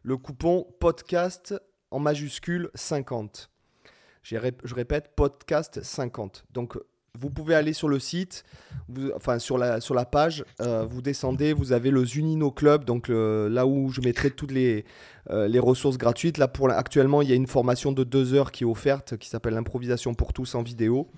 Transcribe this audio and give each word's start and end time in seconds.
le 0.03 0.17
coupon 0.17 0.65
podcast 0.79 1.55
en 1.91 1.99
majuscule 1.99 2.69
50. 2.73 3.49
Je 4.23 4.75
répète, 4.75 5.15
podcast 5.15 5.81
50. 5.81 6.45
Donc, 6.51 6.77
vous 7.17 7.29
pouvez 7.29 7.55
aller 7.55 7.73
sur 7.73 7.89
le 7.89 7.99
site, 7.99 8.43
enfin 9.15 9.39
sur 9.39 9.57
la, 9.57 9.81
sur 9.81 9.95
la 9.95 10.05
page, 10.05 10.45
euh, 10.61 10.85
vous 10.89 11.01
descendez, 11.01 11.53
vous 11.53 11.71
avez 11.71 11.91
le 11.91 12.05
Zunino 12.05 12.51
Club, 12.51 12.85
donc 12.85 13.07
là 13.09 13.65
où 13.65 13.89
je 13.91 14.01
mettrai 14.01 14.31
toutes 14.31 14.51
les, 14.51 14.85
euh, 15.29 15.47
les 15.47 15.59
ressources 15.59 15.97
gratuites. 15.97 16.37
Là, 16.37 16.47
pour, 16.47 16.69
actuellement, 16.69 17.21
il 17.21 17.29
y 17.29 17.31
a 17.31 17.35
une 17.35 17.47
formation 17.47 17.91
de 17.91 18.03
deux 18.03 18.33
heures 18.33 18.51
qui 18.51 18.63
est 18.63 18.67
offerte, 18.67 19.17
qui 19.17 19.29
s'appelle 19.29 19.53
l'improvisation 19.53 20.13
pour 20.13 20.33
tous 20.33 20.55
en 20.55 20.63
vidéo. 20.63 21.09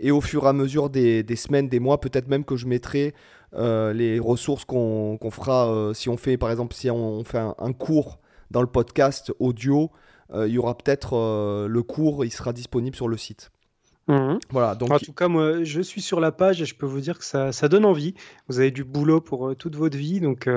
Et 0.00 0.10
au 0.10 0.20
fur 0.20 0.44
et 0.44 0.48
à 0.48 0.52
mesure 0.52 0.90
des, 0.90 1.22
des 1.22 1.36
semaines, 1.36 1.68
des 1.68 1.80
mois, 1.80 2.00
peut-être 2.00 2.28
même 2.28 2.44
que 2.44 2.56
je 2.56 2.66
mettrai 2.66 3.14
euh, 3.54 3.92
les 3.92 4.18
ressources 4.18 4.64
qu'on 4.64 5.18
fera, 5.30 5.92
si 5.94 6.08
on 6.08 6.16
fait, 6.16 6.36
par 6.36 6.50
exemple, 6.50 6.74
si 6.74 6.90
on, 6.90 7.22
fait 7.24 7.38
un 7.38 7.72
cours 7.72 8.18
dans 8.50 8.60
le 8.60 8.66
podcast 8.66 9.32
audio, 9.38 9.90
il 10.34 10.48
y 10.48 10.58
aura 10.58 10.76
peut-être 10.76 11.66
le 11.68 11.82
cours, 11.82 12.24
il 12.24 12.32
sera 12.32 12.52
disponible 12.52 12.96
sur 12.96 13.08
le 13.08 13.16
site. 13.16 13.50
Mhm. 14.08 14.38
Voilà, 14.50 14.74
donc... 14.74 14.90
En 14.90 14.98
tout 14.98 15.12
cas, 15.12 15.28
moi, 15.28 15.64
je 15.64 15.80
suis 15.80 16.02
sur 16.02 16.20
la 16.20 16.32
page 16.32 16.60
et 16.60 16.66
je 16.66 16.74
peux 16.74 16.86
vous 16.86 17.00
dire 17.00 17.18
que 17.18 17.24
ça, 17.24 17.52
ça 17.52 17.68
donne 17.68 17.84
envie. 17.84 18.14
Vous 18.48 18.60
avez 18.60 18.70
du 18.70 18.84
boulot 18.84 19.20
pour 19.20 19.48
euh, 19.48 19.54
toute 19.54 19.76
votre 19.76 19.96
vie, 19.96 20.20
donc 20.20 20.48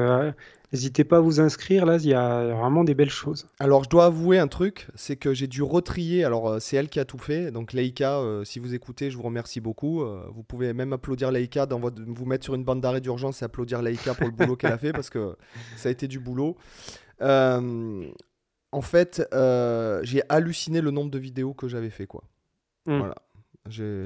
n'hésitez 0.73 1.03
pas 1.03 1.17
à 1.17 1.19
vous 1.21 1.39
inscrire. 1.39 1.85
Là, 1.85 1.97
il 1.97 2.07
y 2.07 2.13
a 2.13 2.53
vraiment 2.53 2.83
des 2.83 2.93
belles 2.93 3.09
choses. 3.09 3.47
Alors, 3.59 3.83
je 3.85 3.89
dois 3.89 4.05
avouer 4.05 4.37
un 4.37 4.47
truc, 4.47 4.87
c'est 4.95 5.15
que 5.15 5.33
j'ai 5.33 5.47
dû 5.47 5.61
retrier. 5.61 6.25
Alors, 6.25 6.61
c'est 6.61 6.75
elle 6.75 6.89
qui 6.89 6.99
a 6.99 7.05
tout 7.05 7.17
fait. 7.17 7.51
Donc, 7.51 7.73
Leica, 7.73 8.21
si 8.43 8.59
vous 8.59 8.73
écoutez, 8.73 9.11
je 9.11 9.17
vous 9.17 9.23
remercie 9.23 9.61
beaucoup. 9.61 10.03
vous 10.33 10.43
pouvez 10.43 10.73
même 10.73 10.91
applaudir 10.91 11.31
Leica, 11.31 11.65
dans 11.65 11.79
votre... 11.79 12.01
vous 12.05 12.25
mettre 12.25 12.43
sur 12.43 12.55
une 12.55 12.65
bande 12.65 12.81
d'arrêt 12.81 13.01
d'urgence 13.01 13.41
et 13.41 13.45
applaudir 13.45 13.81
Leica 13.81 14.13
pour 14.13 14.27
le 14.27 14.33
boulot 14.33 14.55
qu'elle 14.57 14.73
a 14.73 14.77
fait 14.77 14.91
parce 14.91 15.09
que 15.09 15.37
ça 15.77 15.89
a 15.89 15.91
été 15.91 16.07
du 16.07 16.19
boulot. 16.19 16.57
Euh, 17.21 18.09
en 18.71 18.81
fait, 18.81 19.27
euh, 19.33 20.01
j'ai 20.03 20.21
halluciné 20.29 20.81
le 20.81 20.91
nombre 20.91 21.11
de 21.11 21.19
vidéos 21.19 21.53
que 21.53 21.67
j'avais 21.67 21.89
fait, 21.89 22.07
quoi. 22.07 22.23
Hmm. 22.85 22.99
Voilà. 22.99 23.15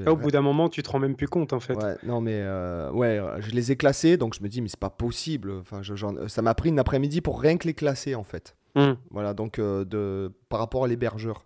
Au 0.06 0.16
bout 0.16 0.30
d'un 0.30 0.42
moment, 0.42 0.68
tu 0.68 0.82
te 0.82 0.90
rends 0.90 0.98
même 0.98 1.16
plus 1.16 1.28
compte, 1.28 1.52
en 1.52 1.60
fait. 1.60 1.74
Ouais, 1.74 1.96
non, 2.02 2.20
mais 2.20 2.40
euh, 2.40 2.90
ouais, 2.92 3.20
je 3.38 3.50
les 3.50 3.72
ai 3.72 3.76
classés, 3.76 4.16
donc 4.16 4.34
je 4.34 4.42
me 4.42 4.48
dis, 4.48 4.60
mais 4.60 4.68
c'est 4.68 4.78
pas 4.78 4.90
possible. 4.90 5.52
Enfin, 5.60 5.82
ça 6.28 6.42
m'a 6.42 6.54
pris 6.54 6.70
une 6.70 6.78
après-midi 6.78 7.20
pour 7.20 7.40
rien 7.40 7.56
que 7.56 7.66
les 7.66 7.74
classer, 7.74 8.14
en 8.14 8.24
fait. 8.24 8.56
Hmm. 8.74 8.92
Voilà, 9.10 9.34
donc 9.34 9.58
euh, 9.58 9.84
de, 9.84 10.32
par 10.48 10.58
rapport 10.60 10.84
à 10.84 10.88
l'hébergeur. 10.88 11.44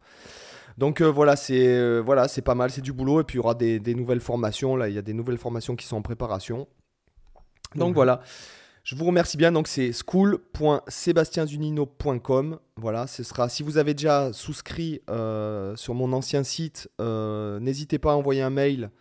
Donc 0.78 1.00
voilà, 1.00 1.36
c'est 1.36 2.00
voilà, 2.00 2.28
c'est 2.28 2.42
pas 2.42 2.54
mal, 2.54 2.70
c'est 2.70 2.82
du 2.82 2.92
boulot. 2.92 3.20
Et 3.20 3.24
puis 3.24 3.36
il 3.36 3.38
y 3.38 3.40
aura 3.40 3.54
des, 3.54 3.80
des, 3.80 3.94
nouvelles 3.94 4.20
formations. 4.20 4.76
Là, 4.76 4.90
il 4.90 4.94
y 4.94 4.98
a 4.98 5.02
des 5.02 5.14
nouvelles 5.14 5.38
formations 5.38 5.74
qui 5.74 5.86
sont 5.86 5.96
en 5.96 6.02
préparation. 6.02 6.68
Donc 7.74 7.88
mhm. 7.88 7.94
voilà. 7.94 8.20
Je 8.86 8.94
vous 8.94 9.04
remercie 9.04 9.36
bien. 9.36 9.50
Donc, 9.50 9.66
c'est 9.66 9.90
school.sebastienzunino.com. 9.92 12.60
Voilà, 12.76 13.08
ce 13.08 13.24
sera. 13.24 13.48
Si 13.48 13.64
vous 13.64 13.78
avez 13.78 13.94
déjà 13.94 14.32
souscrit 14.32 15.00
euh, 15.10 15.74
sur 15.74 15.94
mon 15.94 16.12
ancien 16.12 16.44
site, 16.44 16.88
euh, 17.00 17.58
n'hésitez 17.58 17.98
pas 17.98 18.12
à 18.12 18.14
envoyer 18.14 18.42
un 18.42 18.50
mail 18.50 18.92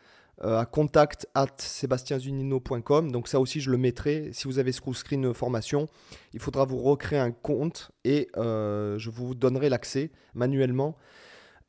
euh, 0.44 0.58
à 0.58 0.66
contact 0.66 1.28
at 1.36 1.54
sebastienzunino.com. 1.60 3.12
Donc, 3.12 3.28
ça 3.28 3.40
aussi, 3.40 3.62
je 3.62 3.70
le 3.70 3.78
mettrai. 3.78 4.32
Si 4.34 4.48
vous 4.48 4.58
avez 4.58 4.72
souscrit 4.72 5.18
une 5.18 5.36
formation, 5.36 5.86
il 6.34 6.40
faudra 6.40 6.66
vous 6.66 6.80
recréer 6.80 7.20
un 7.20 7.30
compte 7.30 7.92
et 8.04 8.30
je 8.36 9.10
vous 9.12 9.36
donnerai 9.36 9.70
l'accès 9.70 10.10
manuellement. 10.34 10.98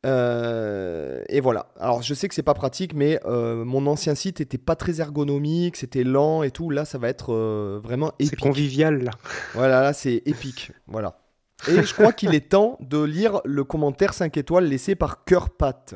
Euh, 0.06 1.22
et 1.28 1.40
voilà. 1.40 1.68
Alors 1.78 2.02
je 2.02 2.14
sais 2.14 2.28
que 2.28 2.34
c'est 2.34 2.42
pas 2.42 2.54
pratique, 2.54 2.94
mais 2.94 3.20
euh, 3.24 3.64
mon 3.64 3.86
ancien 3.86 4.14
site 4.14 4.40
était 4.40 4.58
pas 4.58 4.76
très 4.76 5.00
ergonomique, 5.00 5.76
c'était 5.76 6.04
lent 6.04 6.42
et 6.42 6.50
tout. 6.50 6.70
Là, 6.70 6.84
ça 6.84 6.98
va 6.98 7.08
être 7.08 7.32
euh, 7.32 7.80
vraiment 7.82 8.12
épique. 8.18 8.30
C'est 8.30 8.36
convivial 8.36 9.02
là. 9.02 9.10
Voilà, 9.54 9.82
là 9.82 9.92
c'est 9.92 10.22
épique. 10.26 10.72
Voilà. 10.86 11.18
Et 11.68 11.82
je 11.82 11.92
crois 11.94 12.12
qu'il 12.12 12.34
est 12.34 12.50
temps 12.50 12.76
de 12.80 13.02
lire 13.02 13.40
le 13.44 13.64
commentaire 13.64 14.14
5 14.14 14.36
étoiles 14.36 14.66
laissé 14.66 14.94
par 14.94 15.24
Cœur 15.24 15.50
Pat. 15.50 15.94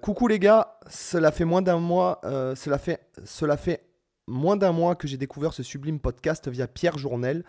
coucou 0.00 0.28
les 0.28 0.38
gars, 0.38 0.78
cela 0.88 1.32
fait 1.32 1.44
moins 1.44 1.62
d'un 1.62 1.78
mois, 1.78 2.20
cela 2.54 2.78
fait, 2.78 3.00
cela 3.24 3.56
fait 3.56 3.82
moins 4.28 4.56
d'un 4.56 4.72
mois 4.72 4.94
que 4.94 5.08
j'ai 5.08 5.16
découvert 5.16 5.52
ce 5.52 5.64
sublime 5.64 5.98
podcast 5.98 6.48
via 6.48 6.68
Pierre 6.68 6.98
Journel. 6.98 7.44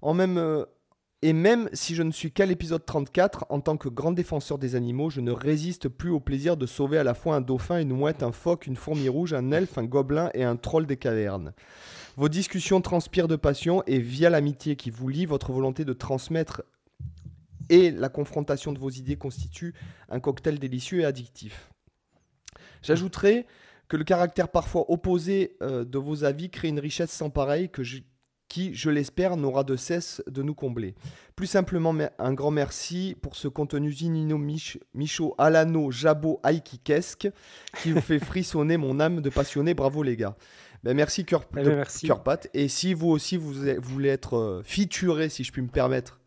En 0.00 0.14
même 0.14 0.64
et 1.22 1.34
même 1.34 1.68
si 1.74 1.94
je 1.94 2.02
ne 2.02 2.12
suis 2.12 2.32
qu'à 2.32 2.46
l'épisode 2.46 2.84
34, 2.86 3.46
en 3.50 3.60
tant 3.60 3.76
que 3.76 3.90
grand 3.90 4.12
défenseur 4.12 4.56
des 4.58 4.74
animaux, 4.74 5.10
je 5.10 5.20
ne 5.20 5.32
résiste 5.32 5.88
plus 5.88 6.10
au 6.10 6.18
plaisir 6.18 6.56
de 6.56 6.64
sauver 6.64 6.96
à 6.96 7.04
la 7.04 7.12
fois 7.12 7.36
un 7.36 7.42
dauphin, 7.42 7.78
une 7.78 7.92
mouette, 7.92 8.22
un 8.22 8.32
phoque, 8.32 8.66
une 8.66 8.76
fourmi 8.76 9.08
rouge, 9.08 9.34
un 9.34 9.50
elfe, 9.50 9.76
un 9.76 9.84
gobelin 9.84 10.30
et 10.32 10.44
un 10.44 10.56
troll 10.56 10.86
des 10.86 10.96
cavernes. 10.96 11.52
Vos 12.16 12.30
discussions 12.30 12.80
transpirent 12.80 13.28
de 13.28 13.36
passion 13.36 13.82
et 13.86 13.98
via 13.98 14.30
l'amitié 14.30 14.76
qui 14.76 14.90
vous 14.90 15.08
lie, 15.08 15.26
votre 15.26 15.52
volonté 15.52 15.84
de 15.84 15.92
transmettre 15.92 16.62
et 17.68 17.90
la 17.90 18.08
confrontation 18.08 18.72
de 18.72 18.78
vos 18.78 18.90
idées 18.90 19.16
constituent 19.16 19.74
un 20.08 20.20
cocktail 20.20 20.58
délicieux 20.58 21.00
et 21.00 21.04
addictif. 21.04 21.70
J'ajouterai 22.82 23.46
que 23.88 23.96
le 23.96 24.04
caractère 24.04 24.48
parfois 24.48 24.90
opposé 24.90 25.56
euh, 25.62 25.84
de 25.84 25.98
vos 25.98 26.24
avis 26.24 26.48
crée 26.48 26.68
une 26.68 26.80
richesse 26.80 27.10
sans 27.10 27.28
pareille 27.28 27.68
que 27.68 27.82
qui, 28.50 28.74
je 28.74 28.90
l'espère, 28.90 29.36
n'aura 29.36 29.64
de 29.64 29.76
cesse 29.76 30.22
de 30.26 30.42
nous 30.42 30.54
combler. 30.54 30.94
Plus 31.36 31.46
simplement, 31.46 31.94
un 32.18 32.34
grand 32.34 32.50
merci 32.50 33.16
pour 33.22 33.36
ce 33.36 33.48
contenu 33.48 33.92
Zinino 33.92 34.38
Michaud 34.92 35.34
Alano 35.38 35.90
Jabot 35.90 36.40
Aikikesque 36.44 37.30
qui 37.80 37.92
vous 37.92 38.00
fait 38.00 38.18
frissonner 38.18 38.76
mon 38.76 39.00
âme 39.00 39.22
de 39.22 39.30
passionné. 39.30 39.72
Bravo 39.72 40.02
les 40.02 40.16
gars. 40.16 40.36
Ben, 40.82 40.94
merci 40.94 41.24
Cœur 41.24 41.44
eh 41.56 41.62
ben. 41.62 41.84
Et 42.52 42.68
si 42.68 42.92
vous 42.92 43.08
aussi 43.08 43.36
vous, 43.36 43.54
voulez 43.82 44.08
être 44.08 44.36
euh, 44.36 44.62
featuré, 44.64 45.28
si 45.28 45.44
je 45.44 45.52
puis 45.52 45.62
me 45.62 45.68
permettre, 45.68 46.20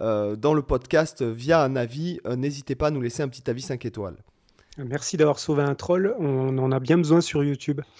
euh, 0.00 0.36
dans 0.36 0.54
le 0.54 0.62
podcast 0.62 1.22
via 1.22 1.62
un 1.62 1.74
avis, 1.74 2.20
euh, 2.26 2.36
n'hésitez 2.36 2.76
pas 2.76 2.88
à 2.88 2.90
nous 2.90 3.00
laisser 3.00 3.22
un 3.22 3.28
petit 3.28 3.48
avis 3.50 3.62
5 3.62 3.84
étoiles. 3.84 4.16
Merci 4.78 5.16
d'avoir 5.16 5.38
sauvé 5.38 5.62
un 5.62 5.74
troll. 5.74 6.14
On 6.18 6.58
en 6.58 6.72
a 6.72 6.80
bien 6.80 6.98
besoin 6.98 7.20
sur 7.20 7.44
YouTube. 7.44 7.80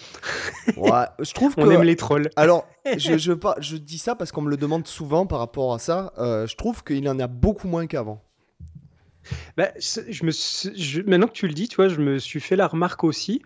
Ouais, 0.78 1.04
je 1.20 1.32
trouve 1.34 1.54
on 1.58 1.70
aime 1.70 1.82
les 1.82 1.94
trolls. 1.94 2.30
Alors, 2.36 2.66
je, 2.86 3.18
je, 3.18 3.32
je 3.60 3.76
dis 3.76 3.98
ça 3.98 4.14
parce 4.14 4.32
qu'on 4.32 4.40
me 4.40 4.48
le 4.48 4.56
demande 4.56 4.86
souvent 4.86 5.26
par 5.26 5.38
rapport 5.38 5.74
à 5.74 5.78
ça. 5.78 6.14
Euh, 6.16 6.46
je 6.46 6.56
trouve 6.56 6.82
qu'il 6.82 7.06
en 7.08 7.18
a 7.20 7.26
beaucoup 7.26 7.68
moins 7.68 7.86
qu'avant. 7.86 8.22
Bah, 9.56 9.68
je 9.78 10.24
me 10.24 11.02
maintenant 11.08 11.26
que 11.26 11.32
tu 11.32 11.46
le 11.46 11.52
dis, 11.52 11.68
tu 11.68 11.76
vois, 11.76 11.88
je 11.88 12.00
me 12.00 12.18
suis 12.18 12.40
fait 12.40 12.56
la 12.56 12.66
remarque 12.66 13.04
aussi. 13.04 13.42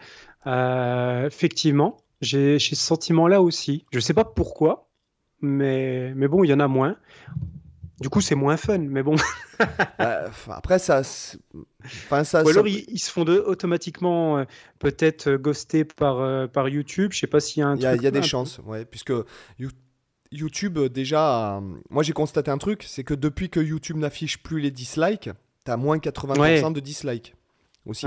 Euh, 0.46 1.26
effectivement, 1.26 1.96
J'ai 2.20 2.58
ce 2.58 2.76
sentiment-là 2.76 3.42
aussi. 3.42 3.84
Je 3.92 4.00
sais 4.00 4.14
pas 4.14 4.25
pourquoi, 4.25 4.88
mais, 5.40 6.12
mais 6.14 6.28
bon, 6.28 6.44
il 6.44 6.48
y 6.50 6.54
en 6.54 6.60
a 6.60 6.69
moins. 6.69 6.96
Du 8.00 8.09
coup, 8.11 8.21
c'est 8.21 8.37
moins 8.37 8.56
fun, 8.56 8.79
mais 8.79 9.03
bon. 9.03 9.17
Après, 9.99 10.79
ça. 10.79 11.03
Enfin, 11.85 12.23
ça 12.23 12.45
Ou 12.45 12.49
alors, 12.49 12.69
Ils, 12.69 12.99
se 12.99 13.11
font 13.11 13.25
de, 13.25 13.39
automatiquement 13.39 14.39
euh, 14.39 14.45
peut-être 14.79 15.29
euh, 15.29 15.39
ghoster 15.39 15.85
par, 15.85 16.21
euh, 16.21 16.47
par 16.47 16.69
YouTube. 16.69 17.11
Je 17.12 17.19
sais 17.19 17.27
pas 17.27 17.41
s'il 17.41 17.61
y 17.61 17.62
a 17.65 17.69
un 17.69 17.77
Il 17.77 17.83
y 17.83 17.87
a, 17.87 17.97
y 17.97 18.06
a 18.06 18.12
des 18.12 18.23
chances, 18.23 18.61
ouais, 18.67 18.85
puisque 18.85 19.12
YouTube, 20.31 20.79
déjà. 20.79 21.61
moi, 21.91 22.05
j'ai 22.05 22.12
constaté 22.12 22.50
un 22.50 22.59
truc 22.59 22.85
c'est 22.87 23.03
que 23.03 23.15
depuis 23.15 23.50
que 23.50 23.61
YouTube 23.61 23.97
n'affiche 23.97 24.43
plus 24.43 24.61
les 24.61 24.71
dislikes, 24.71 25.31
tu 25.65 25.71
as 25.71 25.77
moins 25.77 25.99
80% 25.99 26.73
de 26.73 26.81
dislikes 26.81 27.35
aussi. 27.85 28.06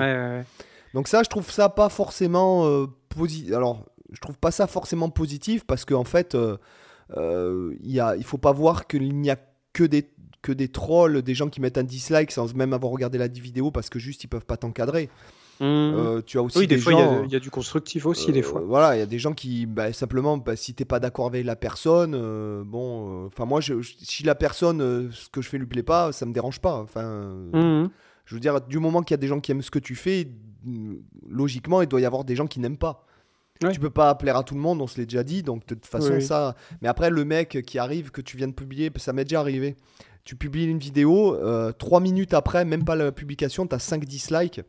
Donc, 0.94 1.10
ça, 1.10 1.24
je 1.24 1.30
trouve 1.30 1.50
ça 1.52 1.68
pas 1.68 1.90
forcément 1.90 2.88
positif. 3.10 3.54
Alors, 3.54 3.86
je 4.14 4.20
trouve 4.22 4.38
pas 4.38 4.52
ça 4.52 4.68
forcément 4.68 5.10
positif 5.10 5.66
parce 5.66 5.84
qu'en 5.84 6.00
en 6.00 6.06
fait. 6.06 6.34
il 6.34 7.18
ne 7.18 8.18
il 8.18 8.24
faut 8.24 8.38
pas 8.38 8.54
voir 8.54 8.88
qu'il 8.88 9.18
n'y 9.18 9.30
a 9.30 9.38
que 9.74 9.84
des, 9.84 10.10
que 10.42 10.52
des 10.52 10.68
trolls, 10.68 11.22
des 11.22 11.36
gens 11.36 11.50
qui 11.50 11.62
mettent 11.62 11.78
un 11.78 11.84
dislike 11.84 12.32
sans 12.32 12.54
même 12.56 12.74
avoir 12.74 12.92
regardé 12.92 13.18
la 13.18 13.28
vidéo 13.28 13.72
parce 13.72 13.90
que 13.90 14.00
juste 14.00 14.24
ils 14.24 14.28
peuvent 14.28 14.46
pas 14.46 14.58
t'encadrer. 14.58 15.10
Mmh. 15.60 15.64
Euh, 15.64 16.22
tu 16.26 16.40
as 16.40 16.42
aussi 16.42 16.58
oui, 16.58 16.68
des, 16.68 16.80
fois, 16.80 16.94
il 17.24 17.32
y, 17.32 17.36
a 17.36 17.40
du 17.40 17.52
constructif 17.52 18.08
aussi, 18.08 18.32
des 18.32 18.40
euh, 18.40 18.44
fois. 18.44 18.62
Voilà, 18.62 18.96
il 18.96 19.00
y 19.00 19.04
a 19.04 19.06
des 19.06 19.20
gens 19.20 19.34
qui, 19.34 19.68
bah, 19.68 19.94
simplement, 19.94 20.40
bah, 20.40 20.56
si 20.56 20.74
t'es 20.74 20.86
pas 20.86 21.00
d'accord 21.00 21.28
avec 21.28 21.46
la 21.46 21.56
personne, 21.56 22.16
euh, 22.16 22.64
bon, 22.66 23.28
enfin, 23.28 23.46
moi, 23.46 23.62
je, 23.62 23.76
si 23.84 24.24
la 24.24 24.34
personne, 24.34 25.12
ce 25.12 25.30
que 25.30 25.44
je 25.44 25.50
fais 25.50 25.60
lui 25.60 25.68
plaît 25.68 25.84
pas, 25.84 26.12
ça 26.14 26.26
me 26.26 26.34
dérange 26.34 26.60
pas. 26.62 26.78
Enfin, 26.78 27.36
mmh. 27.54 27.92
je 28.26 28.34
veux 28.34 28.42
dire, 28.42 28.60
du 28.62 28.80
moment 28.80 29.04
qu'il 29.04 29.14
y 29.14 29.20
a 29.20 29.22
des 29.22 29.28
gens 29.28 29.40
qui 29.40 29.52
aiment 29.52 29.62
ce 29.62 29.70
que 29.70 29.78
tu 29.78 29.94
fais, 29.94 30.32
logiquement, 31.30 31.84
il 31.84 31.88
doit 31.88 32.02
y 32.02 32.06
avoir 32.06 32.24
des 32.24 32.36
gens 32.36 32.48
qui 32.48 32.60
n'aiment 32.60 32.80
pas. 32.80 33.06
Tu 33.70 33.80
peux 33.80 33.90
pas 33.90 34.16
plaire 34.16 34.38
à 34.38 34.44
tout 34.44 34.56
le 34.56 34.62
monde, 34.62 34.82
on 34.82 34.88
se 34.88 34.98
l'est 34.98 35.06
déjà 35.06 35.24
dit, 35.24 35.44
donc 35.44 35.66
de 35.68 35.76
toute 35.76 35.86
façon, 35.86 36.20
ça. 36.20 36.56
Mais 36.82 36.88
après, 36.88 37.10
le 37.10 37.26
mec 37.26 37.62
qui 37.66 37.78
arrive, 37.78 38.12
que 38.12 38.22
tu 38.22 38.38
viens 38.38 38.48
de 38.48 38.54
publier, 38.54 38.92
ça 38.96 39.14
m'est 39.14 39.26
déjà 39.26 39.40
arrivé. 39.40 39.76
Tu 40.24 40.36
publies 40.36 40.66
une 40.66 40.78
vidéo, 40.78 41.36
euh, 41.36 41.72
trois 41.72 42.00
minutes 42.00 42.34
après, 42.34 42.64
même 42.64 42.86
pas 42.86 42.96
la 42.96 43.12
publication, 43.12 43.66
tu 43.66 43.76
as 43.76 43.80
5 43.80 44.06
dislikes. 44.06 44.62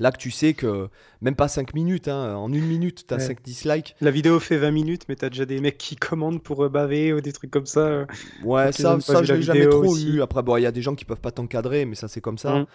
Là 0.00 0.12
que 0.12 0.16
tu 0.16 0.30
sais 0.30 0.54
que 0.54 0.88
même 1.20 1.34
pas 1.34 1.48
5 1.48 1.74
minutes, 1.74 2.06
hein, 2.06 2.36
en 2.36 2.52
une 2.52 2.64
minute, 2.64 3.06
tu 3.08 3.14
as 3.14 3.18
5 3.18 3.42
dislikes. 3.42 3.96
La 4.00 4.12
vidéo 4.12 4.38
fait 4.38 4.56
20 4.56 4.70
minutes, 4.70 5.02
mais 5.08 5.16
tu 5.16 5.24
as 5.24 5.30
déjà 5.30 5.44
des 5.44 5.60
mecs 5.60 5.78
qui 5.78 5.96
commandent 5.96 6.42
pour 6.42 6.64
euh, 6.64 6.68
baver 6.68 7.12
ou 7.12 7.20
des 7.20 7.32
trucs 7.32 7.50
comme 7.50 7.66
ça. 7.66 7.80
Euh, 7.80 8.06
ouais, 8.44 8.70
ça, 8.72 9.00
ça 9.00 9.22
je 9.24 9.34
l'ai 9.34 9.42
jamais 9.42 9.68
trop 9.68 9.96
eu. 9.96 10.22
Après, 10.22 10.42
il 10.58 10.62
y 10.62 10.66
a 10.66 10.72
des 10.72 10.82
gens 10.82 10.94
qui 10.94 11.04
peuvent 11.04 11.20
pas 11.20 11.32
t'encadrer, 11.32 11.84
mais 11.84 11.96
ça, 11.96 12.06
c'est 12.06 12.20
comme 12.20 12.38
ça. 12.38 12.60
Mm. 12.60 12.66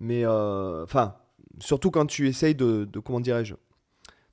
Mais 0.00 0.26
enfin, 0.26 1.14
surtout 1.60 1.90
quand 1.90 2.06
tu 2.06 2.26
essayes 2.26 2.54
de 2.54 2.88
comment 3.04 3.20
dirais-je, 3.20 3.54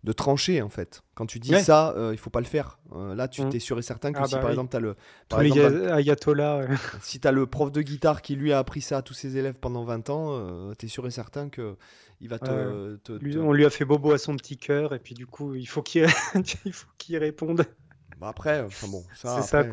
de 0.03 0.11
trancher 0.11 0.61
en 0.61 0.69
fait. 0.69 1.01
Quand 1.15 1.25
tu 1.25 1.39
dis 1.39 1.59
ça, 1.59 1.93
euh, 1.97 2.11
il 2.13 2.17
faut 2.17 2.29
pas 2.29 2.39
le 2.39 2.45
faire. 2.45 2.79
Euh, 2.93 3.15
là, 3.15 3.27
tu 3.27 3.41
mm. 3.43 3.49
es 3.53 3.59
sûr 3.59 3.79
et 3.79 3.81
certain 3.81 4.13
que 4.13 4.19
ah 4.21 4.25
si 4.25 4.35
bah 4.35 4.41
par 4.41 4.49
exemple 4.51 4.69
tu 4.69 4.77
as 4.77 4.79
le 4.79 4.95
par 5.27 5.41
exemple, 5.41 5.89
ayatollah 5.91 6.67
si 7.01 7.19
tu 7.19 7.27
as 7.27 7.31
le 7.31 7.45
prof 7.47 7.71
de 7.71 7.81
guitare 7.81 8.21
qui 8.21 8.35
lui 8.35 8.53
a 8.53 8.59
appris 8.59 8.81
ça 8.81 8.97
à 8.97 9.01
tous 9.01 9.13
ses 9.13 9.37
élèves 9.37 9.55
pendant 9.59 9.83
20 9.83 10.09
ans, 10.09 10.27
euh, 10.31 10.73
tu 10.77 10.85
es 10.85 10.89
sûr 10.89 11.05
et 11.07 11.11
certain 11.11 11.49
que 11.49 11.75
il 12.19 12.29
va 12.29 12.39
te, 12.39 12.97
on 13.37 13.53
lui 13.53 13.65
a 13.65 13.69
fait 13.69 13.85
bobo 13.85 14.11
à 14.11 14.17
son 14.17 14.35
petit 14.35 14.57
cœur 14.57 14.93
et 14.93 14.99
puis 14.99 15.13
du 15.13 15.27
coup, 15.27 15.55
il 15.55 15.67
faut 15.67 15.81
qu'il 15.81 16.05
il 16.65 16.73
faut 16.73 16.89
qu'il 16.97 17.17
réponde. 17.17 17.65
Bah 18.19 18.29
après, 18.29 18.61
enfin 18.61 18.87
bon, 18.87 19.03
ça, 19.13 19.41
ça 19.43 19.63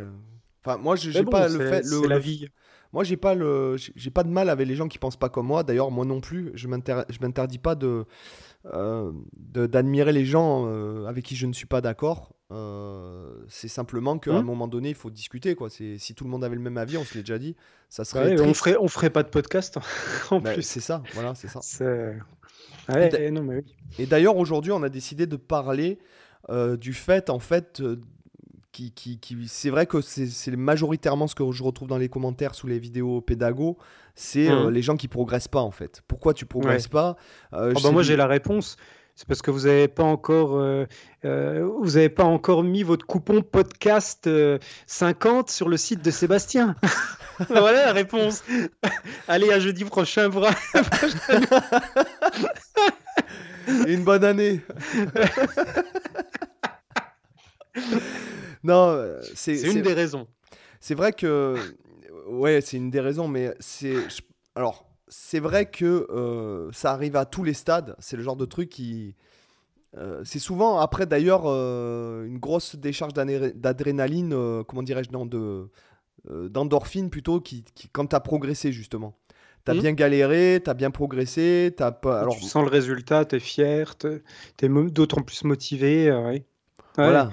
Enfin, 0.65 0.79
moi, 0.79 0.97
j'ai 0.97 1.25
pas 1.25 1.49
le 1.49 1.59
fait. 1.59 1.85
Le, 1.85 2.07
la 2.09 2.19
vie. 2.19 2.49
Moi, 2.93 3.05
j'ai 3.05 3.17
pas 3.17 3.35
le, 3.35 3.77
j'ai 3.77 4.11
pas 4.11 4.23
de 4.23 4.31
mal 4.31 4.49
avec 4.49 4.67
les 4.67 4.77
gens 4.77 4.89
qui 4.89 4.99
pensent 4.99 5.19
pas 5.19 5.29
comme 5.29 5.47
moi. 5.47 5.63
D'ailleurs, 5.63 5.91
moi 5.91 6.05
non 6.05 6.21
plus, 6.21 6.53
je 6.55 6.69
m'interdis 6.69 7.59
pas 7.59 7.75
de, 7.75 7.87
euh, 7.87 8.05
d'admirer 8.65 10.13
les 10.13 10.25
gens 10.25 10.67
euh, 10.67 11.07
avec 11.07 11.25
qui 11.25 11.37
je 11.37 11.47
ne 11.47 11.53
suis 11.53 11.67
pas 11.67 11.81
d'accord. 11.81 12.33
Euh, 12.51 13.45
c'est 13.49 13.69
simplement 13.69 14.19
qu'à 14.19 14.33
un 14.33 14.43
mmh. 14.43 14.47
moment 14.47 14.69
donné, 14.69 14.91
il 14.91 14.95
faut 14.95 15.11
discuter. 15.11 15.55
Quoi. 15.55 15.69
Si 15.71 16.15
tout 16.17 16.25
le 16.25 16.31
monde 16.31 16.45
avait 16.45 16.55
le 16.55 16.61
même 16.63 16.79
avis, 16.79 16.97
on 16.97 17.05
se 17.05 17.15
l'est 17.15 17.21
déjà 17.21 17.39
dit, 17.39 17.57
ça 17.89 18.05
serait. 18.05 18.41
on 18.41 18.55
ferait, 18.55 18.77
on 18.79 18.89
ferait 18.89 19.11
pas 19.11 19.23
de 19.23 19.29
podcast 19.29 19.79
en 20.31 20.41
bah, 20.41 20.55
plus. 20.55 20.63
C'est 20.63 20.81
ça, 20.81 21.03
voilà, 21.15 21.35
c'est 21.35 21.49
ça. 21.49 21.61
et, 22.97 23.33
et 23.99 24.07
d'ailleurs, 24.07 24.37
aujourd'hui, 24.37 24.73
on 24.73 24.83
a 24.83 24.89
décidé 24.89 25.27
de 25.27 25.37
parler 25.37 25.99
du 26.79 26.93
fait, 26.93 27.31
en 27.31 27.39
fait, 27.39 27.83
qui, 28.75 28.91
qui, 28.91 29.19
qui 29.21 29.37
c'est 29.47 29.71
vrai 29.71 29.87
que 29.87 30.01
c'est 30.01 30.51
majoritairement 30.57 31.29
ce 31.29 31.37
que 31.37 31.51
je 31.53 31.63
retrouve 31.63 31.87
dans 31.87 31.97
les 31.97 32.09
commentaires 32.09 32.57
sous 32.57 32.67
les 32.67 32.81
vidéos 32.81 33.21
pédago, 33.21 33.79
c'est 34.17 34.51
euh, 34.51 34.65
mmh. 34.67 34.71
les 34.71 34.83
gens 34.83 34.97
qui 34.97 35.07
progressent 35.07 35.49
pas 35.49 35.61
en 35.61 35.71
fait. 35.71 36.03
Pourquoi 36.09 36.35
tu 36.35 36.45
progresses 36.45 36.89
pas 36.89 37.17
euh, 37.53 37.73
ah 37.75 37.81
bah 37.83 37.93
Moi 37.93 38.03
j'ai 38.03 38.17
la 38.17 38.27
réponse. 38.27 38.77
C'est 39.15 39.29
parce 39.29 39.43
que 39.43 39.53
vous 39.53 39.67
n'avez 39.67 39.87
pas 39.87 40.03
encore, 40.03 40.57
euh, 40.57 40.87
vous 41.23 41.97
avez 41.97 42.09
pas 42.09 42.25
encore 42.25 42.65
mis 42.65 42.83
votre 42.83 43.07
coupon 43.07 43.43
podcast 43.43 44.29
50 44.89 45.51
sur 45.51 45.69
le 45.69 45.77
site 45.77 46.05
de 46.05 46.11
Sébastien. 46.11 46.75
voilà 47.49 47.87
la 47.87 47.93
réponse. 47.93 48.43
Allez 49.29 49.53
à 49.53 49.61
jeudi 49.61 49.85
prochain 49.85 50.31
pour 50.31 50.49
une 53.87 54.03
bonne 54.03 54.25
année. 54.25 54.63
non, 58.65 58.89
euh, 58.89 59.21
c'est 59.35 59.61
une 59.61 59.83
des 59.83 59.93
raisons. 59.93 60.27
C'est 60.81 60.95
vrai 60.95 61.13
que 61.13 61.55
ouais, 62.29 62.61
c'est 62.63 62.79
une 62.79 62.91
des 62.91 63.01
raisons, 63.01 63.29
mais 63.29 63.55
c'est 63.61 63.97
alors 64.55 64.87
c'est 65.09 65.39
vrai 65.39 65.67
que 65.67 66.07
euh, 66.11 66.73
ça 66.73 66.93
arrive 66.93 67.17
à 67.17 67.27
tous 67.27 67.45
les 67.45 67.55
stades. 67.55 67.95
C'est 67.99 68.17
le 68.17 68.23
genre 68.23 68.37
de 68.37 68.47
truc 68.47 68.71
qui 68.71 69.15
euh, 69.97 70.23
c'est 70.25 70.39
souvent 70.39 70.79
après 70.79 71.07
d'ailleurs 71.07 71.45
une 71.47 72.39
grosse 72.39 72.77
décharge 72.77 73.13
d'adrénaline, 73.13 74.65
comment 74.67 74.83
dirais-je, 74.83 75.11
de 75.11 75.69
d'endorphine 76.49 77.11
plutôt, 77.11 77.39
qui, 77.39 77.65
quand 77.93 78.07
tu 78.07 78.17
as 78.17 78.21
progressé 78.21 78.73
justement. 78.73 79.19
Tu 79.67 79.73
as 79.73 79.75
mmh. 79.75 79.81
bien 79.81 79.93
galéré, 79.93 80.61
tu 80.65 80.71
as 80.71 80.75
bien 80.75 80.91
progressé, 80.91 81.75
as 81.79 81.93
pas... 81.93 82.21
Alors... 82.21 82.37
tu 82.37 82.45
sens 82.45 82.65
le 82.65 82.71
résultat, 82.71 83.27
tu 83.27 83.37
es 83.37 83.41
fier, 83.41 83.97
tu 83.97 84.23
es, 84.63 84.69
d'autant 84.91 85.21
plus 85.23 85.45
motivé. 85.45 86.11
Voilà. 86.97 87.31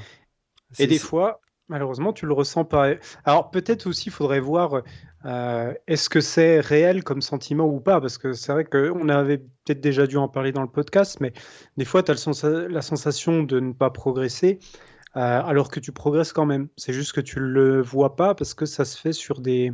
Et 0.79 0.87
des 0.87 0.99
fois, 0.99 1.41
malheureusement, 1.67 2.13
tu 2.13 2.25
le 2.25 2.33
ressens 2.33 2.65
pas. 2.65 2.91
Alors 3.25 3.51
peut-être 3.51 3.87
aussi, 3.87 4.09
il 4.09 4.11
faudrait 4.11 4.39
voir 4.39 4.81
euh, 5.25 5.73
est-ce 5.87 6.09
que 6.09 6.21
c'est 6.21 6.59
réel 6.59 7.03
comme 7.03 7.21
sentiment 7.21 7.65
ou 7.65 7.79
pas? 7.79 8.01
Parce 8.01 8.17
que 8.17 8.33
c'est 8.33 8.51
vrai 8.51 8.65
qu'on 8.65 9.09
avait 9.09 9.37
peut-être 9.37 9.81
déjà 9.81 10.07
dû 10.07 10.17
en 10.17 10.27
parler 10.27 10.51
dans 10.51 10.61
le 10.61 10.69
podcast, 10.69 11.19
mais 11.19 11.33
des 11.77 11.85
fois, 11.85 12.03
tu 12.03 12.11
as 12.11 12.67
la 12.69 12.81
sensation 12.81 13.43
de 13.43 13.59
ne 13.59 13.73
pas 13.73 13.89
progresser. 13.89 14.59
Euh, 15.17 15.19
alors 15.19 15.69
que 15.69 15.81
tu 15.81 15.91
progresses 15.91 16.31
quand 16.31 16.45
même. 16.45 16.69
C'est 16.77 16.93
juste 16.93 17.11
que 17.11 17.19
tu 17.19 17.41
le 17.41 17.81
vois 17.81 18.15
pas 18.15 18.33
parce 18.33 18.53
que 18.53 18.65
ça 18.65 18.85
se 18.85 18.97
fait 18.97 19.11
sur 19.11 19.41
des, 19.41 19.73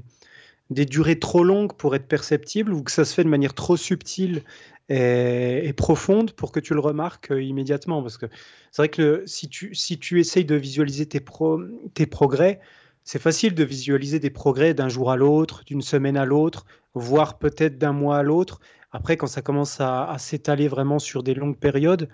des 0.70 0.86
durées 0.86 1.20
trop 1.20 1.44
longues 1.44 1.74
pour 1.74 1.96
être 1.96 2.08
perceptible 2.08 2.74
ou 2.74 2.84
que 2.84 2.92
ça 2.92 3.06
se 3.06 3.14
fait 3.14 3.24
de 3.24 3.30
manière 3.30 3.54
trop 3.54 3.78
subtile 3.78 4.44
et, 4.90 5.74
profonde 5.76 6.32
pour 6.32 6.52
que 6.52 6.60
tu 6.60 6.74
le 6.74 6.80
remarques 6.80 7.32
euh, 7.32 7.42
immédiatement? 7.42 8.02
Parce 8.02 8.18
que 8.18 8.28
c'est 8.72 8.82
vrai 8.82 8.90
que 8.90 9.24
si, 9.26 9.50
tu, 9.50 9.76
si 9.76 10.00
tu 10.00 10.20
essayes 10.20 10.46
de 10.46 10.56
visualiser 10.56 11.06
tes, 11.06 11.20
pro, 11.20 11.62
tes 11.94 12.06
progrès, 12.06 12.60
c'est 13.04 13.22
facile 13.22 13.54
de 13.54 13.64
visualiser 13.64 14.20
des 14.20 14.30
progrès 14.30 14.74
d'un 14.74 14.90
jour 14.90 15.12
à 15.12 15.18
l'autre, 15.18 15.64
d'une 15.66 15.82
semaine 15.82 16.18
à 16.18 16.26
l'autre, 16.26 16.66
voire 16.94 17.38
peut-être 17.38 17.78
d'un 17.78 17.94
mois 17.94 18.18
à 18.18 18.24
l'autre. 18.24 18.60
Après, 18.92 19.18
quand 19.18 19.28
ça 19.28 19.42
commence 19.42 19.80
à, 19.80 20.16
s'étaler 20.20 20.68
vraiment 20.68 21.00
sur 21.00 21.24
des 21.24 21.34
longues 21.34 21.58
périodes, 21.58 22.10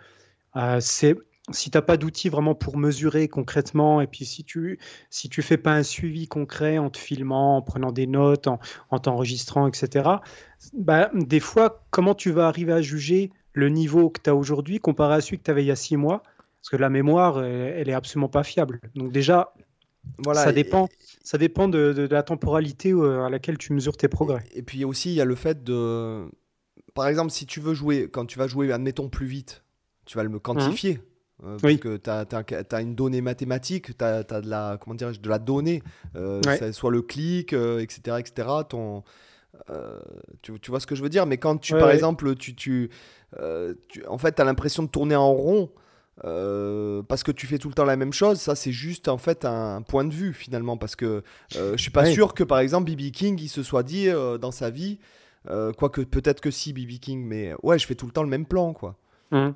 euh, 0.56 0.80
c'est 0.80 1.16
si 1.52 1.70
tu 1.70 1.78
n'as 1.78 1.82
pas 1.82 1.98
d'outils 1.98 2.30
vraiment 2.30 2.56
pour 2.56 2.78
mesurer 2.78 3.28
concrètement, 3.28 4.00
et 4.00 4.08
puis 4.08 4.26
si 4.26 4.44
tu 4.44 4.80
si 5.10 5.28
tu 5.28 5.42
fais 5.42 5.58
pas 5.58 5.74
un 5.74 5.84
suivi 5.84 6.28
concret 6.28 6.78
en 6.78 6.90
te 6.90 6.98
filmant, 6.98 7.58
en 7.58 7.62
prenant 7.62 7.92
des 7.92 8.08
notes, 8.08 8.48
en, 8.48 8.60
en 8.90 9.00
t'enregistrant, 9.00 9.68
etc., 9.68 10.10
bah, 10.74 11.12
des 11.14 11.42
fois, 11.42 11.86
comment 11.90 12.16
tu 12.16 12.32
vas 12.32 12.48
arriver 12.48 12.72
à 12.72 12.82
juger 12.82 13.32
le 13.52 13.70
niveau 13.70 14.10
que 14.10 14.22
tu 14.22 14.30
as 14.30 14.36
aujourd'hui 14.36 14.80
comparé 14.80 15.16
à 15.16 15.22
celui 15.22 15.38
que 15.38 15.44
tu 15.44 15.52
avais 15.52 15.64
il 15.64 15.68
y 15.68 15.72
a 15.72 15.76
six 15.76 15.98
mois? 15.98 16.24
Parce 16.62 16.70
que 16.70 16.78
la 16.78 16.90
mémoire, 16.90 17.44
elle, 17.44 17.90
est 17.90 17.94
absolument 17.94 18.30
pas 18.30 18.44
fiable. 18.44 18.80
Donc 18.96 19.12
déjà, 19.12 19.54
voilà, 20.20 20.44
ça 20.46 20.54
dépend, 20.54 20.88
ça 21.22 21.38
dépend 21.38 21.68
de, 21.68 21.92
de, 21.92 22.08
la 22.08 22.24
temporalité 22.24 22.92
euh, 22.92 23.26
à 23.26 23.30
laquelle 23.30 23.58
tu 23.58 23.74
mesures 23.74 23.98
tes 23.98 24.08
progrès. 24.08 24.46
Et, 24.54 24.62
puis 24.62 24.86
aussi, 24.86 25.12
il 25.12 25.16
y 25.16 25.22
a 25.22 25.26
le 25.26 25.36
fait 25.36 25.64
de... 25.64 26.26
Par 26.94 27.08
exemple, 27.08 27.32
si 27.32 27.46
tu 27.46 27.60
veux 27.60 27.74
jouer, 27.74 28.08
quand 28.10 28.26
tu 28.26 28.40
vas 28.40 28.48
jouer, 28.48 28.72
admettons, 28.72 29.10
plus 29.10 29.26
vite, 29.26 29.66
tu 30.06 30.18
vas 30.18 30.24
le 30.24 30.40
quantifier. 30.40 31.02
Euh, 31.46 31.58
parce 31.62 31.76
que 31.78 31.98
tu 31.98 32.76
as, 32.76 32.82
une 32.82 32.96
donnée 32.96 33.22
mathématique, 33.22 33.98
tu 33.98 34.04
as, 34.04 34.24
de, 34.24 34.50
la, 34.50 34.78
comment 34.80 34.96
de 34.96 35.30
la 35.30 35.40
donnée, 35.40 35.84
euh, 36.16 36.42
soit 36.72 36.92
le 36.92 37.02
clic, 37.02 37.54
etc. 37.54 38.02
Euh, 38.08 38.18
etc. 38.18 38.48
Ton, 38.68 39.04
tu, 40.42 40.60
tu, 40.60 40.72
vois 40.72 40.80
ce 40.80 40.88
que 40.88 40.96
je 40.96 41.04
veux 41.04 41.10
dire? 41.10 41.26
Mais 41.26 41.38
quand 41.38 41.58
tu, 41.58 41.74
par 41.74 41.92
exemple, 41.92 42.36
tu, 42.36 42.56
tu, 42.56 42.90
en 44.08 44.18
fait, 44.18 44.40
as 44.40 44.44
l'impression 44.44 44.84
de 44.84 44.90
tourner 44.90 45.16
en 45.16 45.34
rond 45.34 45.72
parce 46.22 47.24
que 47.24 47.32
tu 47.32 47.48
fais 47.48 47.58
tout 47.58 47.68
le 47.68 47.74
temps 47.74 47.86
la 47.86 47.98
même 47.98 48.14
chose, 48.14 48.40
ça 48.40 48.56
c'est 48.56 48.72
juste 48.72 49.08
en 49.08 49.18
fait 49.18 49.46
un, 49.46 49.82
point 49.82 50.06
de 50.06 50.14
vue 50.14 50.34
finalement. 50.34 50.78
Parce 50.78 50.96
que 50.96 51.24
je 51.52 51.76
suis 51.78 51.92
pas 51.92 52.06
sûr 52.06 52.34
que 52.34 52.44
par 52.44 52.60
exemple 52.60 52.90
BB 52.90 53.12
King 53.12 53.40
il 53.42 53.50
se 53.50 53.64
soit 53.64 53.84
dit 53.84 54.08
dans 54.40 54.52
sa 54.52 54.70
vie, 54.70 55.00
quoique 55.78 56.02
peut-être 56.02 56.40
que 56.40 56.52
si 56.52 56.72
BB 56.72 57.00
King, 57.00 57.26
mais 57.26 57.54
ouais, 57.64 57.78
je 57.80 57.86
fais 57.86 57.96
tout 57.96 58.06
le 58.06 58.14
temps 58.14 58.24
le 58.24 58.30
même 58.30 58.46
plan 58.46 58.74
quoi. 58.74 58.96
Mmh 59.32 59.50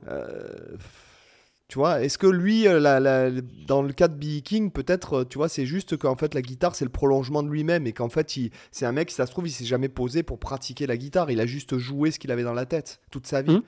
Tu 1.68 1.80
vois, 1.80 2.02
est-ce 2.02 2.18
que 2.18 2.28
lui, 2.28 2.64
dans 2.64 3.82
le 3.82 3.92
cas 3.92 4.08
de 4.08 4.16
B.E. 4.16 4.40
King, 4.42 4.72
peut-être, 4.72 5.26
tu 5.26 5.38
vois, 5.38 5.50
c'est 5.50 5.66
juste 5.66 5.98
qu'en 5.98 6.16
fait 6.16 6.34
la 6.34 6.42
guitare 6.42 6.76
c'est 6.76 6.86
le 6.86 6.92
prolongement 6.92 7.44
de 7.44 7.50
lui-même 7.50 7.86
et 7.88 7.92
qu'en 7.92 8.08
fait 8.08 8.40
c'est 8.72 8.86
un 8.86 8.94
mec, 8.94 9.10
si 9.10 9.18
ça 9.18 9.26
se 9.26 9.32
trouve, 9.32 9.48
il 9.48 9.52
s'est 9.52 9.66
jamais 9.66 9.90
posé 9.90 10.24
pour 10.24 10.40
pratiquer 10.40 10.88
la 10.88 10.96
guitare, 10.96 11.30
il 11.30 11.42
a 11.42 11.46
juste 11.46 11.78
joué 11.78 12.12
ce 12.12 12.20
qu'il 12.20 12.32
avait 12.32 12.44
dans 12.44 12.54
la 12.54 12.66
tête 12.66 13.02
toute 13.12 13.28
sa 13.28 13.42
vie. 13.42 13.58
Mmh. 13.58 13.64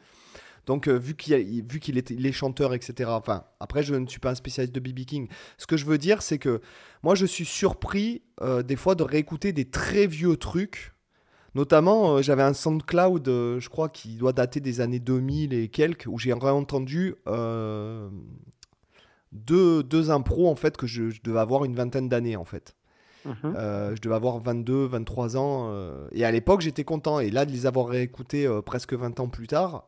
Donc, 0.70 0.88
euh, 0.88 0.94
vu 0.94 1.16
qu'il 1.16 1.66
qu'il 1.66 1.98
est, 1.98 2.12
est, 2.12 2.32
chanteur, 2.32 2.76
etc. 2.76 3.10
Enfin, 3.14 3.44
après, 3.60 3.82
je 3.82 3.96
ne 3.96 4.06
suis 4.06 4.20
pas 4.20 4.30
un 4.30 4.36
spécialiste 4.36 4.76
de 4.76 4.80
BB 4.80 5.06
King. 5.06 5.28
Ce 5.58 5.66
que 5.66 5.78
je 5.78 5.86
veux 5.86 5.98
dire, 5.98 6.22
c'est 6.22 6.38
que 6.38 6.62
moi, 7.02 7.16
je 7.16 7.26
suis 7.26 7.46
surpris 7.46 8.22
euh, 8.42 8.62
des 8.62 8.76
fois 8.76 8.94
de 8.94 9.02
réécouter 9.02 9.52
des 9.52 9.66
très 9.66 10.06
vieux 10.06 10.38
trucs. 10.38 10.94
Notamment, 11.56 12.18
euh, 12.18 12.22
j'avais 12.22 12.44
un 12.44 12.54
SoundCloud, 12.54 13.26
je 13.26 13.70
crois, 13.70 13.90
qui 13.90 14.16
doit 14.16 14.34
dater 14.34 14.60
des 14.60 14.82
années 14.82 15.00
2000 15.00 15.54
et 15.54 15.68
quelques, 15.70 16.06
où 16.08 16.18
j'ai 16.18 16.34
réentendu 16.34 17.16
deux, 19.32 19.84
deux 19.84 20.12
impros, 20.12 20.50
en 20.50 20.56
fait, 20.56 20.78
que 20.78 20.88
je, 20.88 21.10
je 21.10 21.22
devais 21.24 21.40
avoir 21.40 21.66
une 21.66 21.76
vingtaine 21.76 22.10
d'années, 22.10 22.36
en 22.36 22.46
fait. 22.46 22.76
Mhm. 23.26 23.54
Euh, 23.56 23.96
je 23.96 24.02
devais 24.02 24.16
avoir 24.16 24.40
22, 24.40 24.86
23 24.86 25.38
ans. 25.38 25.70
Euh, 25.72 26.08
et 26.12 26.26
à 26.26 26.32
l'époque, 26.32 26.62
j'étais 26.62 26.84
content. 26.84 27.20
Et 27.20 27.30
là, 27.30 27.46
de 27.46 27.52
les 27.52 27.66
avoir 27.66 27.88
réécoutés 27.88 28.46
euh, 28.46 28.62
presque 28.62 28.94
20 28.94 29.20
ans 29.20 29.28
plus 29.28 29.48
tard, 29.48 29.88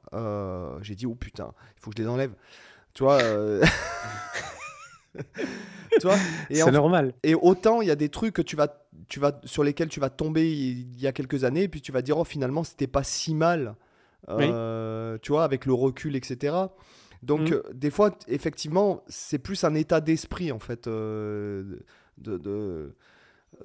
j'ai 0.82 0.96
dit, 0.96 1.06
oh 1.06 1.16
putain, 1.16 1.54
il 1.78 1.82
faut 1.82 1.92
que 1.92 1.98
je 1.98 2.04
les 2.04 2.10
enlève. 2.10 2.34
Tu 2.94 3.04
vois 3.04 3.20
C'est 6.50 6.72
normal. 6.72 7.14
Et 7.24 7.36
autant, 7.36 7.82
il 7.82 7.88
y 7.88 7.92
a 7.92 7.96
des 7.96 8.10
trucs 8.10 8.34
que 8.34 8.42
tu 8.42 8.56
vas, 8.56 8.86
tu 9.08 9.20
vas, 9.20 9.40
sur 9.44 9.64
lesquels 9.64 9.90
tu 9.90 10.00
vas 10.00 10.10
tomber 10.10 10.52
il 10.52 11.00
y 11.00 11.08
a 11.08 11.12
quelques 11.12 11.44
années, 11.44 11.64
et 11.64 11.68
puis 11.68 11.82
tu 11.82 11.92
vas 11.92 12.02
dire, 12.02 12.18
oh, 12.18 12.24
finalement, 12.24 12.64
c'était 12.64 12.88
pas 12.88 13.04
si 13.04 13.36
mal. 13.36 13.76
Tu 14.28 15.32
vois, 15.32 15.44
avec 15.44 15.66
le 15.66 15.74
recul, 15.74 16.16
etc. 16.16 16.56
Donc, 17.24 17.52
mhm. 17.52 17.62
des 17.74 17.92
fois, 17.92 18.18
effectivement, 18.28 19.04
c'est 19.08 19.40
plus 19.40 19.64
un 19.64 19.76
état 19.76 20.02
d'esprit, 20.02 20.52
en 20.52 20.60
fait, 20.60 20.88
de, 20.88 21.84
de, 22.18 22.96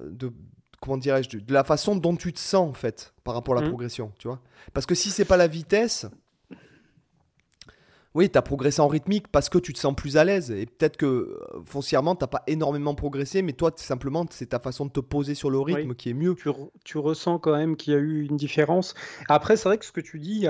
de 0.01 0.33
comment 0.79 0.97
dirais-je 0.97 1.37
de, 1.37 1.53
la 1.53 1.63
façon 1.63 1.95
dont 1.95 2.15
tu 2.15 2.33
te 2.33 2.39
sens 2.39 2.69
en 2.69 2.73
fait 2.73 3.13
par 3.23 3.33
rapport 3.33 3.57
à 3.57 3.61
la 3.61 3.67
mmh. 3.67 3.71
progression, 3.71 4.11
tu 4.17 4.27
vois. 4.27 4.39
Parce 4.73 4.85
que 4.85 4.95
si 4.95 5.09
c'est 5.09 5.25
pas 5.25 5.37
la 5.37 5.47
vitesse, 5.47 6.05
oui, 8.15 8.29
tu 8.29 8.37
as 8.37 8.41
progressé 8.41 8.81
en 8.81 8.87
rythmique 8.87 9.27
parce 9.27 9.49
que 9.49 9.57
tu 9.57 9.73
te 9.73 9.79
sens 9.79 9.95
plus 9.95 10.17
à 10.17 10.23
l'aise 10.23 10.51
et 10.51 10.65
peut-être 10.65 10.97
que 10.97 11.05
euh, 11.05 11.37
foncièrement 11.65 12.15
tu 12.15 12.25
pas 12.27 12.43
énormément 12.47 12.95
progressé, 12.95 13.41
mais 13.41 13.53
toi 13.53 13.71
simplement 13.75 14.25
c'est 14.29 14.47
ta 14.47 14.59
façon 14.59 14.85
de 14.85 14.91
te 14.91 14.99
poser 14.99 15.35
sur 15.35 15.49
le 15.49 15.59
rythme 15.59 15.93
qui 15.93 16.09
est 16.09 16.13
mieux. 16.13 16.35
Tu, 16.83 16.97
ressens 16.97 17.39
quand 17.39 17.55
même 17.55 17.75
qu'il 17.75 17.93
y 17.93 17.95
a 17.95 17.99
eu 17.99 18.25
une 18.25 18.37
différence. 18.37 18.95
Après, 19.29 19.55
c'est 19.55 19.69
vrai 19.69 19.77
que 19.77 19.85
ce 19.85 19.91
que 19.91 20.01
tu 20.01 20.19
dis, 20.19 20.47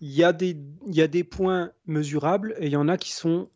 il 0.00 0.10
y 0.10 0.24
a, 0.24 0.32
des, 0.32 0.56
il 0.86 0.94
y 0.94 1.02
a 1.02 1.08
des 1.08 1.24
points 1.24 1.70
mesurables 1.86 2.54
et 2.58 2.66
il 2.66 2.72
y 2.72 2.76
en 2.76 2.88
a 2.88 2.96
qui 2.96 3.12
sont 3.12 3.48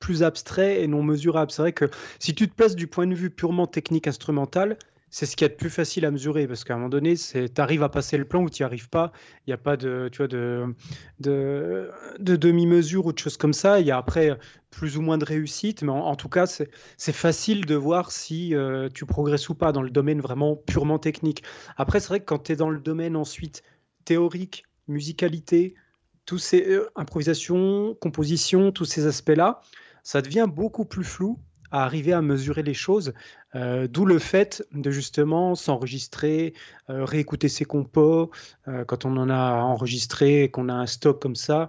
plus 0.00 0.22
abstrait 0.22 0.82
et 0.82 0.88
non 0.88 1.02
mesurable. 1.02 1.50
C'est 1.52 1.62
vrai 1.62 1.72
que 1.72 1.88
si 2.18 2.34
tu 2.34 2.48
te 2.48 2.54
places 2.54 2.74
du 2.74 2.86
point 2.86 3.06
de 3.06 3.14
vue 3.14 3.30
purement 3.30 3.66
technique 3.66 4.08
instrumental, 4.08 4.76
c'est 5.10 5.26
ce 5.26 5.36
qui 5.36 5.44
est 5.44 5.48
le 5.48 5.56
plus 5.56 5.70
facile 5.70 6.06
à 6.06 6.10
mesurer 6.10 6.46
parce 6.46 6.62
qu'à 6.62 6.74
un 6.74 6.76
moment 6.76 6.88
donné, 6.88 7.14
tu 7.16 7.50
arrives 7.58 7.82
à 7.82 7.88
passer 7.88 8.16
le 8.16 8.24
plan 8.24 8.42
ou 8.42 8.48
tu 8.48 8.62
n'y 8.62 8.64
arrives 8.64 8.88
pas. 8.88 9.12
Il 9.46 9.50
n'y 9.50 9.54
a 9.54 9.58
pas 9.58 9.76
de, 9.76 10.08
tu 10.10 10.18
vois, 10.18 10.28
de, 10.28 10.72
de, 11.18 11.90
de 12.20 12.36
demi-mesure 12.36 13.06
ou 13.06 13.12
de 13.12 13.18
choses 13.18 13.36
comme 13.36 13.52
ça. 13.52 13.80
Il 13.80 13.86
y 13.86 13.90
a 13.90 13.98
après 13.98 14.38
plus 14.70 14.96
ou 14.96 15.02
moins 15.02 15.18
de 15.18 15.24
réussite, 15.24 15.82
mais 15.82 15.90
en, 15.90 16.14
tout 16.14 16.28
cas, 16.28 16.46
c'est 16.46 17.12
facile 17.12 17.66
de 17.66 17.74
voir 17.74 18.12
si 18.12 18.54
euh, 18.54 18.88
tu 18.88 19.04
progresses 19.04 19.48
ou 19.48 19.56
pas 19.56 19.72
dans 19.72 19.82
le 19.82 19.90
domaine 19.90 20.20
vraiment 20.20 20.54
purement 20.54 21.00
technique. 21.00 21.42
Après, 21.76 21.98
c'est 21.98 22.08
vrai 22.08 22.20
que 22.20 22.26
quand 22.26 22.44
tu 22.44 22.52
es 22.52 22.56
dans 22.56 22.70
le 22.70 22.80
domaine 22.80 23.16
ensuite 23.16 23.64
théorique, 24.04 24.64
musicalité, 24.86 25.74
tous 26.24 26.38
ces 26.38 26.68
euh, 26.68 26.88
improvisations, 26.94 27.96
composition, 28.00 28.70
tous 28.70 28.84
ces 28.84 29.06
aspects-là, 29.06 29.60
ça 30.04 30.22
devient 30.22 30.46
beaucoup 30.48 30.84
plus 30.84 31.04
flou 31.04 31.40
à 31.70 31.84
arriver 31.84 32.12
à 32.12 32.22
mesurer 32.22 32.62
les 32.62 32.74
choses, 32.74 33.12
euh, 33.54 33.88
d'où 33.88 34.04
le 34.04 34.18
fait 34.18 34.64
de 34.72 34.90
justement 34.90 35.54
s'enregistrer, 35.54 36.54
euh, 36.88 37.04
réécouter 37.04 37.48
ses 37.48 37.64
compos, 37.64 38.30
euh, 38.68 38.84
quand 38.84 39.04
on 39.04 39.16
en 39.16 39.28
a 39.28 39.54
enregistré 39.54 40.50
qu'on 40.50 40.68
a 40.68 40.74
un 40.74 40.86
stock 40.86 41.20
comme 41.20 41.36
ça, 41.36 41.68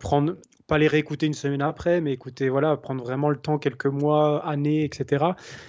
prendre, 0.00 0.36
pas 0.66 0.78
les 0.78 0.88
réécouter 0.88 1.26
une 1.26 1.34
semaine 1.34 1.60
après, 1.60 2.00
mais 2.00 2.12
écouter, 2.12 2.48
voilà, 2.48 2.76
prendre 2.76 3.04
vraiment 3.04 3.28
le 3.28 3.36
temps, 3.36 3.58
quelques 3.58 3.86
mois, 3.86 4.46
années, 4.46 4.82
etc. 4.84 5.24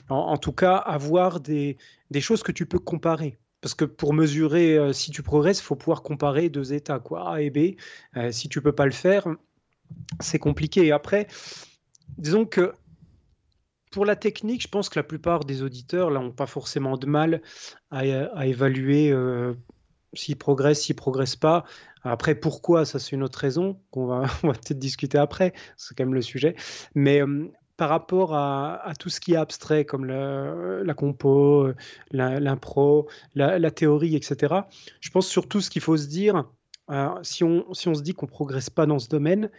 En, 0.09 0.37
tout 0.37 0.53
cas, 0.53 0.75
avoir 0.75 1.41
des, 1.41 1.77
des, 2.11 2.21
choses 2.21 2.43
que 2.43 2.53
tu 2.53 2.65
peux 2.65 2.79
comparer. 2.79 3.37
Parce 3.59 3.75
que 3.75 3.83
pour 3.83 4.13
mesurer 4.13 4.93
si 4.93 5.11
tu 5.11 5.21
progresses, 5.21 5.59
il 5.59 5.63
faut 5.63 5.75
pouvoir 5.75 6.01
comparer 6.01 6.49
deux 6.49 6.71
états, 6.71 6.99
quoi, 6.99 7.33
A 7.33 7.41
et 7.41 7.49
B. 7.49 7.75
si 8.31 8.47
tu 8.47 8.61
peux 8.61 8.71
pas 8.71 8.85
le 8.85 8.93
faire, 8.93 9.27
c'est 10.21 10.39
compliqué. 10.39 10.85
Et 10.85 10.93
après, 10.93 11.27
disons 12.17 12.45
que 12.45 12.73
pour 13.91 14.05
la 14.05 14.15
technique, 14.15 14.61
je 14.61 14.67
pense 14.67 14.89
que 14.89 14.99
la 14.99 15.03
plupart 15.03 15.45
des 15.45 15.61
auditeurs 15.63 16.11
n'ont 16.11 16.31
pas 16.31 16.45
forcément 16.45 16.97
de 16.97 17.05
mal 17.05 17.41
à, 17.91 18.45
évaluer 18.45 19.11
euh, 19.11 19.53
s'ils 20.13 20.37
progressent, 20.37 20.81
s'ils 20.81 20.95
progressent 20.95 21.35
pas. 21.35 21.65
Après, 22.03 22.35
pourquoi? 22.35 22.85
Ça, 22.85 22.99
c'est 22.99 23.15
une 23.15 23.23
autre 23.23 23.39
raison 23.39 23.79
qu'on 23.91 24.05
va, 24.05 24.21
peut-être 24.41 24.79
discuter 24.79 25.17
après. 25.17 25.53
C'est 25.77 25.97
quand 25.97 26.05
même 26.05 26.13
le 26.13 26.21
sujet. 26.21 26.55
Mais 26.95 27.21
euh, 27.21 27.51
par 27.77 27.89
rapport 27.89 28.35
à, 28.35 28.91
tout 28.99 29.09
ce 29.09 29.21
qui 29.21 29.33
est 29.33 29.37
abstrait, 29.37 29.85
comme 29.85 30.03
la, 30.03 30.93
compo, 30.93 31.69
l'impro, 32.11 33.07
la, 33.35 33.71
théorie, 33.71 34.17
etc., 34.17 34.53
je 34.99 35.09
pense 35.11 35.27
surtout 35.27 35.61
ce 35.61 35.69
qu'il 35.69 35.81
faut 35.81 35.95
se 35.95 36.07
dire, 36.07 36.43
euh, 36.91 37.07
si, 37.21 37.45
on, 37.45 37.73
se 37.73 38.01
dit 38.01 38.13
qu'on 38.13 38.27
progresse 38.27 38.69
pas 38.69 38.85
dans 38.85 38.99
ce 38.99 39.07
domaine, 39.07 39.49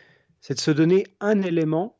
c'est 0.40 0.54
de 0.54 0.60
se 0.60 0.70
donner 0.70 1.06
un 1.20 1.40
élément 1.40 1.99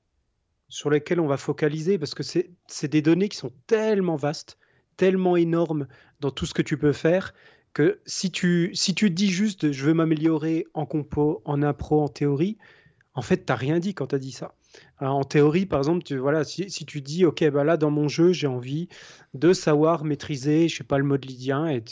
sur 0.71 0.89
lesquels 0.89 1.21
on 1.21 1.27
va 1.27 1.37
focaliser 1.37 1.99
parce 1.99 2.15
que 2.15 2.23
c'est 2.23 2.89
des 2.89 3.03
données 3.03 3.29
qui 3.29 3.37
sont 3.37 3.53
tellement 3.67 4.17
vastes, 4.17 4.57
tellement 4.97 5.37
énormes 5.37 5.87
dans 6.21 6.31
tout 6.31 6.47
ce 6.47 6.55
que 6.55 6.63
tu 6.63 6.79
peux 6.79 6.93
faire 6.93 7.35
que 7.73 8.01
si 8.07 8.31
tu, 8.31 8.71
si 8.75 8.95
tu 8.95 9.11
dis 9.11 9.31
juste 9.31 9.73
je 9.73 9.85
veux 9.85 9.95
m'améliorer 9.95 10.67
en 10.75 10.87
compo, 10.87 11.43
en 11.45 11.63
impro, 11.63 12.03
en 12.03 12.09
théorie, 12.09 12.57
en 13.15 13.23
fait, 13.23 13.45
tu 13.45 13.53
n'as 13.53 13.57
rien 13.57 13.79
dit 13.81 13.95
quand 13.95 14.09
tu 14.09 14.15
as 14.15 14.19
dit 14.19 14.33
ça. 14.33 14.55
en 15.01 15.25
théorie, 15.25 15.67
par 15.67 15.81
exemple, 15.81 16.05
tu, 16.05 16.17
voilà, 16.17 16.45
si, 16.45 16.69
tu 16.87 17.01
dis, 17.01 17.25
OK, 17.25 17.45
bah 17.51 17.65
là, 17.65 17.77
dans 17.77 17.91
mon 17.91 18.09
jeu, 18.09 18.33
j'ai 18.33 18.47
envie 18.47 18.89
de 19.35 19.53
savoir 19.53 20.05
maîtriser, 20.05 20.69
je 20.69 20.77
sais 20.77 20.85
pas, 20.85 20.99
le 20.99 21.05
mode 21.05 21.25
lydien 21.25 21.69
et, 21.69 21.83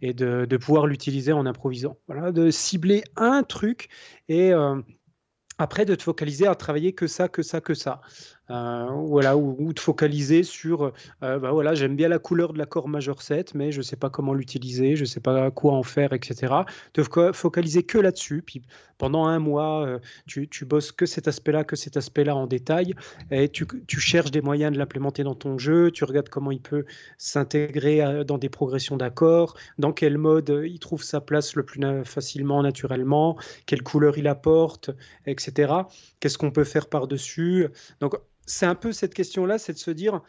et 0.00 0.14
de, 0.14 0.56
pouvoir 0.56 0.86
l'utiliser 0.86 1.32
en 1.32 1.44
improvisant. 1.44 1.98
Voilà, 2.06 2.32
de 2.32 2.50
cibler 2.50 3.04
un 3.16 3.42
truc 3.42 3.88
et, 4.28 4.52
euh, 4.52 4.80
après, 5.58 5.84
de 5.84 5.94
te 5.94 6.02
focaliser 6.02 6.46
à 6.46 6.54
travailler 6.54 6.92
que 6.92 7.06
ça, 7.06 7.28
que 7.28 7.42
ça, 7.42 7.60
que 7.60 7.74
ça. 7.74 8.00
Euh, 8.50 8.86
voilà, 8.90 9.36
ou, 9.36 9.72
de 9.72 9.80
focaliser 9.80 10.42
sur, 10.42 10.92
euh, 11.22 11.38
bah 11.38 11.52
voilà, 11.52 11.74
j'aime 11.74 11.96
bien 11.96 12.08
la 12.08 12.18
couleur 12.18 12.52
de 12.52 12.58
l'accord 12.58 12.88
majeur 12.88 13.22
7, 13.22 13.54
mais 13.54 13.72
je 13.72 13.78
ne 13.78 13.82
sais 13.82 13.96
pas 13.96 14.10
comment 14.10 14.34
l'utiliser, 14.34 14.96
je 14.96 15.02
ne 15.02 15.06
sais 15.06 15.20
pas 15.20 15.50
quoi 15.50 15.72
en 15.72 15.82
faire, 15.82 16.12
etc. 16.12 16.52
De 16.94 17.02
focaliser 17.32 17.84
que 17.84 17.98
là-dessus, 17.98 18.42
puis 18.42 18.62
pendant 18.98 19.26
un 19.26 19.38
mois, 19.38 19.86
euh, 19.86 19.98
tu, 20.26 20.48
tu, 20.48 20.64
bosses 20.64 20.92
que 20.92 21.06
cet 21.06 21.28
aspect-là, 21.28 21.64
que 21.64 21.76
cet 21.76 21.96
aspect-là 21.96 22.34
en 22.34 22.46
détail, 22.46 22.94
et 23.30 23.48
tu, 23.48 23.66
tu 23.86 24.00
cherches 24.00 24.30
des 24.30 24.40
moyens 24.40 24.72
de 24.72 24.78
l'implémenter 24.78 25.22
dans 25.22 25.34
ton 25.34 25.58
jeu, 25.58 25.90
tu 25.90 26.04
regardes 26.04 26.28
comment 26.28 26.50
il 26.50 26.60
peut 26.60 26.84
s'intégrer 27.18 28.24
dans 28.24 28.38
des 28.38 28.48
progressions 28.48 28.96
d'accords, 28.96 29.56
dans 29.78 29.92
quel 29.92 30.18
mode 30.18 30.62
il 30.64 30.78
trouve 30.78 31.02
sa 31.02 31.20
place 31.20 31.54
le 31.56 31.64
plus 31.64 31.80
facilement, 32.04 32.62
naturellement, 32.62 33.36
quelle 33.66 33.82
couleur 33.82 34.16
il 34.18 34.28
apporte, 34.28 34.90
etc. 35.26 35.72
Qu'est-ce 36.20 36.38
qu'on 36.38 36.50
peut 36.50 36.64
faire 36.64 36.88
par-dessus? 36.88 37.68
Donc, 38.00 38.16
c'est 38.46 38.66
un 38.66 38.74
peu 38.74 38.92
cette 38.92 39.14
question-là, 39.14 39.58
c'est 39.58 39.72
de 39.72 39.78
se 39.78 39.90
dire, 39.90 40.20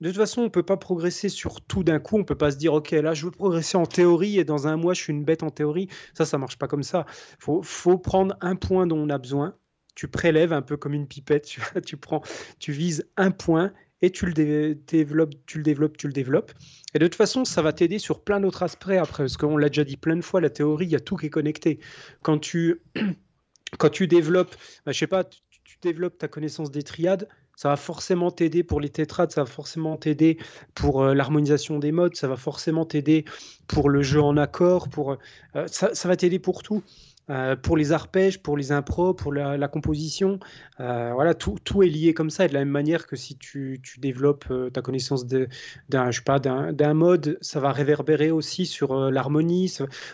de 0.00 0.08
toute 0.08 0.16
façon, 0.16 0.42
on 0.42 0.44
ne 0.44 0.48
peut 0.48 0.62
pas 0.62 0.78
progresser 0.78 1.28
sur 1.28 1.60
tout 1.60 1.84
d'un 1.84 1.98
coup. 1.98 2.16
On 2.16 2.20
ne 2.20 2.24
peut 2.24 2.34
pas 2.34 2.50
se 2.50 2.56
dire, 2.56 2.72
OK, 2.72 2.90
là, 2.92 3.12
je 3.12 3.26
veux 3.26 3.30
progresser 3.30 3.76
en 3.76 3.86
théorie 3.86 4.38
et 4.38 4.44
dans 4.44 4.66
un 4.66 4.76
mois, 4.76 4.94
je 4.94 5.02
suis 5.02 5.12
une 5.12 5.24
bête 5.24 5.42
en 5.42 5.50
théorie. 5.50 5.88
Ça, 6.14 6.24
ça 6.24 6.38
marche 6.38 6.56
pas 6.56 6.68
comme 6.68 6.82
ça. 6.82 7.04
Il 7.46 7.60
faut, 7.62 7.98
prendre 7.98 8.36
un 8.40 8.56
point 8.56 8.86
dont 8.86 8.98
on 8.98 9.10
a 9.10 9.18
besoin. 9.18 9.54
Tu 9.94 10.08
prélèves 10.08 10.54
un 10.54 10.62
peu 10.62 10.78
comme 10.78 10.94
une 10.94 11.06
pipette. 11.06 11.44
Tu, 11.44 11.60
tu, 11.86 11.96
prends, 11.98 12.22
tu 12.58 12.72
vises 12.72 13.06
un 13.18 13.30
point 13.30 13.72
et 14.02 14.10
tu 14.10 14.24
le 14.24 14.32
développes, 14.74 15.34
tu 15.44 15.58
le 15.58 15.64
développes, 15.64 15.98
tu 15.98 16.06
le 16.06 16.14
développes. 16.14 16.52
Et 16.94 16.98
de 16.98 17.06
toute 17.06 17.16
façon, 17.16 17.44
ça 17.44 17.60
va 17.60 17.74
t'aider 17.74 17.98
sur 17.98 18.24
plein 18.24 18.40
d'autres 18.40 18.62
aspects 18.62 18.88
après. 18.88 19.24
Parce 19.24 19.36
qu'on 19.36 19.58
l'a 19.58 19.68
déjà 19.68 19.84
dit 19.84 19.98
plein 19.98 20.16
de 20.16 20.22
fois, 20.22 20.40
la 20.40 20.48
théorie, 20.48 20.86
il 20.86 20.92
y 20.92 20.96
a 20.96 21.00
tout 21.00 21.16
qui 21.16 21.26
est 21.26 21.30
connecté. 21.30 21.78
Quand 22.22 22.38
tu, 22.38 22.80
quand 23.78 23.90
tu 23.90 24.06
développes, 24.06 24.56
bah, 24.86 24.92
je 24.92 24.98
sais 24.98 25.06
pas, 25.06 25.24
tu 25.24 25.76
développes 25.82 26.16
ta 26.16 26.28
connaissance 26.28 26.70
des 26.70 26.82
triades, 26.82 27.28
ça 27.60 27.68
va 27.68 27.76
forcément 27.76 28.30
t'aider 28.30 28.62
pour 28.62 28.80
les 28.80 28.88
tétrades, 28.88 29.32
ça 29.32 29.42
va 29.42 29.46
forcément 29.46 29.98
t'aider 29.98 30.38
pour 30.74 31.02
euh, 31.02 31.12
l'harmonisation 31.12 31.78
des 31.78 31.92
modes, 31.92 32.16
ça 32.16 32.26
va 32.26 32.36
forcément 32.36 32.86
t'aider 32.86 33.26
pour 33.66 33.90
le 33.90 34.00
jeu 34.00 34.22
en 34.22 34.38
accord, 34.38 34.88
pour, 34.88 35.18
euh, 35.56 35.66
ça, 35.66 36.08
va 36.08 36.16
t'aider 36.16 36.38
pour 36.38 36.62
tout. 36.62 36.82
Euh, 37.28 37.56
pour 37.56 37.76
les 37.76 37.92
arpèges, 37.92 38.42
pour 38.42 38.56
les 38.56 38.72
impros, 38.72 39.12
pour 39.12 39.30
la, 39.34 39.68
composition, 39.68 40.40
voilà, 40.78 41.34
tout, 41.34 41.58
tout, 41.62 41.82
est 41.82 41.88
lié 41.88 42.14
comme 42.14 42.30
ça. 42.30 42.46
Et 42.46 42.48
de 42.48 42.54
la 42.54 42.60
même 42.60 42.70
manière 42.70 43.06
que 43.06 43.14
si 43.14 43.36
tu, 43.36 43.78
tu 43.82 44.00
développes 44.00 44.50
ta 44.72 44.80
connaissance 44.80 45.26
d'un 45.26 46.94
mode, 46.94 47.36
ça 47.42 47.60
va 47.60 47.72
réverbérer 47.72 48.30
aussi 48.30 48.64
sur 48.64 49.10
l'harmonie. 49.10 49.70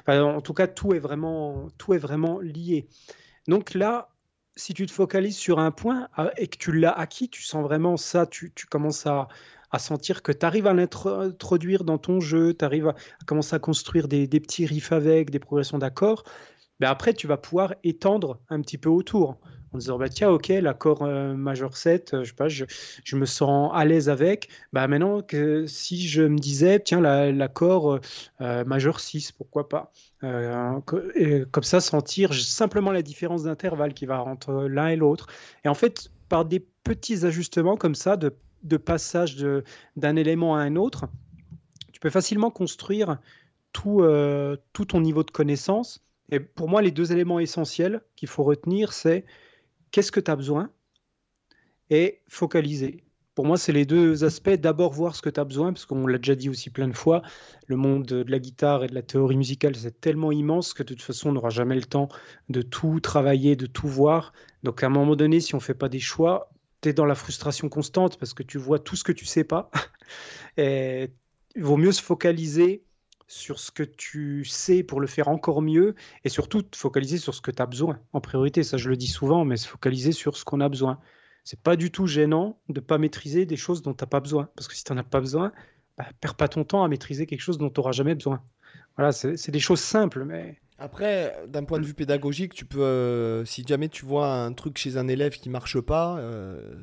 en 0.09 0.41
tout 0.41 0.53
cas, 0.53 0.67
tout 0.67 0.95
est 0.95 0.99
vraiment, 0.99 1.69
tout 1.79 1.95
est 1.95 1.99
vraiment 1.99 2.41
lié. 2.41 2.89
Donc 3.47 3.73
là, 3.73 4.09
si 4.57 4.75
tu 4.75 4.87
te 4.87 4.93
focalises 4.93 5.37
sur 5.37 5.59
un 5.59 5.71
point 5.71 6.09
ah, 6.17 6.31
et 6.37 6.49
que 6.49 6.57
tu 6.57 6.73
l'as 6.73 6.93
acquis, 6.93 7.29
tu 7.29 7.43
sens 7.43 7.63
vraiment 7.63 7.97
ça, 7.97 8.27
tu, 8.27 8.51
commences 8.69 9.07
à, 9.07 9.29
sentir 9.79 10.23
que 10.23 10.33
tu 10.33 10.47
arrives 10.47 10.67
à 10.67 10.73
l'introduire 10.73 11.85
dans 11.85 11.99
ton 11.99 12.21
jeu, 12.21 12.55
tu 12.55 12.65
arrives 12.65 12.89
à, 12.89 12.95
commencer 13.27 13.55
à 13.55 13.59
construire 13.59 14.09
des, 14.09 14.27
des, 14.27 14.41
petits 14.41 14.65
riffs 14.65 14.93
avec, 14.93 15.31
des 15.31 15.39
progressions 15.39 15.77
d'accords, 15.77 16.25
ben 16.81 16.89
après 16.89 17.13
tu 17.13 17.27
vas 17.27 17.37
pouvoir 17.37 17.75
étendre 17.85 18.41
un 18.49 18.63
petit 18.63 18.79
peu 18.79 18.89
autour 18.89 19.39
en 19.77 19.79
disant 19.79 19.99
bah 19.99 20.09
tiens 20.09 20.31
ok 20.31 20.49
l'accord 20.49 21.03
euh, 21.03 21.35
majeur 21.35 21.77
7 21.77 22.15
euh, 22.15 22.25
je 22.25 22.31
sais 22.31 22.35
pas 22.35 22.49
je, 22.49 22.65
je, 23.05 23.17
me 23.17 23.27
sens 23.27 23.71
à 23.75 23.85
l'aise 23.85 24.09
avec. 24.09 24.49
Bah 24.73 24.89
maintenant 24.89 25.21
que 25.21 25.67
si 25.67 26.09
je 26.09 26.23
me 26.23 26.39
disais 26.39 26.81
tiens 26.81 27.01
l'accord 27.01 28.01
euh, 28.41 28.65
majeur 28.65 29.01
6 29.01 29.33
pourquoi 29.33 29.69
pas 29.69 29.93
et, 30.23 31.43
comme 31.51 31.63
ça 31.63 31.81
sentir 31.81 32.33
simplement 32.35 32.91
la 32.91 33.03
différence 33.03 33.45
d'intervalle 33.45 33.93
qui 33.93 34.07
va 34.07 34.25
entre 34.25 34.65
l'un 34.65 34.89
et 34.89 34.97
l'autre. 34.97 35.27
Et 35.65 35.69
en 35.69 35.75
fait 35.75 36.11
par 36.29 36.45
des 36.45 36.61
petits 36.61 37.25
ajustements 37.27 37.77
comme 37.77 37.95
ça 37.95 38.17
de, 38.17 38.35
de 38.63 38.77
passage 38.77 39.37
d'un 39.97 40.17
élément 40.17 40.57
à 40.57 40.61
un 40.61 40.77
autre 40.77 41.07
tu 41.93 42.01
peux 42.01 42.11
facilement 42.11 42.51
construire 42.51 43.19
tout, 43.73 44.03
tout 44.73 44.85
ton 44.87 45.01
niveau 45.01 45.23
de 45.23 45.31
connaissance. 45.31 46.03
Et 46.31 46.41
pour 46.41 46.69
moi 46.69 46.83
les 46.83 46.91
deux 46.91 47.13
éléments 47.13 47.39
essentiels 47.39 48.01
qu'il 48.17 48.29
faut 48.29 48.43
retenir 48.43 48.93
c'est 48.93 49.25
qu'est-ce 49.97 50.13
que 50.13 50.21
tu 50.21 50.31
as 50.31 50.37
besoin 50.37 50.71
et 51.89 52.21
focaliser. 52.29 53.03
Pour 53.35 53.47
moi, 53.47 53.57
c'est 53.57 53.73
les 53.73 53.87
deux 53.87 54.25
aspects. 54.25 54.51
D'abord, 54.51 54.93
voir 54.93 55.17
ce 55.17 55.23
que 55.23 55.31
tu 55.31 55.41
as 55.41 55.45
besoin, 55.45 55.73
parce 55.73 55.87
qu'on 55.87 56.07
l'a 56.07 56.19
déjà 56.19 56.35
dit 56.35 56.51
aussi 56.51 56.69
plein 56.69 56.87
de 56.87 56.93
fois, 56.93 57.23
le 57.67 57.77
monde 57.77 58.05
de 58.05 58.23
la 58.29 58.39
guitare 58.39 58.85
et 58.85 58.89
de 58.89 58.95
la 58.95 59.01
théorie 59.01 59.39
musicale, 59.39 59.75
c'est 59.75 59.99
tellement 59.99 60.33
immense 60.33 60.75
que 60.75 60.83
de 60.83 60.93
toute 60.93 61.01
façon, 61.01 61.31
on 61.31 61.33
n'aura 61.33 61.49
jamais 61.49 61.77
le 61.77 61.85
temps 61.85 62.11
de 62.51 62.61
tout 62.61 63.01
travailler, 63.01 63.57
de 63.57 63.65
tout 63.65 63.89
voir. 63.89 64.35
Donc, 64.65 64.83
à 64.83 64.89
un 64.89 64.91
moment 64.91 65.17
donné, 65.17 65.41
si 65.41 65.55
on 65.55 65.59
ne 65.59 65.63
fait 65.63 65.73
pas 65.73 65.89
des 65.89 66.01
choix, 66.01 66.51
tu 66.83 66.91
es 66.91 66.93
dans 66.93 67.07
la 67.07 67.15
frustration 67.15 67.71
constante 67.71 68.19
parce 68.19 68.35
que 68.35 68.43
tu 68.43 68.59
vois 68.59 68.79
tout 68.79 68.97
ce 68.97 69.05
que 69.05 69.13
tu 69.13 69.25
sais 69.25 69.45
pas. 69.45 69.71
il 70.59 71.09
vaut 71.57 71.79
mieux 71.79 71.93
se 71.93 72.03
focaliser 72.03 72.85
sur 73.27 73.59
ce 73.59 73.71
que 73.71 73.83
tu 73.83 74.45
sais 74.45 74.83
pour 74.83 75.01
le 75.01 75.07
faire 75.07 75.29
encore 75.29 75.63
mieux 75.63 75.95
et 76.25 76.29
surtout 76.29 76.63
te 76.63 76.77
focaliser 76.77 77.19
sur 77.19 77.35
ce 77.35 77.41
que 77.41 77.51
tu 77.51 77.61
as 77.61 77.67
besoin 77.67 77.99
en 78.13 78.21
priorité. 78.21 78.63
Ça, 78.63 78.77
je 78.77 78.89
le 78.89 78.97
dis 78.97 79.09
souvent, 79.09 79.45
mais 79.45 79.57
se 79.57 79.69
focaliser 79.69 80.13
sur 80.13 80.37
ce 80.37 80.45
qu'on 80.45 80.61
a 80.61 80.69
besoin. 80.69 81.01
C'est 81.45 81.61
pas 81.61 81.77
du 81.77 81.91
tout 81.91 82.07
gênant 82.07 82.59
de 82.69 82.81
pas 82.81 82.99
maîtriser 82.99 83.47
des 83.47 83.57
choses 83.57 83.83
dont 83.83 83.95
tu 83.95 84.03
n'as 84.03 84.09
pas 84.09 84.21
besoin. 84.21 84.49
Parce 84.57 84.69
que 84.69 84.75
si 84.75 84.85
tu 84.85 84.93
n'en 84.93 84.99
as 84.99 85.05
pas 85.05 85.21
besoin, 85.21 85.53
bah, 85.97 86.07
perds 86.21 86.35
pas 86.35 86.49
ton 86.49 86.65
temps 86.65 86.85
à 86.85 86.89
maîtriser 86.89 87.27
quelque 87.27 87.41
chose 87.41 87.59
dont 87.59 87.71
tu 87.71 87.81
n'auras 87.81 87.93
jamais 87.93 88.15
besoin. 88.15 88.43
Voilà, 88.97 89.13
c'est 89.13 89.51
des 89.51 89.61
choses 89.61 89.81
simples, 89.81 90.25
mais. 90.25 90.59
Après, 90.79 91.35
d'un 91.49 91.65
point 91.65 91.79
de 91.79 91.87
vue 91.87 91.95
pédagogique, 91.95 92.53
tu 92.53 92.67
peux, 92.67 92.83
euh, 92.83 93.45
si 93.47 93.65
jamais 93.67 93.89
tu 93.89 94.05
vois 94.05 94.35
un 94.35 94.53
truc 94.53 94.77
chez 94.77 94.99
un 94.99 95.09
élève 95.09 95.33
qui 95.33 95.49
marche 95.49 95.81
pas, 95.81 96.19
euh, 96.19 96.75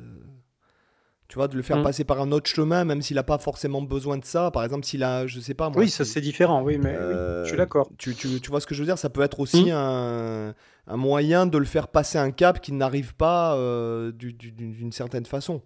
tu 1.34 1.38
vois, 1.40 1.48
de 1.48 1.56
le 1.56 1.62
faire 1.62 1.78
mm. 1.78 1.82
passer 1.82 2.04
par 2.04 2.20
un 2.20 2.30
autre 2.30 2.48
chemin, 2.48 2.84
même 2.84 3.02
s'il 3.02 3.16
n'a 3.16 3.24
pas 3.24 3.38
forcément 3.38 3.82
besoin 3.82 4.18
de 4.18 4.24
ça. 4.24 4.52
Par 4.52 4.62
exemple, 4.62 4.84
s'il 4.84 5.02
a, 5.02 5.26
je 5.26 5.40
sais 5.40 5.52
pas 5.52 5.68
moi. 5.68 5.80
Oui, 5.80 5.90
ça 5.90 6.04
c'est 6.04 6.20
différent, 6.20 6.62
oui, 6.62 6.78
mais 6.78 6.94
je 6.94 7.46
suis 7.46 7.54
euh, 7.54 7.56
d'accord. 7.56 7.90
Tu, 7.98 8.14
tu, 8.14 8.40
tu, 8.40 8.50
vois 8.50 8.60
ce 8.60 8.68
que 8.68 8.74
je 8.76 8.78
veux 8.78 8.86
dire? 8.86 8.98
Ça 8.98 9.10
peut 9.10 9.22
être 9.22 9.40
aussi 9.40 9.64
mm. 9.64 9.74
un, 9.74 10.54
un, 10.86 10.96
moyen 10.96 11.46
de 11.46 11.58
le 11.58 11.64
faire 11.64 11.88
passer 11.88 12.18
un 12.18 12.30
cap 12.30 12.60
qui 12.60 12.70
n'arrive 12.70 13.16
pas 13.16 13.56
euh, 13.56 14.12
d'une 14.12 14.92
certaine 14.92 15.26
façon. 15.26 15.60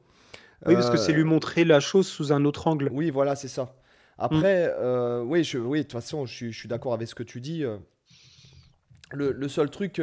Oui, 0.65 0.73
parce 0.73 0.89
que 0.89 0.97
c'est 0.97 1.13
lui 1.13 1.21
euh, 1.21 1.27
montrer 1.27 1.67
la 1.67 1.81
chose 1.81 2.07
sous 2.07 2.33
un 2.33 2.47
autre 2.47 2.67
angle. 2.67 2.89
Oui, 2.91 3.11
voilà, 3.11 3.37
c'est 3.37 3.49
ça. 3.49 3.75
Après, 4.17 4.69
mm. 4.69 5.29
oui, 5.29 5.45
je, 5.45 5.59
oui, 5.59 5.81
de 5.81 5.83
toute 5.83 5.93
façon, 5.93 6.25
je, 6.25 6.49
je 6.49 6.59
suis 6.59 6.69
d'accord 6.69 6.95
avec 6.95 7.09
ce 7.09 7.15
que 7.15 7.23
tu 7.23 7.43
dis. 7.43 7.63
Le, 9.11 9.33
le 9.33 9.49
seul 9.49 9.69
truc 9.69 10.01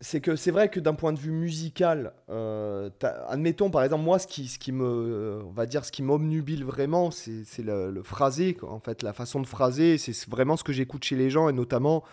c'est 0.00 0.20
que 0.20 0.36
c'est 0.36 0.50
vrai 0.50 0.68
que 0.68 0.78
d'un 0.78 0.94
point 0.94 1.12
de 1.12 1.18
vue 1.18 1.30
musical, 1.30 2.12
euh, 2.28 2.90
admettons 3.28 3.70
par 3.70 3.82
exemple 3.82 4.04
moi 4.04 4.18
ce 4.18 4.26
qui, 4.26 4.46
ce 4.46 4.58
qui 4.58 4.72
me, 4.72 5.40
on 5.44 5.52
va 5.52 5.64
dire 5.64 5.86
ce 5.86 5.92
qui 5.92 6.02
m'obnubile 6.02 6.64
vraiment, 6.64 7.10
c'est 7.10 7.62
le, 7.62 7.90
le, 7.90 8.02
phrasé, 8.02 8.58
en 8.62 8.78
fait 8.78 9.02
la 9.02 9.14
façon 9.14 9.40
de 9.40 9.46
phraser, 9.46 9.96
c'est 9.96 10.28
vraiment 10.28 10.56
ce 10.56 10.64
que 10.64 10.72
j'écoute 10.72 11.04
chez 11.04 11.16
les 11.16 11.30
gens 11.30 11.48
et 11.48 11.52
notamment, 11.52 12.04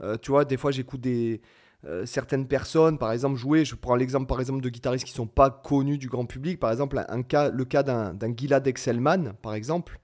euh, 0.00 0.16
tu 0.16 0.30
vois, 0.30 0.44
des 0.44 0.56
fois 0.56 0.70
j'écoute 0.70 1.00
des 1.00 1.40
euh, 1.86 2.06
certaines 2.06 2.46
personnes, 2.46 2.98
par 2.98 3.10
exemple 3.10 3.36
jouer, 3.36 3.64
je 3.64 3.74
prends 3.74 3.96
l'exemple 3.96 4.26
par 4.26 4.38
exemple 4.38 4.60
de 4.60 4.68
guitaristes 4.68 5.04
qui 5.04 5.12
sont 5.12 5.26
pas 5.26 5.50
connus 5.50 5.98
du 5.98 6.08
grand 6.08 6.26
public, 6.26 6.60
par 6.60 6.70
exemple 6.70 7.04
un, 7.08 7.22
cas, 7.22 7.50
le 7.50 7.64
cas 7.64 7.82
d'un 7.82 8.36
Gilad 8.36 8.66
Excelman 8.66 9.32
par 9.42 9.54
exemple. 9.54 9.98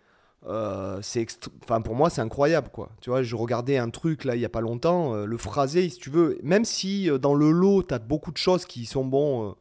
euh, 0.46 1.01
c'est 1.03 1.27
enfin 1.64 1.81
pour 1.81 1.96
moi 1.96 2.11
c'est 2.11 2.20
incroyable 2.20 2.68
quoi. 2.72 2.90
Tu 3.01 3.11
vois 3.11 3.22
je 3.24 3.35
regardais 3.35 3.77
un 3.77 3.90
truc 3.90 4.24
là 4.24 4.37
il 4.37 4.40
y 4.40 4.44
a 4.44 4.48
pas 4.48 4.61
longtemps 4.61 5.14
euh, 5.14 5.24
le 5.24 5.37
phrasé 5.37 5.88
si 5.88 5.98
tu 5.98 6.11
veux 6.11 6.38
même 6.44 6.64
si 6.64 7.11
euh, 7.11 7.18
dans 7.18 7.35
le 7.35 7.51
lot 7.51 7.83
tu 7.83 7.92
as 7.92 7.98
beaucoup 7.98 8.31
de 8.31 8.37
choses 8.37 8.64
qui 8.64 8.87
sont 8.87 9.05
bons 9.05 9.57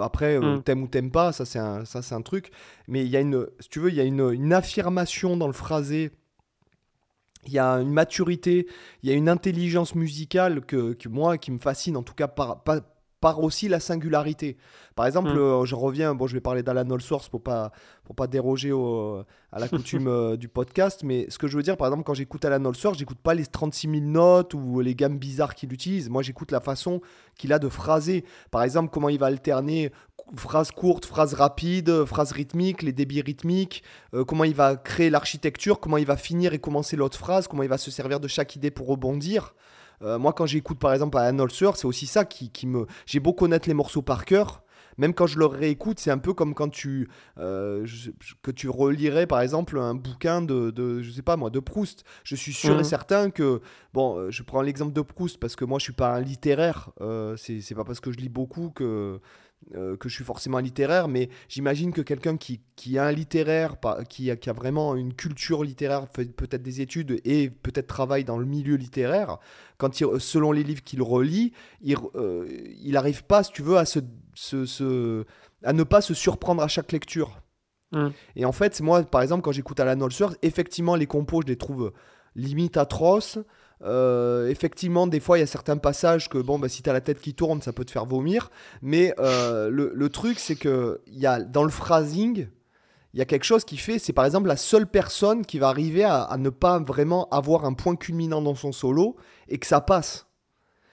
après 0.00 0.40
mm. 0.40 0.62
t'aimes 0.64 0.82
ou 0.82 0.88
t'aimes 0.88 1.12
pas 1.12 1.30
ça 1.30 1.44
c'est 1.44 1.60
un 1.60 1.84
ça 1.84 2.02
c'est 2.02 2.14
un 2.14 2.22
truc. 2.22 2.50
Mais 2.88 3.04
il 3.04 3.08
y 3.08 3.16
a 3.16 3.20
une 3.20 3.46
si 3.60 3.68
tu 3.68 3.78
veux 3.78 3.90
il 3.90 3.94
y 3.94 4.00
a 4.00 4.04
une, 4.04 4.32
une 4.32 4.52
affirmation 4.52 5.36
dans 5.36 5.46
le 5.46 5.52
phrasé. 5.52 6.10
Il 7.48 7.52
y 7.52 7.60
a 7.60 7.74
une 7.74 7.92
maturité, 7.92 8.66
il 9.04 9.08
y 9.08 9.12
a 9.12 9.14
une 9.14 9.28
intelligence 9.28 9.94
musicale 9.94 10.62
que, 10.62 10.94
que 10.94 11.08
moi 11.08 11.38
qui 11.38 11.52
me 11.52 11.60
fascine, 11.60 11.96
en 11.96 12.02
tout 12.02 12.14
cas 12.14 12.26
par, 12.26 12.64
par, 12.64 12.80
par 13.20 13.42
aussi 13.42 13.68
la 13.68 13.80
singularité. 13.80 14.56
Par 14.94 15.06
exemple, 15.06 15.30
hmm. 15.30 15.38
euh, 15.38 15.64
je 15.64 15.74
reviens, 15.74 16.14
bon, 16.14 16.26
je 16.26 16.34
vais 16.34 16.40
parler 16.40 16.62
d'Alan 16.62 16.98
Source 16.98 17.28
pour 17.28 17.42
pas 17.42 17.72
pour 18.04 18.14
pas 18.14 18.26
déroger 18.26 18.72
à 19.52 19.58
la 19.58 19.68
coutume 19.70 20.08
euh, 20.08 20.36
du 20.36 20.48
podcast, 20.48 21.02
mais 21.02 21.26
ce 21.28 21.38
que 21.38 21.48
je 21.48 21.56
veux 21.56 21.62
dire, 21.62 21.76
par 21.76 21.88
exemple, 21.88 22.04
quand 22.04 22.14
j'écoute 22.14 22.44
Alan 22.44 22.72
Source, 22.72 22.98
j'écoute 22.98 23.18
pas 23.18 23.34
les 23.34 23.46
36 23.46 23.88
000 23.88 24.00
notes 24.02 24.54
ou 24.54 24.80
les 24.80 24.94
gammes 24.94 25.18
bizarres 25.18 25.54
qu'il 25.54 25.72
utilise. 25.72 26.08
Moi, 26.08 26.22
j'écoute 26.22 26.52
la 26.52 26.60
façon 26.60 27.00
qu'il 27.36 27.52
a 27.52 27.58
de 27.58 27.68
phraser. 27.68 28.24
Par 28.50 28.62
exemple, 28.62 28.90
comment 28.90 29.08
il 29.08 29.18
va 29.18 29.26
alterner 29.26 29.92
phrases 30.34 30.70
courtes, 30.70 31.04
phrases 31.04 31.34
rapides, 31.34 32.04
phrases 32.04 32.32
rythmiques, 32.32 32.82
les 32.82 32.92
débits 32.92 33.20
rythmiques, 33.20 33.82
euh, 34.14 34.24
comment 34.24 34.44
il 34.44 34.54
va 34.54 34.76
créer 34.76 35.10
l'architecture, 35.10 35.78
comment 35.80 35.98
il 35.98 36.06
va 36.06 36.16
finir 36.16 36.52
et 36.52 36.58
commencer 36.58 36.96
l'autre 36.96 37.18
phrase, 37.18 37.46
comment 37.46 37.62
il 37.62 37.68
va 37.68 37.78
se 37.78 37.90
servir 37.90 38.20
de 38.20 38.28
chaque 38.28 38.56
idée 38.56 38.70
pour 38.70 38.88
rebondir. 38.88 39.54
Euh, 40.02 40.18
moi, 40.18 40.32
quand 40.32 40.46
j'écoute 40.46 40.78
par 40.78 40.92
exemple 40.92 41.18
à 41.18 41.22
Ann 41.22 41.40
Holzer, 41.40 41.76
c'est 41.76 41.86
aussi 41.86 42.06
ça 42.06 42.24
qui, 42.24 42.50
qui 42.50 42.66
me. 42.66 42.86
J'ai 43.06 43.20
beau 43.20 43.32
connaître 43.32 43.68
les 43.68 43.74
morceaux 43.74 44.02
par 44.02 44.24
cœur, 44.24 44.62
même 44.98 45.14
quand 45.14 45.26
je 45.26 45.38
le 45.38 45.46
réécoute, 45.46 45.98
c'est 45.98 46.10
un 46.10 46.18
peu 46.18 46.32
comme 46.32 46.54
quand 46.54 46.68
tu 46.68 47.08
euh, 47.38 47.86
que 48.42 48.50
tu 48.50 48.68
relirais 48.68 49.26
par 49.26 49.40
exemple 49.40 49.78
un 49.78 49.94
bouquin 49.94 50.42
de, 50.42 50.70
de, 50.70 51.02
je 51.02 51.10
sais 51.10 51.22
pas 51.22 51.36
moi 51.36 51.50
de 51.50 51.60
Proust. 51.60 52.04
Je 52.24 52.34
suis 52.34 52.52
sûr 52.52 52.74
et 52.74 52.78
mhm. 52.78 52.84
certain 52.84 53.30
que 53.30 53.60
bon, 53.92 54.16
euh, 54.16 54.30
je 54.30 54.42
prends 54.42 54.62
l'exemple 54.62 54.92
de 54.92 55.02
Proust 55.02 55.38
parce 55.38 55.56
que 55.56 55.64
moi 55.64 55.78
je 55.78 55.84
suis 55.84 55.92
pas 55.92 56.14
un 56.14 56.20
littéraire. 56.20 56.90
Euh, 57.00 57.36
c'est 57.36 57.74
pas 57.74 57.84
parce 57.84 58.00
que 58.00 58.10
je 58.10 58.18
lis 58.18 58.28
beaucoup 58.28 58.70
que 58.70 59.20
euh, 59.74 59.96
que 59.96 60.08
je 60.08 60.14
suis 60.14 60.24
forcément 60.24 60.60
littéraire, 60.60 61.08
mais 61.08 61.28
j'imagine 61.48 61.92
que 61.92 62.00
quelqu'un 62.00 62.36
qui, 62.36 62.60
qui, 62.76 62.98
a 62.98 63.04
un 63.04 63.10
littéraire, 63.10 63.76
qui 64.08 64.30
a, 64.30 64.36
qui 64.36 64.48
a 64.48 64.52
vraiment 64.52 64.94
une 64.94 65.12
culture 65.12 65.64
littéraire, 65.64 66.06
fait 66.14 66.32
peut-être 66.32 66.62
des 66.62 66.80
études 66.80 67.20
et 67.24 67.50
peut-être 67.50 67.88
travaille 67.88 68.22
dans 68.22 68.38
le 68.38 68.46
milieu 68.46 68.76
littéraire, 68.76 69.38
quand 69.76 70.00
il, 70.00 70.06
selon 70.20 70.52
les 70.52 70.62
livres 70.62 70.84
qu'il 70.84 71.02
relit, 71.02 71.52
il 71.82 71.96
n'arrive 72.92 73.18
euh, 73.18 73.26
pas, 73.26 73.42
si 73.42 73.50
tu 73.50 73.62
veux, 73.62 73.76
à, 73.76 73.84
se, 73.86 73.98
se, 74.34 75.24
à 75.64 75.72
ne 75.72 75.82
pas 75.82 76.00
se 76.00 76.14
surprendre 76.14 76.62
à 76.62 76.68
chaque 76.68 76.92
lecture. 76.92 77.40
Mmh. 77.90 78.08
Et 78.36 78.44
en 78.44 78.52
fait, 78.52 78.80
moi, 78.80 79.02
par 79.02 79.22
exemple, 79.22 79.42
quand 79.42 79.52
j'écoute 79.52 79.80
Alan 79.80 80.00
Holzer, 80.00 80.28
effectivement, 80.42 80.94
les 80.94 81.06
compos, 81.06 81.42
je 81.42 81.48
les 81.48 81.56
trouve 81.56 81.92
limite 82.36 82.76
atroces. 82.76 83.38
Euh, 83.82 84.48
effectivement, 84.48 85.06
des 85.06 85.20
fois, 85.20 85.38
il 85.38 85.40
y 85.40 85.44
a 85.44 85.46
certains 85.46 85.76
passages 85.76 86.28
que, 86.28 86.38
bon, 86.38 86.58
bah, 86.58 86.68
si 86.68 86.82
tu 86.82 86.90
as 86.90 86.92
la 86.92 87.00
tête 87.00 87.20
qui 87.20 87.34
tourne, 87.34 87.60
ça 87.60 87.72
peut 87.72 87.84
te 87.84 87.90
faire 87.90 88.06
vomir. 88.06 88.50
Mais 88.82 89.14
euh, 89.18 89.68
le, 89.70 89.92
le, 89.94 90.08
truc, 90.08 90.38
c'est 90.38 90.56
que 90.56 91.00
y 91.06 91.26
a, 91.26 91.40
dans 91.40 91.62
le 91.62 91.70
phrasing, 91.70 92.48
il 93.12 93.18
y 93.18 93.22
a 93.22 93.24
quelque 93.24 93.44
chose 93.44 93.64
qui 93.64 93.76
fait, 93.76 93.98
c'est 93.98 94.12
par 94.12 94.24
exemple 94.24 94.48
la 94.48 94.56
seule 94.56 94.86
personne 94.86 95.44
qui 95.44 95.58
va 95.58 95.68
arriver 95.68 96.04
à, 96.04 96.34
ne 96.38 96.50
pas 96.50 96.78
vraiment 96.78 97.28
avoir 97.30 97.64
un 97.64 97.72
point 97.72 97.96
culminant 97.96 98.42
dans 98.42 98.54
son 98.54 98.72
solo 98.72 99.16
et 99.48 99.58
que 99.58 99.66
ça 99.66 99.80
passe. 99.80 100.26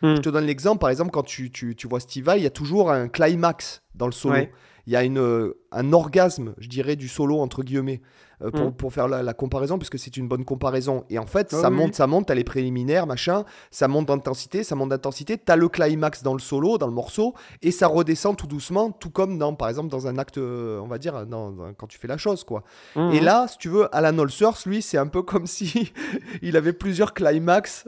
Hmm. 0.02 0.16
Je 0.16 0.22
te 0.22 0.30
donne 0.30 0.46
l'exemple, 0.46 0.80
par 0.80 0.90
exemple, 0.90 1.12
quand 1.12 1.24
tu, 1.24 1.52
tu, 1.52 1.76
tu 1.76 1.88
vois 1.88 2.00
Steve 2.00 2.26
Vai, 2.26 2.40
il 2.40 2.44
y 2.44 2.48
a 2.48 2.52
toujours 2.52 2.92
un 2.92 3.08
climax 3.08 3.82
dans 3.96 4.06
le 4.06 4.12
solo. 4.12 4.44
Il 4.86 4.92
y 4.92 4.98
a 4.98 5.04
une, 5.04 5.54
un 5.72 5.94
orgasme, 5.94 6.56
je 6.58 6.68
dirais, 6.68 6.98
du 6.98 7.08
solo, 7.08 7.40
entre 7.40 7.64
guillemets. 7.64 8.02
Euh, 8.44 8.52
pour, 8.52 8.68
mm. 8.68 8.74
pour, 8.74 8.94
faire 8.94 9.08
la, 9.08 9.34
comparaison, 9.34 9.78
puisque 9.78 9.98
c'est 9.98 10.18
une 10.18 10.28
bonne 10.28 10.46
comparaison. 10.46 11.06
Et 11.10 11.18
en 11.18 11.26
fait, 11.26 11.54
ah 11.54 11.62
ça 11.62 11.70
monte, 11.70 11.96
ça 11.96 12.08
monte, 12.08 12.28
t'as 12.28 12.36
les 12.36 12.44
préliminaires, 12.44 13.08
machin, 13.08 13.46
ça 13.72 13.88
monte 13.88 14.08
d'intensité, 14.08 14.64
ça 14.64 14.76
monte 14.76 14.90
d'intensité, 14.90 15.38
t'as 15.38 15.56
le 15.56 15.70
climax 15.70 16.24
dans 16.24 16.34
le 16.34 16.40
solo, 16.40 16.78
dans 16.78 16.88
le 16.88 16.94
morceau, 16.94 17.34
et 17.62 17.72
ça 17.72 17.88
redescend 17.88 18.36
tout 18.36 18.48
doucement, 18.48 18.92
tout 18.92 19.10
comme 19.10 19.38
dans, 19.38 19.54
par 19.54 19.70
exemple, 19.70 19.90
dans 19.90 20.08
un 20.08 20.18
acte, 20.18 20.38
euh, 20.38 20.80
on 20.80 20.88
va 20.88 20.98
dire, 20.98 21.26
dans, 21.26 21.74
quand 21.78 21.88
tu 21.88 21.98
fais 21.98 22.08
la 22.08 22.18
chose, 22.18 22.44
quoi. 22.44 22.64
Mm. 22.96 23.12
Et 23.14 23.20
là, 23.22 23.48
si 23.48 23.58
tu 23.58 23.70
veux, 23.70 23.94
Alan 23.96 24.18
Olsers, 24.18 24.66
lui, 24.66 24.82
c'est 24.82 24.98
un 24.98 25.08
peu 25.08 25.22
comme 25.24 25.48
si 25.48 25.94
il 26.42 26.58
avait 26.58 26.74
plusieurs 26.74 27.14
climax, 27.14 27.88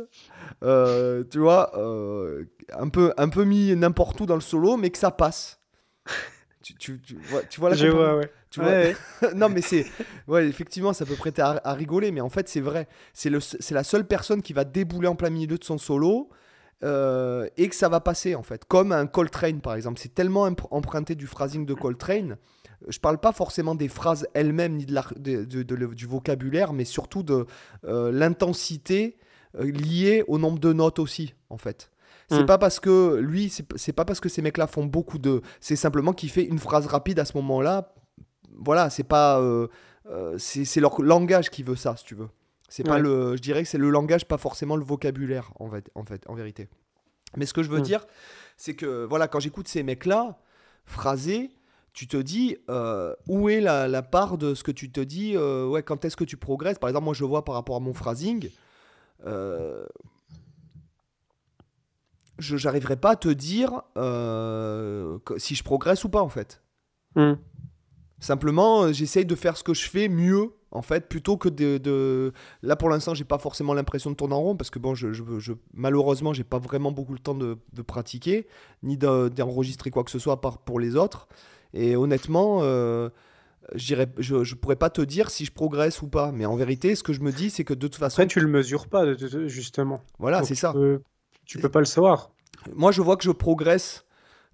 euh, 0.63 1.23
tu 1.29 1.39
vois, 1.39 1.71
un, 2.77 2.89
peu, 2.89 3.13
un 3.17 3.29
peu 3.29 3.43
mis 3.43 3.75
n'importe 3.75 4.19
où 4.21 4.25
dans 4.25 4.35
le 4.35 4.41
solo, 4.41 4.77
mais 4.77 4.89
que 4.89 4.97
ça 4.97 5.11
passe. 5.11 5.59
tu, 6.63 6.99
tu, 6.99 7.17
vois, 7.29 7.41
tu 7.43 7.59
vois 7.59 7.69
la 7.69 7.75
Je 7.75 7.87
vois, 7.87 8.15
ouais. 8.17 8.31
Tu 8.55 8.61
vois 8.61 8.69
Ouais, 8.71 8.95
non, 9.35 9.49
mais 9.49 9.61
c'est. 9.61 9.85
Ouais, 10.27 10.47
effectivement, 10.47 10.93
ça 10.93 11.05
peut 11.05 11.15
prêter 11.15 11.41
à, 11.41 11.61
à 11.63 11.73
rigoler, 11.73 12.11
mais 12.11 12.21
en 12.21 12.29
fait, 12.29 12.47
c'est 12.49 12.61
vrai. 12.61 12.87
C'est 13.13 13.29
la 13.71 13.83
seule 13.83 14.05
personne 14.07 14.41
qui 14.41 14.53
va 14.53 14.63
débouler 14.63 15.07
en 15.07 15.15
plein 15.15 15.29
milieu 15.29 15.57
de 15.57 15.63
son 15.63 15.77
solo 15.77 16.29
euh, 16.83 17.47
et 17.57 17.69
que 17.69 17.75
ça 17.75 17.89
va 17.89 17.99
passer, 18.01 18.35
en 18.35 18.43
fait. 18.43 18.65
Comme 18.65 18.91
un 18.91 19.07
Coltrane, 19.07 19.61
par 19.61 19.75
exemple. 19.75 19.99
C'est 19.99 20.13
tellement 20.13 20.43
emprunté 20.71 21.15
du 21.15 21.27
phrasing 21.27 21.65
de 21.65 21.73
Coltrane. 21.73 22.37
Je 22.87 22.99
parle 22.99 23.17
pas 23.17 23.31
forcément 23.31 23.73
des 23.75 23.87
phrases 23.87 24.27
elles-mêmes 24.33 24.75
ni 24.75 24.85
de 24.85 24.93
la- 24.93 25.05
de- 25.15 25.45
de- 25.45 25.63
de 25.63 25.75
le- 25.75 25.95
du 25.95 26.05
vocabulaire, 26.05 26.73
mais 26.73 26.85
surtout 26.85 27.23
de 27.23 27.45
euh, 27.85 28.11
l'intensité 28.11 29.17
euh, 29.59 29.63
liée 29.71 30.23
au 30.27 30.37
nombre 30.37 30.59
de 30.59 30.73
notes 30.73 30.99
aussi, 30.99 31.33
en 31.49 31.57
fait. 31.57 31.89
C'est 32.29 32.41
Mm. 32.43 32.45
pas 32.47 32.57
parce 32.57 32.79
que 32.79 33.15
lui, 33.17 33.49
c'est 33.49 33.65
c'est 33.77 33.93
pas 33.93 34.03
parce 34.03 34.19
que 34.19 34.29
ces 34.29 34.41
mecs-là 34.41 34.67
font 34.67 34.83
beaucoup 34.85 35.17
de. 35.19 35.41
C'est 35.61 35.75
simplement 35.75 36.11
qu'il 36.11 36.29
fait 36.29 36.43
une 36.43 36.59
phrase 36.59 36.87
rapide 36.87 37.19
à 37.19 37.25
ce 37.25 37.37
moment-là. 37.37 37.93
Voilà, 38.57 38.89
c'est 38.89 39.03
pas. 39.03 39.39
euh, 39.41 39.67
euh, 40.07 40.37
c'est 40.37 40.79
leur 40.79 41.01
langage 41.01 41.49
qui 41.49 41.63
veut 41.63 41.75
ça, 41.75 41.95
si 41.97 42.05
tu 42.05 42.15
veux. 42.15 42.29
C'est 42.69 42.83
pas 42.83 42.99
le. 42.99 43.35
Je 43.35 43.41
dirais 43.41 43.63
que 43.63 43.69
c'est 43.69 43.77
le 43.77 43.89
langage, 43.89 44.25
pas 44.27 44.37
forcément 44.37 44.75
le 44.75 44.83
vocabulaire, 44.83 45.51
en 45.59 45.69
fait, 45.69 45.89
en 45.95 46.03
fait, 46.03 46.23
en 46.27 46.33
vérité. 46.35 46.67
Mais 47.37 47.45
ce 47.45 47.53
que 47.53 47.63
je 47.63 47.69
veux 47.69 47.79
Mm. 47.79 47.83
dire, 47.83 48.05
c'est 48.57 48.75
que 48.75 49.05
voilà, 49.05 49.27
quand 49.27 49.39
j'écoute 49.39 49.67
ces 49.67 49.83
mecs-là, 49.83 50.39
phrasés, 50.85 51.51
tu 51.93 52.07
te 52.07 52.17
dis 52.17 52.57
euh, 52.69 53.13
où 53.27 53.49
est 53.49 53.61
la, 53.61 53.87
la 53.87 54.01
part 54.01 54.37
de 54.37 54.53
ce 54.53 54.63
que 54.63 54.71
tu 54.71 54.91
te 54.91 54.99
dis, 54.99 55.35
euh, 55.35 55.65
ouais, 55.67 55.83
quand 55.83 56.05
est-ce 56.05 56.15
que 56.17 56.23
tu 56.23 56.37
progresses? 56.37 56.77
Par 56.79 56.89
exemple, 56.89 57.05
moi 57.05 57.13
je 57.13 57.23
vois 57.25 57.43
par 57.45 57.55
rapport 57.55 57.75
à 57.75 57.79
mon 57.79 57.93
phrasing, 57.93 58.49
euh, 59.25 59.85
je 62.37 62.57
j'arriverai 62.57 62.97
pas 62.97 63.11
à 63.11 63.15
te 63.15 63.29
dire 63.29 63.81
si 65.37 65.55
je 65.55 65.63
progresse 65.63 66.03
ou 66.03 66.09
pas 66.09 66.21
en 66.21 66.29
fait. 66.29 66.61
Hmm. 67.15 67.33
Simplement, 68.19 68.83
euh, 68.83 68.93
j'essaye 68.93 69.25
de 69.25 69.35
faire 69.35 69.57
ce 69.57 69.63
que 69.63 69.73
je 69.73 69.87
fais 69.89 70.07
mieux, 70.07 70.51
en 70.71 70.81
fait, 70.81 71.07
plutôt 71.09 71.37
que 71.37 71.49
de. 71.49 71.77
de- 71.77 72.31
Là, 72.63 72.75
pour 72.75 72.89
l'instant, 72.89 73.13
j'ai 73.13 73.25
pas 73.25 73.37
forcément 73.37 73.73
l'impression 73.73 74.09
de 74.09 74.15
tourner 74.15 74.35
en 74.35 74.41
rond, 74.41 74.55
parce 74.55 74.69
que 74.69 74.79
bon, 74.79 74.95
je, 74.95 75.11
je, 75.13 75.23
je- 75.39 75.53
malheureusement, 75.73 76.33
j'ai 76.33 76.43
pas 76.45 76.59
vraiment 76.59 76.91
beaucoup 76.91 77.13
le 77.13 77.19
temps 77.19 77.35
de, 77.35 77.57
de 77.73 77.81
pratiquer, 77.81 78.47
ni 78.83 78.97
de- 78.97 79.27
d'enregistrer 79.29 79.91
quoi 79.91 80.03
que 80.03 80.11
ce 80.11 80.19
soit 80.19 80.33
à 80.33 80.37
part 80.37 80.59
pour 80.59 80.79
les 80.79 80.95
autres. 80.95 81.27
Et 81.73 81.95
honnêtement, 81.97 82.59
euh, 82.63 83.09
je, 83.73 83.95
je, 84.17 84.55
pourrais 84.55 84.77
pas 84.77 84.89
te 84.89 85.01
dire 85.01 85.29
si 85.29 85.43
je 85.43 85.51
progresse 85.51 86.01
ou 86.01 86.07
pas. 86.07 86.31
Mais 86.31 86.45
en 86.45 86.55
vérité, 86.55 86.95
ce 86.95 87.03
que 87.03 87.11
je 87.13 87.19
me 87.21 87.31
dis, 87.31 87.49
c'est 87.49 87.65
que 87.65 87.73
de 87.73 87.87
toute 87.87 87.95
façon, 87.95 88.21
Après, 88.21 88.27
tu 88.27 88.39
le 88.39 88.47
mesures 88.47 88.87
pas, 88.87 89.05
justement. 89.47 90.01
voilà, 90.19 90.43
c'est 90.43 90.55
ça. 90.55 90.71
peux- 90.71 91.01
tu 91.45 91.59
peux 91.59 91.69
pas 91.69 91.79
le 91.79 91.85
savoir. 91.85 92.31
Moi, 92.73 92.91
je 92.91 93.01
vois 93.01 93.17
que 93.17 93.23
je 93.23 93.31
progresse 93.31 94.04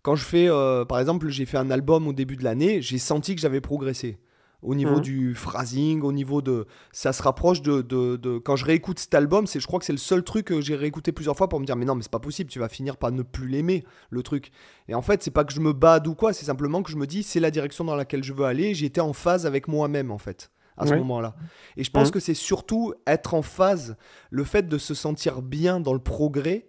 quand 0.03 0.15
je 0.15 0.23
fais, 0.25 0.47
euh, 0.49 0.85
par 0.85 0.99
exemple, 0.99 1.29
j'ai 1.29 1.45
fait 1.45 1.57
un 1.57 1.69
album 1.71 2.07
au 2.07 2.13
début 2.13 2.35
de 2.37 2.43
l'année, 2.43 2.81
j'ai 2.81 2.97
senti 2.97 3.35
que 3.35 3.41
j'avais 3.41 3.61
progressé. 3.61 4.17
Au 4.63 4.75
niveau 4.75 4.97
Mhm. 4.97 5.01
du 5.01 5.33
phrasing, 5.33 6.01
au 6.03 6.11
niveau 6.11 6.43
de. 6.43 6.67
Ça 6.91 7.13
se 7.13 7.23
rapproche 7.23 7.63
de. 7.63 7.81
de- 7.81 8.15
de- 8.15 8.37
Quand 8.37 8.55
je 8.55 8.63
réécoute 8.65 8.99
cet 8.99 9.15
album, 9.15 9.47
c'est, 9.47 9.59
je 9.59 9.65
crois 9.65 9.79
que 9.79 9.85
c'est 9.85 9.91
le 9.91 9.97
seul 9.97 10.23
truc 10.23 10.45
que 10.45 10.61
j'ai 10.61 10.75
réécouté 10.75 11.11
plusieurs 11.11 11.35
fois 11.35 11.49
pour 11.49 11.59
me 11.59 11.65
dire 11.65 11.75
Mais 11.75 11.85
non, 11.85 11.95
mais 11.95 12.03
c'est 12.03 12.11
pas 12.11 12.19
possible, 12.19 12.47
tu 12.47 12.59
vas 12.59 12.69
finir 12.69 12.97
par 12.97 13.11
ne 13.11 13.23
plus 13.23 13.47
l'aimer, 13.47 13.83
le 14.11 14.21
truc. 14.21 14.51
Et 14.87 14.93
en 14.93 15.01
fait, 15.01 15.23
c'est 15.23 15.31
pas 15.31 15.45
que 15.45 15.51
je 15.53 15.59
me 15.61 15.73
bade 15.73 16.05
ou 16.05 16.13
quoi, 16.13 16.31
c'est 16.31 16.45
simplement 16.45 16.83
que 16.83 16.91
je 16.91 16.95
me 16.97 17.07
dis 17.07 17.23
C'est 17.23 17.39
la 17.39 17.49
direction 17.49 17.83
dans 17.85 17.95
laquelle 17.95 18.23
je 18.23 18.33
veux 18.33 18.45
aller. 18.45 18.75
J'étais 18.75 19.01
en 19.01 19.13
phase 19.13 19.47
avec 19.47 19.67
moi-même, 19.67 20.11
en 20.11 20.19
fait, 20.19 20.51
à 20.77 20.85
ce 20.85 20.93
moment-là. 20.93 21.35
Et 21.75 21.83
je 21.83 21.89
pense 21.89 22.09
Mhm. 22.09 22.13
que 22.13 22.19
c'est 22.19 22.35
surtout 22.35 22.93
être 23.07 23.33
en 23.33 23.41
phase, 23.41 23.97
le 24.29 24.43
fait 24.43 24.67
de 24.67 24.77
se 24.77 24.93
sentir 24.93 25.41
bien 25.41 25.79
dans 25.79 25.93
le 25.93 25.99
progrès 25.99 26.67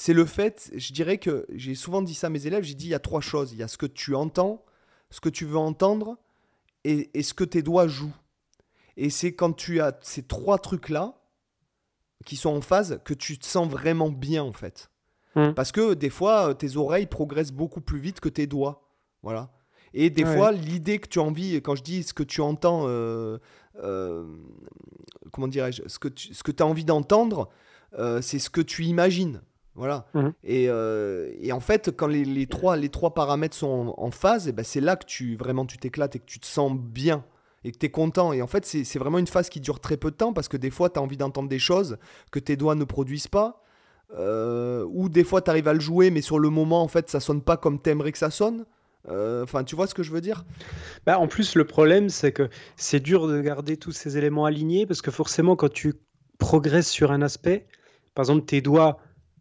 c'est 0.00 0.12
le 0.12 0.26
fait, 0.26 0.70
je 0.76 0.92
dirais 0.92 1.18
que 1.18 1.44
j'ai 1.52 1.74
souvent 1.74 2.02
dit 2.02 2.14
ça 2.14 2.28
à 2.28 2.30
mes 2.30 2.46
élèves, 2.46 2.62
j'ai 2.62 2.74
dit 2.74 2.84
il 2.84 2.90
y 2.90 2.94
a 2.94 3.00
trois 3.00 3.20
choses. 3.20 3.50
Il 3.50 3.58
y 3.58 3.64
a 3.64 3.66
ce 3.66 3.76
que 3.76 3.84
tu 3.84 4.14
entends, 4.14 4.64
ce 5.10 5.20
que 5.20 5.28
tu 5.28 5.44
veux 5.44 5.56
entendre 5.58 6.18
et, 6.84 7.10
et 7.18 7.24
ce 7.24 7.34
que 7.34 7.42
tes 7.42 7.62
doigts 7.62 7.88
jouent. 7.88 8.14
Et 8.96 9.10
c'est 9.10 9.34
quand 9.34 9.52
tu 9.52 9.80
as 9.80 9.98
ces 10.02 10.22
trois 10.22 10.58
trucs-là 10.58 11.20
qui 12.26 12.36
sont 12.36 12.50
en 12.50 12.60
phase 12.60 13.00
que 13.04 13.12
tu 13.12 13.38
te 13.40 13.44
sens 13.44 13.68
vraiment 13.68 14.08
bien 14.08 14.44
en 14.44 14.52
fait. 14.52 14.88
Mm. 15.34 15.50
Parce 15.54 15.72
que 15.72 15.94
des 15.94 16.10
fois, 16.10 16.50
euh, 16.50 16.54
tes 16.54 16.76
oreilles 16.76 17.08
progressent 17.08 17.50
beaucoup 17.50 17.80
plus 17.80 17.98
vite 17.98 18.20
que 18.20 18.28
tes 18.28 18.46
doigts. 18.46 18.88
Voilà. 19.24 19.50
Et 19.94 20.10
des 20.10 20.22
Ouais. 20.22 20.36
fois, 20.36 20.52
l'idée 20.52 21.00
que 21.00 21.08
tu 21.08 21.18
as 21.18 21.22
envie, 21.22 21.60
quand 21.60 21.74
je 21.74 21.82
dis 21.82 22.04
ce 22.04 22.14
que 22.14 22.22
tu 22.22 22.40
entends, 22.40 22.84
euh, 22.86 23.38
euh, 23.82 24.24
comment 25.32 25.48
dirais-je, 25.48 25.82
ce 25.88 25.98
que 25.98 26.06
tu 26.06 26.34
ce 26.34 26.44
que 26.44 26.52
as 26.62 26.66
envie 26.66 26.84
d'entendre, 26.84 27.48
euh, 27.98 28.22
c'est 28.22 28.38
ce 28.38 28.48
que 28.48 28.60
tu 28.60 28.84
imagines. 28.84 29.40
Voilà. 29.78 30.06
Mhm. 30.14 30.32
Et, 30.44 30.66
euh, 30.68 31.32
et 31.40 31.52
en 31.52 31.60
fait, 31.60 31.90
quand 31.96 32.08
les, 32.08 32.24
les 32.24 32.46
trois, 32.46 32.76
les 32.76 32.90
trois 32.90 33.14
paramètres 33.14 33.56
sont 33.56 33.94
en, 33.98 34.04
en 34.06 34.10
phase, 34.10 34.48
eh 34.48 34.52
ben, 34.52 34.64
c'est 34.64 34.80
là 34.82 34.96
que 34.96 35.06
tu 35.06 35.36
vraiment 35.36 35.66
tu 35.66 35.78
t'éclates 35.78 36.16
et 36.16 36.18
que 36.18 36.26
tu 36.26 36.40
te 36.40 36.46
sens 36.46 36.72
bien 36.76 37.24
et 37.64 37.72
que 37.72 37.78
tu 37.78 37.86
es 37.86 37.90
content. 37.90 38.32
Et 38.32 38.42
en 38.42 38.46
fait, 38.48 38.66
c'est 38.66 38.84
c'est 38.84 38.98
vraiment 38.98 39.18
une 39.18 39.26
phase 39.28 39.48
qui 39.48 39.60
dure 39.60 39.80
très 39.80 39.96
peu 39.96 40.10
de 40.10 40.16
temps 40.16 40.32
parce 40.32 40.48
que 40.48 40.56
des 40.58 40.70
fois, 40.70 40.90
tu 40.90 40.98
as 40.98 41.02
envie 41.02 41.16
d'entendre 41.16 41.48
des 41.48 41.58
choses 41.60 41.98
que 42.32 42.40
tes 42.40 42.56
doigts 42.56 42.74
ne 42.74 42.84
produisent 42.84 43.28
pas. 43.28 43.62
euh, 44.18 44.86
ou 44.90 45.08
des 45.08 45.24
fois, 45.24 45.42
tu 45.42 45.50
arrives 45.50 45.68
à 45.68 45.74
le 45.74 45.80
jouer, 45.80 46.10
mais 46.10 46.22
sur 46.22 46.38
le 46.38 46.50
moment, 46.50 46.82
en 46.82 46.88
fait, 46.88 47.10
ça 47.10 47.20
sonne 47.20 47.42
pas 47.42 47.56
comme 47.58 47.80
t'aimerais 47.80 48.12
que 48.12 48.18
ça 48.18 48.30
sonne. 48.30 48.64
Euh, 49.08 49.44
Enfin, 49.44 49.64
tu 49.64 49.76
vois 49.76 49.86
ce 49.86 49.94
que 49.94 50.02
je 50.02 50.12
veux 50.12 50.20
dire? 50.22 50.44
Bah, 51.06 51.18
en 51.18 51.28
plus, 51.28 51.54
le 51.56 51.64
problème, 51.66 52.08
c'est 52.10 52.32
que 52.32 52.48
c'est 52.76 53.00
dur 53.00 53.28
de 53.28 53.40
garder 53.40 53.76
tous 53.76 53.92
ces 53.92 54.18
éléments 54.18 54.44
alignés 54.46 54.86
parce 54.86 55.02
que 55.02 55.10
forcément, 55.10 55.56
quand 55.56 55.72
tu 55.72 55.94
progresses 56.38 56.88
sur 56.90 57.12
un 57.12 57.22
aspect, 57.22 57.66
par 58.14 58.24
exemple 58.24 58.44
tes 58.46 58.60
doigts 58.60 58.98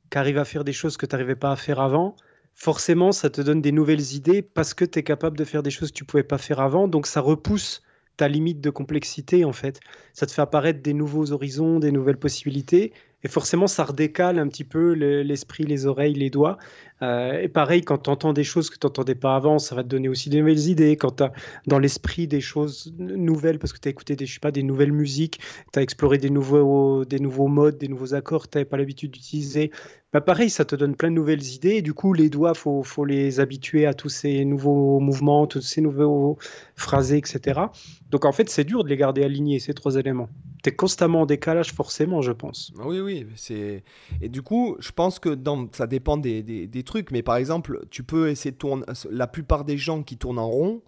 qui 0.10 0.18
à 0.18 0.46
faire 0.46 0.64
des 0.64 0.74
choses 0.74 0.98
que 0.98 1.06
tu 1.06 1.16
n'arrivais 1.16 1.36
pas 1.36 1.52
à 1.52 1.56
faire 1.56 1.80
avant, 1.80 2.16
forcément, 2.56 3.12
ça 3.12 3.30
te 3.30 3.42
donne 3.42 3.62
des 3.62 3.72
nouvelles 3.72 4.14
idées 4.14 4.42
parce 4.42 4.74
que 4.74 4.86
tu 4.86 5.00
es 5.00 5.04
capable 5.04 5.38
de 5.38 5.44
faire 5.44 5.64
des 5.64 5.70
choses 5.70 5.92
que 5.92 5.98
tu 5.98 6.06
pouvais 6.06 6.24
pas 6.24 6.38
faire 6.38 6.60
avant. 6.60 6.88
Donc, 6.88 7.08
ça 7.08 7.22
repousse 7.22 7.84
ta 8.18 8.28
limite 8.28 8.62
de 8.62 8.70
complexité, 8.70 9.46
en 9.46 9.54
fait. 9.54 9.80
Ça 10.14 10.26
te 10.26 10.32
fait 10.32 10.42
apparaître 10.42 10.82
des 10.82 10.94
nouveaux 10.94 11.32
horizons, 11.32 11.80
des 11.80 11.92
nouvelles 11.92 12.18
possibilités. 12.18 12.94
Et 13.24 13.28
forcément, 13.28 13.68
ça 13.68 13.84
redécale 13.84 14.38
un 14.40 14.48
petit 14.48 14.64
peu 14.64 14.94
le- 14.94 15.24
l'esprit, 15.24 15.64
les 15.64 15.86
oreilles, 15.88 16.14
les 16.14 16.30
doigts. 16.30 16.58
Euh, 17.02 17.42
et 17.42 17.48
pareil, 17.48 17.82
quand 17.82 17.98
tu 17.98 18.10
entends 18.10 18.34
des 18.34 18.44
choses 18.44 18.70
que 18.70 18.78
tu 18.78 18.86
n'entendais 18.86 19.16
pas 19.16 19.36
avant, 19.36 19.60
ça 19.60 19.76
va 19.76 19.84
te 19.84 19.88
donner 19.88 20.08
aussi 20.10 20.30
des 20.30 20.40
nouvelles 20.40 20.68
idées. 20.68 20.98
Quand 20.98 21.18
tu 21.18 21.24
as 21.24 21.32
dans 21.66 21.80
l'esprit 21.80 22.28
des 22.28 22.42
choses 22.42 22.94
nouvelles, 23.00 23.60
parce 23.60 23.74
que 23.74 23.80
tu 23.80 23.88
as 23.88 23.92
écouté 23.92 24.16
des, 24.16 24.26
je 24.26 24.34
sais 24.36 24.40
pas, 24.40 24.52
des 24.52 24.64
nouvelles 24.64 24.92
musiques, 24.92 25.40
tu 25.74 25.80
as 25.80 25.82
exploré 25.82 26.18
des 26.18 26.30
nouveaux, 26.30 27.06
des 27.06 27.20
nouveaux 27.20 27.48
modes, 27.48 27.78
des 27.78 27.88
nouveaux 27.88 28.14
accords 28.14 28.44
que 28.46 28.52
tu 28.52 28.58
n'avais 28.58 28.70
pas 28.70 28.78
l'habitude 28.78 29.12
d'utiliser, 29.12 29.72
bah 30.14 30.22
pareil, 30.22 30.50
ça 30.50 30.64
te 30.66 30.76
donne 30.76 30.96
plein 30.96 31.10
de 31.10 31.16
nouvelles 31.16 31.44
idées. 31.54 31.76
Et 31.76 31.82
du 31.82 31.94
coup, 31.94 32.14
les 32.14 32.30
doigts, 32.30 32.54
il 32.56 32.58
faut, 32.60 32.82
faut 32.84 33.06
les 33.06 33.40
habituer 33.40 33.86
à 33.86 33.94
tous 33.94 34.10
ces 34.10 34.46
nouveaux 34.46 35.00
mouvements, 35.00 35.48
tous 35.48 35.62
ces 35.62 35.82
nouveaux 35.82 36.38
phrasés, 36.76 37.18
etc. 37.18 37.72
Donc 38.10 38.26
en 38.26 38.32
fait, 38.32 38.50
c'est 38.50 38.64
dur 38.64 38.84
de 38.84 38.90
les 38.90 38.98
garder 38.98 39.24
alignés, 39.24 39.60
ces 39.60 39.74
trois 39.74 39.96
éléments. 39.96 40.30
Tu 40.64 40.70
es 40.70 40.76
constamment 40.76 41.22
en 41.22 41.26
décalage, 41.26 41.74
forcément, 41.74 42.22
je 42.22 42.32
pense. 42.32 42.72
Oui, 42.84 43.00
oui, 43.00 43.07
c'est. 43.36 43.84
Et 44.22 44.30
du 44.30 44.42
coup, 44.42 44.76
je 44.80 44.92
pense 44.92 45.20
que 45.20 45.30
dans... 45.30 45.68
ça 45.72 45.88
dépend 45.88 46.18
des, 46.18 46.44
des- 46.44 46.68
des 46.68 46.84
trucs, 46.84 47.12
mais 47.12 47.22
par 47.24 47.36
exemple, 47.38 47.86
tu 47.90 48.04
peux 48.04 48.30
essayer 48.30 48.52
de 48.52 48.58
tourner. 48.58 48.84
La 49.10 49.28
plupart 49.28 49.64
des 49.66 49.78
gens 49.78 50.04
qui 50.04 50.18
tournent 50.18 50.40
en 50.40 50.50
rond, 50.50 50.82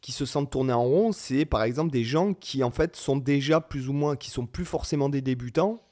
qui 0.00 0.12
se 0.12 0.24
sentent 0.24 0.50
tourner 0.50 0.72
en 0.72 0.84
rond, 0.84 1.12
c'est 1.12 1.44
par 1.44 1.62
exemple 1.62 1.90
des 1.92 2.04
gens 2.04 2.32
qui 2.34 2.62
en 2.64 2.70
fait 2.70 2.96
sont 2.96 3.16
déjà 3.16 3.60
plus 3.60 3.88
ou 3.88 3.92
moins, 3.92 4.16
qui 4.16 4.30
sont 4.30 4.46
plus 4.46 4.64
forcément 4.64 5.08
des 5.08 5.20
débutants. 5.20 5.82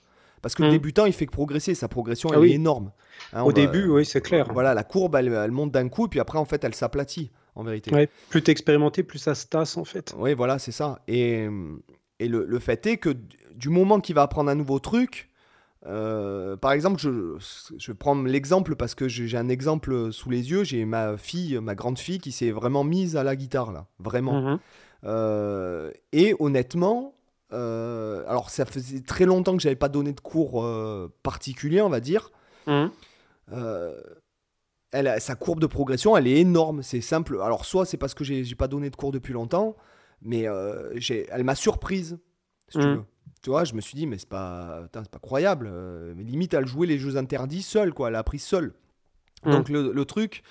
Parce 0.40 0.54
que 0.54 0.62
le 0.62 0.68
Mhm. 0.68 0.74
débutant, 0.74 1.04
il 1.04 1.12
fait 1.12 1.26
que 1.26 1.32
progresser, 1.32 1.74
sa 1.74 1.88
progression, 1.88 2.28
Ah 2.32 2.36
elle 2.36 2.42
oui. 2.42 2.52
est 2.52 2.54
énorme. 2.54 2.92
Hein, 3.32 3.42
Au 3.42 3.46
va- 3.48 3.52
début, 3.52 3.88
oui, 3.88 4.04
c'est 4.04 4.20
clair. 4.20 4.48
Voilà, 4.52 4.72
la 4.72 4.84
courbe, 4.84 5.16
elle, 5.16 5.32
elle 5.32 5.50
monte 5.50 5.72
d'un 5.72 5.88
coup, 5.88 6.06
et 6.06 6.08
puis 6.08 6.20
après, 6.20 6.38
en 6.38 6.44
fait, 6.44 6.62
elle 6.62 6.76
s'aplatit, 6.76 7.32
en 7.56 7.64
vérité. 7.64 7.92
Ouais, 7.92 8.08
plus 8.30 8.40
tu 8.44 8.50
expérimenté, 8.52 9.02
plus 9.02 9.18
ça 9.18 9.34
se 9.34 9.46
tasse, 9.46 9.76
en 9.76 9.84
fait. 9.84 10.14
Oui, 10.16 10.34
voilà, 10.34 10.60
c'est 10.60 10.70
ça. 10.70 11.02
Et, 11.08 11.48
et 12.20 12.28
le, 12.28 12.46
le 12.46 12.58
fait 12.60 12.86
est 12.86 12.98
que 12.98 13.16
du 13.56 13.68
moment 13.68 13.98
qu'il 13.98 14.14
va 14.14 14.22
apprendre 14.22 14.48
un 14.48 14.54
nouveau 14.54 14.78
truc, 14.78 15.27
euh, 15.88 16.57
par 16.57 16.72
exemple, 16.72 17.01
je, 17.01 17.37
je 17.79 17.90
vais 17.92 17.96
prendre 17.96 18.27
l'exemple 18.27 18.77
parce 18.77 18.94
que 18.94 19.09
j'ai 19.09 19.37
un 19.37 19.48
exemple 19.48 20.12
sous 20.12 20.29
les 20.31 20.51
yeux. 20.51 20.62
J'ai 20.64 20.85
ma 20.85 21.16
fille, 21.16 21.59
ma 21.61 21.74
grande 21.74 21.98
fille, 21.98 22.18
qui 22.18 22.31
s'est 22.33 22.51
vraiment 22.51 22.85
mise 22.85 23.16
à 23.16 23.22
la 23.24 23.35
guitare, 23.37 23.72
là. 23.72 23.87
Vraiment. 23.98 24.40
Mhm. 24.42 24.59
Euh, 25.05 25.90
et 26.12 26.35
honnêtement, 26.40 27.14
euh, 27.53 28.22
alors 28.29 28.51
ça 28.51 28.66
faisait 28.66 29.01
très 29.01 29.24
longtemps 29.24 29.57
que 29.57 29.62
j'avais 29.62 29.77
pas 29.77 29.88
donné 29.88 30.12
de 30.12 30.20
cours 30.20 30.66
particuliers, 31.22 31.81
on 31.83 31.88
va 31.88 32.01
dire. 32.01 32.31
Mhm. 32.66 32.90
Elle 34.90 35.07
a- 35.07 35.20
sa 35.20 35.35
courbe 35.35 35.61
de 35.61 35.66
progression, 35.66 36.16
elle 36.16 36.27
est 36.27 36.38
énorme. 36.38 36.83
C'est 36.83 37.01
simple. 37.03 37.40
Alors, 37.42 37.64
soit 37.66 37.85
c'est 37.85 37.96
parce 37.98 38.14
que 38.14 38.24
j'ai 38.24 38.55
pas 38.55 38.68
donné 38.68 38.88
de 38.90 38.96
cours 38.96 39.12
depuis 39.12 39.33
longtemps, 39.35 39.77
mais 40.22 40.42
elle 40.42 41.44
m'a 41.44 41.55
surprise. 41.55 42.18
Si 42.68 42.79
tu, 42.79 42.85
Mhm. 42.87 42.94
veux. 42.96 43.05
Tu 43.42 43.50
vois, 43.50 43.64
je 43.64 43.74
me 43.74 43.80
suis 43.80 43.94
dit, 43.96 44.06
mais 44.06 44.18
c'est 44.18 44.28
pas, 44.28 44.80
putain, 44.84 45.02
c'est 45.02 45.10
pas 45.10 45.18
croyable. 45.18 45.68
Euh, 45.70 46.12
mais 46.16 46.24
limite, 46.24 46.54
elle 46.54 46.66
jouait 46.66 46.86
les 46.86 46.98
jeux 46.98 47.16
interdits 47.16 47.62
seule, 47.62 47.92
quoi. 47.94 48.08
Elle 48.08 48.14
a 48.16 48.20
appris 48.20 48.38
seule. 48.38 48.72
Mhm. 49.44 49.52
Donc, 49.52 49.68
le, 49.68 49.92
le 49.92 50.04
truc, 50.04 50.42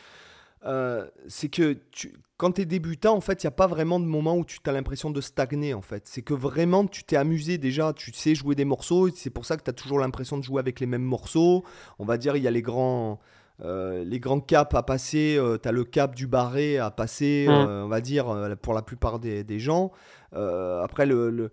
euh, 0.66 1.06
c'est 1.28 1.50
que 1.50 1.78
tu, 1.92 2.14
quand 2.38 2.54
tu 2.54 2.62
es 2.62 2.66
débutant, 2.66 3.16
en 3.16 3.22
fait, 3.22 3.44
il 3.44 3.46
n'y 3.46 3.50
a 3.50 3.52
pas 3.52 3.68
vraiment 3.68 4.00
de 4.00 4.06
moment 4.06 4.38
où 4.38 4.46
tu 4.46 4.60
as 4.66 4.72
l'impression 4.72 5.10
de 5.12 5.22
stagner, 5.22 5.74
en 5.74 5.82
fait. 5.82 6.04
C'est 6.06 6.22
que 6.22 6.34
vraiment, 6.34 6.86
tu 6.88 7.04
t'es 7.04 7.16
amusé 7.16 7.58
déjà, 7.58 7.94
tu 7.94 8.12
sais 8.14 8.36
jouer 8.36 8.56
des 8.56 8.66
morceaux, 8.66 9.10
c'est 9.14 9.30
pour 9.30 9.46
ça 9.46 9.58
que 9.58 9.64
tu 9.64 9.70
as 9.70 9.74
toujours 9.74 10.00
l'impression 10.00 10.38
de 10.38 10.44
jouer 10.44 10.60
avec 10.60 10.80
les 10.80 10.86
mêmes 10.86 11.04
morceaux. 11.04 11.64
On 12.00 12.06
va 12.06 12.18
dire, 12.18 12.36
il 12.36 12.44
y 12.44 12.48
a 12.48 12.52
les 12.52 12.62
grands... 12.62 13.20
euh, 13.64 14.04
les 14.04 14.20
grands 14.20 14.40
caps 14.40 14.76
à 14.76 14.84
passer, 14.84 15.40
tu 15.64 15.68
as 15.68 15.72
le 15.72 15.84
cap 15.84 16.14
du 16.16 16.28
barré 16.28 16.78
à 16.78 16.92
passer, 16.92 17.48
Mm. 17.50 17.52
on 17.52 17.88
va 17.88 18.02
dire, 18.02 18.58
pour 18.62 18.74
la 18.74 18.82
plupart 18.84 19.20
des, 19.20 19.44
des 19.44 19.60
gens. 19.60 19.92
après, 20.34 21.06
le, 21.08 21.30
le, 21.32 21.50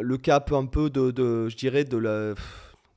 le 0.00 0.16
cap 0.18 0.52
un 0.52 0.66
peu 0.66 0.90
de, 0.90 1.10
de, 1.10 1.48
je 1.48 1.56
dirais, 1.56 1.84
de 1.84 1.96
la... 1.96 2.34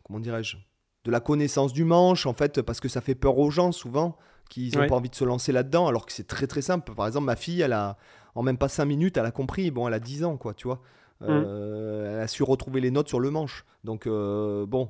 Comment 0.03 0.19
dirais-je 0.19 0.57
De 1.05 1.11
la 1.11 1.19
connaissance 1.19 1.73
du 1.73 1.83
manche, 1.85 2.25
en 2.25 2.33
fait, 2.33 2.61
parce 2.61 2.79
que 2.79 2.89
ça 2.89 3.01
fait 3.01 3.15
peur 3.15 3.37
aux 3.37 3.49
gens, 3.51 3.71
souvent, 3.71 4.17
qui 4.49 4.69
n'ont 4.71 4.81
Ouais. 4.81 4.87
pas 4.87 4.95
envie 4.95 5.09
de 5.09 5.15
se 5.15 5.23
lancer 5.25 5.51
là-dedans, 5.51 5.87
alors 5.87 6.05
que 6.05 6.11
c'est 6.11 6.27
très 6.27 6.45
très 6.47 6.61
simple. 6.61 6.93
Par 6.93 7.07
exemple, 7.07 7.25
ma 7.25 7.35
fille, 7.35 7.61
elle 7.61 7.73
a, 7.73 7.97
en 8.35 8.43
même 8.43 8.57
pas 8.57 8.67
5 8.67 8.85
minutes, 8.85 9.17
elle 9.17 9.25
a 9.25 9.31
compris. 9.31 9.71
Bon, 9.71 9.87
elle 9.87 9.93
a 9.93 9.99
10 9.99 10.23
ans, 10.25 10.37
quoi, 10.37 10.53
tu 10.53 10.67
vois. 10.67 10.81
Euh, 11.21 12.15
Elle 12.17 12.21
a 12.21 12.27
su 12.27 12.43
retrouver 12.43 12.81
les 12.81 12.91
notes 12.91 13.07
sur 13.07 13.19
le 13.19 13.29
manche. 13.31 13.65
Donc, 13.83 14.07
euh, 14.07 14.65
bon, 14.65 14.89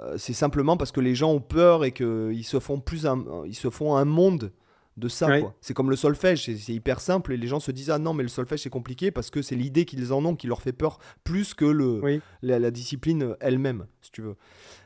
euh, 0.00 0.16
c'est 0.18 0.34
simplement 0.34 0.76
parce 0.76 0.92
que 0.92 1.00
les 1.00 1.14
gens 1.14 1.32
ont 1.32 1.40
peur 1.40 1.84
et 1.84 1.92
qu'ils 1.92 2.44
se 2.44 2.60
font 2.60 2.80
plus 2.80 3.06
un, 3.06 3.24
ils 3.46 3.54
se 3.54 3.70
font 3.70 3.96
un 3.96 4.04
monde 4.04 4.52
de 4.96 5.08
ça. 5.08 5.28
Ouais. 5.28 5.40
quoi. 5.40 5.54
C'est 5.60 5.72
comme 5.74 5.88
le 5.90 5.96
solfège, 5.96 6.44
c'est 6.44 6.56
c'est 6.56 6.72
hyper 6.74 7.00
simple 7.00 7.32
et 7.32 7.36
les 7.36 7.46
gens 7.46 7.60
se 7.60 7.70
disent 7.70 7.90
ah 7.90 7.98
non 7.98 8.12
mais 8.12 8.22
le 8.22 8.28
solfège 8.28 8.60
c'est 8.62 8.70
compliqué 8.70 9.10
parce 9.10 9.30
que 9.30 9.40
c'est 9.40 9.54
l'idée 9.54 9.84
qu'ils 9.84 10.12
en 10.12 10.24
ont 10.24 10.34
qui 10.36 10.46
leur 10.46 10.60
fait 10.60 10.72
peur 10.72 10.98
plus 11.24 11.54
que 11.54 11.64
le, 11.64 12.00
Oui. 12.02 12.20
la, 12.42 12.58
la 12.58 12.70
discipline 12.70 13.34
elle-même, 13.40 13.86
si 14.02 14.10
tu 14.10 14.20
veux. 14.22 14.36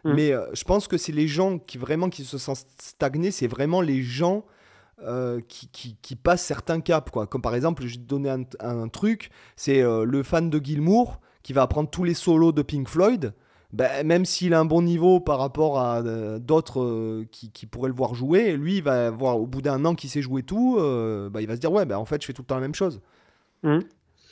Mm. 0.05 0.15
Mais 0.15 0.33
euh, 0.33 0.47
je 0.55 0.65
pense 0.65 0.87
que 0.89 0.97
c'est 0.99 1.13
les 1.13 1.27
gens 1.27 1.59
qui 1.59 1.79
vraiment 1.79 2.11
qui 2.11 2.25
se 2.25 2.39
sentent 2.39 2.67
stagnés, 2.81 3.31
c'est 3.31 3.47
vraiment 3.49 3.81
les 3.81 4.03
gens 4.03 4.45
euh, 5.03 5.41
qui, 5.49 5.69
qui, 5.69 5.97
qui 6.01 6.15
passent 6.17 6.45
certains 6.45 6.81
caps. 6.81 7.11
Quoi. 7.11 7.27
Comme 7.27 7.43
par 7.43 7.55
exemple, 7.57 7.83
je 7.85 7.95
vais 7.95 7.97
te 7.97 8.09
donner 8.09 8.31
un, 8.31 8.45
un 8.61 8.89
truc, 8.89 9.31
c'est 9.57 9.83
euh, 9.83 10.05
le 10.05 10.23
fan 10.23 10.51
de 10.51 10.65
Gilmour 10.65 11.21
qui 11.43 11.53
va 11.53 11.63
apprendre 11.63 11.91
tous 11.91 12.05
les 12.05 12.15
solos 12.15 12.53
de 12.53 12.63
Pink 12.63 12.89
Floyd. 12.89 13.35
Ben, 13.75 14.07
même 14.07 14.25
s'il 14.25 14.55
a 14.55 14.61
un 14.61 14.65
bon 14.65 14.83
niveau 14.83 15.21
par 15.21 15.39
rapport 15.39 15.79
à 15.81 15.99
euh, 16.01 16.39
d'autres 16.39 16.81
euh, 16.83 17.27
qui, 17.33 17.51
qui 17.51 17.67
pourraient 17.67 17.89
le 17.89 17.95
voir 17.95 18.15
jouer, 18.15 18.57
lui, 18.57 18.77
il 18.79 18.83
va 18.85 19.11
voir 19.11 19.39
au 19.41 19.47
bout 19.47 19.63
d'un 19.63 19.85
an 19.85 19.95
qu'il 19.97 20.11
sait 20.11 20.23
jouer 20.23 20.43
tout, 20.45 20.77
euh, 20.79 21.29
ben, 21.31 21.41
il 21.41 21.49
va 21.49 21.57
se 21.57 21.61
dire 21.61 21.73
ouais, 21.73 21.85
ben, 21.87 21.99
en 21.99 22.05
fait, 22.05 22.23
je 22.23 22.27
fais 22.27 22.33
tout 22.33 22.43
le 22.43 22.47
temps 22.47 22.55
la 22.57 22.61
même 22.63 22.75
chose. 22.75 23.01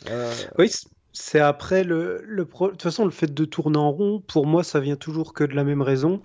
Euh, 0.08 0.34
Oui, 0.58 0.70
c'est 1.12 1.40
après 1.40 1.84
le, 1.84 2.22
le 2.26 2.46
pro- 2.46 2.66
De 2.68 2.72
toute 2.72 2.82
façon, 2.82 3.04
le 3.04 3.10
fait 3.10 3.32
de 3.32 3.44
tourner 3.44 3.78
en 3.78 3.90
rond, 3.90 4.20
pour 4.20 4.46
moi, 4.46 4.64
ça 4.64 4.80
vient 4.80 4.96
toujours 4.96 5.34
que 5.34 5.44
de 5.44 5.54
la 5.54 5.64
même 5.64 5.82
raison. 5.82 6.22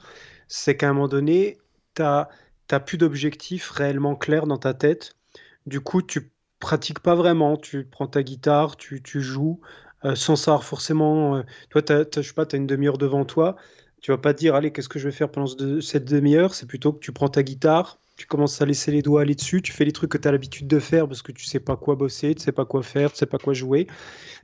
C'est 0.47 0.77
qu'à 0.77 0.89
un 0.89 0.93
moment 0.93 1.07
donné, 1.07 1.57
tu 1.95 2.01
n'as 2.03 2.79
plus 2.85 2.97
d'objectif 2.97 3.69
réellement 3.71 4.15
clair 4.15 4.47
dans 4.47 4.57
ta 4.57 4.73
tête. 4.73 5.15
Du 5.65 5.81
coup, 5.81 6.01
tu 6.01 6.31
pratiques 6.59 6.99
pas 6.99 7.15
vraiment. 7.15 7.57
Tu 7.57 7.85
prends 7.85 8.07
ta 8.07 8.23
guitare, 8.23 8.77
tu, 8.77 9.01
tu 9.03 9.21
joues 9.21 9.61
euh, 10.05 10.15
sans 10.15 10.35
savoir 10.35 10.63
forcément. 10.63 11.37
euh, 11.37 11.43
toi, 11.69 11.81
t'as- 11.81 12.03
je 12.15 12.21
sais 12.21 12.33
pas, 12.33 12.45
tu 12.45 12.55
as 12.55 12.59
une 12.59 12.67
demi-heure 12.67 12.97
devant 12.97 13.25
toi. 13.25 13.55
Tu 14.01 14.11
vas 14.11 14.17
pas 14.17 14.33
te 14.33 14.39
dire, 14.39 14.55
allez, 14.55 14.71
qu'est-ce 14.71 14.89
que 14.89 14.99
je 14.99 15.05
vais 15.09 15.11
faire 15.15 15.29
pendant 15.31 15.47
ce- 15.47 15.81
cette 15.81 16.05
demi-heure? 16.05 16.53
C'est 16.53 16.67
plutôt 16.67 16.93
que 16.93 16.99
tu 16.99 17.11
prends 17.11 17.29
ta 17.29 17.41
guitare, 17.43 17.99
tu 18.15 18.27
commences 18.27 18.61
à 18.61 18.65
laisser 18.65 18.91
les 18.91 19.01
doigts 19.01 19.21
aller 19.21 19.35
dessus, 19.35 19.61
tu 19.61 19.71
fais 19.71 19.85
les 19.85 19.91
trucs 19.91 20.11
que 20.11 20.17
tu 20.17 20.27
as 20.27 20.31
l'habitude 20.31 20.67
de 20.67 20.79
faire 20.79 21.07
parce 21.07 21.21
que 21.23 21.31
tu 21.31 21.45
sais 21.45 21.59
pas 21.59 21.77
quoi 21.77 21.95
bosser, 21.95 22.35
tu 22.35 22.43
sais 22.43 22.51
pas 22.51 22.65
quoi 22.65 22.83
faire, 22.83 23.11
tu 23.11 23.17
sais 23.17 23.25
pas 23.25 23.37
quoi 23.39 23.53
jouer. 23.53 23.87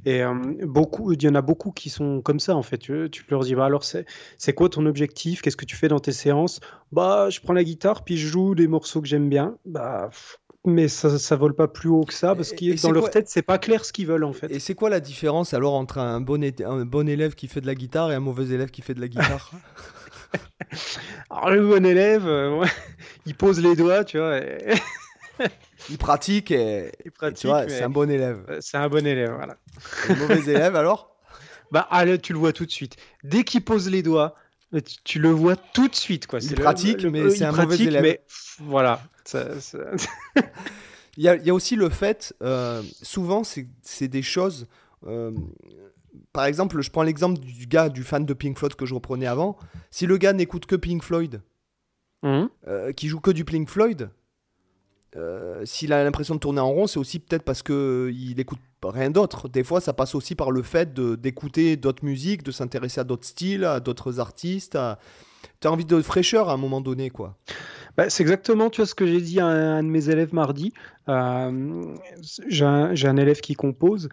Et 0.05 0.23
euh, 0.23 0.33
beaucoup, 0.63 1.11
il 1.13 1.21
y 1.23 1.27
en 1.27 1.35
a 1.35 1.41
beaucoup 1.41 1.71
qui 1.71 1.89
sont 1.89 2.21
comme 2.21 2.39
ça 2.39 2.55
en 2.55 2.63
fait. 2.63 2.77
Tu, 2.77 3.09
leur 3.29 3.41
dis, 3.43 3.55
bah 3.55 3.65
alors 3.65 3.83
c'est 3.83 4.53
quoi 4.53 4.69
ton 4.69 4.85
objectif? 4.85 5.41
Qu'est-ce 5.41 5.57
que 5.57 5.65
tu 5.65 5.75
fais 5.75 5.87
dans 5.87 5.99
tes 5.99 6.11
séances? 6.11 6.59
Bah, 6.91 7.29
je 7.29 7.39
prends 7.41 7.53
la 7.53 7.63
guitare 7.63 8.03
puis 8.03 8.17
je 8.17 8.27
joue 8.27 8.55
des 8.55 8.67
morceaux 8.67 9.01
que 9.01 9.07
j'aime 9.07 9.29
bien. 9.29 9.57
Bah, 9.65 10.09
mais 10.65 10.87
ça, 10.87 11.17
ça 11.19 11.35
vole 11.35 11.53
pas 11.55 11.67
plus 11.67 11.89
haut 11.89 12.03
que 12.05 12.13
ça 12.13 12.35
parce 12.35 12.51
Et- 12.53 12.55
que 12.55 12.65
et 12.65 12.75
dans 12.75 12.91
leur 12.91 13.03
quoi- 13.03 13.09
tête, 13.11 13.27
c'est 13.29 13.41
pas 13.41 13.57
clair 13.57 13.83
ce 13.85 13.91
qu'ils 13.93 14.07
veulent 14.07 14.23
en 14.23 14.33
fait. 14.33 14.51
Et 14.51 14.59
c'est 14.59 14.75
quoi 14.75 14.89
la 14.89 14.99
différence 14.99 15.53
alors 15.53 15.73
entre 15.73 15.97
un 15.99 16.21
bon, 16.21 16.41
é- 16.43 16.63
un 16.63 16.85
bon 16.85 17.07
élève 17.09 17.35
qui 17.35 17.47
fait 17.47 17.61
de 17.61 17.67
la 17.67 17.75
guitare 17.75 18.11
et 18.11 18.15
un 18.15 18.19
mauvais 18.19 18.45
élève 18.53 18.69
qui 18.71 18.81
fait 18.81 18.93
de 18.93 19.01
la 19.01 19.07
guitare? 19.07 19.51
Alors 21.29 21.49
le 21.51 21.67
bon 21.67 21.85
élève, 21.85 22.25
euh, 22.27 22.65
il 23.25 23.35
pose 23.35 23.59
les 23.61 23.75
doigts, 23.75 24.03
tu 24.03 24.17
vois, 24.17 24.37
et, 24.37 24.73
Il 25.89 25.97
pratique 25.97 26.51
et, 26.51 26.91
il 27.03 27.07
et 27.07 27.11
pratique. 27.11 27.39
tu 27.41 27.47
vois, 27.47 27.65
mais, 27.65 27.69
c'est 27.69 27.83
un 27.83 27.89
bon 27.89 28.09
élève. 28.09 28.43
euh, 28.49 28.57
c'est 28.61 28.77
un 28.77 28.87
bon 28.87 29.05
élève, 29.05 29.33
voilà. 29.35 29.57
Le 30.07 30.15
mauvais 30.15 30.51
élève 30.51 30.75
alors? 30.75 31.15
Bah, 31.71 31.87
allez, 31.91 32.19
tu 32.19 32.33
le 32.33 32.39
vois 32.39 32.53
tout 32.53 32.65
de 32.65 32.71
suite. 32.71 32.95
Dès 33.23 33.43
qu'il 33.43 33.63
pose 33.65 33.89
les 33.89 34.01
doigts, 34.03 34.35
tu, 34.81 34.95
tu 35.03 35.19
le 35.19 35.29
vois 35.29 35.55
tout 35.55 35.87
de 35.87 35.95
suite, 35.95 36.27
quoi. 36.27 36.39
Il 36.39 36.47
C'est 36.49 36.55
pratique, 36.55 37.01
le- 37.03 37.11
mais 37.11 37.29
c'est 37.29 37.37
il 37.39 37.43
un 37.43 37.51
mauvais 37.51 37.65
pratique, 37.67 37.87
élève. 37.87 38.01
mais 38.01 38.21
voilà. 38.59 39.01
Ça- 39.25 39.59
ça- 39.61 39.77
Il 41.17 41.23
y, 41.23 41.27
a, 41.29 41.35
il 41.35 41.45
y 41.45 41.51
a 41.51 41.53
aussi 41.53 41.75
le 41.75 41.89
fait, 41.89 42.33
euh, 42.41 42.81
souvent 43.03 43.43
c'est 43.43 43.67
c'est 43.83 44.07
des 44.07 44.23
choses. 44.23 44.65
euh, 45.05 45.31
par 46.31 46.45
exemple, 46.45 46.81
je 46.81 46.89
prends 46.89 47.03
l'exemple 47.03 47.39
du 47.39 47.67
gars, 47.67 47.89
du 47.89 48.03
fan 48.03 48.25
de 48.25 48.33
Pink 48.33 48.57
Floyd 48.57 48.73
que 48.73 48.87
je 48.87 48.95
reprenais 48.95 49.27
avant. 49.27 49.55
Si 49.91 50.07
le 50.07 50.17
gars 50.17 50.33
n'écoute 50.33 50.65
que 50.65 50.75
Pink 50.75 51.03
Floyd, 51.03 51.41
Hum, 52.23 52.49
euh, 52.67 52.93
qui 52.93 53.09
joue 53.09 53.19
que 53.19 53.29
du 53.29 53.45
Pink 53.45 53.69
Floyd, 53.69 54.09
euh, 55.15 55.63
s'il 55.65 55.93
a 55.93 56.03
l'impression 56.03 56.33
de 56.33 56.39
tourner 56.39 56.61
en 56.61 56.69
rond, 56.71 56.87
c'est 56.87 56.97
aussi 56.99 57.19
peut-être 57.19 57.43
parce 57.43 57.61
qu'il 57.61 58.39
écoute 58.39 58.59
rien 58.91 59.09
d'autre. 59.09 59.49
Des 59.49 59.63
fois, 59.63 59.81
ça 59.81 59.93
passe 59.93 60.15
aussi 60.15 60.35
par 60.35 60.51
le 60.51 60.61
fait 60.61 60.93
d'écouter 60.93 61.77
d'autres 61.77 62.03
musiques, 62.03 62.43
de 62.43 62.51
s'intéresser 62.51 63.01
à 63.01 63.03
d'autres 63.03 63.25
styles, 63.25 63.63
à 63.65 63.79
d'autres 63.79 64.19
artistes. 64.19 64.75
à- 64.75 64.99
T'as 65.59 65.69
envie 65.69 65.85
de 65.85 66.01
fraîcheur 66.01 66.49
à 66.49 66.53
un 66.53 66.57
moment 66.57 66.81
donné, 66.81 67.09
quoi. 67.09 67.37
Bah, 67.95 68.09
c'est 68.09 68.23
exactement 68.23 68.69
tu 68.69 68.81
vois, 68.81 68.85
ce 68.87 68.95
que 68.95 69.05
j'ai 69.05 69.21
dit 69.21 69.39
à 69.39 69.45
un, 69.45 69.83
de 69.83 69.87
mes 69.87 70.09
élèves 70.09 70.33
mardi. 70.33 70.73
Euh, 71.09 71.95
j'ai 72.47 72.65
un, 72.65 73.17
élève 73.17 73.39
qui 73.39 73.53
compose, 73.53 74.09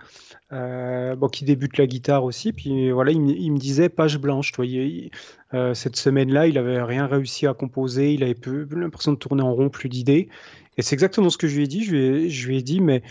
euh, 0.52 1.16
qui 1.32 1.44
débute 1.44 1.78
la 1.78 1.86
guitare 1.86 2.24
aussi. 2.24 2.52
Puis 2.52 2.90
voilà, 2.90 3.10
il, 3.12 3.20
me- 3.20 3.58
disait 3.58 3.88
page 3.88 4.18
blanche. 4.18 4.52
Tu 4.52 5.10
euh, 5.54 5.74
cette 5.74 5.96
semaine-là, 5.96 6.46
il 6.46 6.58
avait 6.58 6.82
rien 6.82 7.06
réussi 7.06 7.46
à 7.46 7.54
composer. 7.54 8.12
Il 8.12 8.22
avait 8.22 8.36
l'impression 8.72 9.12
de 9.12 9.18
tourner 9.18 9.42
en 9.42 9.52
rond, 9.52 9.70
plus 9.70 9.88
d'idées. 9.88 10.28
Et 10.76 10.82
c'est 10.82 10.94
exactement 10.94 11.30
ce 11.30 11.38
que 11.38 11.48
je 11.48 11.56
lui 11.56 11.64
ai 11.64 11.66
dit. 11.66 11.84
Je 11.84 12.46
lui 12.46 12.58
ai 12.58 12.62
dit, 12.62 12.80
mais 12.80 13.02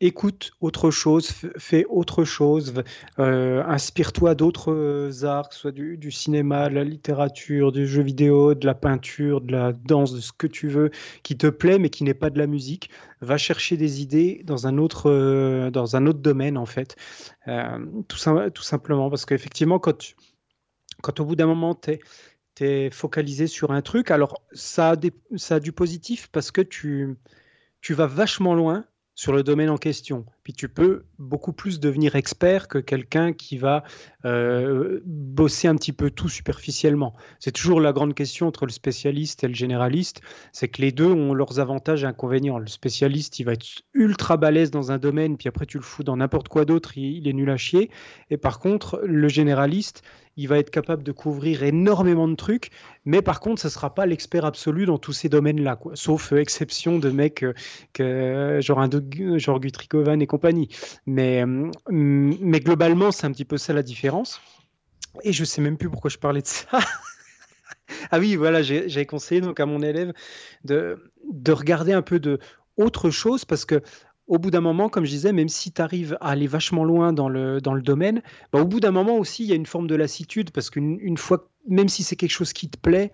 écoute 0.00 0.52
autre 0.60 0.90
chose, 0.90 1.28
fais 1.58 1.84
autre 1.86 2.24
chose, 2.24 2.82
euh, 3.18 3.64
inspire-toi 3.64 4.34
d'autres 4.34 4.72
euh, 4.72 5.24
arts, 5.24 5.48
que 5.48 5.54
soit 5.54 5.72
du, 5.72 6.10
cinéma, 6.12 6.68
de 6.68 6.74
la 6.74 6.84
littérature, 6.84 7.72
du 7.72 7.86
jeu 7.86 8.02
vidéo, 8.02 8.54
de 8.54 8.64
la 8.66 8.74
peinture, 8.74 9.40
de 9.40 9.52
la 9.52 9.72
danse, 9.72 10.12
de 10.12 10.20
ce 10.20 10.32
que 10.32 10.46
tu 10.46 10.68
veux, 10.68 10.90
qui 11.22 11.36
te 11.36 11.48
plaît 11.48 11.78
mais 11.78 11.90
qui 11.90 12.04
n'est 12.04 12.14
pas 12.14 12.30
de 12.30 12.38
la 12.38 12.46
musique. 12.46 12.90
Va 13.20 13.38
chercher 13.38 13.76
des 13.76 14.00
idées 14.00 14.42
dans 14.44 14.66
un 14.66 14.78
autre, 14.78 15.10
euh, 15.10 15.70
dans 15.70 15.96
un 15.96 16.06
autre 16.06 16.20
domaine 16.20 16.56
en 16.56 16.66
fait. 16.66 16.96
Tout, 18.08 18.16
sim- 18.16 18.50
tout 18.54 18.62
simplement 18.62 19.10
parce 19.10 19.24
qu'effectivement 19.26 19.78
quand, 19.78 20.14
quand 21.02 21.20
au 21.20 21.24
bout 21.24 21.36
d'un 21.36 21.46
moment 21.46 21.74
tu 21.74 21.98
es, 22.64 22.90
focalisé 22.90 23.46
sur 23.46 23.70
un 23.72 23.82
truc, 23.82 24.10
alors 24.10 24.42
ça 24.52 24.90
a, 24.90 24.96
des- 24.96 25.12
ça 25.36 25.56
a 25.56 25.60
du 25.60 25.72
positif 25.72 26.28
parce 26.32 26.50
que 26.50 26.60
tu, 26.60 27.16
tu 27.80 27.94
vas 27.94 28.06
vachement 28.06 28.54
loin 28.54 28.84
sur 29.18 29.32
le 29.32 29.42
domaine 29.42 29.68
en 29.68 29.78
question. 29.78 30.24
Tu 30.56 30.68
peux 30.68 31.04
beaucoup 31.18 31.52
plus 31.52 31.80
devenir 31.80 32.16
expert 32.16 32.68
que 32.68 32.78
quelqu'un 32.78 33.32
qui 33.32 33.58
va 33.58 33.84
euh, 34.24 35.00
bosser 35.04 35.68
un 35.68 35.76
petit 35.76 35.92
peu 35.92 36.10
tout 36.10 36.28
superficiellement. 36.28 37.14
C'est 37.38 37.52
toujours 37.52 37.80
la 37.80 37.92
grande 37.92 38.14
question 38.14 38.48
entre 38.48 38.66
le 38.66 38.72
spécialiste 38.72 39.44
et 39.44 39.48
le 39.48 39.54
généraliste, 39.54 40.22
c'est 40.52 40.68
que 40.68 40.82
les 40.82 40.90
deux 40.90 41.12
ont 41.12 41.34
leurs 41.34 41.60
avantages 41.60 42.02
et 42.02 42.06
inconvénients. 42.06 42.58
Le 42.58 42.66
spécialiste, 42.66 43.38
il 43.38 43.44
va 43.44 43.52
être 43.52 43.66
ultra 43.94 44.36
balèze 44.36 44.70
dans 44.70 44.90
un 44.90 44.98
domaine, 44.98 45.36
puis 45.36 45.48
après 45.48 45.66
tu 45.66 45.78
le 45.78 45.84
fous 45.84 46.02
dans 46.02 46.16
n'importe 46.16 46.48
quoi 46.48 46.64
d'autre, 46.64 46.98
il, 46.98 47.28
est 47.28 47.32
nul 47.32 47.50
à 47.50 47.56
chier. 47.56 47.90
Et 48.30 48.36
par 48.36 48.58
contre, 48.58 49.00
le 49.04 49.28
généraliste, 49.28 50.02
il 50.36 50.46
va 50.48 50.58
être 50.58 50.70
capable 50.70 51.02
de 51.02 51.12
couvrir 51.12 51.64
énormément 51.64 52.28
de 52.28 52.36
trucs, 52.36 52.70
mais 53.04 53.22
par 53.22 53.40
contre, 53.40 53.60
ce 53.60 53.66
ne 53.66 53.72
sera 53.72 53.94
pas 53.94 54.06
l'expert 54.06 54.44
absolu 54.44 54.86
dans 54.86 54.98
tous 54.98 55.12
ces 55.12 55.28
domaines-là, 55.28 55.78
sauf 55.94 56.32
euh, 56.32 56.40
exception 56.40 56.98
de 56.98 57.10
mecs 57.10 57.42
euh, 57.42 57.54
que, 57.92 58.58
genre, 58.60 58.80
un 58.80 58.88
genre 59.36 59.58
Guthrie 59.58 59.88
Govan 59.88 60.20
et 60.22 60.26
compagnie. 60.26 60.37
Mais, 61.06 61.42
euh, 61.42 61.70
mais 61.90 62.60
globalement, 62.60 63.10
c'est 63.10 63.26
un 63.26 63.32
petit 63.32 63.44
peu 63.44 63.58
ça 63.58 63.72
la 63.72 63.82
différence. 63.82 64.40
Et 65.22 65.32
je 65.32 65.44
sais 65.44 65.60
même 65.60 65.76
plus 65.76 65.90
pourquoi 65.90 66.10
je 66.10 66.18
parlais 66.18 66.42
de 66.42 66.46
ça. 66.46 66.66
ah 68.10 68.18
oui, 68.18 68.36
voilà, 68.36 68.62
j'avais 68.62 69.06
conseillé 69.06 69.40
donc 69.40 69.60
à 69.60 69.66
mon 69.66 69.80
élève 69.82 70.12
de, 70.64 71.12
de 71.30 71.52
regarder 71.52 71.92
un 71.92 72.02
peu 72.02 72.20
de 72.20 72.38
autre 72.76 73.10
chose 73.10 73.44
parce 73.44 73.64
que 73.64 73.82
au 74.28 74.38
bout 74.38 74.50
d'un 74.50 74.60
moment, 74.60 74.88
comme 74.88 75.04
je 75.04 75.10
disais, 75.10 75.32
même 75.32 75.48
si 75.48 75.72
tu 75.72 75.80
arrives 75.80 76.16
à 76.20 76.30
aller 76.30 76.46
vachement 76.46 76.84
loin 76.84 77.12
dans 77.14 77.30
le, 77.30 77.60
dans 77.60 77.72
le 77.72 77.80
domaine, 77.80 78.22
bah, 78.52 78.60
au 78.60 78.66
bout 78.66 78.78
d'un 78.78 78.90
moment 78.90 79.16
aussi, 79.16 79.44
il 79.44 79.48
y 79.48 79.52
a 79.52 79.56
une 79.56 79.66
forme 79.66 79.86
de 79.86 79.94
lassitude 79.94 80.50
parce 80.50 80.68
qu'une 80.68 80.98
une 81.00 81.16
fois, 81.16 81.48
même 81.66 81.88
si 81.88 82.02
c'est 82.02 82.14
quelque 82.14 82.30
chose 82.30 82.52
qui 82.52 82.68
te 82.68 82.78
plaît, 82.78 83.10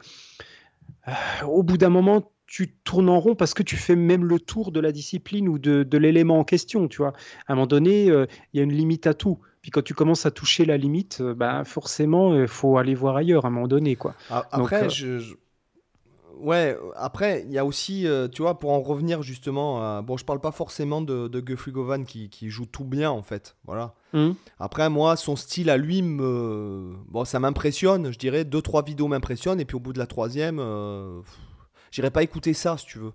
euh, 1.06 1.12
au 1.46 1.62
bout 1.62 1.78
d'un 1.78 1.88
moment, 1.88 2.32
tu 2.54 2.68
tournes 2.84 3.08
en 3.08 3.18
rond 3.18 3.34
parce 3.34 3.52
que 3.52 3.64
tu 3.64 3.74
fais 3.74 3.96
même 3.96 4.24
le 4.24 4.38
tour 4.38 4.70
de 4.70 4.78
la 4.78 4.92
discipline 4.92 5.48
ou 5.48 5.58
de, 5.58 5.82
de 5.82 5.98
l'élément 5.98 6.38
en 6.38 6.44
question, 6.44 6.86
tu 6.86 6.98
vois. 6.98 7.12
À 7.48 7.52
un 7.52 7.56
moment 7.56 7.66
donné, 7.66 8.08
euh, 8.10 8.26
il 8.52 8.58
y 8.58 8.60
a 8.60 8.62
une 8.62 8.72
limite 8.72 9.08
à 9.08 9.14
tout. 9.14 9.40
Puis 9.60 9.72
quand 9.72 9.82
tu 9.82 9.92
commences 9.92 10.24
à 10.24 10.30
toucher 10.30 10.64
la 10.64 10.76
limite, 10.76 11.18
euh, 11.20 11.34
bah, 11.34 11.64
forcément, 11.64 12.32
il 12.40 12.46
faut 12.46 12.78
aller 12.78 12.94
voir 12.94 13.16
ailleurs 13.16 13.44
à 13.44 13.48
un 13.48 13.50
moment 13.50 13.66
donné, 13.66 13.96
quoi. 13.96 14.14
Donc, 14.30 14.46
Après, 14.52 14.84
euh, 14.84 14.88
je, 14.88 15.18
je- 15.18 15.34
ouais, 16.38 16.76
après, 16.94 17.42
il 17.44 17.50
y 17.52 17.58
a 17.58 17.64
aussi, 17.64 18.06
euh, 18.06 18.28
tu 18.28 18.42
vois, 18.42 18.58
pour 18.60 18.70
en 18.70 18.80
revenir 18.82 19.22
justement, 19.22 19.82
à- 19.82 20.02
bon, 20.02 20.16
je 20.16 20.24
parle 20.24 20.40
pas 20.40 20.52
forcément 20.52 21.00
de, 21.02 21.26
de 21.26 21.40
Guthrie 21.40 21.72
Govan 21.72 22.04
qui, 22.04 22.28
qui 22.28 22.50
joue 22.50 22.66
tout 22.66 22.84
bien 22.84 23.10
en 23.10 23.22
fait, 23.24 23.56
voilà. 23.64 23.94
Hum, 24.12 24.36
Après, 24.60 24.88
moi, 24.90 25.16
son 25.16 25.34
style 25.34 25.70
à 25.70 25.76
lui, 25.76 26.02
me... 26.02 26.92
bon, 27.08 27.24
ça 27.24 27.40
m'impressionne, 27.40 28.12
je 28.12 28.18
dirais. 28.18 28.44
Deux, 28.44 28.62
trois 28.62 28.84
vidéos 28.84 29.08
m'impressionnent, 29.08 29.58
et 29.58 29.64
puis 29.64 29.74
au 29.76 29.80
bout 29.80 29.92
de 29.92 29.98
la 29.98 30.06
troisième, 30.06 30.58
euh, 30.60 31.20
j'irai 31.94 32.10
pas 32.10 32.22
écouter 32.22 32.52
ça 32.54 32.76
si 32.76 32.86
tu 32.86 32.98
veux. 32.98 33.12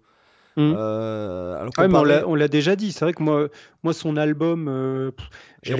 Mmh. 0.57 0.73
Euh, 0.75 1.59
alors 1.59 1.73
Ouais, 1.77 1.87
mais 1.87 1.93
on 2.25 2.35
l'a 2.35 2.47
déjà 2.47 2.75
dit. 2.75 2.91
C'est 2.91 3.05
vrai 3.05 3.13
que 3.13 3.23
moi, 3.23 3.47
moi 3.83 3.93
son 3.93 4.17
album, 4.17 4.67
euh, 4.67 5.11
pff, 5.11 5.29
je 5.63 5.73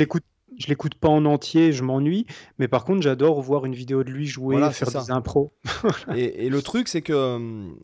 l'écoute, 0.00 0.24
je 0.58 0.68
l'écoute 0.68 0.94
pas 0.94 1.08
en 1.08 1.24
entier, 1.24 1.72
je 1.72 1.82
m'ennuie. 1.82 2.26
Mais 2.58 2.68
par 2.68 2.84
contre, 2.84 3.02
j'adore 3.02 3.40
voir 3.40 3.64
une 3.64 3.74
vidéo 3.74 4.04
de 4.04 4.10
lui 4.10 4.26
jouer, 4.26 4.56
Voilà, 4.56 4.70
faire 4.70 4.88
des 5.06 5.10
impros. 5.10 5.52
Et, 6.14 6.46
et 6.46 6.48
le 6.48 6.62
truc, 6.62 6.88
c'est 6.88 7.02
que 7.02 7.12
hum, 7.12 7.76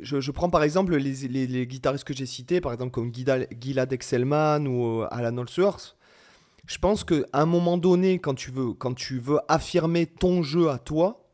je, 0.00 0.20
je 0.20 0.30
prends 0.32 0.50
par 0.50 0.62
exemple 0.62 0.96
les, 0.96 1.12
les- 1.28 1.46
les 1.46 1.66
guitaristes 1.66 2.04
que 2.04 2.14
j'ai 2.14 2.26
cités, 2.26 2.60
par 2.60 2.72
exemple 2.72 2.90
comme 2.90 3.14
Gilad, 3.14 3.46
Gilad 3.60 3.92
Excelman 3.92 4.66
ou 4.66 5.02
euh, 5.02 5.08
Alan 5.10 5.36
Allsworth. 5.38 5.96
Je 6.66 6.78
pense 6.78 7.04
qu'à 7.04 7.16
un 7.32 7.46
moment 7.46 7.78
donné, 7.78 8.18
quand 8.18 8.34
tu, 8.34 8.50
veux, 8.50 8.72
quand 8.72 8.92
tu 8.94 9.20
veux 9.20 9.38
affirmer 9.46 10.06
ton 10.06 10.42
jeu 10.42 10.68
à 10.68 10.78
toi, 10.78 11.25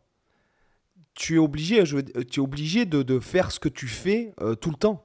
tu 1.14 1.37
es 1.37 1.38
obligé, 1.38 1.85
je 1.85 1.98
tu 1.98 2.40
es 2.40 2.42
obligé 2.42 2.85
de, 2.87 3.03
de 3.03 3.18
faire 3.20 3.51
ce 3.53 3.61
que 3.61 3.68
tu 3.68 3.87
fais 3.87 4.33
euh, 4.40 4.55
tout 4.55 4.70
le 4.70 4.77
temps. 4.77 5.05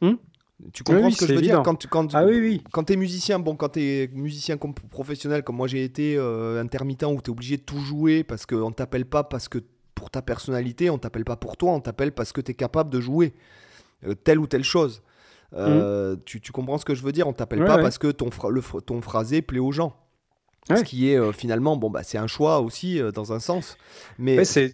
Hum. 0.00 0.18
Tu 0.72 0.82
comprends 0.84 1.04
Oui, 1.06 1.12
ce 1.12 1.18
que 1.18 1.26
je 1.26 1.32
veux 1.34 1.38
évident. 1.38 1.62
dire 1.62 1.74
quand, 1.90 2.14
Ah 2.14 2.24
oui, 2.24 2.38
oui. 2.40 2.64
quand 2.72 2.84
tu 2.84 2.94
es 2.94 2.96
musicien, 2.96 3.38
bon, 3.38 3.56
quand 3.56 3.70
tu 3.70 3.80
es 3.82 4.08
musicien 4.14 4.56
professionnel, 4.56 5.42
comme 5.42 5.56
moi 5.56 5.66
j'ai 5.68 5.84
été 5.84 6.16
euh, 6.16 6.60
intermittent, 6.62 7.04
où 7.04 7.20
tu 7.22 7.30
es 7.30 7.30
obligé 7.30 7.58
de 7.58 7.62
tout 7.62 7.78
jouer 7.80 8.24
parce 8.24 8.46
qu'on 8.46 8.72
t'appelle 8.72 9.04
pas 9.04 9.22
parce 9.22 9.48
que 9.48 9.58
pour 9.94 10.10
ta 10.10 10.22
personnalité, 10.22 10.88
on 10.90 10.96
t'appelle 10.98 11.24
pas 11.26 11.36
pour 11.36 11.56
toi, 11.58 11.72
on 11.72 11.80
t'appelle 11.80 12.12
parce 12.12 12.32
que 12.32 12.40
tu 12.40 12.52
es 12.52 12.54
capable 12.54 12.88
de 12.90 13.00
jouer 13.00 13.34
euh, 14.06 14.14
telle 14.14 14.38
ou 14.38 14.46
telle 14.46 14.64
chose. 14.64 15.02
Euh, 15.54 16.16
tu, 16.24 16.40
tu 16.40 16.52
comprends 16.52 16.78
ce 16.78 16.84
que 16.84 16.94
je 16.94 17.02
veux 17.02 17.12
dire? 17.12 17.28
On 17.28 17.32
t'appelle. 17.32 17.60
Ouais, 17.60 17.66
pas 17.66 17.76
ouais. 17.76 17.82
parce 17.82 17.98
que 17.98 18.08
ton, 18.10 18.28
phra- 18.30 18.50
le, 18.50 18.62
ton 18.80 19.00
phrasé 19.02 19.42
plaît 19.42 19.58
aux 19.60 19.72
gens. 19.72 19.94
Ce 20.74 20.82
qui 20.82 21.10
est 21.10 21.16
euh, 21.18 21.32
finalement, 21.32 21.76
bon, 21.76 21.90
bah, 21.90 22.02
c'est 22.02 22.18
un 22.18 22.26
choix 22.26 22.60
aussi 22.60 23.00
euh, 23.00 23.12
dans 23.12 23.32
un 23.32 23.38
sens. 23.38 23.76
Mais 24.18 24.38
Ouais, 24.38 24.44
c'est, 24.44 24.72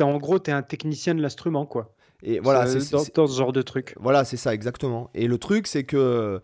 en 0.00 0.16
gros, 0.18 0.38
tu 0.38 0.50
es 0.50 0.54
un 0.54 0.62
technicien 0.62 1.14
de 1.14 1.20
l'instrument, 1.20 1.66
quoi. 1.66 1.92
et 2.22 2.38
voilà, 2.40 2.66
C'est- 2.66 2.80
c'est- 2.80 2.92
dans, 2.92 3.00
c'est- 3.00 3.14
dans 3.16 3.26
ce 3.26 3.36
genre 3.36 3.52
de 3.52 3.60
truc. 3.62 3.94
Voilà, 4.00 4.24
c'est 4.24 4.38
ça, 4.38 4.54
exactement. 4.54 5.10
Et 5.14 5.26
le 5.28 5.36
truc, 5.36 5.66
c'est 5.66 5.84
que 5.84 6.40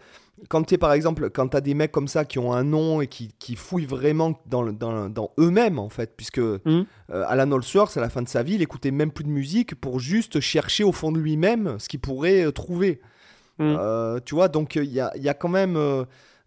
quand 0.48 0.62
tu 0.64 0.74
es, 0.74 0.78
par 0.78 0.92
exemple, 0.92 1.30
quand 1.30 1.48
tu 1.48 1.56
as 1.56 1.60
des 1.62 1.72
mecs 1.74 1.92
comme 1.92 2.08
ça 2.08 2.24
qui 2.26 2.38
ont 2.38 2.52
un 2.52 2.64
nom 2.64 3.00
et 3.00 3.06
qui, 3.06 3.30
qui 3.38 3.54
fouillent 3.56 3.86
vraiment 3.86 4.38
dans, 4.46 4.62
le- 4.62 4.72
dans, 4.72 5.08
dans 5.08 5.30
eux-mêmes, 5.38 5.78
en 5.78 5.88
fait, 5.88 6.12
puisque 6.16 6.38
euh, 6.40 6.58
Alan 7.08 7.50
Allsworth, 7.52 7.96
à 7.96 8.00
la 8.02 8.10
fin 8.10 8.20
de 8.22 8.28
sa 8.28 8.42
vie, 8.42 8.54
il 8.56 8.62
écoutait 8.62 8.90
même 8.90 9.10
plus 9.12 9.24
de 9.24 9.30
musique 9.30 9.74
pour 9.74 10.00
juste 10.00 10.40
chercher 10.40 10.84
au 10.84 10.92
fond 10.92 11.12
de 11.12 11.18
lui-même 11.18 11.76
ce 11.78 11.88
qu'il 11.88 12.00
pourrait 12.00 12.44
euh, 12.44 12.50
trouver. 12.52 13.00
Euh, 13.60 14.18
tu 14.24 14.34
vois, 14.34 14.48
donc 14.48 14.74
il 14.76 14.92
y 14.92 15.00
a, 15.00 15.12
il 15.16 15.22
y 15.22 15.28
a 15.28 15.34
quand 15.34 15.48
même. 15.48 15.76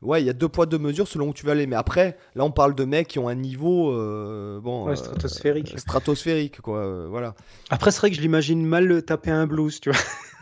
Ouais, 0.05 0.21
il 0.21 0.25
y 0.25 0.29
a 0.29 0.33
deux 0.33 0.47
poids, 0.47 0.65
deux 0.65 0.77
mesures 0.77 1.07
selon 1.07 1.29
où 1.29 1.33
tu 1.33 1.45
vas 1.45 1.51
aller. 1.53 1.67
Mais 1.67 1.75
après, 1.75 2.17
là, 2.35 2.43
on 2.45 2.51
parle 2.51 2.75
de 2.75 2.85
mecs 2.85 3.07
qui 3.09 3.19
ont 3.19 3.27
un 3.27 3.35
niveau. 3.35 3.91
euh, 3.91 4.59
bon, 4.61 4.85
Ouais, 4.85 4.91
euh, 4.91 4.95
stratosphérique. 4.95 5.77
stratosphérique, 5.77 6.61
quoi. 6.61 6.79
euh, 6.79 7.07
voilà. 7.09 7.35
Après, 7.69 7.91
c'est 7.91 7.99
vrai 7.99 8.09
que 8.11 8.15
je 8.15 8.21
l'imagine 8.21 8.65
mal 8.65 9.03
taper 9.03 9.31
un 9.31 9.47
blues, 9.47 9.79
tu 9.81 9.89
vois. 9.91 9.99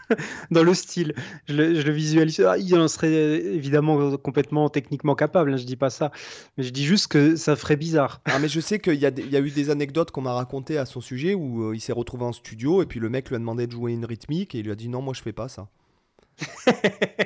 Dans 0.52 0.64
le 0.64 0.74
style, 0.74 1.16
je 1.48 1.56
le, 1.56 1.76
je 1.76 1.82
le 1.82 1.92
visualise. 1.94 2.42
Ah, 2.42 2.58
il 2.58 2.76
en 2.78 2.90
serait 2.90 3.12
évidemment 3.14 4.18
complètement 4.18 4.70
techniquement 4.70 5.16
capable, 5.16 5.54
hein, 5.54 5.58
je 5.58 5.64
dis 5.64 5.78
pas 5.78 5.90
ça. 5.90 6.12
Mais 6.58 6.64
je 6.66 6.72
dis 6.72 6.84
juste 6.84 7.08
que 7.08 7.38
ça 7.38 7.56
ferait 7.56 7.78
bizarre. 7.78 8.22
Ah, 8.26 8.38
mais 8.40 8.50
je 8.50 8.60
sais 8.60 8.80
qu'il 8.80 8.96
y, 8.96 9.00
y 9.00 9.06
a 9.06 9.40
eu 9.40 9.50
des 9.50 9.70
anecdotes 9.70 10.12
qu'on 10.12 10.22
m'a 10.22 10.34
racontées 10.34 10.78
à 10.78 10.86
son 10.86 11.00
sujet 11.00 11.34
où 11.34 11.70
euh, 11.70 11.76
il 11.76 11.80
s'est 11.80 11.94
retrouvé 11.94 12.26
en 12.26 12.34
studio 12.34 12.84
et 12.84 12.86
puis 12.86 13.00
le 13.00 13.10
mec 13.10 13.30
lui 13.30 13.38
a 13.38 13.40
demandé 13.40 13.66
de 13.66 13.72
jouer 13.72 13.94
une 13.94 14.06
rythmique 14.06 14.54
et 14.56 14.60
il 14.60 14.66
lui 14.66 14.72
a 14.74 14.76
dit 14.76 14.90
non, 14.90 15.02
moi 15.02 15.14
je 15.16 15.22
fais 15.22 15.34
pas 15.34 15.48
ça. 15.48 15.68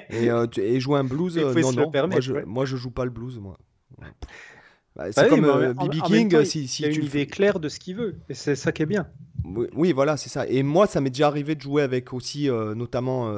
Et, 0.10 0.30
euh, 0.30 0.48
tu- 0.48 0.62
et 0.62 0.80
jouer 0.80 1.00
un 1.00 1.04
blues, 1.04 1.34
Il 1.36 1.44
euh, 1.44 1.54
non, 1.54 1.72
non, 1.72 2.08
moi 2.08 2.20
je, 2.20 2.34
ouais. 2.34 2.44
moi 2.46 2.66
je 2.66 2.76
joue 2.78 2.92
pas 2.92 3.06
le 3.06 3.12
blues, 3.12 3.40
moi. 3.40 3.58
Bah, 4.96 5.12
c'est 5.12 5.16
Bah 5.16 5.24
oui, 5.24 5.30
comme 5.30 5.46
en- 5.50 5.58
euh, 5.58 5.74
BB 5.74 6.02
King, 6.02 6.30
temps, 6.32 6.44
si, 6.46 6.68
si 6.68 6.84
il 6.84 6.86
a 6.88 6.90
tu 6.90 7.00
une 7.02 7.08
fais- 7.08 7.22
idée 7.22 7.28
claire 7.28 7.60
de 7.60 7.70
ce 7.70 7.80
qu'il 7.80 7.96
veut. 7.96 8.16
Et 8.30 8.34
c'est 8.34 8.56
ça 8.56 8.72
qui 8.72 8.82
est 8.82 8.88
bien. 8.88 9.08
Oui, 9.46 9.68
oui, 9.76 9.92
voilà, 9.94 10.18
c'est 10.18 10.30
ça. 10.30 10.48
Et 10.48 10.64
moi, 10.64 10.88
ça 10.88 11.00
m'est 11.02 11.12
déjà 11.12 11.28
arrivé 11.28 11.56
de 11.56 11.62
jouer 11.62 11.84
avec 11.84 12.12
aussi, 12.14 12.50
euh, 12.50 12.74
notamment 12.76 13.32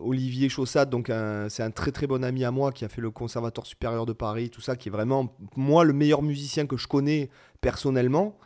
Olivier 0.00 0.48
Chaussade, 0.48 0.90
donc 0.90 1.10
c'est 1.48 1.62
un 1.62 1.70
très 1.70 1.90
très 1.90 2.06
bon 2.06 2.22
ami 2.22 2.44
à 2.44 2.50
moi 2.50 2.70
qui 2.72 2.84
a 2.84 2.88
fait 2.88 3.00
le 3.00 3.10
Conservatoire 3.10 3.66
supérieur 3.66 4.06
de 4.06 4.12
Paris, 4.12 4.50
tout 4.50 4.60
ça, 4.60 4.76
qui 4.76 4.88
est 4.90 4.92
vraiment, 4.92 5.34
moi, 5.56 5.84
le 5.84 5.92
meilleur 5.92 6.22
musicien 6.22 6.66
que 6.66 6.76
je 6.76 6.86
connais 6.86 7.30
personnellement. 7.60 8.38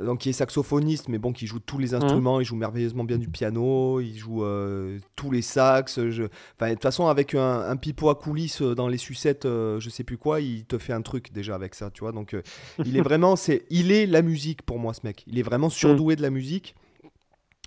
Donc, 0.00 0.20
qui 0.20 0.28
est 0.30 0.32
saxophoniste, 0.32 1.08
mais 1.08 1.18
bon, 1.18 1.32
qui 1.32 1.46
joue 1.46 1.60
tous 1.60 1.78
les 1.78 1.94
instruments, 1.94 2.40
il 2.40 2.44
joue 2.44 2.56
merveilleusement 2.56 3.04
bien 3.04 3.16
du 3.18 3.28
piano, 3.28 4.00
il 4.00 4.16
joue 4.18 4.42
euh, 4.44 4.98
tous 5.14 5.30
les 5.30 5.40
sax. 5.42 6.00
je- 6.10 6.24
Enfin, 6.56 6.68
de 6.70 6.74
toute 6.74 6.82
façon, 6.82 7.06
avec 7.06 7.34
un, 7.36 7.60
un 7.60 7.76
pipeau 7.76 8.08
à 8.10 8.16
coulisses 8.16 8.60
euh, 8.60 8.74
dans 8.74 8.88
les 8.88 8.98
sucettes, 8.98 9.44
euh, 9.46 9.78
je 9.78 9.88
sais 9.90 10.02
plus 10.02 10.18
quoi, 10.18 10.40
il 10.40 10.64
te 10.64 10.78
fait 10.78 10.92
un 10.92 11.02
truc 11.02 11.32
déjà 11.32 11.54
avec 11.54 11.76
ça, 11.76 11.90
tu 11.92 12.00
vois. 12.00 12.10
Donc, 12.10 12.34
euh, 12.34 12.42
il 12.84 12.96
est 12.96 13.02
vraiment, 13.02 13.36
c'est, 13.36 13.66
il 13.70 13.92
est 13.92 14.06
la 14.06 14.22
musique 14.22 14.62
pour 14.62 14.80
moi, 14.80 14.94
ce 14.94 15.00
mec. 15.04 15.22
Il 15.28 15.38
est 15.38 15.42
vraiment 15.42 15.70
surdoué 15.70 16.16
de 16.16 16.22
la 16.22 16.30
musique. 16.30 16.74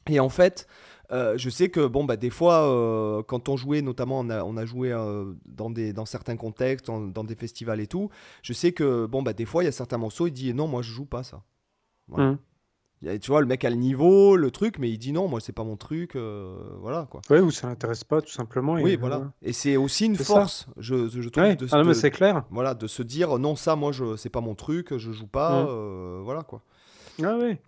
Et 0.09 0.19
en 0.19 0.29
fait, 0.29 0.67
euh, 1.11 1.37
je 1.37 1.49
sais 1.49 1.69
que 1.69 1.85
bon, 1.87 2.03
bah, 2.03 2.17
des 2.17 2.29
fois, 2.29 2.67
euh, 2.69 3.23
quand 3.23 3.47
on 3.49 3.55
jouait, 3.57 3.81
notamment, 3.81 4.19
on 4.19 4.29
a, 4.29 4.43
on 4.43 4.57
a 4.57 4.65
joué 4.65 4.91
euh, 4.91 5.33
dans, 5.45 5.69
des, 5.69 5.93
dans 5.93 6.05
certains 6.05 6.35
contextes, 6.35 6.87
dans, 6.87 6.99
dans 7.01 7.23
des 7.23 7.35
festivals 7.35 7.79
et 7.79 7.87
tout. 7.87 8.09
Je 8.41 8.51
sais 8.53 8.73
que 8.73 9.05
bon, 9.05 9.21
bah, 9.23 9.31
des 9.33 9.45
fois, 9.45 9.63
il 9.63 9.65
y 9.67 9.69
a 9.69 9.73
certains 9.73 9.97
morceaux, 9.97 10.27
il 10.27 10.31
dit 10.31 10.53
non, 10.53 10.67
moi, 10.67 10.81
je 10.81 10.91
joue 10.91 11.05
pas 11.05 11.23
ça. 11.23 11.41
Voilà. 12.07 12.37
Y 13.03 13.09
a- 13.09 13.19
Tu 13.19 13.29
vois, 13.29 13.41
le 13.41 13.47
mec 13.47 13.63
a 13.63 13.69
le 13.69 13.75
niveau, 13.75 14.35
le 14.35 14.49
truc, 14.49 14.79
mais 14.79 14.89
il 14.89 14.97
dit 14.97 15.11
non, 15.11 15.27
moi, 15.27 15.39
c'est 15.39 15.53
pas 15.53 15.63
mon 15.63 15.77
truc. 15.77 16.15
euh, 16.15 16.57
voilà 16.79 17.07
quoi. 17.11 17.21
Ouais, 17.29 17.39
ou 17.39 17.51
ça 17.51 17.67
l'intéresse 17.67 18.03
pas, 18.03 18.21
tout 18.21 18.31
simplement. 18.31 18.77
et 18.77 18.83
Oui, 18.83 18.93
euh, 18.95 18.97
voilà. 18.99 19.31
Et 19.43 19.53
c'est 19.53 19.77
aussi 19.77 20.05
une 20.07 20.15
force, 20.15 20.67
je, 20.77 21.07
je 21.09 21.29
trouve, 21.29 21.43
Ouais. 21.43 21.55
de, 21.55 21.67
Ah 21.71 21.77
non, 21.77 21.85
mais 21.85 21.93
c'est 21.93 22.09
clair. 22.11 22.43
voilà, 22.49 22.73
de 22.73 22.87
se 22.87 23.03
dire 23.03 23.37
non, 23.37 23.55
ça, 23.55 23.75
moi, 23.75 23.91
je, 23.91 24.15
c'est 24.15 24.31
pas 24.31 24.41
mon 24.41 24.55
truc, 24.55 24.97
je 24.97 25.11
joue 25.11 25.27
pas. 25.27 25.61
Mhm. 25.61 25.67
euh, 25.69 26.21
voilà 26.23 26.41
quoi. 26.43 26.63
Ah 27.23 27.37
ouais. 27.37 27.61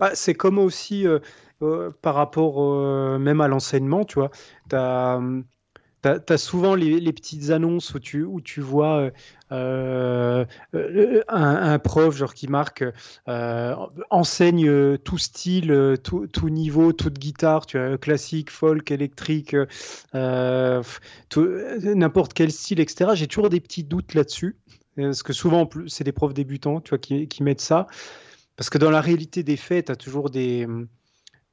Bah, 0.00 0.12
c'est 0.14 0.34
comme 0.34 0.58
aussi 0.58 1.06
euh, 1.06 1.90
par 2.00 2.14
rapport 2.14 3.18
même 3.18 3.40
à 3.42 3.48
l'enseignement, 3.48 4.04
tu 4.06 4.18
vois. 4.18 4.30
Tu 6.02 6.08
as, 6.08 6.38
souvent 6.38 6.76
les, 6.76 7.12
petites 7.12 7.50
annonces 7.50 7.92
où 7.94 7.98
tu, 7.98 8.22
où 8.22 8.40
tu 8.40 8.60
vois 8.60 9.10
euh, 9.50 10.44
euh, 10.74 11.22
un, 11.28 11.78
prof 11.80 12.22
qui 12.34 12.46
marque 12.46 12.84
euh, 13.28 13.74
enseigne 14.10 14.98
tout 14.98 15.18
style, 15.18 15.96
tout, 16.04 16.28
tout 16.28 16.50
niveau, 16.50 16.92
toute 16.92 17.18
guitare, 17.18 17.66
tu 17.66 17.78
vois, 17.78 17.98
classique, 17.98 18.50
folk, 18.50 18.92
électrique, 18.92 19.56
n'importe 20.14 22.32
quel 22.32 22.52
style, 22.52 22.78
etc. 22.80 23.10
J'ai 23.14 23.26
toujours 23.26 23.50
des 23.50 23.60
petits 23.60 23.84
doutes 23.84 24.14
là-dessus. 24.14 24.56
Parce 24.96 25.22
que 25.22 25.32
souvent, 25.32 25.68
c'est 25.86 26.04
des 26.04 26.12
profs 26.12 26.34
débutants, 26.34 26.80
qui 26.80 27.42
mettent 27.42 27.60
ça. 27.60 27.86
Parce 28.56 28.70
que 28.70 28.78
dans 28.78 28.90
la 28.90 29.00
réalité 29.00 29.44
des 29.44 29.56
faits, 29.56 29.86
tu 29.86 29.92
as 29.92 29.96
toujours 29.96 30.30
des, 30.30 30.66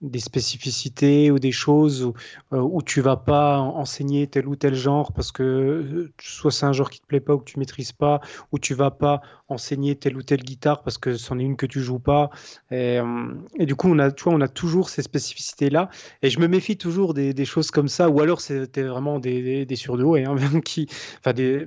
des 0.02 0.20
spécificités 0.20 1.32
ou 1.32 1.40
des 1.40 1.52
choses 1.52 2.04
où, 2.04 2.14
euh, 2.54 2.60
où 2.62 2.82
tu 2.82 3.02
vas 3.02 3.18
pas 3.18 3.60
en- 3.60 3.78
enseigner 3.78 4.28
tel 4.28 4.48
ou 4.48 4.56
tel 4.56 4.76
genre 4.76 5.14
parce 5.14 5.32
que 5.32 5.42
euh, 5.44 6.14
soit 6.22 6.52
c'est 6.52 6.66
un 6.66 6.74
genre 6.74 6.90
qui 6.90 7.00
te 7.00 7.06
plaît 7.08 7.20
pas 7.22 7.34
ou 7.34 7.40
que 7.40 7.46
tu 7.46 7.60
maîtrises 7.60 7.92
pas, 7.94 8.20
ou 8.52 8.60
tu 8.60 8.74
vas 8.74 8.92
pas 8.92 9.22
enseigner 9.48 9.96
telle 9.96 10.18
ou 10.18 10.22
telle 10.24 10.44
guitare 10.44 10.84
parce 10.84 10.98
que 10.98 11.16
c'en 11.18 11.40
est 11.40 11.44
une 11.44 11.56
que 11.58 11.66
tu 11.66 11.80
joues 11.82 12.00
pas. 12.00 12.30
Et, 12.72 13.00
euh, 13.00 13.34
du 13.60 13.76
coup, 13.76 13.88
on 13.90 14.00
a, 14.00 14.12
tu 14.12 14.28
on 14.28 14.42
a 14.42 14.48
toujours 14.48 14.90
ces 14.90 15.02
spécificités-là. 15.02 15.90
Et 16.22 16.30
je 16.30 16.40
me 16.40 16.48
méfie 16.48 16.78
toujours 16.78 17.14
des, 17.14 17.34
des 17.34 17.46
choses 17.46 17.72
comme 17.72 17.88
ça, 17.88 18.10
ou 18.10 18.22
alors 18.22 18.42
c'était 18.42 18.84
vraiment 18.84 19.20
des, 19.20 19.42
des, 19.42 19.66
des 19.66 19.76
surdoués, 19.76 20.26
hein, 20.26 20.36
qui, 20.66 20.88
enfin 21.20 21.34
des, 21.34 21.66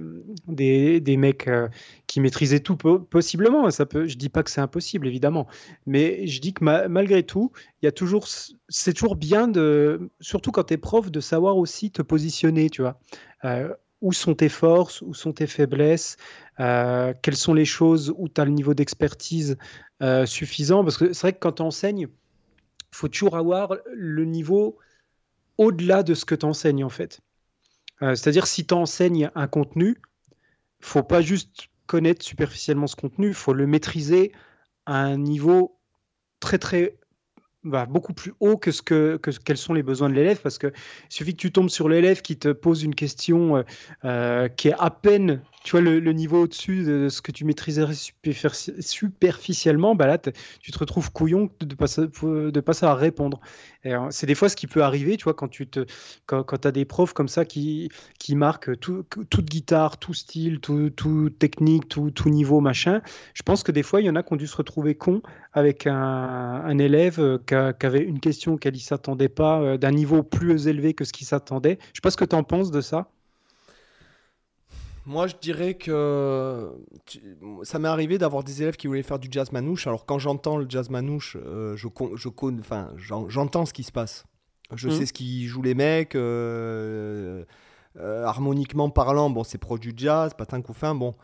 des, 0.49 1.01
des 1.01 1.17
mecs 1.17 1.49
qui 2.07 2.21
maîtrisaient 2.21 2.61
tout 2.61 2.77
po- 2.77 2.99
possiblement. 3.01 3.71
Ça 3.71 3.87
peut, 3.87 4.07
je 4.07 4.17
dis 4.17 4.29
pas 4.29 4.43
que 4.43 4.51
c'est 4.51 4.61
impossible, 4.61 5.07
évidemment, 5.07 5.47
mais 5.87 6.27
je 6.27 6.41
dis 6.41 6.53
que 6.55 6.64
ma- 6.64 6.88
malgré 6.88 7.23
tout, 7.23 7.53
il 7.83 7.87
y 7.87 7.88
a 7.88 7.93
toujours, 7.93 8.17
c'est 8.26 8.92
toujours 8.92 9.16
bien 9.16 9.48
de, 9.48 10.11
surtout 10.20 10.50
quand 10.50 10.64
tu 10.64 10.74
es 10.74 10.76
prof, 10.76 11.11
de 11.11 11.20
savoir 11.20 11.57
aussi 11.57 11.90
te 11.90 12.02
positionner, 12.02 12.70
tu 12.70 12.83
vois. 12.83 13.00
Euh, 13.44 13.72
où 14.00 14.12
sont 14.12 14.35
tes 14.35 14.48
forces, 14.48 15.02
où 15.02 15.12
sont 15.12 15.33
tes 15.33 15.48
faiblesses, 15.48 16.16
euh, 16.61 17.12
quelles 17.20 17.37
sont 17.37 17.54
les 17.54 17.64
choses 17.64 18.14
où 18.16 18.28
tu 18.28 18.40
as 18.40 18.44
le 18.44 18.52
niveau 18.52 18.72
d'expertise 18.72 19.57
euh, 20.02 20.25
suffisant. 20.25 20.85
Parce 20.85 20.96
que 20.96 21.12
c'est 21.12 21.21
vrai 21.23 21.33
que 21.33 21.38
quand 21.40 21.52
tu 21.52 21.62
enseignes, 21.62 22.08
faut 22.92 23.08
toujours 23.08 23.37
avoir 23.37 23.75
le 23.92 24.25
niveau 24.25 24.79
au-delà 25.56 26.02
de 26.04 26.14
ce 26.14 26.25
que 26.25 26.37
tu 26.37 26.46
enseignes, 26.46 26.85
en 26.85 26.88
fait. 26.88 27.21
C'est-à-dire, 28.00 28.46
si 28.46 28.64
tu 28.64 28.75
enseignes 28.75 29.29
un 29.35 29.48
contenu, 29.48 30.00
faut 30.79 31.02
pas 31.02 31.21
juste 31.21 31.69
connaître 31.88 32.25
superficiellement 32.25 32.87
ce 32.87 32.94
contenu, 32.94 33.35
faut 33.35 33.52
le 33.52 33.66
maîtriser 33.66 34.31
à 34.87 34.98
un 35.00 35.16
niveau 35.16 35.77
très, 36.38 36.58
très 36.58 36.96
beaucoup 37.65 38.13
plus 38.13 38.33
haut 38.40 38.56
que 38.56 38.71
ce 38.71 38.83
que, 38.83 39.17
que 39.17 39.31
quels 39.31 39.56
sont 39.56 39.75
les 39.75 39.83
besoins 39.83 40.09
de 40.09 40.15
l'élève 40.15 40.40
parce 40.40 40.59
que 40.59 40.69
il 40.69 41.15
suffit 41.15 41.33
que 41.33 41.40
tu 41.40 41.52
tombes 41.52 41.71
sur 41.71 41.88
l'élève 41.88 42.23
qui 42.23 42.37
te 42.38 42.48
pose 42.52 42.83
une 42.83 42.94
question 42.94 43.56
euh, 43.56 43.63
euh, 44.04 44.48
qui 44.48 44.69
est 44.69 44.75
à 44.79 44.90
peine 44.90 45.42
tu 45.65 45.73
vois, 45.73 45.81
le, 45.81 46.13
niveau 46.13 46.42
au-dessus 46.42 46.85
de 46.85 47.09
ce 47.09 47.21
que 47.21 47.33
tu 47.33 47.44
maîtriserais 47.44 47.94
superficiellement, 47.94 49.94
bah 49.94 50.06
là, 50.06 50.19
tu 50.19 50.73
te 50.73 50.79
retrouves 50.79 51.13
couillon 51.13 51.50
de 51.61 51.67
ne 51.67 52.61
pas, 52.61 52.73
savoir 52.73 52.98
répondre. 52.98 53.40
Euh, 53.87 54.06
c'est 54.11 54.27
des 54.27 54.35
fois 54.35 54.48
ce 54.48 54.56
qui 54.56 54.67
peut 54.67 54.83
arriver, 54.83 55.17
tu 55.17 55.25
vois, 55.25 55.35
quand 55.35 55.48
tu 55.48 55.67
te, 55.67 55.85
quand, 56.27 56.42
quand 56.42 56.65
as 56.65 56.73
des 56.73 56.85
profs 56.85 57.13
comme 57.13 57.29
ça 57.29 57.44
qui, 57.44 57.90
qui 58.19 58.37
marquent 58.37 58.79
toute 58.79 59.44
guitare, 59.44 59.98
tout 59.98 60.15
style, 60.15 60.61
tout, 60.61 61.31
technique, 61.38 61.88
tout, 61.88 62.13
niveau, 62.27 62.61
machin. 62.61 63.00
Je 63.35 63.42
pense 63.42 63.63
que 63.63 63.73
des 63.73 63.83
fois, 63.83 64.00
il 64.00 64.06
y 64.06 64.11
en 64.11 64.17
a 64.17 64.23
qui 64.23 64.33
ont 64.33 64.37
dû 64.37 64.46
se 64.46 64.56
retrouver 64.56 64.94
con 64.94 65.23
avec 65.52 65.87
un, 65.87 66.79
élève 66.79 67.21
euh, 67.21 67.38
qui, 67.46 67.87
avait 67.87 68.04
une 68.04 68.21
question 68.21 68.56
qu'elle 68.56 68.75
ne 68.75 68.79
s'attendait 68.79 69.29
pas, 69.29 69.61
euh, 69.61 69.77
d'un 69.77 69.90
niveau 69.90 70.23
plus 70.23 70.69
élevé 70.69 70.94
que 70.94 71.04
ce 71.04 71.13
qu'il 71.13 71.27
s'attendait. 71.27 71.79
Je 71.92 71.98
sais 71.98 72.02
pas 72.02 72.11
ce 72.11 72.17
que 72.17 72.25
tu 72.25 72.37
en 72.37 72.44
penses 72.44 72.71
de 72.71 72.81
ça. 72.81 73.11
Moi, 75.09 75.27
je 75.27 75.37
dirais 75.40 75.73
que 75.73 76.71
ça 77.63 77.79
m'est 77.79 77.88
arrivé 77.88 78.19
d'avoir 78.19 78.44
des 78.44 78.61
élèves 78.61 78.77
qui 78.77 78.88
voulaient 78.88 79.02
faire 79.02 79.19
du 79.19 79.29
jazz 79.31 79.52
manouche. 79.52 79.87
Alors, 79.87 80.04
quand 80.04 80.19
j'entends 80.19 80.59
le 80.59 80.67
jazz 80.69 80.90
manouche, 80.90 81.38
euh, 81.42 81.75
je, 81.77 81.88
je, 82.15 82.29
enfin, 82.61 82.92
j'entends 82.98 83.65
ce 83.65 83.73
qui 83.73 83.85
se 83.85 83.90
passe. 83.90 84.27
Je 84.75 84.88
mmh. 84.88 84.92
sais 84.92 85.06
ce 85.06 85.15
qui 85.15 85.46
jouent 85.46 85.63
les 85.63 85.75
mecs. 85.75 86.15
Euh, 86.15 87.42
euh, 87.96 88.25
harmoniquement 88.27 88.90
parlant, 88.90 89.31
bon, 89.31 89.44
c'est 89.44 89.59
du 89.81 89.94
jazz, 89.96 90.35
patin 90.35 90.61
couffin, 90.61 90.94
bon. 90.94 91.15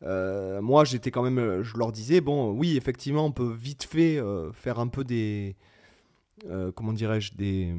moi, 0.00 0.86
j'étais 0.86 1.10
quand 1.10 1.22
même, 1.22 1.60
je 1.60 1.76
leur 1.76 1.92
disais, 1.92 2.22
bon, 2.22 2.50
oui, 2.52 2.78
effectivement, 2.78 3.26
on 3.26 3.32
peut 3.32 3.52
vite 3.52 3.84
fait 3.84 4.22
faire 4.54 4.78
un 4.78 4.88
peu 4.88 5.04
des, 5.04 5.54
comment 6.74 6.94
dirais-je, 6.94 7.34
des, 7.34 7.74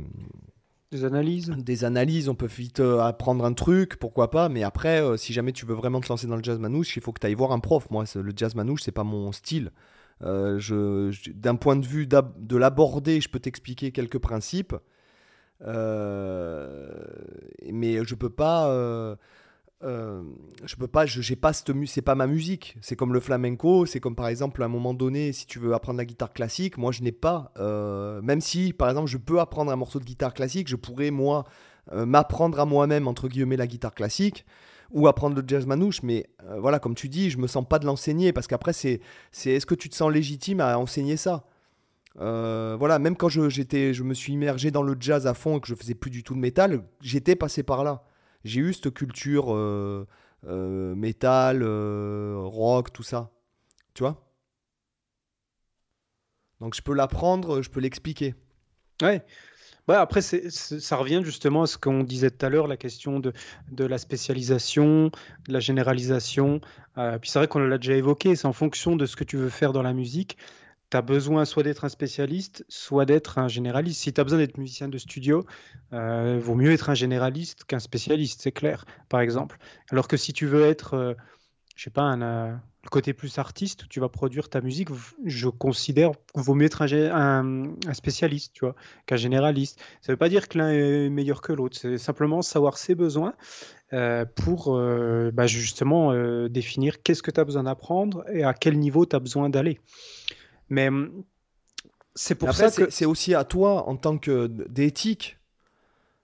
des 0.95 1.05
analyses 1.05 1.49
Des 1.49 1.83
analyses, 1.83 2.29
on 2.29 2.35
peut 2.35 2.47
vite 2.47 2.79
euh, 2.79 2.99
apprendre 2.99 3.45
un 3.45 3.53
truc, 3.53 3.97
pourquoi 3.97 4.31
pas, 4.31 4.49
mais 4.49 4.63
après, 4.63 5.01
euh, 5.01 5.17
si 5.17 5.33
jamais 5.33 5.51
tu 5.51 5.65
veux 5.65 5.75
vraiment 5.75 6.01
te 6.01 6.09
lancer 6.09 6.27
dans 6.27 6.35
le 6.35 6.43
jazz 6.43 6.59
manouche, 6.59 6.95
il 6.97 7.01
faut 7.01 7.11
que 7.11 7.19
tu 7.19 7.27
ailles 7.27 7.35
voir 7.35 7.51
un 7.51 7.59
prof. 7.59 7.89
Moi, 7.91 8.05
le 8.15 8.33
jazz 8.35 8.55
manouche, 8.55 8.81
c'est 8.83 8.91
pas 8.91 9.03
mon 9.03 9.31
style. 9.31 9.71
Euh, 10.23 11.11
D'un 11.33 11.55
point 11.55 11.75
de 11.75 11.85
vue 11.85 12.07
de 12.07 12.57
l'aborder, 12.57 13.21
je 13.21 13.29
peux 13.29 13.39
t'expliquer 13.39 13.91
quelques 13.91 14.19
principes, 14.19 14.75
mais 15.61 15.73
je 18.05 18.15
peux 18.15 18.29
pas 18.29 19.17
euh, 19.83 20.23
je 20.63 20.75
peux 20.77 20.87
pas, 20.87 21.05
je 21.05 21.21
j'ai 21.21 21.35
pas 21.35 21.51
c'est 21.53 22.01
pas 22.01 22.15
ma 22.15 22.27
musique. 22.27 22.77
C'est 22.81 22.95
comme 22.95 23.13
le 23.13 23.19
flamenco, 23.19 23.85
c'est 23.85 23.99
comme 23.99 24.15
par 24.15 24.27
exemple 24.27 24.61
à 24.63 24.65
un 24.65 24.69
moment 24.69 24.93
donné, 24.93 25.33
si 25.33 25.45
tu 25.45 25.59
veux 25.59 25.73
apprendre 25.73 25.97
la 25.97 26.05
guitare 26.05 26.31
classique, 26.33 26.77
moi 26.77 26.91
je 26.91 27.01
n'ai 27.03 27.11
pas, 27.11 27.51
euh, 27.57 28.21
même 28.21 28.41
si 28.41 28.73
par 28.73 28.89
exemple 28.89 29.09
je 29.09 29.17
peux 29.17 29.39
apprendre 29.39 29.71
un 29.71 29.75
morceau 29.75 29.99
de 29.99 30.05
guitare 30.05 30.33
classique, 30.33 30.69
je 30.69 30.77
pourrais 30.77 31.11
moi 31.11 31.43
euh, 31.91 32.05
m'apprendre 32.05 32.59
à 32.59 32.65
moi-même 32.65 33.07
entre 33.07 33.27
guillemets 33.27 33.57
la 33.57 33.67
guitare 33.67 33.93
classique 33.93 34.45
ou 34.91 35.07
apprendre 35.07 35.35
le 35.35 35.43
jazz 35.45 35.65
manouche, 35.65 36.03
mais 36.03 36.29
voilà 36.59 36.79
comme 36.79 36.95
tu 36.95 37.09
dis, 37.09 37.29
je 37.29 37.37
me 37.37 37.47
sens 37.47 37.67
pas 37.67 37.79
de 37.79 37.85
l'enseigner 37.85 38.31
parce 38.31 38.47
qu'après 38.47 38.71
c'est, 38.71 39.01
c'est 39.31 39.51
est-ce 39.51 39.65
que 39.65 39.75
tu 39.75 39.89
te 39.89 39.95
sens 39.95 40.11
légitime 40.11 40.61
à 40.61 40.77
enseigner 40.77 41.17
ça? 41.17 41.43
Voilà, 42.15 42.99
même 42.99 43.17
quand 43.17 43.27
je, 43.27 43.49
j'étais, 43.49 43.93
je 43.93 44.03
me 44.03 44.13
suis 44.13 44.33
immergé 44.33 44.71
dans 44.71 44.83
le 44.83 44.95
jazz 44.97 45.27
à 45.27 45.33
fond 45.33 45.57
et 45.57 45.59
que 45.59 45.67
je 45.67 45.75
faisais 45.75 45.95
plus 45.95 46.11
du 46.11 46.23
tout 46.23 46.35
de 46.35 46.39
métal, 46.39 46.83
j'étais 47.01 47.35
passé 47.35 47.63
par 47.63 47.83
là 47.83 48.05
j'ai 48.45 48.61
eu 48.61 48.73
cette 48.73 48.93
culture 48.93 49.53
euh, 49.53 50.07
euh, 50.47 50.95
métal, 50.95 51.63
euh, 51.63 52.37
rock, 52.37 52.93
tout 52.93 53.03
ça. 53.03 53.31
Tu 53.93 54.03
vois? 54.03 54.31
Donc 56.61 56.75
je 56.75 56.81
peux 56.81 56.93
l'apprendre, 56.93 57.61
je 57.61 57.69
peux 57.69 57.81
l'expliquer. 57.81 58.35
Ouais. 59.01 59.25
Ouais, 59.87 59.95
après, 59.95 60.21
ça 60.21 60.95
revient 60.95 61.21
justement 61.23 61.63
à 61.63 61.67
ce 61.67 61.77
qu'on 61.77 62.03
disait 62.03 62.31
tout 62.31 62.43
à 62.43 62.49
l'heure, 62.49 62.65
la 62.65 62.77
question 62.77 63.19
de, 63.19 63.33
de, 63.71 63.85
la 63.85 63.99
spécialisation, 63.99 65.11
de 65.47 65.53
la 65.53 65.59
généralisation. 65.59 66.59
puis 67.21 67.29
c'est 67.29 67.37
vrai 67.37 67.47
qu'on 67.47 67.59
l'a 67.59 67.77
déjà 67.77 67.93
évoqué, 67.93 68.35
c'est 68.35 68.47
en 68.47 68.53
fonction 68.53 68.95
de 68.95 69.05
ce 69.05 69.15
que 69.15 69.23
tu 69.23 69.37
veux 69.37 69.49
faire 69.49 69.73
dans 69.73 69.83
la 69.83 69.93
musique 69.93 70.37
tu 70.91 70.97
as 70.97 71.01
besoin 71.01 71.45
soit 71.45 71.63
d'être 71.63 71.85
un 71.85 71.89
spécialiste, 71.89 72.65
soit 72.69 73.05
d'être 73.05 73.37
un 73.37 73.47
généraliste. 73.47 74.01
Si 74.01 74.13
tu 74.13 74.21
as 74.21 74.23
besoin 74.23 74.39
d'être 74.39 74.57
musicien 74.57 74.87
de 74.87 74.97
studio, 74.97 75.45
euh, 75.93 76.39
vaut 76.41 76.55
mieux 76.55 76.71
être 76.71 76.89
un 76.89 76.93
généraliste 76.93 77.63
qu'un 77.65 77.79
spécialiste, 77.79 78.41
c'est 78.41 78.51
clair, 78.51 78.85
par 79.09 79.21
exemple. 79.21 79.57
Alors 79.89 80.07
que 80.07 80.17
si 80.17 80.33
tu 80.33 80.45
veux 80.45 80.65
être, 80.65 80.93
euh, 80.93 81.13
je 81.75 81.83
sais 81.83 81.89
pas, 81.89 82.03
un, 82.03 82.21
euh, 82.21 82.55
le 82.83 82.89
côté 82.89 83.13
plus 83.13 83.39
artiste, 83.39 83.89
tu 83.89 83.99
vas 83.99 84.09
produire 84.09 84.47
ta 84.47 84.61
musique, 84.61 84.89
je 85.25 85.49
considère 85.49 86.11
qu'il 86.33 86.43
vaut 86.43 86.53
mieux 86.53 86.67
être 86.67 86.83
un, 86.83 87.73
spécialiste, 87.93 88.53
tu 88.53 88.63
vois, 88.63 88.75
qu'un 89.07 89.15
généraliste. 89.15 89.79
Ça 90.01 90.11
ne 90.11 90.13
veut 90.13 90.17
pas 90.17 90.29
dire 90.29 90.47
que 90.47 90.59
l'un 90.59 90.69
est 90.69 91.09
meilleur 91.09 91.41
que 91.41 91.51
l'autre, 91.51 91.75
c'est 91.75 91.97
simplement 91.97 92.43
savoir 92.43 92.77
ses 92.77 92.93
besoins 92.93 93.33
euh, 93.93 94.23
pour 94.23 94.79
bah, 95.33 95.47
justement 95.47 96.13
définir 96.47 97.01
qu'est-ce 97.01 97.23
que 97.23 97.31
tu 97.31 97.39
as 97.39 97.43
besoin 97.43 97.63
d'apprendre 97.63 98.23
et 98.31 98.43
à 98.43 98.53
quel 98.53 98.77
niveau 98.77 99.07
tu 99.07 99.15
as 99.15 99.19
besoin 99.19 99.49
d'aller. 99.49 99.79
Mais 100.69 100.87
hum, 100.87 101.23
c'est 102.15 102.35
pour 102.35 102.53
ça 102.53 102.71
que. 102.71 102.89
C'est 102.89 103.05
aussi 103.05 103.33
à 103.33 103.43
toi, 103.43 103.87
en 103.87 103.97
tant 103.97 104.17
que 104.17 104.47
d'éthique, 104.47 105.37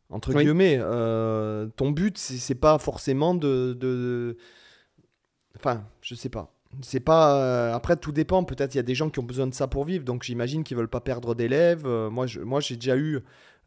entre 0.10 0.34
guillemets. 0.34 0.78
Euh, 0.80 1.68
ton 1.76 1.92
but, 1.92 2.18
c'est 2.18 2.56
pas 2.56 2.80
forcément 2.80 3.36
de, 3.36 3.74
de, 3.74 4.38
Enfin, 5.58 5.84
je 6.02 6.16
sais 6.16 6.30
pas. 6.30 6.54
C'est 6.82 7.02
pas. 7.02 7.36
Euh, 7.36 7.74
après, 7.74 7.98
tout 7.98 8.14
dépend. 8.14 8.44
Peut-être 8.46 8.74
il 8.74 8.78
y 8.78 8.80
a 8.80 8.84
des 8.84 8.96
gens 8.96 9.10
qui 9.10 9.20
ont 9.20 9.24
besoin 9.24 9.48
de 9.48 9.54
ça 9.54 9.68
pour 9.68 9.84
vivre. 9.84 10.06
Donc 10.06 10.24
j'imagine 10.24 10.64
qu'ils 10.64 10.78
veulent 10.78 10.88
pas 10.88 11.02
perdre 11.02 11.36
d'élèves. 11.36 11.86
Euh, 11.86 12.10
moi, 12.10 12.26
moi, 12.44 12.62
j'ai 12.62 12.76
déjà 12.76 12.96
eu 12.98 13.20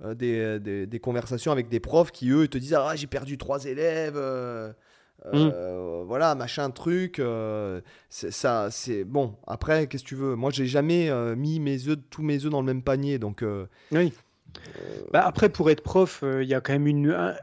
des, 0.02 0.58
des, 0.58 0.86
des, 0.86 1.00
conversations 1.00 1.52
avec 1.52 1.68
des 1.68 1.78
profs 1.78 2.10
qui, 2.10 2.30
eux, 2.30 2.48
te 2.48 2.58
disent 2.58 2.74
Ah, 2.74 2.96
j'ai 2.96 3.06
perdu 3.06 3.36
trois 3.36 3.64
élèves. 3.66 4.16
Mmh. 5.24 5.50
Euh, 5.54 6.04
voilà, 6.06 6.34
machin, 6.34 6.70
truc. 6.70 7.18
Euh, 7.18 7.80
ça, 8.10 8.68
c'est 8.70 9.04
bon. 9.04 9.36
Après, 9.46 9.86
qu'est-ce 9.86 10.04
que 10.04 10.08
tu 10.08 10.14
veux? 10.16 10.36
Moi, 10.36 10.50
j'ai 10.50 10.66
jamais 10.66 11.08
euh, 11.08 11.34
mis 11.34 11.60
mes 11.60 11.88
œufs, 11.88 11.98
tous 12.10 12.22
mes 12.22 12.44
œufs 12.44 12.50
dans 12.50 12.60
le 12.60 12.66
même 12.66 12.82
panier, 12.82 13.18
donc. 13.18 13.44
oui. 13.92 14.12
Bah, 15.12 15.24
après, 15.26 15.48
pour 15.48 15.68
être 15.70 15.82
prof, 15.82 16.22
il 16.22 16.46
y 16.46 16.54
a 16.54 16.60
quand 16.60 16.74
même 16.74 16.86
une, 16.86 17.34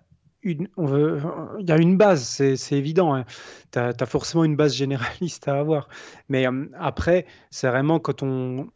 une, 0.44 0.70
on 0.78 0.86
veut, 0.86 1.22
il 1.60 1.68
y 1.68 1.72
a 1.72 1.78
une 1.78 1.98
base, 1.98 2.24
c'est 2.24 2.78
évident. 2.78 3.14
Hein. 3.14 3.26
Tu 3.72 3.80
as, 3.80 3.94
forcément 4.06 4.46
une 4.46 4.56
base 4.56 4.74
généraliste 4.74 5.48
à 5.50 5.60
avoir. 5.60 5.90
Mais 6.30 6.46
après, 6.80 7.26
c'est 7.50 7.68
vraiment 7.68 8.00
quand 8.00 8.24
on, 8.24 8.70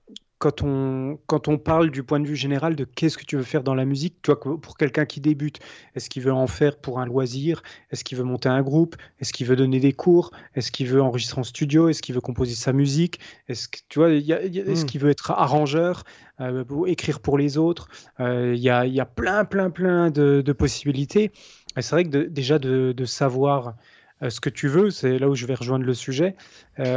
quand 0.45 0.61
on, 0.61 1.17
quand 1.25 1.47
on 1.47 1.57
parle 1.57 1.89
du 1.89 2.03
point 2.03 2.19
de 2.19 2.27
vue 2.27 2.35
général 2.35 2.75
de 2.75 2.83
qu'est-ce 2.83 3.17
que 3.17 3.25
tu 3.25 3.35
veux 3.35 3.41
faire 3.41 3.63
dans 3.63 3.73
la 3.73 3.83
musique, 3.83 4.21
toi, 4.21 4.39
pour 4.39 4.77
quelqu'un 4.77 5.07
qui 5.07 5.19
débute, 5.19 5.57
est-ce 5.95 6.07
qu'il 6.07 6.21
veut 6.21 6.31
en 6.31 6.45
faire 6.45 6.77
pour 6.77 6.99
un 6.99 7.07
loisir? 7.07 7.63
Est-ce 7.89 8.03
qu'il 8.03 8.15
veut 8.15 8.23
monter 8.23 8.47
un 8.47 8.61
groupe? 8.61 8.95
Est-ce 9.19 9.33
qu'il 9.33 9.47
veut 9.47 9.55
donner 9.55 9.79
des 9.79 9.91
cours? 9.91 10.29
Est-ce 10.53 10.71
qu'il 10.71 10.85
veut 10.85 11.01
enregistrer 11.01 11.41
en 11.41 11.43
studio? 11.43 11.89
Est-ce 11.89 12.03
qu'il 12.03 12.13
veut 12.13 12.21
composer 12.21 12.53
sa 12.53 12.73
musique? 12.73 13.19
Est-ce 13.47 13.67
que 13.67 13.79
tu 13.89 13.97
vois, 13.97 14.11
est-ce 14.11 14.83
hmm. 14.83 14.85
qu'il 14.85 15.01
veut 15.01 15.09
être 15.09 15.31
arrangeur 15.31 16.03
euh, 16.39 16.63
écrire 16.85 17.21
pour 17.21 17.39
les 17.39 17.57
autres? 17.57 17.87
Euh, 18.19 18.53
Il 18.55 18.61
y, 18.61 18.69
a, 18.69 18.85
y, 18.85 18.99
a, 18.99 19.05
plein, 19.05 19.45
plein, 19.45 19.71
plein 19.71 20.11
de, 20.11 20.43
possibilités. 20.51 21.31
c'est 21.75 21.89
vrai 21.89 22.03
que 22.03 22.27
déjà 22.27 22.59
de, 22.59 23.05
savoir 23.05 23.73
euh, 24.21 24.29
ce 24.29 24.39
que 24.39 24.51
tu 24.51 24.67
veux, 24.67 24.91
c'est 24.91 25.17
là 25.17 25.27
où 25.27 25.33
je 25.33 25.47
vais 25.47 25.55
rejoindre 25.55 25.85
le 25.85 25.95
sujet 25.95 26.35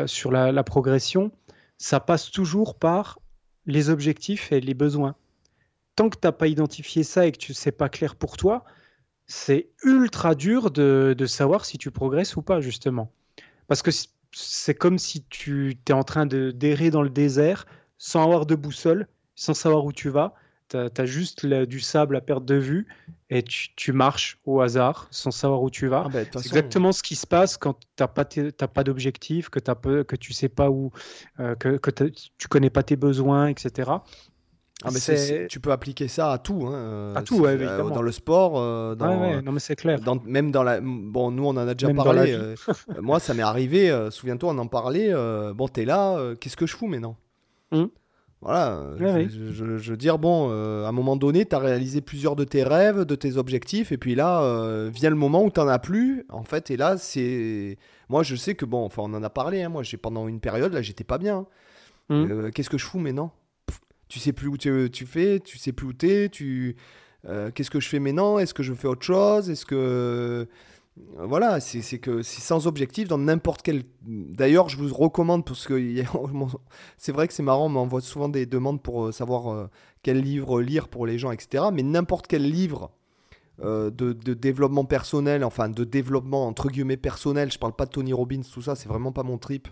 sur 0.04 0.32
la, 0.32 0.52
la 0.52 0.64
progression. 0.64 1.32
Ça 1.78 1.98
passe 1.98 2.30
toujours 2.30 2.74
par 2.74 3.18
les 3.68 3.90
objectifs 3.90 4.50
et 4.50 4.60
les 4.60 4.74
besoins. 4.74 5.14
Tant 5.94 6.08
que 6.08 6.16
tu 6.16 6.26
n'as 6.26 6.32
pas 6.32 6.48
identifié 6.48 7.04
ça 7.04 7.26
et 7.26 7.32
que 7.32 7.38
tu 7.38 7.54
sais 7.54 7.70
pas 7.70 7.88
clair 7.88 8.16
pour 8.16 8.36
toi, 8.36 8.64
c'est 9.26 9.68
ultra 9.84 10.34
dur 10.34 10.72
de, 10.72 11.14
savoir 11.26 11.64
si 11.64 11.78
tu 11.78 11.90
progresses 11.92 12.34
ou 12.36 12.42
pas, 12.42 12.60
justement. 12.60 13.12
Parce 13.68 13.82
que 13.82 13.90
c'est 14.32 14.74
comme 14.74 14.98
si 14.98 15.24
tu 15.24 15.78
es 15.86 15.92
en 15.92 16.02
train 16.02 16.26
de 16.26 16.50
d'errer 16.50 16.90
dans 16.90 17.02
le 17.02 17.10
désert 17.10 17.66
sans 17.98 18.24
avoir 18.24 18.46
de 18.46 18.54
boussole, 18.54 19.06
sans 19.34 19.54
savoir 19.54 19.84
où 19.84 19.92
tu 19.92 20.08
vas. 20.08 20.34
Tu 20.68 20.76
as, 20.76 21.06
juste 21.06 21.46
du 21.46 21.80
sable 21.80 22.16
à 22.16 22.20
perte 22.20 22.44
de 22.44 22.56
vue 22.56 22.86
et 23.30 23.42
tu, 23.42 23.92
marches 23.92 24.38
au 24.44 24.60
hasard 24.60 25.08
sans 25.10 25.30
savoir 25.30 25.62
où 25.62 25.70
tu 25.70 25.86
vas. 25.86 26.04
Ah 26.06 26.08
ben, 26.10 26.26
c'est 26.30 26.38
exactement 26.38 26.92
ce 26.92 27.02
qui 27.02 27.16
se 27.16 27.26
passe 27.26 27.56
quand 27.56 27.74
tu 27.74 27.86
n'as 28.00 28.08
pas, 28.08 28.24
pas 28.24 28.84
d'objectif, 28.84 29.48
que, 29.48 29.60
que 29.60 30.16
tu 30.16 30.32
sais 30.32 30.48
pas 30.48 30.70
où, 30.70 30.90
euh, 31.40 31.54
que, 31.54 31.76
que 31.76 31.90
tu 31.90 32.48
connais 32.48 32.70
pas 32.70 32.82
tes 32.82 32.96
besoins, 32.96 33.48
etc. 33.48 33.90
Ah 34.84 34.90
mais 34.92 35.46
tu 35.48 35.58
peux 35.58 35.72
appliquer 35.72 36.06
ça 36.06 36.32
à 36.32 36.38
tout, 36.38 36.66
hein, 36.66 37.12
à 37.16 37.22
tout, 37.22 37.44
euh, 37.44 37.90
dans 37.90 38.02
le 38.02 38.12
sport, 38.12 38.60
euh, 38.60 38.94
dans, 38.94 39.42
non 39.42 39.50
mais 39.50 39.58
c'est 39.58 39.74
clair. 39.74 39.98
même 40.24 40.52
dans 40.52 40.62
la, 40.62 40.80
bon, 40.80 41.32
nous 41.32 41.44
on 41.44 41.50
en 41.50 41.56
a 41.56 41.74
déjà 41.74 41.92
parlé. 41.92 42.38
moi, 43.00 43.18
ça 43.20 43.34
m'est 43.34 43.42
arrivé. 43.42 44.08
Souviens-toi, 44.10 44.52
on 44.52 44.58
en 44.58 44.68
parlait. 44.68 45.12
bon, 45.54 45.66
t'es 45.66 45.84
là. 45.84 46.34
Qu'est-ce 46.40 46.56
que 46.56 46.66
je 46.66 46.76
fous 46.76 46.86
maintenant? 46.86 47.16
Hum. 47.72 47.90
Voilà, 48.40 48.92
je, 48.98 49.90
veux 49.90 49.96
dire, 49.96 50.18
bon, 50.18 50.48
euh, 50.52 50.84
à 50.84 50.88
un 50.88 50.92
moment 50.92 51.16
donné, 51.16 51.44
tu 51.44 51.56
as 51.56 51.58
réalisé 51.58 52.00
plusieurs 52.00 52.36
de 52.36 52.44
tes 52.44 52.62
rêves, 52.62 53.04
de 53.04 53.16
tes 53.16 53.36
objectifs, 53.36 53.90
et 53.90 53.98
puis 53.98 54.14
là, 54.14 54.42
euh, 54.42 54.90
vient 54.94 55.10
le 55.10 55.16
moment 55.16 55.42
où 55.42 55.50
tu 55.50 55.58
n'en 55.58 55.66
as 55.66 55.80
plus, 55.80 56.24
en 56.28 56.44
fait, 56.44 56.70
et 56.70 56.76
là, 56.76 56.96
c'est... 56.98 57.78
Moi, 58.08 58.22
je 58.22 58.36
sais 58.36 58.54
que, 58.54 58.64
bon, 58.64 58.84
enfin, 58.84 59.02
on 59.04 59.12
en 59.14 59.24
a 59.24 59.30
parlé, 59.30 59.62
hein, 59.62 59.68
moi, 59.68 59.82
j'ai 59.82 59.96
pendant 59.96 60.28
une 60.28 60.38
période, 60.38 60.72
là, 60.72 60.82
j'étais 60.82 61.02
pas 61.02 61.18
bien. 61.18 61.38
Hein. 61.38 61.46
Mmh. 62.10 62.30
Euh, 62.30 62.50
qu'est-ce 62.52 62.70
que 62.70 62.78
je 62.78 62.84
fous 62.84 63.00
maintenant? 63.00 63.32
Tu 64.08 64.20
sais 64.20 64.32
plus 64.32 64.46
où 64.46 64.56
tu, 64.56 64.88
tu, 64.92 65.04
fais, 65.04 65.40
tu 65.40 65.58
sais 65.58 65.72
plus 65.72 65.88
où 65.88 65.92
t'es, 65.92 66.28
tu... 66.28 66.76
Qu'est-ce 67.54 67.70
que 67.70 67.80
je 67.80 67.88
fais 67.88 67.98
maintenant? 67.98 68.38
Est-ce 68.38 68.54
que 68.54 68.62
je 68.62 68.72
fais 68.72 68.88
autre 68.88 69.04
chose? 69.04 69.50
Est-ce 69.50 69.66
que... 69.66 70.48
voilà, 71.18 71.60
c'est 71.60 71.98
que 71.98 72.22
c'est 72.22 72.40
sans 72.40 72.66
objectif 72.66 73.08
dans 73.08 73.18
n'importe 73.18 73.62
quel. 73.62 73.82
D'ailleurs, 74.02 74.68
je 74.68 74.76
vous 74.76 74.92
recommande 74.94 75.44
parce 75.44 75.66
que 75.66 75.74
c'est 76.96 77.12
vrai 77.12 77.26
que 77.26 77.34
c'est 77.34 77.42
marrant, 77.42 77.66
on 77.66 77.70
m'envoie 77.70 78.00
souvent 78.00 78.28
des 78.28 78.46
demandes 78.46 78.82
pour 78.82 79.06
euh, 79.06 79.12
savoir 79.12 79.52
euh, 79.52 79.66
quel 80.02 80.20
livre 80.20 80.60
lire 80.60 80.88
pour 80.88 81.06
les 81.06 81.18
gens, 81.18 81.32
etc. 81.32 81.64
Mais 81.72 81.82
n'importe 81.82 82.26
quel 82.26 82.48
livre 82.48 82.92
euh, 83.62 83.90
de, 83.90 84.12
développement 84.12 84.84
personnel, 84.84 85.44
enfin 85.44 85.68
de 85.68 85.82
développement 85.82 86.46
entre 86.46 86.68
guillemets 86.68 86.96
personnel, 86.96 87.50
je 87.50 87.58
parle 87.58 87.74
pas 87.74 87.86
de 87.86 87.90
Tony 87.90 88.12
Robbins, 88.12 88.42
tout 88.52 88.62
ça, 88.62 88.76
c'est 88.76 88.88
vraiment 88.88 89.12
pas 89.12 89.24
mon 89.24 89.38
trip, 89.38 89.68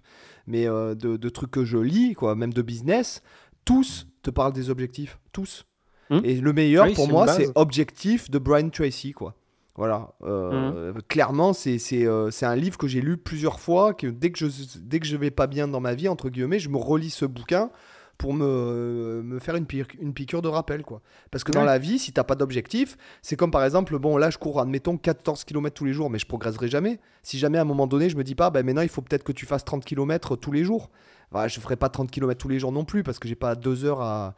mais 0.46 0.66
de, 0.66 1.28
trucs 1.28 1.52
que 1.52 1.64
je 1.64 1.78
lis, 1.78 2.14
quoi, 2.14 2.34
même 2.34 2.52
de 2.52 2.62
business, 2.62 3.22
tous 3.64 4.08
te 4.22 4.30
parlent 4.30 4.52
des 4.52 4.70
objectifs, 4.70 5.18
tous. 5.32 5.64
Hmm. 6.10 6.20
Et 6.24 6.34
le 6.40 6.52
meilleur 6.52 6.92
pour 6.94 7.08
moi, 7.08 7.28
c'est 7.28 7.48
Objectif 7.54 8.30
de 8.30 8.38
Brian 8.38 8.70
Tracy, 8.70 9.12
quoi. 9.12 9.34
Voilà. 9.76 10.14
Euh, 10.24 10.92
mmh. 10.92 11.02
Clairement, 11.08 11.52
euh, 11.66 12.30
c'est 12.30 12.46
un 12.46 12.56
livre 12.56 12.78
que 12.78 12.88
j'ai 12.88 13.00
lu 13.00 13.16
plusieurs 13.16 13.60
fois. 13.60 13.94
Que 13.94 14.06
dès 14.06 14.30
que 14.30 14.38
je 14.38 14.46
dès 14.78 15.00
que 15.00 15.06
je 15.06 15.16
vais 15.16 15.30
pas 15.30 15.46
bien 15.46 15.68
dans 15.68 15.80
ma 15.80 15.94
vie, 15.94 16.08
entre 16.08 16.30
guillemets, 16.30 16.58
je 16.58 16.68
me 16.68 16.78
relis 16.78 17.10
ce 17.10 17.26
bouquin 17.26 17.70
pour 18.18 18.32
me, 18.32 19.20
me 19.22 19.38
faire 19.38 19.56
une, 19.56 19.66
une 20.00 20.14
piqûre 20.14 20.40
de 20.40 20.48
rappel. 20.48 20.82
quoi. 20.82 21.02
Parce 21.30 21.44
que 21.44 21.52
dans 21.52 21.64
la 21.64 21.78
vie, 21.78 21.98
si 21.98 22.12
t'as 22.12 22.24
pas 22.24 22.34
d'objectif, 22.34 22.96
c'est 23.20 23.36
comme 23.36 23.50
par 23.50 23.62
exemple, 23.62 23.98
bon 23.98 24.16
là 24.16 24.30
je 24.30 24.38
cours, 24.38 24.58
admettons, 24.58 24.96
14 24.96 25.44
km 25.44 25.74
tous 25.74 25.84
les 25.84 25.92
jours, 25.92 26.08
mais 26.08 26.18
je 26.18 26.26
progresserai 26.26 26.68
jamais. 26.68 26.98
Si 27.22 27.38
jamais 27.38 27.58
à 27.58 27.62
un 27.62 27.66
moment 27.66 27.86
donné, 27.86 28.08
je 28.08 28.16
me 28.16 28.24
dis 28.24 28.34
pas, 28.34 28.48
ben 28.48 28.64
maintenant 28.64 28.82
il 28.82 28.88
faut 28.88 29.02
peut-être 29.02 29.24
que 29.24 29.32
tu 29.32 29.44
fasses 29.44 29.66
30 29.66 29.84
km 29.84 30.36
tous 30.36 30.52
les 30.52 30.64
jours. 30.64 30.90
Enfin, 31.30 31.48
je 31.48 31.60
ferai 31.60 31.76
pas 31.76 31.88
30 31.88 32.10
km 32.10 32.38
tous 32.38 32.48
les 32.48 32.58
jours 32.58 32.72
non 32.72 32.84
plus, 32.84 33.02
parce 33.02 33.18
que 33.18 33.28
j'ai 33.28 33.34
pas 33.34 33.54
deux 33.54 33.84
heures 33.84 34.00
à, 34.00 34.36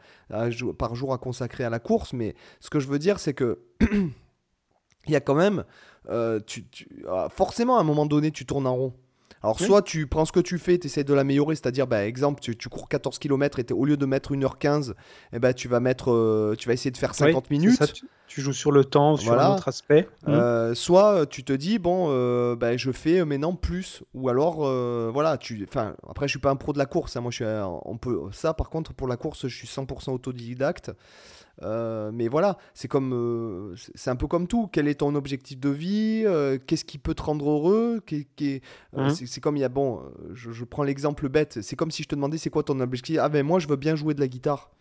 par 0.77 0.95
jour 0.95 1.13
à 1.13 1.17
consacrer 1.17 1.63
à 1.63 1.69
la 1.69 1.79
course. 1.79 2.11
Mais 2.13 2.35
ce 2.59 2.69
que 2.69 2.79
je 2.79 2.87
veux 2.87 2.99
dire, 2.99 3.19
c'est 3.19 3.33
que... 3.33 3.59
il 5.07 5.13
y 5.13 5.15
a 5.15 5.21
quand 5.21 5.35
même. 5.35 5.63
Euh, 6.09 6.39
tu, 6.45 6.65
ah, 7.07 7.27
forcément, 7.29 7.77
à 7.77 7.81
un 7.81 7.83
moment 7.83 8.05
donné, 8.05 8.31
tu 8.31 8.45
tournes 8.45 8.67
en 8.67 8.75
rond. 8.75 8.93
Alors, 9.41 9.57
soit 9.57 9.81
tu 9.81 10.05
prends 10.05 10.25
ce 10.25 10.33
que 10.33 10.41
tu 10.41 10.57
fais, 10.57 10.77
tu 10.77 10.87
essaies 10.87 11.05
de 11.05 11.13
l'améliorer, 11.13 11.55
c'est-à-dire, 11.55 11.87
bah, 11.87 12.05
exemple, 12.05 12.41
tu, 12.41 12.55
cours 12.67 12.89
14 12.89 13.19
km 13.19 13.59
et 13.59 13.65
au 13.71 13.85
lieu 13.85 13.95
de 13.95 14.05
mettre 14.05 14.33
1h15, 14.33 14.95
eh 15.31 15.39
ben, 15.39 15.53
tu, 15.53 15.69
vas 15.69 15.79
mettre, 15.79 16.11
euh, 16.11 16.55
tu 16.57 16.67
vas 16.67 16.73
essayer 16.73 16.91
de 16.91 16.97
faire 16.97 17.15
50 17.15 17.49
minutes. 17.49 17.93
tu, 18.27 18.41
joues 18.41 18.51
sur 18.51 18.73
le 18.73 18.83
temps, 18.83 19.15
sur 19.15 19.39
un 19.39 19.53
autre 19.53 19.69
aspect. 19.69 20.09
Euh, 20.27 20.75
soit 20.75 21.25
tu 21.25 21.45
te 21.45 21.53
dis, 21.53 21.79
bon, 21.79 22.53
bah, 22.55 22.75
je 22.75 22.91
fais 22.91 23.23
maintenant 23.23 23.55
plus. 23.55 24.03
Ou 24.13 24.27
alors, 24.27 24.57
voilà, 25.13 25.37
tu, 25.37 25.65
après, 26.09 26.27
je 26.27 26.31
suis 26.31 26.39
pas 26.39 26.49
un 26.49 26.57
pro 26.57 26.73
de 26.73 26.77
la 26.77 26.85
course. 26.85 27.15
Hein, 27.15 27.21
moi, 27.21 27.31
je 27.31 27.35
suis, 27.35 27.45
on 27.45 27.97
peut, 27.97 28.19
ça, 28.33 28.53
par 28.53 28.69
contre, 28.69 28.93
pour 28.93 29.07
la 29.07 29.15
course, 29.15 29.47
je 29.47 29.55
suis 29.55 29.67
100% 29.67 30.11
autodidacte. 30.11 30.91
Euh, 31.63 32.11
mais 32.13 32.27
voilà, 32.27 32.57
c'est 32.73 32.87
comme, 32.87 33.13
euh, 33.13 33.75
c'est 33.95 34.09
un 34.09 34.15
peu 34.15 34.27
comme 34.27 34.47
tout. 34.47 34.67
Quel 34.71 34.87
est 34.87 34.95
ton 34.95 35.15
objectif 35.15 35.59
de 35.59 35.69
vie 35.69 36.23
euh, 36.25 36.57
Qu'est-ce 36.65 36.85
qui 36.85 36.97
peut 36.97 37.13
te 37.13 37.21
rendre 37.21 37.49
heureux 37.49 38.01
mmh. 38.11 39.09
C'est 39.25 39.41
comme 39.41 39.57
il 39.57 39.61
y 39.61 39.65
a 39.65 39.69
bon, 39.69 40.01
je, 40.33 40.63
prends 40.63 40.83
l'exemple 40.83 41.27
bête. 41.29 41.61
C'est 41.61 41.75
comme 41.75 41.91
si 41.91 42.03
je 42.03 42.07
te 42.07 42.15
demandais 42.15 42.37
c'est 42.37 42.49
quoi 42.49 42.63
ton 42.63 42.79
objectif? 42.79 43.17
Ah 43.19 43.29
ben 43.29 43.45
moi 43.45 43.59
je 43.59 43.67
veux 43.67 43.75
bien 43.75 43.95
jouer 43.95 44.13
de 44.13 44.19
la 44.19 44.27
guitare. 44.27 44.71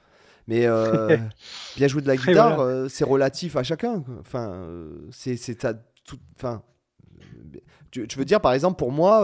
Mais 0.46 0.66
bien 1.76 1.88
jouer 1.88 2.02
de 2.02 2.08
la 2.08 2.16
guitare, 2.16 2.88
c'est 2.88 3.04
relatif 3.04 3.56
à 3.56 3.62
chacun. 3.62 4.04
Enfin, 4.20 4.66
c'est 5.10 5.36
tout. 6.04 6.18
Enfin, 6.36 6.62
tu, 7.90 8.06
veux 8.16 8.24
dire 8.24 8.40
par 8.40 8.52
exemple 8.52 8.78
pour 8.78 8.92
moi, 8.92 9.22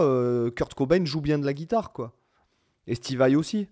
Kurt 0.55 0.73
Cobain 0.73 1.05
joue 1.05 1.21
bien 1.21 1.39
de 1.39 1.45
la 1.45 1.53
guitare 1.53 1.93
quoi. 1.93 2.15
Et 2.87 2.95
Steve 2.95 3.19
Vai 3.19 3.35
aussi. 3.35 3.67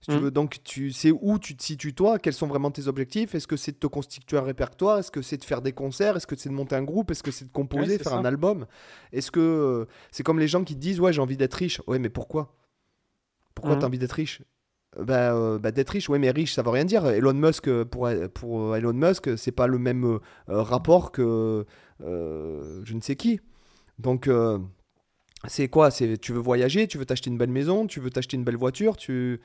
Tu 0.00 0.12
mmh. 0.12 0.18
veux, 0.18 0.30
donc, 0.30 0.62
tu 0.62 0.92
sais 0.92 1.10
où 1.10 1.38
tu 1.38 1.56
te 1.56 1.62
situes 1.62 1.92
toi, 1.92 2.18
quels 2.18 2.32
sont 2.32 2.46
vraiment 2.46 2.70
tes 2.70 2.86
objectifs? 2.86 3.34
Est-ce 3.34 3.48
que 3.48 3.56
c'est 3.56 3.72
de 3.72 3.78
te 3.78 3.88
constituer 3.88 4.36
un 4.36 4.42
répertoire? 4.42 4.98
Est-ce 4.98 5.10
que 5.10 5.22
c'est 5.22 5.36
de 5.36 5.44
faire 5.44 5.60
des 5.60 5.72
concerts? 5.72 6.16
Est-ce 6.16 6.26
que 6.26 6.36
c'est 6.36 6.48
de 6.48 6.54
monter 6.54 6.76
un 6.76 6.84
groupe? 6.84 7.10
Est-ce 7.10 7.22
que 7.22 7.32
c'est 7.32 7.46
de 7.46 7.52
composer, 7.52 7.98
faire 7.98 8.14
un 8.14 8.24
album? 8.24 8.66
Est-ce 9.12 9.32
que 9.32 9.40
euh, 9.40 9.86
c'est 10.12 10.22
comme 10.22 10.38
les 10.38 10.46
gens 10.46 10.62
qui 10.62 10.76
disent 10.76 11.00
Ouais, 11.00 11.12
j'ai 11.12 11.20
envie 11.20 11.36
d'être 11.36 11.54
riche. 11.54 11.82
Ouais, 11.88 11.98
mais 11.98 12.10
pourquoi? 12.10 12.54
Pourquoi 13.56 13.74
mmh. 13.74 13.78
tu 13.78 13.84
as 13.84 13.88
envie 13.88 13.98
d'être 13.98 14.12
riche? 14.12 14.42
Bah, 14.96 15.34
euh, 15.34 15.58
bah, 15.58 15.72
d'être 15.72 15.90
riche, 15.90 16.08
ouais, 16.08 16.20
mais 16.20 16.30
riche, 16.30 16.54
ça 16.54 16.62
veut 16.62 16.70
rien 16.70 16.84
dire. 16.84 17.04
Elon 17.06 17.34
Musk, 17.34 17.68
pour, 17.84 18.08
pour 18.34 18.76
Elon 18.76 18.92
Musk, 18.92 19.36
c'est 19.36 19.52
pas 19.52 19.66
le 19.66 19.78
même 19.78 20.04
euh, 20.04 20.18
rapport 20.46 21.10
que 21.10 21.66
je 22.00 22.94
ne 22.94 23.00
sais 23.00 23.16
qui. 23.16 23.40
Donc, 23.98 24.30
c'est 25.48 25.68
quoi? 25.68 25.90
C'est 25.90 26.18
tu 26.18 26.32
veux 26.32 26.40
voyager, 26.40 26.86
tu 26.86 26.98
veux 26.98 27.04
t'acheter 27.04 27.30
une 27.30 27.38
belle 27.38 27.50
maison, 27.50 27.88
tu 27.88 27.98
veux 27.98 28.10
t'acheter 28.10 28.36
une 28.36 28.44
belle 28.44 28.56
voiture, 28.56 28.96
tu 28.96 29.40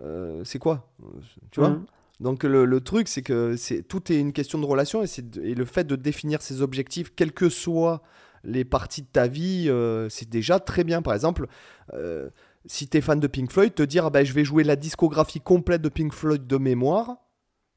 euh, 0.00 0.42
c'est 0.44 0.58
quoi? 0.58 0.92
Tu 1.50 1.60
vois? 1.60 1.70
Mhm. 1.70 1.86
Donc 2.20 2.44
le, 2.44 2.80
truc, 2.80 3.08
c'est 3.08 3.22
que 3.22 3.56
c'est 3.56 3.82
tout 3.82 4.10
est 4.10 4.18
une 4.18 4.32
question 4.32 4.58
de 4.58 4.64
relation 4.64 5.02
et, 5.02 5.06
et, 5.42 5.54
le 5.54 5.64
fait 5.66 5.84
de 5.84 5.96
définir 5.96 6.40
ses 6.40 6.62
objectifs, 6.62 7.14
quelles 7.14 7.32
que 7.32 7.50
soient 7.50 8.02
les 8.42 8.64
parties 8.64 9.02
de 9.02 9.08
ta 9.08 9.26
vie, 9.26 9.66
euh, 9.68 10.08
c'est 10.08 10.28
déjà 10.28 10.58
très 10.58 10.82
bien. 10.82 11.02
Par 11.02 11.12
exemple, 11.12 11.46
euh, 11.92 12.30
si 12.64 12.88
tu 12.88 12.96
es 12.96 13.00
fan 13.02 13.20
de 13.20 13.26
Pink 13.26 13.50
Floyd, 13.52 13.74
te 13.74 13.82
dire 13.82 14.06
ah 14.06 14.10
ben, 14.10 14.24
je 14.24 14.32
vais 14.32 14.44
jouer 14.44 14.64
la 14.64 14.76
discographie 14.76 15.40
complète 15.40 15.82
de 15.82 15.90
Pink 15.90 16.12
Floyd 16.12 16.46
de 16.46 16.56
mémoire 16.56 17.18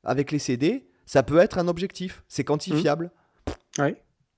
avec 0.06 0.32
les 0.32 0.40
CD, 0.40 0.88
ça 1.06 1.22
peut 1.22 1.40
être 1.40 1.58
un 1.58 1.68
objectif. 1.68 2.24
C'est 2.30 2.46
quantifiable. 2.46 3.12
Mhm. 3.78 3.86
Oui. 3.86 3.96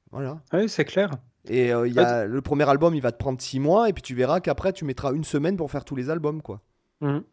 Voilà. 0.09 0.41
Oui, 0.51 0.67
c'est 0.67 0.85
clair. 0.85 1.11
Et 1.47 1.69
il 1.69 1.93
y 1.93 1.99
a, 1.99 2.25
le 2.25 2.41
premier 2.41 2.67
album, 2.67 2.95
il 2.95 3.01
va 3.01 3.11
te 3.11 3.17
prendre 3.17 3.41
6 3.41 3.59
mois, 3.59 3.89
et 3.89 3.93
puis 3.93 4.03
tu 4.03 4.13
verras 4.15 4.39
qu'après, 4.41 4.73
tu 4.73 4.85
mettras 4.85 5.13
une 5.13 5.23
semaine 5.23 5.57
pour 5.57 5.71
faire 5.71 5.85
tous 5.85 5.95
les 5.95 6.09
albums. 6.09 6.41
quoi. 6.41 6.61
Mhm. 7.01 7.23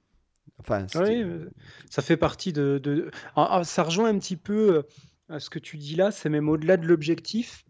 Oui, 0.96 1.22
euh, 1.22 1.50
ça 1.90 2.02
fait 2.02 2.16
partie 2.16 2.52
de. 2.52 3.10
Ah, 3.36 3.58
ah, 3.58 3.64
ça 3.64 3.82
rejoint 3.82 4.08
un 4.08 4.18
petit 4.18 4.36
peu 4.36 4.84
euh, 5.30 5.38
ce 5.38 5.50
que 5.50 5.58
tu 5.58 5.76
dis 5.76 5.96
là, 5.96 6.10
c'est 6.10 6.28
même 6.28 6.48
au-delà 6.48 6.76
de 6.76 6.86
l'objectif. 6.86 7.64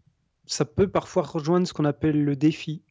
Ça 0.45 0.65
peut 0.65 0.87
parfois 0.87 1.23
rejoindre 1.23 1.67
ce 1.67 1.73
qu'on 1.73 1.85
appelle 1.85 2.23
le 2.23 2.35
défi. 2.35 2.81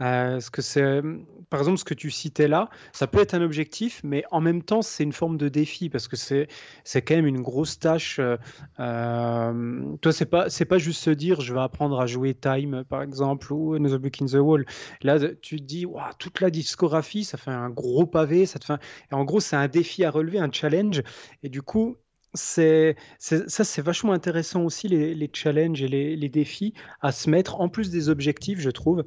Euh, 0.00 0.40
que 0.52 0.62
c'est, 0.62 1.02
par 1.50 1.60
exemple, 1.60 1.78
ce 1.78 1.84
que 1.84 1.94
tu 1.94 2.10
citais 2.10 2.48
là, 2.48 2.68
ça 2.92 3.06
peut 3.06 3.20
être 3.20 3.34
un 3.34 3.42
objectif, 3.42 4.00
mais 4.04 4.24
en 4.30 4.40
même 4.40 4.62
temps, 4.62 4.82
c'est 4.82 5.04
une 5.04 5.12
forme 5.12 5.36
de 5.36 5.48
défi 5.48 5.88
parce 5.88 6.08
que 6.08 6.16
c'est, 6.16 6.48
c'est 6.82 7.02
quand 7.02 7.14
même 7.14 7.26
une 7.26 7.42
grosse 7.42 7.78
tâche. 7.78 8.18
Euh, 8.18 8.36
euh, 8.80 9.96
toi, 10.00 10.12
c'est 10.12 10.26
pas, 10.26 10.50
c'est 10.50 10.64
pas 10.64 10.78
juste 10.78 11.02
se 11.02 11.10
dire, 11.10 11.40
je 11.40 11.54
vais 11.54 11.60
apprendre 11.60 12.00
à 12.00 12.06
jouer 12.06 12.34
Time, 12.34 12.84
par 12.88 13.02
exemple, 13.02 13.52
ou 13.52 13.74
Another 13.74 13.98
Book 14.00 14.20
in 14.20 14.26
the 14.26 14.34
Wall. 14.34 14.66
Là, 15.02 15.18
tu 15.40 15.56
te 15.58 15.62
dis, 15.64 15.86
toute 16.18 16.40
la 16.40 16.50
discographie, 16.50 17.24
ça 17.24 17.38
fait 17.38 17.50
un 17.50 17.70
gros 17.70 18.06
pavé, 18.06 18.46
ça 18.46 18.58
te 18.58 18.64
fait. 18.64 18.80
Et 19.10 19.14
en 19.14 19.24
gros, 19.24 19.40
c'est 19.40 19.56
un 19.56 19.68
défi 19.68 20.04
à 20.04 20.10
relever, 20.10 20.38
un 20.38 20.50
challenge. 20.50 21.02
Et 21.42 21.48
du 21.48 21.62
coup, 21.62 21.96
c'est, 22.34 22.96
ça, 23.18 23.64
c'est 23.64 23.82
vachement 23.82 24.12
intéressant 24.12 24.62
aussi, 24.62 24.88
les, 24.88 25.30
challenges 25.32 25.82
et 25.82 25.88
les, 25.88 26.28
défis 26.28 26.74
à 27.00 27.12
se 27.12 27.30
mettre, 27.30 27.60
en 27.60 27.68
plus 27.68 27.90
des 27.90 28.08
objectifs, 28.08 28.58
je 28.58 28.70
trouve. 28.70 29.04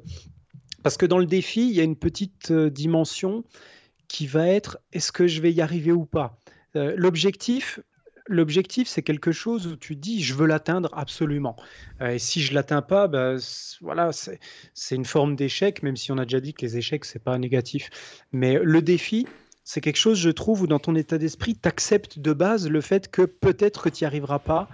Parce 0.82 0.96
que 0.96 1.06
dans 1.06 1.18
le 1.18 1.26
défi, 1.26 1.68
il 1.68 1.74
y 1.74 1.80
a 1.80 1.84
une 1.84 1.96
petite 1.96 2.50
euh, 2.50 2.70
dimension 2.70 3.44
qui 4.08 4.26
va 4.26 4.46
être 4.46 4.78
est-ce 4.92 5.12
que 5.12 5.26
je 5.26 5.40
vais 5.40 5.52
y 5.52 5.60
arriver 5.60 5.92
ou 5.92 6.06
pas? 6.06 6.38
Euh, 6.76 6.94
L'objectif, 6.96 7.80
l'objectif, 8.26 8.88
c'est 8.88 9.02
quelque 9.02 9.32
chose 9.32 9.66
où 9.66 9.76
tu 9.76 9.96
dis 9.96 10.22
je 10.22 10.34
veux 10.34 10.46
l'atteindre 10.46 10.90
absolument. 10.92 11.56
Euh, 12.00 12.10
et 12.10 12.18
si 12.18 12.40
je 12.40 12.54
l'atteins 12.54 12.82
pas, 12.82 13.08
bah, 13.08 13.36
voilà, 13.80 14.10
c'est 14.12 14.94
une 14.94 15.04
forme 15.04 15.34
d'échec, 15.34 15.82
même 15.82 15.96
si 15.96 16.12
on 16.12 16.18
a 16.18 16.24
déjà 16.24 16.40
dit 16.40 16.54
que 16.54 16.62
les 16.62 16.76
échecs 16.76 17.04
c'est 17.04 17.22
pas 17.22 17.36
négatif. 17.38 17.90
Mais 18.32 18.58
le 18.62 18.82
défi, 18.82 19.26
c'est 19.68 19.82
quelque 19.82 19.98
chose, 19.98 20.18
je 20.18 20.30
trouve, 20.30 20.62
où 20.62 20.66
dans 20.66 20.78
ton 20.78 20.94
état 20.94 21.18
d'esprit, 21.18 21.54
tu 21.54 21.68
acceptes 21.68 22.18
de 22.18 22.32
base 22.32 22.68
le 22.68 22.80
fait 22.80 23.10
que 23.10 23.22
peut-être 23.22 23.82
que 23.82 23.88
tu 23.90 24.04
n'y 24.04 24.06
arriveras 24.06 24.38
pas, 24.38 24.68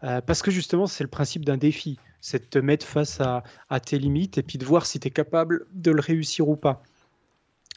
parce 0.00 0.40
que 0.40 0.52
justement, 0.52 0.86
c'est 0.86 1.02
le 1.02 1.10
principe 1.10 1.44
d'un 1.44 1.56
défi 1.56 1.98
c'est 2.26 2.40
de 2.40 2.48
te 2.48 2.58
mettre 2.58 2.84
face 2.84 3.20
à, 3.20 3.44
tes 3.80 4.00
limites 4.00 4.36
et 4.36 4.42
puis 4.42 4.58
de 4.58 4.64
voir 4.64 4.84
si 4.84 4.98
tu 4.98 5.06
es 5.06 5.10
capable 5.12 5.66
de 5.72 5.92
le 5.92 6.00
réussir 6.00 6.48
ou 6.48 6.56
pas. 6.56 6.82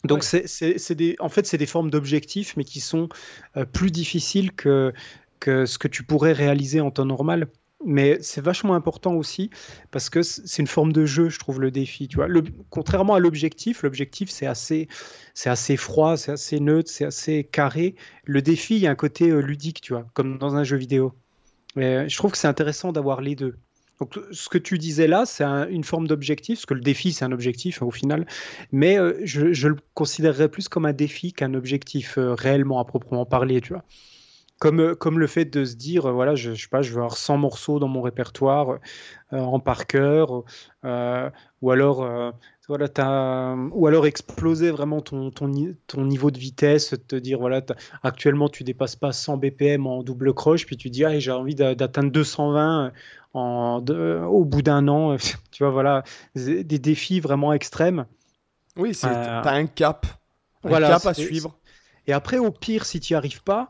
Donc, 0.05 0.23
c'est 0.23 0.95
des, 0.95 1.15
en 1.19 1.29
fait, 1.29 1.45
c'est 1.45 1.59
des 1.59 1.67
formes 1.67 1.91
d'objectifs, 1.91 2.57
mais 2.57 2.63
qui 2.63 2.79
sont 2.79 3.09
euh, 3.57 3.65
plus 3.65 3.91
difficiles 3.91 4.51
que, 4.53 4.91
que 5.39 5.67
ce 5.67 5.77
que 5.77 5.87
tu 5.87 6.01
pourrais 6.01 6.31
réaliser 6.31 6.81
en 6.81 6.89
temps 6.89 7.05
normal. 7.05 7.47
Mais 7.85 8.17
c'est 8.21 8.41
vachement 8.41 8.75
important 8.75 9.13
aussi 9.13 9.49
parce 9.91 10.09
que 10.09 10.21
c'est 10.21 10.61
une 10.61 10.67
forme 10.67 10.91
de 10.91 11.05
jeu, 11.05 11.29
je 11.29 11.39
trouve, 11.39 11.61
le 11.61 11.71
défi. 11.71 12.09
Tu 12.09 12.17
vois, 12.17 12.27
contrairement 12.69 13.15
à 13.15 13.19
l'objectif, 13.19 13.83
l'objectif 13.83 14.29
c'est 14.29 14.47
assez, 14.47 14.89
c'est 15.33 15.49
assez 15.49 15.77
froid, 15.77 16.17
c'est 16.17 16.33
assez 16.33 16.59
neutre, 16.59 16.89
c'est 16.89 17.05
assez 17.05 17.45
carré. 17.45 17.95
Le 18.25 18.41
défi, 18.41 18.75
il 18.75 18.81
y 18.81 18.87
a 18.87 18.91
un 18.91 18.95
côté 18.95 19.29
euh, 19.29 19.39
ludique, 19.39 19.79
tu 19.79 19.93
vois, 19.93 20.05
comme 20.13 20.37
dans 20.37 20.55
un 20.55 20.63
jeu 20.65 20.75
vidéo. 20.75 21.13
Et 21.77 22.09
je 22.09 22.17
trouve 22.17 22.31
que 22.31 22.37
c'est 22.37 22.47
intéressant 22.47 22.91
d'avoir 22.91 23.21
les 23.21 23.35
deux. 23.35 23.55
Donc, 23.99 24.17
ce 24.31 24.47
que 24.47 24.57
tu 24.57 24.77
disais 24.77 25.07
là, 25.07 25.25
c'est 25.25 25.43
une 25.43 25.83
forme 25.83 26.07
d'objectif, 26.07 26.59
parce 26.59 26.65
que 26.65 26.73
le 26.73 26.81
défi, 26.81 27.11
c'est 27.11 27.25
un 27.25 27.33
objectif 27.33 27.81
au 27.81 27.91
final, 27.91 28.25
mais 28.71 28.97
euh, 28.97 29.19
je, 29.23 29.67
le 29.67 29.75
considérerais 29.93 30.47
plus 30.47 30.69
comme 30.69 30.85
un 30.85 30.93
défi 30.93 31.33
qu'un 31.33 31.53
objectif 31.53 32.17
euh, 32.17 32.33
réellement 32.33 32.79
à 32.79 32.85
proprement 32.85 33.25
parler, 33.25 33.59
tu 33.59 33.73
vois. 33.73 33.83
Comme, 34.59 34.81
euh, 34.81 34.95
comme 34.95 35.19
le 35.19 35.27
fait 35.27 35.45
de 35.45 35.65
se 35.65 35.75
dire, 35.75 36.11
voilà, 36.11 36.35
je, 36.35 36.53
je 36.53 36.61
sais 36.61 36.69
pas, 36.69 36.81
je 36.81 36.91
veux 36.91 36.97
avoir 36.97 37.17
100 37.17 37.37
morceaux 37.37 37.79
dans 37.79 37.87
mon 37.87 38.01
répertoire 38.01 38.79
en 39.31 39.59
par 39.59 39.85
cœur, 39.85 40.43
ou 40.83 41.71
alors 41.71 42.33
voilà, 42.67 43.55
ou 43.71 43.87
alors 43.87 44.05
exploser 44.05 44.69
vraiment 44.69 45.01
ton, 45.01 45.31
ton, 45.31 45.51
ton, 45.87 46.05
niveau 46.05 46.29
de 46.29 46.37
vitesse, 46.37 46.95
te 47.07 47.15
dire 47.15 47.39
voilà, 47.39 47.61
actuellement 48.03 48.47
tu 48.47 48.63
dépasses 48.63 48.95
pas 48.95 49.11
100 49.11 49.37
BPM 49.37 49.87
en 49.87 50.03
double 50.03 50.33
croche, 50.33 50.65
puis 50.65 50.77
tu 50.77 50.89
dis 50.89 51.03
ah, 51.03 51.17
j'ai 51.17 51.31
envie 51.31 51.55
d'atteindre 51.55 52.11
220 52.11 52.91
en, 53.33 53.83
au 54.29 54.45
bout 54.45 54.61
d'un 54.61 54.87
an. 54.87 55.17
tu 55.51 55.63
vois, 55.63 55.71
voilà, 55.71 56.03
des 56.35 56.63
défis 56.63 57.19
vraiment 57.19 57.53
extrêmes. 57.53 58.05
Oui, 58.77 58.95
tu 58.95 59.05
as 59.05 59.47
un 59.47 59.67
cap. 59.67 60.05
Un 60.63 60.69
voilà, 60.69 60.89
cap 60.89 61.05
à 61.05 61.13
suivre. 61.13 61.55
Et 62.07 62.13
après, 62.13 62.37
au 62.37 62.51
pire, 62.51 62.85
si 62.85 62.99
tu 62.99 63.13
n'y 63.13 63.17
arrives 63.17 63.43
pas, 63.43 63.69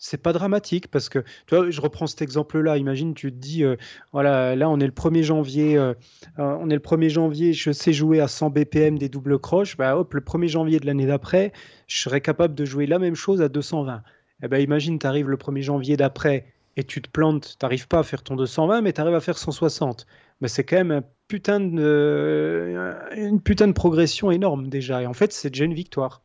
c'est 0.00 0.20
pas 0.20 0.32
dramatique 0.32 0.88
parce 0.88 1.08
que 1.08 1.20
tu 1.46 1.54
vois, 1.54 1.70
je 1.70 1.80
reprends 1.80 2.06
cet 2.06 2.22
exemple-là. 2.22 2.78
Imagine, 2.78 3.14
tu 3.14 3.30
te 3.30 3.36
dis, 3.36 3.62
euh, 3.62 3.76
voilà, 4.12 4.56
là 4.56 4.68
on 4.68 4.80
est 4.80 4.86
le 4.86 4.92
1er 4.92 5.22
janvier, 5.22 5.76
euh, 5.76 5.92
euh, 6.38 6.56
on 6.58 6.70
est 6.70 6.74
le 6.74 6.80
1er 6.80 7.10
janvier, 7.10 7.52
je 7.52 7.70
sais 7.70 7.92
jouer 7.92 8.18
à 8.18 8.26
100 8.26 8.50
BPM 8.50 8.98
des 8.98 9.10
doubles 9.10 9.38
croches. 9.38 9.76
Bah 9.76 9.96
hop, 9.96 10.14
le 10.14 10.22
1er 10.22 10.48
janvier 10.48 10.80
de 10.80 10.86
l'année 10.86 11.06
d'après, 11.06 11.52
je 11.86 12.00
serais 12.00 12.22
capable 12.22 12.54
de 12.54 12.64
jouer 12.64 12.86
la 12.86 12.98
même 12.98 13.14
chose 13.14 13.42
à 13.42 13.48
220. 13.48 14.02
Eh 14.42 14.48
ben 14.48 14.58
imagine, 14.58 14.98
tu 14.98 15.06
arrives 15.06 15.28
le 15.28 15.36
1er 15.36 15.62
janvier 15.62 15.96
d'après 15.98 16.46
et 16.76 16.84
tu 16.84 17.02
te 17.02 17.10
plantes, 17.10 17.56
tu 17.60 17.64
n'arrives 17.64 17.86
pas 17.86 17.98
à 17.98 18.02
faire 18.02 18.22
ton 18.22 18.36
220, 18.36 18.80
mais 18.80 18.94
tu 18.94 19.00
arrives 19.02 19.14
à 19.14 19.20
faire 19.20 19.36
160. 19.36 20.06
Mais 20.40 20.48
c'est 20.48 20.64
quand 20.64 20.82
même 20.82 21.02
putain 21.28 21.60
de, 21.60 22.94
une 23.16 23.42
putain 23.42 23.68
de 23.68 23.72
progression 23.72 24.30
énorme 24.30 24.68
déjà. 24.68 25.02
Et 25.02 25.06
en 25.06 25.12
fait, 25.12 25.32
c'est 25.34 25.50
déjà 25.50 25.66
une 25.66 25.74
victoire. 25.74 26.22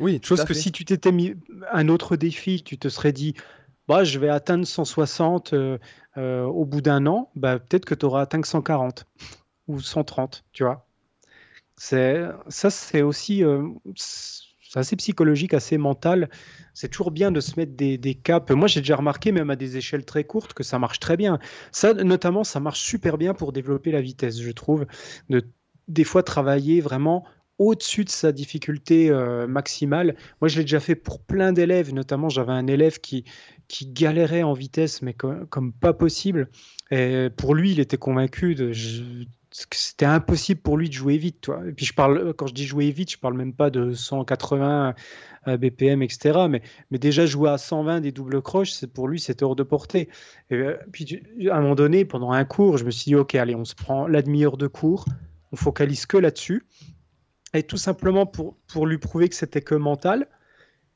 Oui, 0.00 0.18
Chose 0.24 0.44
que 0.44 0.54
si 0.54 0.72
tu 0.72 0.84
t'étais 0.84 1.12
mis 1.12 1.34
un 1.70 1.88
autre 1.88 2.16
défi, 2.16 2.62
tu 2.62 2.78
te 2.78 2.88
serais 2.88 3.12
dit, 3.12 3.34
bah, 3.86 4.02
je 4.02 4.18
vais 4.18 4.28
atteindre 4.28 4.66
160 4.66 5.52
euh, 5.52 5.78
euh, 6.16 6.44
au 6.44 6.64
bout 6.64 6.80
d'un 6.80 7.06
an, 7.06 7.30
bah, 7.34 7.58
peut-être 7.58 7.84
que 7.84 7.94
tu 7.94 8.06
auras 8.06 8.22
atteint 8.22 8.42
140 8.42 9.04
ou 9.68 9.80
130, 9.80 10.44
tu 10.52 10.64
vois. 10.64 10.86
C'est, 11.76 12.22
ça, 12.48 12.70
c'est 12.70 13.02
aussi 13.02 13.44
euh, 13.44 13.68
assez 14.74 14.96
psychologique, 14.96 15.54
assez 15.54 15.76
mental. 15.76 16.30
C'est 16.72 16.88
toujours 16.88 17.10
bien 17.10 17.30
de 17.30 17.40
se 17.40 17.58
mettre 17.58 17.72
des, 17.72 17.98
des 17.98 18.14
caps. 18.14 18.50
Moi, 18.52 18.68
j'ai 18.68 18.80
déjà 18.80 18.96
remarqué, 18.96 19.32
même 19.32 19.50
à 19.50 19.56
des 19.56 19.76
échelles 19.76 20.04
très 20.04 20.24
courtes, 20.24 20.54
que 20.54 20.62
ça 20.62 20.78
marche 20.78 21.00
très 21.00 21.16
bien. 21.16 21.38
Ça, 21.72 21.92
notamment, 21.92 22.44
ça 22.44 22.60
marche 22.60 22.80
super 22.80 23.18
bien 23.18 23.34
pour 23.34 23.52
développer 23.52 23.90
la 23.92 24.00
vitesse, 24.00 24.40
je 24.40 24.52
trouve. 24.52 24.86
De, 25.28 25.46
des 25.88 26.04
fois, 26.04 26.22
travailler 26.22 26.80
vraiment 26.80 27.24
au-dessus 27.60 28.04
de 28.04 28.10
sa 28.10 28.32
difficulté 28.32 29.10
euh, 29.10 29.46
maximale. 29.46 30.16
Moi, 30.40 30.48
je 30.48 30.56
l'ai 30.56 30.64
déjà 30.64 30.80
fait 30.80 30.94
pour 30.94 31.20
plein 31.20 31.52
d'élèves, 31.52 31.92
notamment 31.92 32.30
j'avais 32.30 32.52
un 32.52 32.66
élève 32.66 33.00
qui, 33.00 33.24
qui 33.68 33.86
galérait 33.86 34.42
en 34.42 34.54
vitesse, 34.54 35.02
mais 35.02 35.12
comme, 35.12 35.72
pas 35.74 35.92
possible. 35.92 36.48
Et 36.90 37.28
pour 37.36 37.54
lui, 37.54 37.72
il 37.72 37.78
était 37.78 37.98
convaincu 37.98 38.54
de, 38.54 38.72
que 38.72 39.76
c'était 39.76 40.06
impossible 40.06 40.62
pour 40.62 40.78
lui 40.78 40.88
de 40.88 40.94
jouer 40.94 41.18
vite. 41.18 41.42
Toi. 41.42 41.60
Et 41.68 41.72
puis 41.72 41.84
je 41.84 41.92
parle, 41.92 42.32
quand 42.32 42.46
je 42.46 42.54
dis 42.54 42.64
jouer 42.64 42.90
vite, 42.92 43.12
je 43.12 43.18
parle 43.18 43.34
même 43.34 43.52
pas 43.52 43.68
de 43.68 43.92
180 43.92 44.94
euh, 45.46 45.56
BPM, 45.58 46.00
etc. 46.02 46.46
Mais, 46.48 46.62
mais 46.90 46.98
déjà 46.98 47.26
jouer 47.26 47.50
à 47.50 47.58
120 47.58 48.00
des 48.00 48.10
doubles 48.10 48.40
croches, 48.40 48.70
c'est 48.70 48.90
pour 48.90 49.06
lui, 49.06 49.20
c'était 49.20 49.44
hors 49.44 49.54
de 49.54 49.64
portée. 49.64 50.08
Et 50.48 50.54
euh, 50.54 50.78
puis 50.92 51.20
à 51.50 51.56
un 51.56 51.60
moment 51.60 51.74
donné, 51.74 52.06
pendant 52.06 52.32
un 52.32 52.46
cours, 52.46 52.78
je 52.78 52.86
me 52.86 52.90
suis 52.90 53.10
dit, 53.10 53.16
ok, 53.16 53.34
allez, 53.34 53.54
on 53.54 53.66
se 53.66 53.74
prend 53.74 54.06
la 54.06 54.22
demi-heure 54.22 54.56
de 54.56 54.66
cours, 54.66 55.04
on 55.52 55.56
focalise 55.56 56.06
que 56.06 56.16
là-dessus. 56.16 56.64
Et 57.54 57.62
tout 57.62 57.76
simplement 57.76 58.26
pour, 58.26 58.56
pour 58.68 58.86
lui 58.86 58.98
prouver 58.98 59.28
que 59.28 59.34
c'était 59.34 59.62
que 59.62 59.74
mental, 59.74 60.28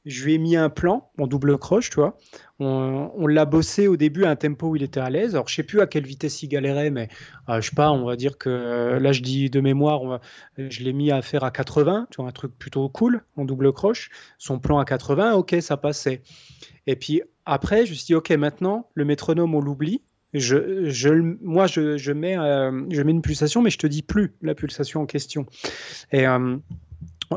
je 0.05 0.25
lui 0.25 0.35
ai 0.35 0.39
mis 0.39 0.57
un 0.57 0.69
plan 0.69 1.11
en 1.19 1.27
double 1.27 1.57
croche, 1.59 1.91
tu 1.91 1.97
vois. 1.97 2.17
On, 2.59 3.27
l'a 3.27 3.47
bossé 3.47 3.89
au 3.89 3.97
début 3.97 4.25
à 4.25 4.31
un 4.31 4.37
tempo 4.37 4.69
où 4.69 4.77
il 4.77 4.83
était 4.83 5.01
à 5.01 5.11
l'aise. 5.11 5.35
Alors, 5.35 5.49
je 5.49 5.55
sais 5.55 5.63
plus 5.63 5.81
à 5.81 5.87
quelle 5.87 6.07
vitesse 6.07 6.43
il 6.43 6.49
galérait, 6.49 6.91
mais 6.91 7.09
euh, 7.49 7.61
je 7.61 7.71
sais 7.71 7.75
pas, 7.75 7.91
on 7.91 8.05
va 8.05 8.17
dire 8.17 8.39
que 8.39 8.51
euh, 8.51 9.01
là, 9.01 9.13
je 9.13 9.23
dis 9.23 9.51
de 9.51 9.61
mémoire, 9.61 10.21
je 10.59 10.83
l'ai 10.83 10.93
mis 10.93 11.11
à 11.11 11.23
faire 11.23 11.43
à 11.43 11.51
80, 11.51 12.09
tu 12.11 12.17
vois, 12.21 12.29
un 12.29 12.33
truc 12.33 12.57
plutôt 12.59 12.89
cool 12.89 13.25
en 13.37 13.45
double 13.45 13.73
croche. 13.73 14.11
Son 14.39 14.59
plan 14.59 14.79
à 14.79 14.85
80, 14.85 15.35
ok, 15.35 15.57
ça 15.61 15.77
passait. 15.77 16.23
Et 16.87 16.97
puis 16.97 17.23
après, 17.47 17.87
je 17.87 17.91
me 17.91 17.95
suis 17.97 18.07
dit, 18.07 18.15
ok, 18.15 18.31
maintenant, 18.33 18.89
le 18.95 19.05
métronome, 19.05 19.55
on 19.55 19.61
l'oublie 19.61 20.03
moi, 20.35 21.67
je, 21.67 21.97
je 21.97 22.13
mets, 22.13 22.37
euh, 22.37 22.85
je 22.91 23.03
mets 23.03 23.13
une 23.13 23.23
pulsation, 23.23 23.63
mais 23.63 23.71
je 23.71 23.79
te 23.79 23.87
dis 23.87 24.03
plus 24.03 24.35
la 24.43 24.55
pulsation 24.55 25.03
en 25.03 25.07
question. 25.07 25.47
Et 26.13 26.27
euh, 26.27 26.57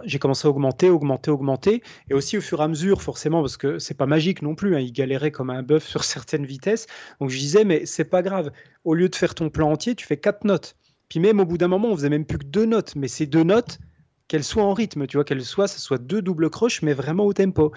j'ai 0.03 0.19
commencé 0.19 0.47
à 0.47 0.51
augmenter, 0.51 0.89
augmenter, 0.89 1.31
augmenter. 1.31 1.83
Et 2.09 2.13
aussi 2.13 2.37
au 2.37 2.41
fur 2.41 2.59
et 2.59 2.63
à 2.63 2.67
mesure, 2.67 3.01
forcément, 3.01 3.41
parce 3.41 3.57
que 3.57 3.79
c'est 3.79 3.93
pas 3.93 4.07
magique 4.07 4.41
non 4.41 4.55
plus, 4.55 4.75
hein, 4.75 4.79
il 4.79 4.91
galérait 4.91 5.31
comme 5.31 5.49
un 5.49 5.63
bœuf 5.63 5.85
sur 5.87 6.03
certaines 6.03 6.45
vitesses. 6.45 6.87
Donc 7.21 7.29
je 7.29 7.37
disais, 7.37 7.63
mais 7.63 7.85
c'est 7.85 8.09
pas 8.09 8.21
grave. 8.21 8.51
Au 8.83 8.93
lieu 8.93 9.09
de 9.09 9.15
faire 9.15 9.35
ton 9.35 9.49
plan 9.49 9.71
entier, 9.71 9.95
tu 9.95 10.05
fais 10.05 10.17
quatre 10.17 10.43
notes. 10.43 10.75
Puis 11.09 11.19
même 11.19 11.39
au 11.39 11.45
bout 11.45 11.57
d'un 11.57 11.69
moment, 11.69 11.89
on 11.89 11.95
faisait 11.95 12.09
même 12.09 12.25
plus 12.25 12.39
que 12.39 12.45
deux 12.45 12.65
notes. 12.65 12.95
Mais 12.95 13.07
ces 13.07 13.27
deux 13.27 13.43
notes, 13.43 13.79
qu'elles 14.27 14.43
soient 14.43 14.63
en 14.63 14.73
rythme, 14.73 15.07
tu 15.07 15.17
vois, 15.17 15.23
qu'elles 15.23 15.45
soient, 15.45 15.67
ça 15.67 15.77
soit 15.77 15.99
deux 15.99 16.21
doubles 16.21 16.49
croches, 16.49 16.81
mais 16.81 16.93
vraiment 16.93 17.25
au 17.25 17.33
tempo. 17.33 17.71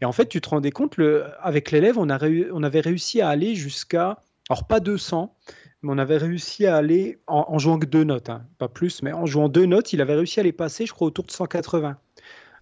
Et 0.00 0.04
en 0.04 0.12
fait, 0.12 0.26
tu 0.26 0.40
te 0.40 0.48
rendais 0.48 0.72
compte, 0.72 0.96
avec 1.40 1.70
l'élève, 1.70 1.96
on 1.96 2.08
avait 2.08 2.80
réussi 2.80 3.20
à 3.20 3.28
aller 3.28 3.54
jusqu'à 3.54 4.18
alors 4.48 4.66
pas 4.66 4.80
200, 4.80 5.34
mais 5.82 5.92
on 5.92 5.98
avait 5.98 6.16
réussi 6.16 6.66
à 6.66 6.76
aller, 6.76 7.20
en, 7.26 7.58
jouant 7.58 7.78
que 7.78 7.86
deux 7.86 8.04
notes, 8.04 8.30
hein, 8.30 8.46
pas 8.58 8.68
plus, 8.68 9.02
mais 9.02 9.12
en 9.12 9.26
jouant 9.26 9.48
deux 9.48 9.66
notes, 9.66 9.92
il 9.92 10.00
avait 10.00 10.14
réussi 10.14 10.40
à 10.40 10.42
les 10.42 10.52
passer, 10.52 10.86
je 10.86 10.92
crois, 10.92 11.08
autour 11.08 11.24
de 11.24 11.30
180. 11.30 11.96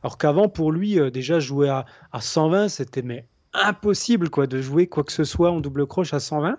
Alors 0.03 0.19
qu'avant, 0.19 0.49
pour 0.49 0.73
lui, 0.73 0.99
euh, 0.99 1.11
déjà 1.11 1.41
jouer 1.41 1.69
à, 1.69 1.85
120, 2.19 2.69
c'était 2.69 3.03
mais 3.03 3.27
impossible 3.53 4.31
quoi, 4.31 4.47
de 4.47 4.63
jouer 4.63 4.87
quoi 4.87 5.05
que 5.05 5.13
ce 5.13 5.25
soit 5.25 5.51
en 5.51 5.61
double 5.61 5.87
croche 5.87 6.15
à 6.15 6.21
120. 6.21 6.57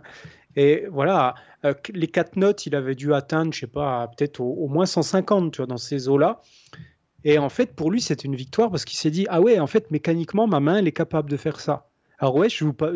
Et 0.56 0.86
voilà, 0.92 1.36
euh, 1.66 1.74
les 1.94 2.08
quatre 2.08 2.36
notes, 2.36 2.66
il 2.66 2.76
avait 2.76 2.96
dû 2.96 3.14
atteindre, 3.14 3.54
je 3.54 3.62
sais 3.62 3.68
pas, 3.68 4.08
peut-être 4.10 4.42
au, 4.42 4.68
moins 4.68 4.86
150, 4.86 5.54
tu 5.54 5.58
vois, 5.58 5.66
dans 5.66 5.78
ces 5.78 6.10
eaux-là. 6.10 6.42
Et 7.24 7.38
en 7.38 7.50
fait, 7.50 7.76
pour 7.76 7.92
lui, 7.92 8.02
c'était 8.02 8.28
une 8.28 8.36
victoire 8.36 8.70
parce 8.70 8.84
qu'il 8.86 8.98
s'est 8.98 9.12
dit, 9.12 9.26
ah 9.30 9.42
ouais, 9.42 9.60
en 9.60 9.68
fait, 9.68 9.92
mécaniquement, 9.92 10.48
ma 10.48 10.60
main, 10.60 10.78
elle 10.78 10.88
est 10.88 10.92
capable 10.92 11.30
de 11.30 11.38
faire 11.38 11.60
ça. 11.60 11.91
Alors 12.22 12.36
ouais, 12.36 12.48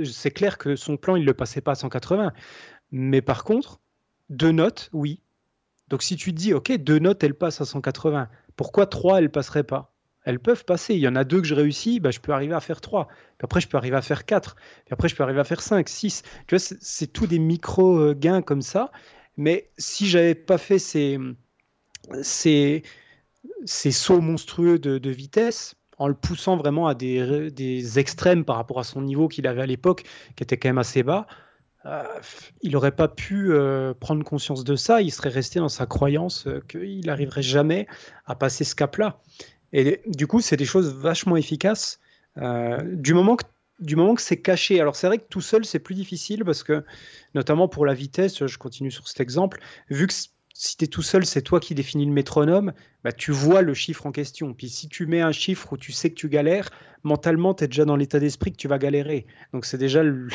c'est 0.05 0.31
clair 0.31 0.57
que 0.59 0.75
son 0.75 0.97
plan, 0.97 1.15
il 1.15 1.21
ne 1.21 1.25
le 1.25 1.33
passait 1.33 1.59
pas 1.61 1.71
à 1.71 1.75
180. 1.75 2.31
Mais 2.91 3.21
par 3.21 3.43
contre, 3.43 3.81
deux 4.29 4.51
notes, 4.51 4.89
oui. 4.93 5.19
Donc 5.89 6.03
si 6.03 6.15
tu 6.15 6.31
te 6.31 6.37
dis, 6.37 6.53
ok, 6.53 6.71
deux 6.77 6.99
notes, 6.99 7.23
elles 7.23 7.33
passent 7.33 7.59
à 7.61 7.65
180, 7.65 8.29
pourquoi 8.55 8.85
trois, 8.85 9.19
elles 9.19 9.31
passeraient 9.31 9.63
pas? 9.63 9.95
Elles 10.25 10.39
peuvent 10.39 10.65
passer. 10.65 10.93
Il 10.95 10.99
y 11.01 11.07
en 11.07 11.15
a 11.15 11.23
deux 11.23 11.41
que 11.41 11.47
je 11.47 11.55
réussis, 11.55 11.99
bah, 11.99 12.11
je 12.11 12.19
peux 12.19 12.33
arriver 12.33 12.53
à 12.53 12.59
faire 12.59 12.81
trois. 12.81 13.07
Après, 13.41 13.61
je 13.61 13.67
peux 13.67 13.77
arriver 13.77 13.97
à 13.97 14.01
faire 14.03 14.25
quatre. 14.25 14.55
Puis 14.85 14.93
après, 14.93 15.09
je 15.09 15.15
peux 15.15 15.23
arriver 15.23 15.39
à 15.39 15.43
faire 15.43 15.61
cinq, 15.61 15.89
six. 15.89 16.23
Tu 16.47 16.55
vois, 16.55 16.59
c'est 16.59 17.07
tout 17.07 17.27
des 17.27 17.39
micro-gains 17.39 18.43
comme 18.43 18.61
ça. 18.61 18.91
Mais 19.37 19.71
si 19.77 20.07
j'avais 20.07 20.35
pas 20.35 20.57
fait 20.59 20.79
ces, 20.79 21.19
ces, 22.21 22.83
ces 23.65 23.91
sauts 23.91 24.21
monstrueux 24.21 24.79
de 24.79 25.09
vitesse, 25.09 25.75
en 25.97 26.07
le 26.07 26.13
poussant 26.13 26.57
vraiment 26.57 26.87
à 26.87 26.93
des, 26.93 27.99
extrêmes 27.99 28.43
par 28.43 28.57
rapport 28.57 28.79
à 28.79 28.83
son 28.83 29.01
niveau 29.01 29.27
qu'il 29.27 29.47
avait 29.47 29.61
à 29.61 29.65
l'époque, 29.65 30.03
qui 30.35 30.43
était 30.43 30.57
quand 30.57 30.69
même 30.69 30.77
assez 30.77 31.03
bas, 31.03 31.27
euh, 31.85 32.03
il 32.61 32.71
n'aurait 32.71 32.95
pas 32.95 33.07
pu 33.07 33.51
euh, 33.51 33.93
prendre 33.93 34.23
conscience 34.23 34.63
de 34.63 34.75
ça, 34.75 35.01
il 35.01 35.11
serait 35.11 35.29
resté 35.29 35.59
dans 35.59 35.69
sa 35.69 35.85
croyance 35.85 36.47
euh, 36.47 36.59
qu'il 36.67 37.05
n'arriverait 37.05 37.43
jamais 37.43 37.87
à 38.25 38.33
passer 38.35 38.63
ce 38.63 38.73
cap-là. 38.73 39.19
Et 39.71 40.01
du 40.07 40.25
coup, 40.25 40.41
c'est 40.41 40.57
des 40.57 40.65
choses 40.65 40.93
vachement 40.95 41.37
efficaces. 41.37 41.99
du 42.83 43.13
moment 43.13 43.35
que 43.35 43.45
du 43.79 43.97
moment 43.97 44.15
que 44.15 44.21
c'est 44.21 44.41
caché. 44.41 44.79
Alors 44.79 44.95
c'est 44.95 45.07
vrai 45.07 45.17
que 45.17 45.27
tout 45.29 45.41
seul 45.41 45.65
c'est 45.65 45.79
plus 45.79 45.95
difficile 45.95 46.45
parce 46.45 46.63
que 46.63 46.85
notamment 47.33 47.67
pour 47.67 47.85
la 47.85 47.93
vitesse, 47.93 48.45
je 48.45 48.57
continue 48.57 48.89
sur 48.89 49.07
cet 49.07 49.19
exemple, 49.19 49.59
vu 49.89 50.07
que 50.07 50.13
si 50.57 50.77
tu 50.77 50.85
es 50.85 50.87
tout 50.87 51.01
seul, 51.01 51.25
c'est 51.25 51.41
toi 51.41 51.59
qui 51.59 51.75
définis 51.75 52.05
le 52.05 52.13
métronome, 52.13 52.71
bah, 53.05 53.11
tu 53.11 53.31
vois 53.31 53.61
le 53.61 53.75
chiffre 53.75 54.07
en 54.07 54.11
question. 54.11 54.55
Puis 54.55 54.67
si 54.67 54.89
tu 54.89 55.05
mets 55.05 55.21
un 55.21 55.31
chiffre 55.31 55.71
où 55.73 55.77
tu 55.77 55.91
sais 55.91 56.09
que 56.09 56.15
tu 56.15 56.27
galères, 56.27 56.71
mentalement, 57.05 57.53
tu 57.53 57.63
es 57.63 57.67
déjà 57.67 57.85
dans 57.85 57.95
l'état 57.95 58.19
d'esprit 58.19 58.51
que 58.51 58.57
tu 58.57 58.67
vas 58.67 58.79
galérer. 58.79 59.27
Donc 59.53 59.65
c'est 59.65 59.77
déjà 59.77 60.03
le, 60.03 60.27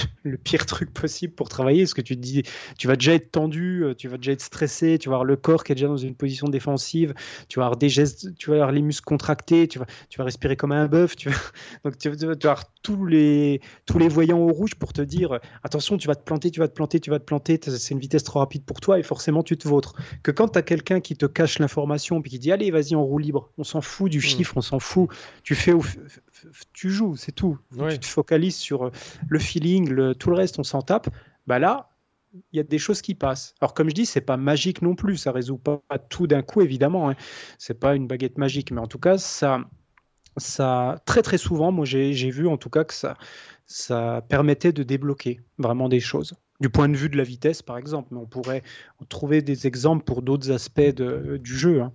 pire 0.45 0.65
truc 0.65 0.93
possible 0.95 1.35
pour 1.35 1.49
travailler, 1.49 1.83
parce 1.83 1.95
que 1.95 2.01
tu 2.01 2.17
te 2.17 2.21
dis, 2.21 2.45
tu 2.79 2.87
vas 2.87 2.95
déjà 2.95 3.15
être 3.15 3.33
tendu, 3.33 3.85
euh, 3.85 3.95
tu 3.95 4.09
vas 4.09 4.17
déjà 4.17 4.33
être 4.33 4.41
stressé, 4.41 4.99
tu 4.99 5.09
vas 5.09 5.17
avoir 5.17 5.25
le 5.25 5.37
corps 5.37 5.65
qui 5.65 5.73
est 5.73 5.75
déjà 5.75 5.89
dans 5.89 5.97
une 5.97 6.15
position 6.15 6.49
défensive, 6.49 7.13
tu 7.49 7.59
vas 7.59 7.67
avoir 7.67 7.77
des 7.77 7.89
gestes, 7.89 8.35
tu 8.37 8.51
vas 8.51 8.57
avoir 8.57 8.73
les 8.73 8.83
muscles 8.83 9.05
contractés, 9.05 9.67
tu 9.67 9.81
vas, 9.81 9.87
tu 10.09 10.19
vas 10.19 10.25
respirer 10.25 10.57
comme 10.57 10.73
un 10.73 10.87
bœuf, 10.87 11.17
tu 11.17 11.29
vas, 11.29 11.37
donc 11.85 11.99
tu 11.99 12.09
vas, 12.09 12.33
avoir 12.33 12.65
tous 12.83 13.05
les, 13.05 13.61
tous 13.85 13.99
les 13.99 14.09
voyants 14.09 14.39
au 14.39 14.53
rouge 14.53 14.77
pour 14.77 14.93
te 14.93 15.03
dire, 15.03 15.41
attention, 15.65 15.99
tu 15.99 16.07
vas 16.07 16.15
te 16.15 16.23
planter, 16.23 16.53
tu 16.53 16.61
vas 16.61 16.69
te 16.69 16.75
planter, 16.75 17.01
tu 17.01 17.11
vas 17.11 17.19
te 17.19 17.25
planter, 17.25 17.59
c'est 17.63 17.95
une 17.95 18.01
vitesse 18.01 18.23
trop 18.23 18.39
rapide 18.39 18.65
pour 18.65 18.81
toi, 18.81 18.99
et 18.99 19.03
forcément 19.03 19.43
tu 19.43 19.59
te 19.59 19.67
vautres. 19.67 19.95
Que 20.23 20.31
quand 20.31 20.49
tu 20.49 20.59
as 20.59 20.63
quelqu'un 20.63 21.01
qui 21.01 21.17
te 21.17 21.27
cache 21.27 21.59
l'information, 21.59 22.23
puis 22.23 22.31
qui 22.31 22.39
dit, 22.39 22.53
allez, 22.53 22.60
vas-y, 22.69 22.95
en 22.95 23.03
roue 23.03 23.19
libre, 23.19 23.51
on 23.57 23.65
s'en 23.65 23.81
fout 23.81 24.11
du 24.11 24.19
mmh. 24.19 24.23
chiffre, 24.23 24.57
on 24.57 24.61
s'en 24.61 24.79
fout, 24.79 25.09
tu 25.43 25.55
fais, 25.55 25.73
tu 26.73 26.91
joues, 26.91 27.17
c'est 27.17 27.33
tout. 27.33 27.59
Tu 27.89 27.99
te 27.99 28.07
focalises 28.07 28.57
sur 28.57 28.87
euh, 28.87 28.91
le 29.29 29.39
feeling, 29.39 29.89
le, 29.89 30.15
tout 30.15 30.29
le 30.29 30.37
reste, 30.37 30.59
on 30.59 30.65
s'en 30.65 30.83
tape. 30.83 31.09
Bah 31.47 31.59
là, 31.59 31.91
il 32.35 32.57
y 32.57 32.61
a 32.61 32.63
des 32.63 32.79
choses 32.79 33.03
qui 33.03 33.15
passent. 33.15 33.55
Alors 33.61 33.75
comme 33.75 33.89
je 33.89 33.95
dis, 33.95 34.07
c'est 34.07 34.21
pas 34.21 34.37
magique 34.37 34.83
non 34.83 34.95
plus, 34.95 35.17
ça 35.17 35.33
résout 35.33 35.59
pas 35.59 35.81
tout 36.09 36.27
d'un 36.27 36.43
coup 36.43 36.61
évidemment. 36.61 37.11
Hein. 37.11 37.17
C'est 37.59 37.79
pas 37.79 37.95
une 37.95 38.07
baguette 38.07 38.39
magique, 38.39 38.71
mais 38.71 38.81
en 38.81 38.87
tout 38.87 38.99
cas 38.99 39.19
ça, 39.19 39.65
ça 40.37 41.01
très 41.07 41.23
très 41.23 41.39
souvent, 41.39 41.73
moi 41.73 41.85
j'ai 41.85 42.31
vu 42.31 42.47
en 42.47 42.57
tout 42.57 42.71
cas 42.71 42.85
que 42.85 42.95
ça, 42.95 43.17
ça 43.67 44.25
permettait 44.29 44.73
de 44.73 44.83
débloquer 44.83 45.41
vraiment 45.59 45.89
des 45.89 46.01
choses. 46.01 46.35
Du 46.61 46.69
point 46.69 46.91
de 46.91 46.97
vue 46.97 47.09
de 47.09 47.17
la 47.17 47.25
vitesse, 47.25 47.63
par 47.63 47.79
exemple, 47.79 48.09
mais 48.11 48.19
on 48.19 48.27
pourrait 48.27 48.63
trouver 49.09 49.41
des 49.41 49.67
exemples 49.67 50.05
pour 50.05 50.21
d'autres 50.21 50.51
aspects 50.51 50.81
du 50.91 51.57
jeu. 51.57 51.81
Hein. 51.81 51.93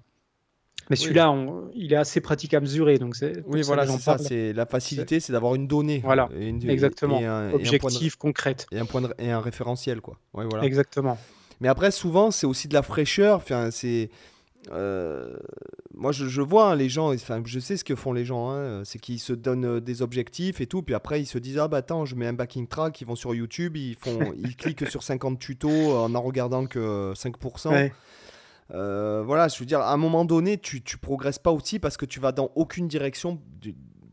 Mais 0.89 0.95
celui-là, 0.95 1.33
il 1.73 1.93
est 1.93 1.97
assez 1.97 2.21
pratique 2.21 2.53
à 2.53 2.59
mesurer. 2.59 2.97
Donc 2.97 3.15
oui, 3.47 3.61
voilà, 3.63 3.87
c'est 3.87 3.99
ça. 3.99 4.17
C'est 4.17 4.53
la 4.53 4.65
facilité, 4.65 5.19
c'est 5.19 5.33
d'avoir 5.33 5.55
une 5.55 5.67
donnée. 5.67 6.01
Voilà, 6.03 6.29
exactement. 6.67 7.21
Objectif, 7.53 8.15
concrète. 8.15 8.67
Et 8.71 8.79
un, 8.79 8.85
point 8.85 9.03
et 9.19 9.31
un 9.31 9.39
référentiel, 9.39 10.01
quoi. 10.01 10.17
voilà. 10.33 10.63
Exactement. 10.63 11.17
Mais 11.61 11.69
après, 11.69 11.91
souvent, 11.91 12.31
c'est 12.31 12.45
aussi 12.45 12.67
de 12.67 12.73
la 12.73 12.81
fraîcheur. 12.81 13.37
Enfin, 13.37 13.71
c'est 13.71 14.09
euh, 14.71 15.35
moi, 15.93 16.11
je, 16.11 16.41
vois 16.41 16.71
hein, 16.71 16.75
les 16.75 16.89
gens, 16.89 17.13
enfin, 17.13 17.41
je 17.45 17.59
sais 17.59 17.77
ce 17.77 17.83
que 17.83 17.95
font 17.95 18.13
les 18.13 18.25
gens, 18.25 18.49
hein, 18.49 18.83
c'est 18.83 18.99
qu'ils 18.99 19.19
se 19.19 19.33
donnent 19.33 19.65
euh, 19.65 19.79
des 19.79 20.01
objectifs 20.01 20.61
et 20.61 20.67
tout, 20.67 20.81
puis 20.81 20.95
après 20.95 21.21
ils 21.21 21.25
se 21.25 21.37
disent 21.37 21.57
ah 21.57 21.67
bah 21.67 21.77
attends, 21.77 22.05
je 22.05 22.15
mets 22.15 22.27
un 22.27 22.33
backing 22.33 22.67
track, 22.67 22.99
ils 23.01 23.05
vont 23.05 23.15
sur 23.15 23.33
YouTube, 23.33 23.77
ils 23.77 23.95
font, 23.95 24.19
ils 24.37 24.55
cliquent 24.55 24.87
sur 24.89 25.03
50 25.03 25.39
tutos 25.39 25.95
en 25.95 26.13
en 26.15 26.21
regardant 26.21 26.65
que 26.65 27.13
5%. 27.13 27.91
Euh, 28.73 29.23
voilà, 29.25 29.47
je 29.47 29.59
veux 29.59 29.65
dire, 29.65 29.81
à 29.81 29.93
un 29.93 29.97
moment 29.97 30.25
donné, 30.25 30.57
tu, 30.57 30.81
tu 30.81 30.97
progresses 30.97 31.39
pas 31.39 31.51
aussi 31.51 31.79
parce 31.79 31.97
que 31.97 32.05
tu 32.05 32.19
vas 32.19 32.31
dans 32.31 32.51
aucune 32.55 32.87
direction 32.87 33.41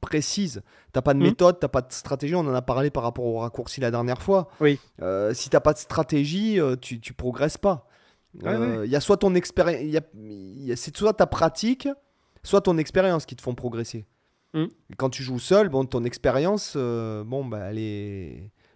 précise. 0.01 0.63
T'as 0.93 1.01
pas 1.01 1.15
de 1.15 1.21
mmh. 1.21 1.23
méthode, 1.23 1.59
t'as 1.61 1.69
pas 1.69 1.81
de 1.81 1.93
stratégie. 1.93 2.35
On 2.35 2.41
en 2.41 2.55
a 2.55 2.63
parlé 2.63 2.91
par 2.91 3.03
rapport 3.03 3.25
au 3.25 3.39
raccourci 3.39 3.81
la 3.81 3.91
dernière 3.91 4.21
fois. 4.21 4.49
Oui. 4.61 4.79
Euh, 5.01 5.33
si 5.33 5.49
t'as 5.49 5.61
pas 5.61 5.73
de 5.73 5.79
stratégie, 5.79 6.59
tu, 6.81 7.01
tu 7.01 7.13
progresses 7.15 7.59
pas. 7.59 7.89
Euh, 8.45 8.83
il 8.85 8.91
y 8.91 8.97
a 8.97 9.01
soit 9.01 9.19
ton 9.19 9.35
expérience, 9.35 10.03
c'est 10.77 10.97
soit 10.97 11.13
ta 11.13 11.27
pratique, 11.27 11.89
soit 12.43 12.63
ton 12.63 12.79
expérience 12.79 13.27
qui 13.27 13.37
te 13.37 13.43
font 13.43 13.55
progresser. 13.55 14.07
Mm. 14.55 14.67
Quand 14.97 15.11
tu 15.11 15.23
joues 15.23 15.39
seul, 15.39 15.69
bon, 15.69 15.85
ton 15.85 16.05
expérience, 16.05 16.75
euh, 16.77 17.25
bon, 17.25 17.45
bah, 17.45 17.73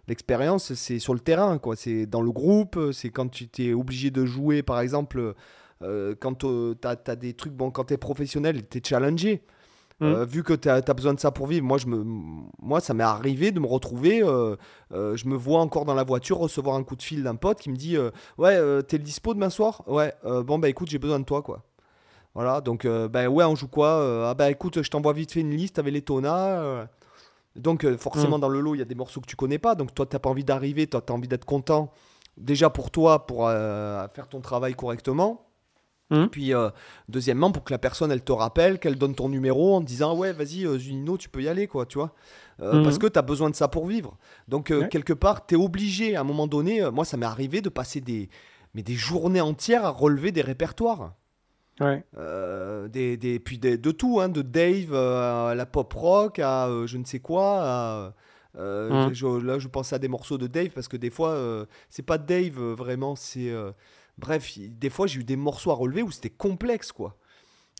l'expérience, 0.07 0.73
c'est 0.73 0.99
sur 0.99 1.13
le 1.13 1.19
terrain, 1.19 1.57
quoi. 1.57 1.75
C'est 1.75 2.05
dans 2.05 2.21
le 2.21 2.31
groupe, 2.31 2.79
c'est 2.91 3.09
quand 3.09 3.29
tu 3.29 3.49
es 3.59 3.73
obligé 3.73 4.11
de 4.11 4.25
jouer, 4.25 4.63
par 4.63 4.79
exemple, 4.79 5.33
euh, 5.81 6.15
quand 6.19 6.35
tu 6.35 6.47
as, 6.83 6.97
as, 7.05 7.15
des 7.15 7.33
trucs, 7.33 7.53
bon, 7.53 7.71
quand 7.71 7.85
tu 7.85 7.93
es 7.93 7.97
professionnel, 7.97 8.67
tu 8.67 8.77
es 8.77 8.81
challengé. 8.83 9.43
Euh, 10.03 10.25
mmh. 10.25 10.29
vu 10.29 10.43
que 10.43 10.53
tu 10.53 10.69
as, 10.69 10.81
besoin 10.81 11.15
de 11.15 11.19
ça 11.19 11.31
pour 11.31 11.47
vivre, 11.47 11.65
moi, 11.65 11.79
je 11.79 11.87
me, 11.87 12.03
moi 12.59 12.79
ça 12.79 12.93
m'est 12.93 13.03
arrivé 13.03 13.49
de 13.49 13.59
me 13.59 13.65
retrouver, 13.65 14.21
euh, 14.21 14.55
euh, 14.93 15.15
je 15.15 15.27
me 15.27 15.35
vois 15.35 15.59
encore 15.59 15.85
dans 15.85 15.95
la 15.95 16.03
voiture 16.03 16.37
recevoir 16.37 16.75
un 16.75 16.83
coup 16.83 16.95
de 16.95 17.01
fil 17.01 17.23
d'un 17.23 17.35
pote 17.35 17.59
qui 17.59 17.71
me 17.71 17.75
dit 17.75 17.97
Ouais, 18.37 18.57
t'es 18.83 18.97
le 18.97 19.03
dispo 19.03 19.33
demain 19.33 19.49
soir? 19.49 19.81
Ouais, 19.87 20.13
bon, 20.23 20.59
bah 20.59 20.69
écoute, 20.69 20.89
j'ai 20.89 20.99
besoin 20.99 21.19
de 21.19 21.25
toi, 21.25 21.41
quoi. 21.41 21.63
Voilà, 22.35 22.61
donc, 22.61 22.85
bah 22.85 23.27
ouais, 23.27 23.43
on 23.45 23.55
joue 23.55 23.67
quoi 23.67 24.29
Ah, 24.29 24.35
bah 24.35 24.51
écoute, 24.51 24.83
je 24.83 24.89
t'envoie 24.89 25.13
vite 25.13 25.31
fait 25.31 25.39
une 25.39 25.55
liste 25.55 25.79
avec 25.79 25.91
les 25.91 26.03
tonas. 26.03 26.87
donc, 27.55 27.87
forcément, 27.95 28.37
mmh. 28.37 28.41
dans 28.41 28.49
le 28.49 28.59
lot, 28.59 28.75
il 28.75 28.79
y 28.79 28.83
a 28.83 28.85
des 28.85 28.95
morceaux 28.95 29.19
que 29.19 29.27
tu 29.27 29.35
connais 29.35 29.57
pas, 29.57 29.73
donc 29.73 29.95
toi, 29.95 30.05
t'as 30.05 30.19
pas 30.19 30.29
envie 30.29 30.43
d'arriver, 30.43 30.85
toi, 30.85 31.01
t'as 31.01 31.15
envie 31.15 31.27
d'être 31.27 31.45
content, 31.45 31.91
déjà 32.37 32.69
pour 32.69 32.91
toi, 32.91 33.25
pour 33.25 33.47
faire 33.49 34.27
ton 34.29 34.41
travail 34.41 34.75
correctement. 34.75 35.46
Mmh. 36.09 36.27
Puis, 36.27 36.53
euh, 36.53 36.69
deuxièmement, 37.09 37.51
pour 37.51 37.63
que 37.63 37.73
la 37.73 37.77
personne, 37.77 38.11
elle 38.11 38.23
te 38.23 38.31
rappelle, 38.31 38.79
qu'elle 38.79 38.97
donne 38.97 39.13
ton 39.13 39.27
numéro 39.27 39.75
en 39.75 39.81
disant 39.81 40.15
Ouais, 40.15 40.31
vas-y, 40.31 40.65
euh, 40.65 40.77
Zunino, 40.77 41.17
tu 41.17 41.27
peux 41.29 41.41
y 41.41 41.49
aller, 41.49 41.67
quoi, 41.67 41.85
tu 41.85 41.97
vois. 41.97 42.13
Euh, 42.61 42.79
mmh. 42.79 42.83
Parce 42.83 42.97
que 42.97 43.07
tu 43.07 43.19
as 43.19 43.23
besoin 43.23 43.49
de 43.49 43.55
ça 43.55 43.67
pour 43.67 43.87
vivre. 43.87 44.17
Donc, 44.47 44.73
quelque 44.89 45.13
part, 45.13 45.45
tu 45.45 45.55
es 45.55 45.57
obligé, 45.57 46.15
à 46.15 46.21
un 46.21 46.23
moment 46.23 46.47
donné, 46.47 46.89
moi, 46.91 47.05
ça 47.05 47.17
m'est 47.17 47.25
arrivé 47.25 47.61
de 47.61 47.69
passer 47.69 48.01
des, 48.01 48.29
mais 48.73 48.83
des 48.83 48.93
journées 48.93 49.41
entières 49.41 49.85
à 49.85 49.89
relever 49.89 50.31
des 50.31 50.41
répertoires. 50.41 51.13
Ouais. 51.79 52.03
des, 52.89 53.17
des, 53.17 53.39
puis 53.39 53.59
de 53.59 53.91
tout, 53.91 54.19
hein, 54.19 54.29
de 54.29 54.41
Dave 54.41 54.95
à 54.95 55.53
la 55.55 55.65
pop 55.65 55.91
rock, 55.93 56.39
à 56.39 56.69
je 56.85 56.97
ne 56.97 57.03
sais 57.03 57.19
quoi. 57.19 58.13
Mmh. 58.55 59.45
là, 59.45 59.59
je 59.59 59.67
pense 59.67 59.93
à 59.93 59.99
des 59.99 60.07
morceaux 60.07 60.39
de 60.39 60.47
Dave 60.47 60.69
parce 60.69 60.87
que 60.87 60.97
des 60.97 61.09
fois, 61.09 61.37
c'est 61.89 62.01
pas 62.05 62.17
Dave 62.17 62.59
vraiment, 62.59 63.15
c'est 63.15 63.53
Bref, 64.17 64.57
des 64.57 64.89
fois, 64.89 65.07
j'ai 65.07 65.19
eu 65.19 65.23
des 65.23 65.35
morceaux 65.35 65.71
à 65.71 65.75
relever 65.75 66.01
où 66.01 66.11
c'était 66.11 66.29
complexe, 66.29 66.91
quoi. 66.91 67.17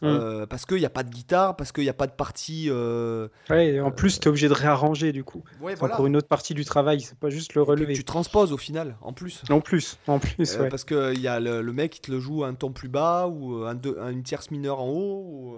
Mmh. 0.03 0.05
Euh, 0.05 0.45
parce 0.45 0.67
qu'il 0.67 0.77
n'y 0.77 0.85
a 0.85 0.91
pas 0.91 1.01
de 1.01 1.09
guitare, 1.09 1.55
parce 1.55 1.71
qu'il 1.71 1.83
n'y 1.83 1.89
a 1.89 1.93
pas 1.93 2.05
de 2.05 2.11
partie. 2.11 2.67
Euh, 2.69 3.29
ouais, 3.49 3.79
en 3.79 3.89
plus, 3.89 4.19
tu 4.19 4.25
es 4.25 4.29
obligé 4.29 4.47
de 4.47 4.53
réarranger 4.53 5.11
du 5.11 5.23
coup. 5.23 5.43
Ouais, 5.59 5.75
Pour 5.75 6.05
une 6.05 6.15
autre 6.15 6.27
partie 6.27 6.53
du 6.53 6.65
travail, 6.65 7.01
c'est 7.01 7.17
pas 7.17 7.31
juste 7.31 7.55
le 7.55 7.63
relever. 7.63 7.93
Tu 7.93 8.03
transposes 8.03 8.53
au 8.53 8.57
final, 8.57 8.95
en 9.01 9.11
plus. 9.11 9.41
En 9.49 9.59
plus, 9.59 9.97
en 10.05 10.19
plus. 10.19 10.57
Euh, 10.57 10.69
parce 10.69 10.83
qu'il 10.83 11.19
y 11.19 11.27
a 11.27 11.39
le, 11.39 11.63
mec 11.73 11.93
qui 11.93 12.01
te 12.01 12.11
le 12.11 12.19
joue 12.19 12.43
un 12.43 12.53
ton 12.53 12.71
plus 12.71 12.89
bas 12.89 13.27
ou 13.27 13.63
un, 13.65 13.79
une 14.11 14.21
tierce 14.21 14.51
mineure 14.51 14.81
en 14.81 14.89
haut. 14.89 15.57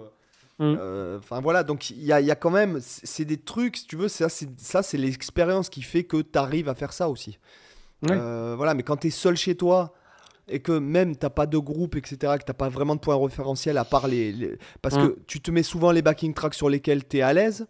Mmh. 0.58 0.76
Enfin 1.18 1.40
voilà, 1.42 1.62
donc 1.62 1.90
il 1.90 2.02
y 2.02 2.12
a, 2.12 2.22
y 2.22 2.30
a, 2.30 2.34
quand 2.34 2.50
même. 2.50 2.78
C'est 2.80 3.26
des 3.26 3.38
trucs, 3.38 3.76
si 3.76 3.86
tu 3.86 3.96
veux, 3.96 4.08
ça 4.08 4.30
c'est 4.30 4.98
l'expérience 4.98 5.68
qui 5.68 5.82
fait 5.82 6.04
que 6.04 6.16
tu 6.22 6.38
arrives 6.38 6.70
à 6.70 6.74
faire 6.74 6.94
ça 6.94 7.10
aussi. 7.10 7.38
voilà, 8.00 8.72
mais 8.72 8.84
quand 8.84 8.96
tu 8.96 9.08
es 9.08 9.10
seul 9.10 9.36
chez 9.36 9.54
toi 9.54 9.92
et 10.50 10.60
que 10.60 10.72
même 10.72 11.16
t'as 11.16 11.30
pas 11.30 11.46
de 11.46 11.58
groupe, 11.58 11.96
etc., 11.96 12.34
que 12.38 12.44
t'as 12.44 12.52
pas 12.52 12.68
vraiment 12.68 12.94
de 12.94 13.00
point 13.00 13.16
référentiel 13.16 13.78
à 13.78 13.84
part 13.84 14.08
les. 14.08 14.58
Parce 14.82 14.96
que 14.96 15.18
tu 15.26 15.40
te 15.40 15.50
mets 15.50 15.62
souvent 15.62 15.92
les 15.92 16.02
backing 16.02 16.34
tracks 16.34 16.54
sur 16.54 16.68
lesquels 16.68 17.06
tu 17.06 17.18
es 17.18 17.22
à 17.22 17.32
l'aise. 17.32 17.66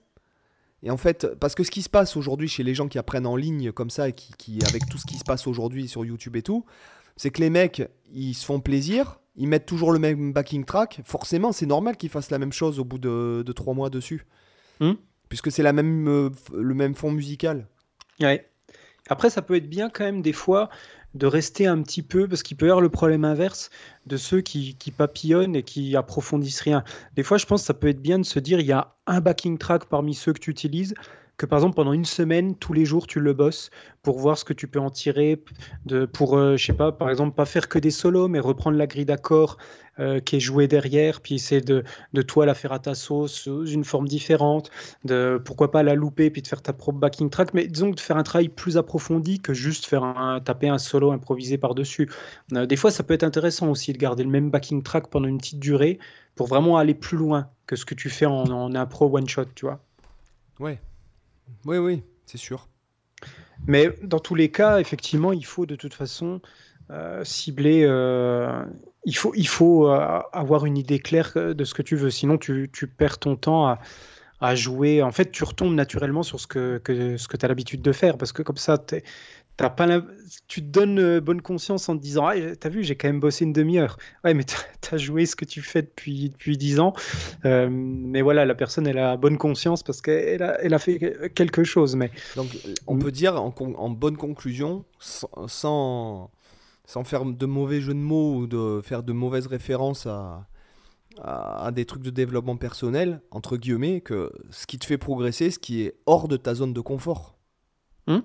Et 0.83 0.91
en 0.91 0.97
fait, 0.97 1.27
parce 1.39 1.55
que 1.55 1.63
ce 1.63 1.71
qui 1.71 1.83
se 1.83 1.91
passe 1.91 2.17
aujourd'hui 2.17 2.49
chez 2.49 2.63
les 2.63 2.75
gens 2.75 2.89
qui 2.89 2.99
apprennent 2.99 3.27
en 3.27 3.37
ligne 3.37 3.71
comme 3.71 3.91
ça, 3.91 4.09
et 4.09 4.13
qui, 4.13 4.33
qui 4.39 4.59
avec 4.67 4.89
tout 4.89 4.97
ce 4.97 5.05
qui 5.05 5.19
se 5.19 5.25
passe 5.25 5.47
aujourd'hui 5.47 5.89
sur 5.89 6.05
YouTube 6.05 6.37
et 6.37 6.43
tout, 6.43 6.65
c'est 7.17 7.31
que 7.31 7.41
les 7.41 7.51
mecs, 7.51 7.83
ils 8.13 8.33
se 8.35 8.47
font 8.47 8.61
plaisir, 8.61 9.21
ils 9.37 9.47
mettent 9.47 9.67
toujours 9.67 9.93
le 9.93 9.99
même 9.99 10.33
backing 10.33 10.65
track. 10.65 11.01
Forcément, 11.05 11.53
c'est 11.53 11.67
normal 11.67 11.99
qu'ils 11.99 12.09
fassent 12.09 12.31
la 12.31 12.39
même 12.39 12.53
chose 12.53 12.79
au 12.79 12.85
bout 12.85 12.99
de, 12.99 13.43
de 13.45 13.53
trois 13.53 13.75
mois 13.75 13.91
dessus. 13.91 14.27
Hmm. 14.81 14.95
Puisque 15.29 15.53
c'est 15.53 15.63
la 15.63 15.75
même, 15.75 16.09
euh, 16.09 16.31
le 16.55 16.75
même 16.75 16.95
fond 16.95 17.11
musical. 17.11 17.69
Ouais. 18.21 18.51
Après, 19.09 19.29
ça 19.29 19.43
peut 19.43 19.57
être 19.57 19.69
bien 19.69 19.91
quand 19.91 20.05
même 20.05 20.23
des 20.23 20.33
fois 20.33 20.71
de 21.15 21.27
rester 21.27 21.67
un 21.67 21.83
petit 21.83 22.03
peu, 22.03 22.29
parce 22.29 22.43
qu'il 22.43 22.57
peut 22.57 22.67
y 22.67 22.69
avoir 22.69 22.81
le 22.81 22.89
problème 22.89 23.25
inverse 23.25 23.71
de 24.07 24.17
ceux 24.17 24.41
qui, 24.41 24.77
papillonnent 24.97 25.57
et 25.57 25.63
qui 25.63 25.97
approfondissent 25.97 26.61
rien. 26.61 26.85
Des 27.17 27.23
fois, 27.23 27.39
je 27.39 27.47
pense 27.47 27.63
que 27.63 27.67
ça 27.67 27.75
peut 27.75 27.89
être 27.89 28.03
bien 28.03 28.19
de 28.19 28.25
se 28.25 28.39
dire, 28.39 28.61
il 28.61 28.67
y 28.67 28.73
a 28.73 28.95
un 29.07 29.21
backing 29.21 29.59
track 29.59 29.87
parmi 29.87 30.15
ceux 30.15 30.33
que 30.33 30.41
tu 30.41 30.51
utilises, 30.51 30.95
que 31.41 31.47
par 31.47 31.59
exemple 31.59 31.75
pendant 31.75 31.95
une 31.95 32.05
semaine, 32.05 32.55
tous 32.55 32.75
les 32.75 32.85
jours, 32.85 33.07
tu 33.07 33.19
le 33.19 33.33
bosses 33.33 33.71
pour 34.03 34.19
voir 34.19 34.37
ce 34.37 34.45
que 34.45 34.53
tu 34.53 34.69
peux 34.69 34.79
en 34.79 34.91
tirer, 34.91 35.43
de, 35.87 36.05
pour, 36.05 36.37
euh, 36.37 36.59
je 36.59 36.67
sais 36.67 36.75
pas, 36.75 36.93
par 36.93 37.09
exemple, 37.09 37.35
pas 37.35 37.47
faire 37.47 37.71
que 37.71 37.79
des 37.79 37.91
solos, 37.91 38.29
mais 38.29 38.41
reprendre 38.41 38.77
la 38.77 38.87
grille 38.87 39.07
d'accords 39.07 39.57
euh, 39.99 40.21
qui 40.21 40.37
est 40.37 40.41
jouée 40.41 40.69
derrière, 40.69 41.23
puis 41.23 41.37
essayer 41.37 41.63
de, 41.63 41.83
de 42.13 42.21
toi 42.21 42.45
la 42.45 42.53
faire 42.53 42.73
à 42.73 42.79
ta 42.79 42.95
sauce 42.95 43.33
sous 43.33 43.67
une 43.67 43.85
forme 43.85 44.07
différente, 44.07 44.71
de 45.07 45.41
pourquoi 45.43 45.71
pas 45.71 45.83
la 45.83 45.95
louper, 45.95 46.29
puis 46.29 46.43
de 46.43 46.47
faire 46.47 46.61
ta 46.61 46.75
propre 46.75 46.99
backing 46.99 47.31
track, 47.31 47.55
mais 47.55 47.67
disons 47.67 47.89
de 47.89 48.01
faire 48.01 48.19
un 48.19 48.23
travail 48.23 48.51
plus 48.51 48.77
approfondi 48.77 49.41
que 49.41 49.55
juste 49.55 49.87
faire 49.87 50.05
un, 50.05 50.41
taper 50.41 50.69
un 50.69 50.77
solo 50.77 51.11
improvisé 51.11 51.57
par-dessus. 51.57 52.11
Euh, 52.53 52.67
des 52.67 52.77
fois, 52.77 52.91
ça 52.91 53.03
peut 53.03 53.15
être 53.15 53.25
intéressant 53.25 53.71
aussi 53.71 53.95
de 53.95 53.99
garder 53.99 54.25
le 54.25 54.31
même 54.31 54.51
backing 54.51 54.83
track 54.83 55.09
pendant 55.09 55.29
une 55.29 55.39
petite 55.39 55.59
durée 55.59 56.01
pour 56.35 56.49
vraiment 56.49 56.77
aller 56.77 56.93
plus 56.93 57.17
loin 57.17 57.49
que 57.67 57.77
ce 57.77 57.87
que 57.87 57.95
tu 57.95 58.11
fais 58.11 58.27
en, 58.27 58.45
en 58.45 58.75
impro 58.75 59.09
one-shot, 59.17 59.47
tu 59.55 59.65
vois. 59.65 59.81
Ouais, 60.59 60.79
oui, 61.65 61.79
oui, 61.79 62.03
c'est 62.27 62.39
sûr. 62.39 62.69
Mais 63.67 63.91
dans 64.03 64.19
tous 64.19 64.35
les 64.35 64.51
cas, 64.51 64.79
effectivement, 64.79 65.33
il 65.33 65.45
faut 65.45 65.67
de 65.67 65.77
toute 65.77 65.95
façon 65.95 66.41
euh, 66.91 67.23
cibler. 67.25 67.85
Euh, 67.85 68.65
il 69.05 69.17
faut, 69.17 69.33
il 69.35 69.47
faut 69.49 69.89
euh, 69.89 70.21
avoir 70.33 70.67
une 70.67 70.77
idée 70.77 70.99
claire 70.99 71.33
de 71.37 71.65
ce 71.65 71.75
que 71.75 71.83
tu 71.83 71.97
veux. 71.97 72.11
Sinon, 72.11 72.39
tu, 72.39 72.71
tu 72.73 72.87
perds 72.87 73.19
ton 73.19 73.37
temps 73.37 73.67
à, 73.67 73.79
à, 74.41 74.55
jouer. 74.55 75.03
En 75.03 75.13
fait, 75.13 75.31
tu 75.31 75.45
retombes 75.45 75.75
naturellement 75.75 76.23
sur 76.23 76.41
ce 76.41 76.47
que, 76.47 76.79
que 76.79 77.17
ce 77.17 77.29
que 77.29 77.37
tu 77.37 77.45
as 77.45 77.49
l'habitude 77.49 77.83
de 77.83 77.93
faire. 77.93 78.19
Parce 78.19 78.33
que 78.33 78.43
comme 78.43 78.57
ça, 78.57 78.79
tu 78.79 79.03
pas 79.57 79.89
tu 80.49 80.63
te 80.63 80.67
donnes 80.67 80.99
euh, 80.99 81.21
bonne 81.21 81.43
conscience 81.43 81.89
en 81.89 81.97
te 81.97 82.03
disant 82.03 82.27
ah, 82.27 82.35
T'as 82.59 82.69
vu, 82.69 82.83
j'ai 82.83 82.97
quand 82.97 83.09
même 83.09 83.21
bossé 83.21 83.45
une 83.45 83.53
demi-heure. 83.53 83.99
Ouais, 84.25 84.35
mais 84.35 84.45
tu 84.81 84.95
as 84.95 84.99
joué 84.99 85.27
ce 85.27 85.37
que 85.37 85.45
tu 85.45 85.61
fais 85.61 85.83
depuis, 85.83 86.31
depuis 86.31 86.57
10 86.57 86.81
ans. 86.81 86.95
Euh, 87.45 87.69
mais 87.71 88.23
voilà, 88.23 88.45
la 88.45 88.55
personne, 88.55 88.87
elle 88.87 88.99
a 88.99 89.17
bonne 89.17 89.39
conscience 89.39 89.83
parce 89.83 90.01
qu'elle 90.01 90.43
a, 90.43 90.61
elle 90.63 90.75
a 90.75 90.79
fait 90.79 91.31
quelque 91.35 91.65
chose. 91.65 91.97
Mais... 91.97 92.11
Donc, 92.37 92.49
on 92.87 92.99
peut 92.99 93.13
dire 93.13 93.41
en, 93.41 93.55
en 93.59 93.91
bonne 93.91 94.17
conclusion, 94.17 94.85
sans, 94.99 96.31
sans, 96.87 97.05
faire 97.05 97.25
de 97.25 97.47
mauvais 97.47 97.81
jeux 97.81 97.95
de 97.95 97.99
mots 97.99 98.37
ou 98.37 98.47
de 98.47 98.81
faire 98.83 99.03
de 99.03 99.13
mauvaises 99.13 99.47
références 99.47 100.07
à, 100.07 100.49
à, 101.23 101.71
des 101.73 101.85
trucs 101.85 102.03
de 102.03 102.11
développement 102.11 102.57
personnel, 102.57 103.21
entre 103.31 103.57
guillemets, 103.57 104.01
que 104.01 104.33
ce 104.51 104.67
qui 104.67 104.79
te 104.79 104.87
fait 104.87 104.99
progresser, 104.99 105.51
ce 105.51 105.59
qui 105.59 105.83
est 105.83 105.97
hors 106.07 106.29
de 106.29 106.37
ta 106.37 106.55
zone 106.55 106.73
de 106.73 106.81
confort. 106.81 107.37
Hum 108.07 108.23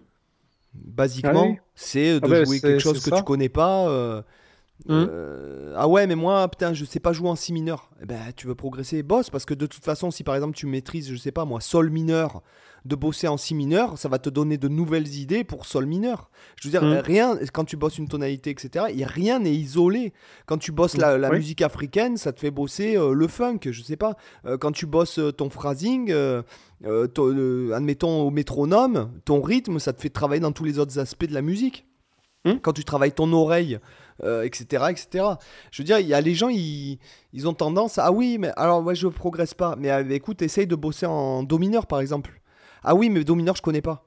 Basiquement, 0.83 1.55
c'est 1.75 2.19
de 2.19 2.31
ah 2.31 2.43
jouer 2.43 2.59
quelque 2.59 2.79
chose 2.79 3.03
que 3.03 3.15
tu 3.15 3.23
connais 3.23 3.49
pas. 3.49 3.89
Euh, 3.89 4.21
hum. 4.87 5.07
euh, 5.09 5.73
ah 5.75 5.87
ouais, 5.87 6.07
mais 6.07 6.15
moi, 6.15 6.47
putain, 6.49 6.73
je 6.73 6.85
sais 6.85 6.99
pas 6.99 7.13
jouer 7.13 7.29
en 7.29 7.35
si 7.35 7.53
mineur. 7.53 7.89
Eh 8.01 8.05
ben, 8.05 8.19
tu 8.35 8.47
veux 8.47 8.55
progresser, 8.55 9.03
bosse, 9.03 9.29
parce 9.29 9.45
que 9.45 9.53
de 9.53 9.65
toute 9.65 9.83
façon, 9.83 10.11
si 10.11 10.23
par 10.23 10.35
exemple 10.35 10.55
tu 10.55 10.67
maîtrises, 10.67 11.11
je 11.11 11.15
sais 11.15 11.31
pas 11.31 11.45
moi, 11.45 11.61
sol 11.61 11.89
mineur, 11.89 12.41
de 12.85 12.95
bosser 12.95 13.27
en 13.27 13.37
si 13.37 13.55
mineur, 13.55 13.97
ça 13.97 14.09
va 14.09 14.19
te 14.19 14.29
donner 14.29 14.57
de 14.57 14.67
nouvelles 14.67 15.15
idées 15.15 15.43
pour 15.43 15.65
sol 15.65 15.85
mineur. 15.85 16.29
Je 16.61 16.67
veux 16.67 16.71
dire, 16.71 16.83
mm. 16.83 17.01
rien, 17.03 17.39
quand 17.51 17.65
tu 17.65 17.77
bosses 17.77 17.97
une 17.97 18.07
tonalité, 18.07 18.51
etc., 18.51 18.85
rien 19.05 19.39
n'est 19.39 19.53
isolé. 19.53 20.13
Quand 20.45 20.57
tu 20.57 20.71
bosses 20.71 20.97
la, 20.97 21.29
musique 21.31 21.61
africaine, 21.61 22.17
ça 22.17 22.31
te 22.31 22.39
fait 22.39 22.51
bosser 22.51 22.95
euh, 22.95 23.13
le 23.13 23.27
funk, 23.27 23.59
je 23.65 23.81
sais 23.81 23.97
pas. 23.97 24.15
Euh, 24.45 24.57
quand 24.57 24.71
tu 24.71 24.85
bosses 24.85 25.19
euh, 25.19 25.31
ton 25.31 25.49
phrasing, 25.49 26.13
admettons 27.73 28.21
au 28.21 28.31
métronome, 28.31 29.11
ton 29.25 29.41
rythme, 29.41 29.79
ça 29.79 29.91
te 29.93 30.01
fait 30.01 30.09
travailler 30.09 30.41
dans 30.41 30.51
tous 30.51 30.63
les 30.63 30.79
autres 30.79 30.99
aspects 30.99 31.25
de 31.25 31.33
la 31.33 31.41
musique. 31.41 31.85
Hmm 32.45 32.59
quand 32.61 32.73
tu 32.73 32.83
travailles 32.83 33.11
ton 33.11 33.33
oreille, 33.33 33.79
etc., 34.19 34.83
euh, 34.83 34.87
etc. 34.89 35.25
Je 35.71 35.81
veux 35.81 35.85
dire, 35.85 35.99
il 35.99 36.07
y 36.07 36.13
a 36.13 36.21
les 36.21 36.35
gens, 36.35 36.49
ils, 36.49 36.99
ils, 37.33 37.47
ont 37.47 37.53
tendance 37.53 37.97
à, 37.97 38.05
ah 38.05 38.11
oui, 38.11 38.37
mais 38.39 38.51
alors 38.55 38.81
moi 38.81 38.93
je 38.93 39.07
progresse 39.07 39.53
pas. 39.53 39.75
Mais 39.77 39.91
euh, 39.91 40.07
écoute, 40.11 40.41
essaye 40.41 40.67
de 40.67 40.75
bosser 40.75 41.05
en 41.05 41.43
do 41.43 41.57
mineur 41.57 41.87
par 41.87 41.99
exemple. 41.99 42.39
Ah 42.85 42.95
oui, 42.95 43.09
mais 43.09 43.23
do 43.23 43.35
mineur 43.35 43.55
je 43.55 43.61
connais 43.61 43.81
pas. 43.81 44.05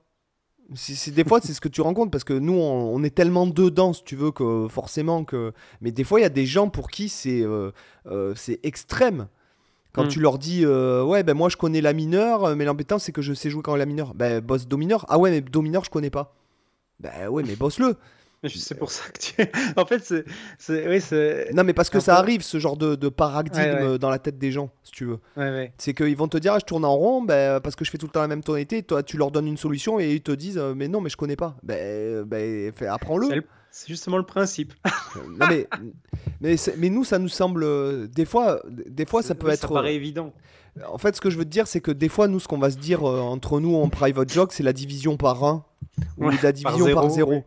C'est 0.74 1.12
des 1.12 1.24
fois 1.24 1.40
c'est 1.42 1.54
ce 1.54 1.62
que 1.62 1.68
tu 1.68 1.80
rencontres 1.80 2.10
parce 2.10 2.24
que 2.24 2.34
nous 2.34 2.52
on, 2.52 3.02
est 3.02 3.14
tellement 3.14 3.46
dedans 3.46 3.94
si 3.94 4.04
tu 4.04 4.16
veux 4.16 4.32
que 4.32 4.68
forcément 4.68 5.24
que 5.24 5.54
mais 5.80 5.92
des 5.92 6.04
fois 6.04 6.20
il 6.20 6.24
y 6.24 6.26
a 6.26 6.30
des 6.30 6.44
gens 6.44 6.68
pour 6.68 6.90
qui 6.90 7.08
c'est 7.08 7.42
euh, 7.42 7.72
c'est 8.34 8.60
extrême. 8.64 9.28
Quand 9.94 10.04
hmm. 10.04 10.08
tu 10.08 10.20
leur 10.20 10.38
dis 10.38 10.66
ouais 10.66 11.22
ben 11.22 11.32
moi 11.32 11.48
je 11.48 11.56
connais 11.56 11.80
la 11.80 11.94
mineure 11.94 12.54
mais 12.54 12.66
l'embêtant 12.66 12.98
c'est 12.98 13.12
que 13.12 13.22
je 13.22 13.32
sais 13.32 13.48
jouer 13.48 13.62
quand 13.62 13.76
la 13.76 13.86
mineure. 13.86 14.14
Ben 14.14 14.40
boss 14.40 14.68
do 14.68 14.76
mineur 14.76 15.06
ah 15.08 15.18
ouais 15.18 15.30
mais 15.30 15.40
do 15.40 15.62
mineur 15.62 15.84
je 15.84 15.90
connais 15.90 16.10
pas. 16.10 16.36
Ben 17.00 17.28
ouais 17.28 17.42
mais 17.46 17.56
bosse 17.56 17.78
le 17.78 17.96
c'est 18.46 18.78
pour 18.78 18.90
ça 18.90 19.08
que 19.10 19.18
tu. 19.18 19.34
en 19.76 19.84
fait, 19.84 20.04
c'est. 20.04 20.88
Oui, 20.88 21.00
non, 21.54 21.64
mais 21.64 21.72
parce 21.72 21.90
que 21.90 22.00
ça 22.00 22.16
arrive, 22.16 22.42
ce 22.42 22.58
genre 22.58 22.76
de, 22.76 22.94
de 22.94 23.08
paradigme 23.08 23.98
dans 23.98 24.10
la 24.10 24.18
tête 24.18 24.38
des 24.38 24.52
gens, 24.52 24.70
si 24.82 24.92
tu 24.92 25.04
veux. 25.04 25.18
c'est 25.78 25.94
qu'ils 25.94 26.16
vont 26.16 26.28
te 26.28 26.38
dire, 26.38 26.54
ah, 26.54 26.58
je 26.58 26.64
tourne 26.64 26.84
en 26.84 26.96
rond 26.96 27.22
ben, 27.22 27.60
parce 27.60 27.76
que 27.76 27.84
je 27.84 27.90
fais 27.90 27.98
tout 27.98 28.06
le 28.06 28.12
temps 28.12 28.20
la 28.20 28.28
même 28.28 28.42
tonalité. 28.42 28.82
Toi, 28.82 29.02
tu 29.02 29.16
leur 29.16 29.30
donnes 29.30 29.46
une 29.46 29.56
solution 29.56 29.98
et 30.00 30.12
ils 30.14 30.22
te 30.22 30.32
disent, 30.32 30.58
euh, 30.58 30.74
mais 30.74 30.88
non, 30.88 31.00
mais 31.00 31.10
je 31.10 31.16
connais 31.16 31.36
pas. 31.36 31.56
Ben, 31.62 32.24
ben 32.24 32.72
apprends-le. 32.88 33.44
C'est 33.70 33.88
justement 33.88 34.16
le 34.16 34.24
principe. 34.24 34.74
Euh, 35.16 35.20
non, 35.38 35.46
mais, 35.48 35.66
mais, 36.42 36.56
mais, 36.76 36.90
nous, 36.90 37.02
ça 37.02 37.18
nous 37.18 37.30
semble. 37.30 37.62
Euh, 37.64 38.06
des 38.08 38.26
fois, 38.26 38.60
des 38.68 39.06
fois 39.06 39.22
ça 39.22 39.34
peut 39.34 39.48
être. 39.48 39.62
Ça 39.62 39.68
paraît 39.68 39.94
évident. 39.94 40.34
En 40.86 40.98
fait, 40.98 41.16
ce 41.16 41.22
que 41.22 41.30
je 41.30 41.38
veux 41.38 41.46
te 41.46 41.50
dire, 41.50 41.66
c'est 41.66 41.80
que 41.80 41.90
des 41.90 42.10
fois, 42.10 42.28
nous, 42.28 42.38
ce 42.40 42.46
qu'on 42.46 42.58
va 42.58 42.70
se 42.70 42.76
dire 42.76 43.04
entre 43.04 43.58
nous 43.58 43.74
en 43.74 43.88
private 43.88 44.30
joke, 44.30 44.52
c'est 44.52 44.62
la 44.62 44.74
division 44.74 45.16
par 45.16 45.42
1 45.42 45.64
ou 46.18 46.28
la 46.28 46.52
division 46.52 46.92
par 46.92 47.08
0. 47.08 47.42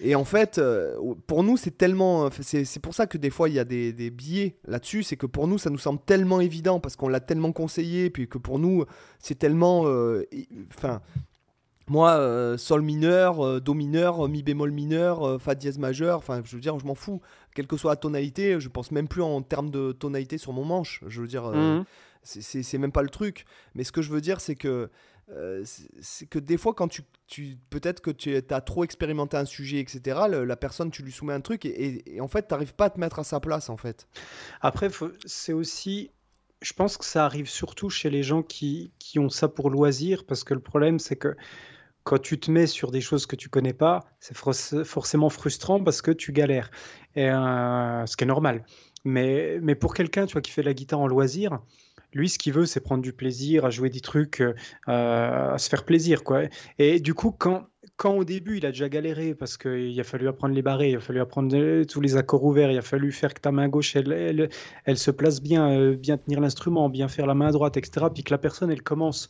Et 0.00 0.14
en 0.14 0.24
fait, 0.24 0.58
euh, 0.58 0.96
pour 1.26 1.42
nous, 1.42 1.56
c'est 1.56 1.76
tellement. 1.76 2.30
C'est 2.30 2.80
pour 2.80 2.94
ça 2.94 3.06
que 3.06 3.18
des 3.18 3.30
fois, 3.30 3.48
il 3.48 3.54
y 3.56 3.58
a 3.58 3.64
des, 3.64 3.92
des 3.92 4.10
biais 4.10 4.56
là-dessus. 4.66 5.02
C'est 5.02 5.16
que 5.16 5.26
pour 5.26 5.48
nous, 5.48 5.58
ça 5.58 5.70
nous 5.70 5.78
semble 5.78 6.00
tellement 6.00 6.40
évident 6.40 6.78
parce 6.78 6.96
qu'on 6.96 7.08
l'a 7.08 7.20
tellement 7.20 7.52
conseillé. 7.52 8.10
Puis 8.10 8.28
que 8.28 8.38
pour 8.38 8.58
nous, 8.58 8.84
c'est 9.18 9.38
tellement. 9.38 9.86
Euh, 9.86 10.24
enfin. 10.76 11.00
moi, 11.88 12.12
euh, 12.12 12.56
sol 12.56 12.82
mineur, 12.82 13.60
do 13.60 13.74
mineur, 13.74 14.28
mi 14.28 14.42
bémol 14.42 14.70
mineur, 14.70 15.40
fa 15.40 15.54
dièse 15.56 15.78
majeur, 15.78 16.18
enfin, 16.18 16.42
je 16.44 16.54
veux 16.54 16.62
dire, 16.62 16.78
je 16.78 16.86
m'en 16.86 16.94
fous. 16.94 17.20
Quelle 17.54 17.66
que 17.66 17.76
soit 17.76 17.92
la 17.92 17.96
tonalité, 17.96 18.60
je 18.60 18.68
pense 18.68 18.92
même 18.92 19.08
plus 19.08 19.22
en 19.22 19.42
termes 19.42 19.70
de 19.70 19.90
tonalité 19.90 20.38
sur 20.38 20.52
mon 20.52 20.64
manche. 20.64 21.02
Je 21.08 21.20
veux 21.20 21.26
dire, 21.26 21.50
mmh. 21.50 21.84
c'est 22.22 22.78
même 22.78 22.92
pas 22.92 23.02
le 23.02 23.10
truc. 23.10 23.46
Mais 23.74 23.82
ce 23.82 23.90
que 23.90 24.02
je 24.02 24.12
veux 24.12 24.20
dire, 24.20 24.40
c'est 24.40 24.54
que 24.54 24.90
euh, 25.30 25.62
c'est 26.00 26.26
que 26.26 26.38
des 26.38 26.56
fois, 26.56 26.74
quand 26.74 26.88
tu, 26.88 27.02
peut-être 27.70 28.00
que 28.00 28.10
tu 28.10 28.36
as 28.36 28.60
trop 28.60 28.84
expérimenté 28.84 29.36
un 29.36 29.44
sujet, 29.44 29.78
etc., 29.78 30.20
la 30.28 30.56
personne, 30.56 30.90
tu 30.90 31.02
lui 31.02 31.12
soumets 31.12 31.34
un 31.34 31.40
truc 31.40 31.66
et, 31.66 32.20
en 32.20 32.28
fait, 32.28 32.48
tu 32.48 32.54
n'arrives 32.54 32.74
pas 32.74 32.86
à 32.86 32.90
te 32.90 33.00
mettre 33.00 33.18
à 33.18 33.24
sa 33.24 33.40
place, 33.40 33.68
en 33.68 33.76
fait. 33.76 34.08
Après, 34.60 34.88
c'est 35.24 35.52
aussi. 35.52 36.10
Je 36.60 36.72
pense 36.72 36.96
que 36.96 37.04
ça 37.04 37.24
arrive 37.24 37.48
surtout 37.48 37.88
chez 37.88 38.10
les 38.10 38.24
gens 38.24 38.42
qui, 38.42 38.90
qui 38.98 39.20
ont 39.20 39.28
ça 39.28 39.46
pour 39.48 39.70
loisir, 39.70 40.24
parce 40.24 40.42
que 40.42 40.54
le 40.54 40.60
problème, 40.60 40.98
c'est 40.98 41.14
que 41.14 41.36
quand 42.02 42.18
tu 42.18 42.40
te 42.40 42.50
mets 42.50 42.66
sur 42.66 42.90
des 42.90 43.02
choses 43.02 43.26
que 43.26 43.36
tu 43.36 43.48
connais 43.50 43.74
pas, 43.74 44.00
c'est 44.18 44.34
forcément 44.34 45.28
frustrant 45.28 45.84
parce 45.84 46.00
que 46.00 46.10
tu 46.10 46.32
galères. 46.32 46.70
Et, 47.14 47.30
euh, 47.30 48.06
ce 48.06 48.16
qui 48.16 48.24
est 48.24 48.26
normal. 48.26 48.64
Mais, 49.04 49.58
mais 49.62 49.74
pour 49.74 49.94
quelqu'un 49.94 50.26
tu 50.26 50.32
vois, 50.32 50.40
qui 50.40 50.50
fait 50.50 50.62
de 50.62 50.66
la 50.66 50.74
guitare 50.74 51.00
en 51.00 51.06
loisir, 51.06 51.60
lui, 52.12 52.28
ce 52.28 52.38
qu'il 52.38 52.52
veut, 52.52 52.66
c'est 52.66 52.80
prendre 52.80 53.02
du 53.02 53.12
plaisir, 53.12 53.64
à 53.64 53.70
jouer 53.70 53.90
des 53.90 54.00
trucs, 54.00 54.40
euh, 54.40 54.54
à 54.86 55.58
se 55.58 55.68
faire 55.68 55.84
plaisir, 55.84 56.24
quoi. 56.24 56.42
Et 56.78 57.00
du 57.00 57.14
coup, 57.14 57.30
quand, 57.30 57.66
quand 57.96 58.12
au 58.14 58.24
début, 58.24 58.58
il 58.58 58.66
a 58.66 58.70
déjà 58.70 58.88
galéré 58.88 59.34
parce 59.34 59.56
qu'il 59.56 59.98
a 60.00 60.04
fallu 60.04 60.28
apprendre 60.28 60.54
les 60.54 60.62
barrés, 60.62 60.90
il 60.90 60.96
a 60.96 61.00
fallu 61.00 61.20
apprendre 61.20 61.84
tous 61.84 62.00
les 62.00 62.16
accords 62.16 62.44
ouverts, 62.44 62.70
il 62.70 62.78
a 62.78 62.82
fallu 62.82 63.12
faire 63.12 63.34
que 63.34 63.40
ta 63.40 63.52
main 63.52 63.68
gauche, 63.68 63.96
elle, 63.96 64.48
elle, 64.84 64.98
se 64.98 65.10
place 65.10 65.42
bien, 65.42 65.70
euh, 65.70 65.96
bien 65.96 66.16
tenir 66.16 66.40
l'instrument, 66.40 66.88
bien 66.88 67.08
faire 67.08 67.26
la 67.26 67.34
main 67.34 67.50
droite, 67.50 67.76
etc. 67.76 68.06
Puis 68.12 68.24
que 68.24 68.32
la 68.32 68.38
personne, 68.38 68.70
elle 68.70 68.82
commence 68.82 69.28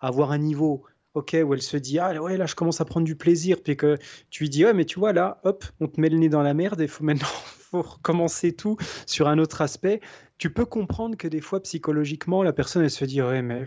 à 0.00 0.08
avoir 0.08 0.32
un 0.32 0.38
niveau 0.38 0.84
ok, 1.14 1.36
où 1.44 1.54
elle 1.54 1.62
se 1.62 1.76
dit, 1.76 1.98
ah 1.98 2.22
ouais, 2.22 2.36
là, 2.36 2.46
je 2.46 2.54
commence 2.54 2.80
à 2.80 2.84
prendre 2.84 3.04
du 3.04 3.16
plaisir, 3.16 3.58
puis 3.62 3.76
que 3.76 3.96
tu 4.30 4.44
lui 4.44 4.50
dis, 4.50 4.64
ouais, 4.64 4.72
mais 4.72 4.84
tu 4.84 5.00
vois, 5.00 5.12
là, 5.12 5.40
hop, 5.44 5.64
on 5.80 5.88
te 5.88 6.00
met 6.00 6.08
le 6.08 6.18
nez 6.18 6.28
dans 6.28 6.42
la 6.42 6.54
merde, 6.54 6.80
et 6.80 6.86
faut 6.86 7.04
maintenant, 7.04 7.26
faut 7.70 7.82
recommencer 7.82 8.52
tout 8.52 8.76
sur 9.06 9.28
un 9.28 9.38
autre 9.38 9.62
aspect. 9.62 10.00
Tu 10.38 10.52
peux 10.52 10.64
comprendre 10.64 11.16
que 11.16 11.28
des 11.28 11.40
fois, 11.40 11.62
psychologiquement, 11.62 12.42
la 12.42 12.52
personne, 12.52 12.82
elle 12.82 12.90
se 12.90 13.04
dit, 13.04 13.22
ouais, 13.22 13.42
mais 13.42 13.64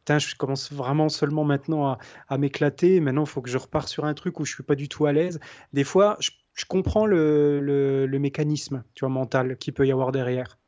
putain, 0.00 0.18
je 0.18 0.34
commence 0.34 0.72
vraiment 0.72 1.08
seulement 1.08 1.44
maintenant 1.44 1.96
à, 2.28 2.38
m'éclater, 2.38 3.00
maintenant, 3.00 3.24
il 3.24 3.28
faut 3.28 3.42
que 3.42 3.50
je 3.50 3.58
repars 3.58 3.88
sur 3.88 4.04
un 4.04 4.14
truc 4.14 4.40
où 4.40 4.44
je 4.44 4.52
suis 4.52 4.62
pas 4.62 4.74
du 4.74 4.88
tout 4.88 5.06
à 5.06 5.12
l'aise. 5.12 5.40
Des 5.72 5.84
fois, 5.84 6.18
je, 6.20 6.30
comprends 6.66 7.06
le, 7.06 7.60
le, 7.60 8.18
mécanisme, 8.18 8.84
tu 8.94 9.00
vois, 9.04 9.08
mental 9.08 9.56
qui 9.56 9.72
peut 9.72 9.86
y 9.86 9.92
avoir 9.92 10.12
derrière. 10.12 10.58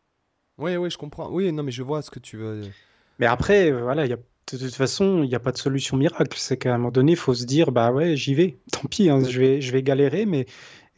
Oui, 0.59 0.76
oui, 0.76 0.90
je 0.90 0.96
comprends. 0.96 1.30
Oui, 1.30 1.52
non, 1.52 1.62
mais 1.62 1.72
je 1.72 1.82
vois 1.82 2.00
ce 2.02 2.11
que 2.11 2.18
tu 2.18 2.38
veux. 2.38 2.62
Mais 3.18 3.26
après, 3.26 3.70
voilà, 3.70 4.07
il 4.07 4.11
y 4.11 4.14
a 4.14 4.18
de 4.52 4.59
toute 4.59 4.74
façon, 4.74 5.24
il 5.24 5.28
n'y 5.28 5.34
a 5.34 5.40
pas 5.40 5.50
de 5.50 5.59
solution 5.59 5.96
miracle. 5.96 6.36
C'est 6.38 6.57
qu'à 6.57 6.74
un 6.74 6.78
moment 6.78 6.92
donné, 6.92 7.12
il 7.12 7.18
faut 7.18 7.34
se 7.34 7.44
dire, 7.44 7.72
bah 7.72 7.90
ouais, 7.90 8.16
j'y 8.16 8.34
vais. 8.34 8.59
Tant 8.70 8.86
pis, 8.88 9.11
hein, 9.11 9.20
je, 9.28 9.40
vais, 9.40 9.61
je 9.61 9.72
vais 9.72 9.82
galérer, 9.82 10.24
mais 10.24 10.46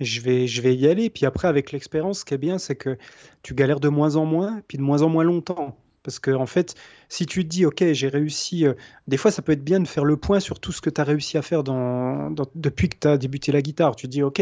je 0.01 0.21
vais, 0.21 0.47
je 0.47 0.63
vais 0.63 0.75
y 0.75 0.89
aller. 0.89 1.11
Puis 1.11 1.27
après, 1.27 1.49
avec 1.49 1.73
l'expérience, 1.73 2.21
ce 2.21 2.25
qui 2.25 2.35
est 2.35 2.39
bien, 2.39 2.59
c'est 2.59 2.77
que 2.77 2.99
tu 3.43 3.55
galères 3.55 3.81
de 3.81 3.89
moins 3.89 4.17
en 4.17 4.25
moins, 4.25 4.63
puis 4.69 4.79
de 4.79 4.83
moins 4.83 5.03
en 5.03 5.09
moins 5.09 5.25
longtemps. 5.25 5.77
Parce 6.03 6.21
que, 6.21 6.31
en 6.31 6.47
fait, 6.47 6.75
si 7.09 7.27
tu 7.27 7.45
te 7.45 7.49
dis, 7.49 7.67
OK, 7.67 7.85
j'ai 7.93 8.09
réussi, 8.09 8.67
euh, 8.67 8.75
des 9.09 9.17
fois, 9.17 9.31
ça 9.31 9.43
peut 9.43 9.53
être 9.53 9.65
bien 9.65 9.81
de 9.81 9.89
faire 9.89 10.05
le 10.05 10.17
point 10.17 10.41
sur 10.41 10.61
tout 10.61 10.73
ce 10.73 10.81
que 10.81 10.91
tu 10.91 11.01
as 11.01 11.05
réussi 11.05 11.37
à 11.37 11.43
faire 11.43 11.63
depuis 12.55 12.89
que 12.89 12.97
tu 13.01 13.09
as 13.09 13.19
débuté 13.19 13.53
la 13.53 13.61
guitare. 13.61 13.97
Tu 13.97 14.07
te 14.07 14.13
dis, 14.13 14.23
OK, 14.23 14.41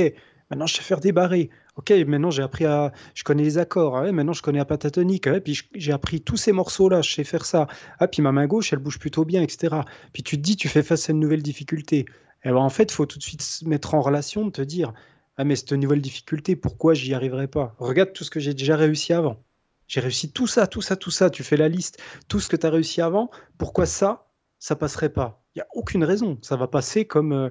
maintenant 0.51 0.67
je 0.67 0.77
sais 0.77 0.83
faire 0.83 1.01
des 1.01 1.13
barrés. 1.13 1.51
Ok, 1.77 1.91
maintenant 2.07 2.31
j'ai 2.31 2.43
appris 2.43 2.65
à. 2.67 2.93
Je 3.15 3.25
connais 3.25 3.43
les 3.43 3.59
accords. 3.59 3.97
Ah 3.97 4.13
maintenant 4.13 4.33
je 4.33 4.43
connais 4.43 4.59
la 4.59 4.65
pentatonique. 4.65 5.27
Ah 5.27 5.41
puis 5.41 5.61
j'ai 5.75 5.93
appris 5.93 6.21
tous 6.21 6.37
ces 6.37 6.53
morceaux-là. 6.53 7.03
Je 7.03 7.13
sais 7.13 7.25
faire 7.25 7.45
ça. 7.45 7.67
Ah, 7.99 8.07
puis 8.09 8.23
ma 8.23 8.33
main 8.33 8.47
gauche, 8.47 8.73
elle 8.73 8.79
bouge 8.79 8.99
plutôt 8.99 9.25
bien, 9.25 9.43
etc. 9.43 9.77
Puis 10.13 10.23
tu 10.23 10.37
te 10.37 10.43
dis, 10.43 10.57
tu 10.57 10.69
fais 10.69 10.83
face 10.83 11.09
à 11.09 11.13
une 11.13 11.21
nouvelle 11.21 11.43
difficulté. 11.43 11.99
Et 12.45 12.49
eh 12.49 12.51
ben, 12.51 12.59
en 12.59 12.69
fait, 12.69 12.85
il 12.85 12.95
faut 12.95 13.07
tout 13.07 13.19
de 13.19 13.25
suite 13.25 13.43
se 13.43 13.67
mettre 13.67 13.95
en 13.95 14.01
relation, 14.01 14.45
de 14.45 14.51
te 14.51 14.63
dire 14.63 14.93
Ah, 15.37 15.45
mais 15.45 15.57
cette 15.57 15.72
nouvelle 15.72 16.01
difficulté, 16.01 16.57
pourquoi 16.57 16.95
j'y 16.95 17.12
arriverai 17.14 17.47
pas? 17.47 17.74
Regarde 17.78 18.12
tout 18.12 18.24
ce 18.24 18.30
que 18.30 18.41
j'ai 18.41 18.55
déjà 18.55 18.76
réussi 18.76 19.12
avant. 19.12 19.43
J'ai 19.87 20.01
réussi 20.01 20.32
tout 20.32 20.47
ça, 20.47 20.66
tout 20.66 20.82
ça, 20.82 20.97
tout 20.97 21.11
ça. 21.11 21.30
Tu 21.30 21.43
fais 21.43 21.57
la 21.57 21.68
liste. 21.68 22.03
Tout 22.28 22.41
ce 22.41 22.49
que 22.49 22.57
tu 22.57 22.66
as 22.66 22.70
réussi 22.70 23.01
avant, 23.01 23.30
pourquoi 23.59 23.87
ça, 23.87 24.28
ça 24.59 24.76
passerait 24.76 25.12
pas? 25.12 25.45
Il 25.55 25.59
n'y 25.59 25.62
a 25.62 25.68
aucune 25.74 26.05
raison. 26.05 26.39
Ça 26.43 26.57
va 26.57 26.68
passer 26.68 27.05
comme, 27.07 27.32
euh, 27.32 27.51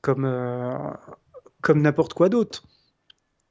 comme, 0.00 0.24
euh, 0.24 0.90
comme 1.60 1.82
n'importe 1.82 2.14
quoi 2.14 2.28
d'autre. 2.28 2.64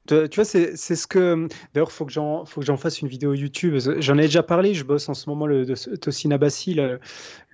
Tu 0.06 0.34
vois, 0.34 0.44
c'est 0.44 0.76
ce 0.76 1.06
que. 1.06 1.48
D'ailleurs, 1.72 1.88
il 1.88 1.94
faut 1.94 2.04
que 2.04 2.12
j'en 2.12 2.76
fasse 2.76 3.00
une 3.00 3.08
vidéo 3.08 3.32
YouTube. 3.32 3.78
J'en 3.98 4.18
ai 4.18 4.22
déjà 4.22 4.42
parlé. 4.42 4.74
Je 4.74 4.84
bosse 4.84 5.08
en 5.08 5.14
ce 5.14 5.30
moment 5.30 5.46
le, 5.46 5.64
de 5.64 5.74
Tosin 5.96 6.30
Abassi, 6.30 6.74
le, 6.74 7.00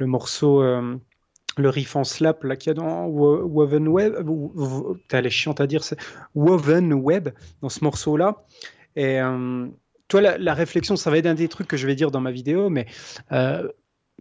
morceau, 0.01 0.61
euh, 0.61 0.97
le 1.57 1.69
riff 1.69 1.97
en 1.97 2.05
slap 2.05 2.45
là 2.45 2.57
qu'il 2.57 2.71
y 2.71 2.73
a 2.73 2.75
dans 2.75 3.07
Woven 3.07 3.89
Web. 3.89 4.15
T'as 5.09 5.21
les 5.21 5.31
chiante 5.31 5.61
à 5.61 5.67
dire, 5.67 5.85
c'est 5.85 5.99
Woven 6.35 6.93
Web 6.93 7.31
dans 7.63 7.69
ce 7.69 7.83
morceau-là. 7.85 8.45
Et 8.97 9.21
euh, 9.21 9.67
toi, 10.09 10.21
la, 10.21 10.55
réflexion, 10.55 10.97
ça 10.97 11.11
va 11.11 11.19
être 11.19 11.27
un 11.27 11.35
des 11.35 11.49
trucs 11.49 11.69
que 11.69 11.77
je 11.77 11.87
vais 11.87 11.95
dire 11.95 12.11
dans 12.11 12.21
ma 12.21 12.33
vidéo, 12.33 12.71
mais 12.71 12.87
euh, 13.33 13.69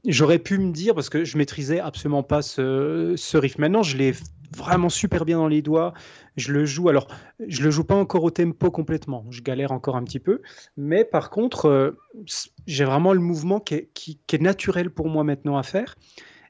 j'aurais 0.06 0.40
pu 0.40 0.58
me 0.58 0.72
dire 0.72 0.96
parce 0.96 1.10
que 1.10 1.24
je 1.24 1.38
maîtrisais 1.38 1.80
absolument 1.80 2.24
pas 2.24 2.42
ce, 2.42 3.14
ce 3.16 3.38
riff. 3.38 3.58
Maintenant, 3.58 3.84
je 3.84 3.98
l'ai 3.98 4.14
vraiment 4.56 4.90
super 4.90 5.26
bien 5.26 5.38
dans 5.38 5.48
les 5.48 5.62
doigts. 5.62 5.94
Je 6.36 6.52
le 6.52 6.66
joue, 6.66 6.90
alors 6.90 7.08
je 7.46 7.62
le 7.62 7.72
joue 7.72 7.84
pas 7.84 7.96
encore 7.96 8.24
au 8.24 8.32
tempo 8.32 8.72
complètement, 8.72 9.26
je 9.30 9.42
galère 9.42 9.72
encore 9.72 9.96
un 9.96 10.04
petit 10.04 10.20
peu, 10.20 10.42
mais 10.78 11.04
par 11.04 11.30
contre, 11.30 11.66
euh, 11.66 11.92
j'ai 12.66 12.86
vraiment 12.86 13.14
le 13.14 13.20
mouvement 13.20 13.60
qui 13.60 13.90
qui, 13.94 14.20
est, 14.32 14.42
naturel 14.42 14.90
pour 14.90 15.10
moi 15.10 15.24
maintenant 15.24 15.58
à 15.58 15.64
faire. 15.64 15.96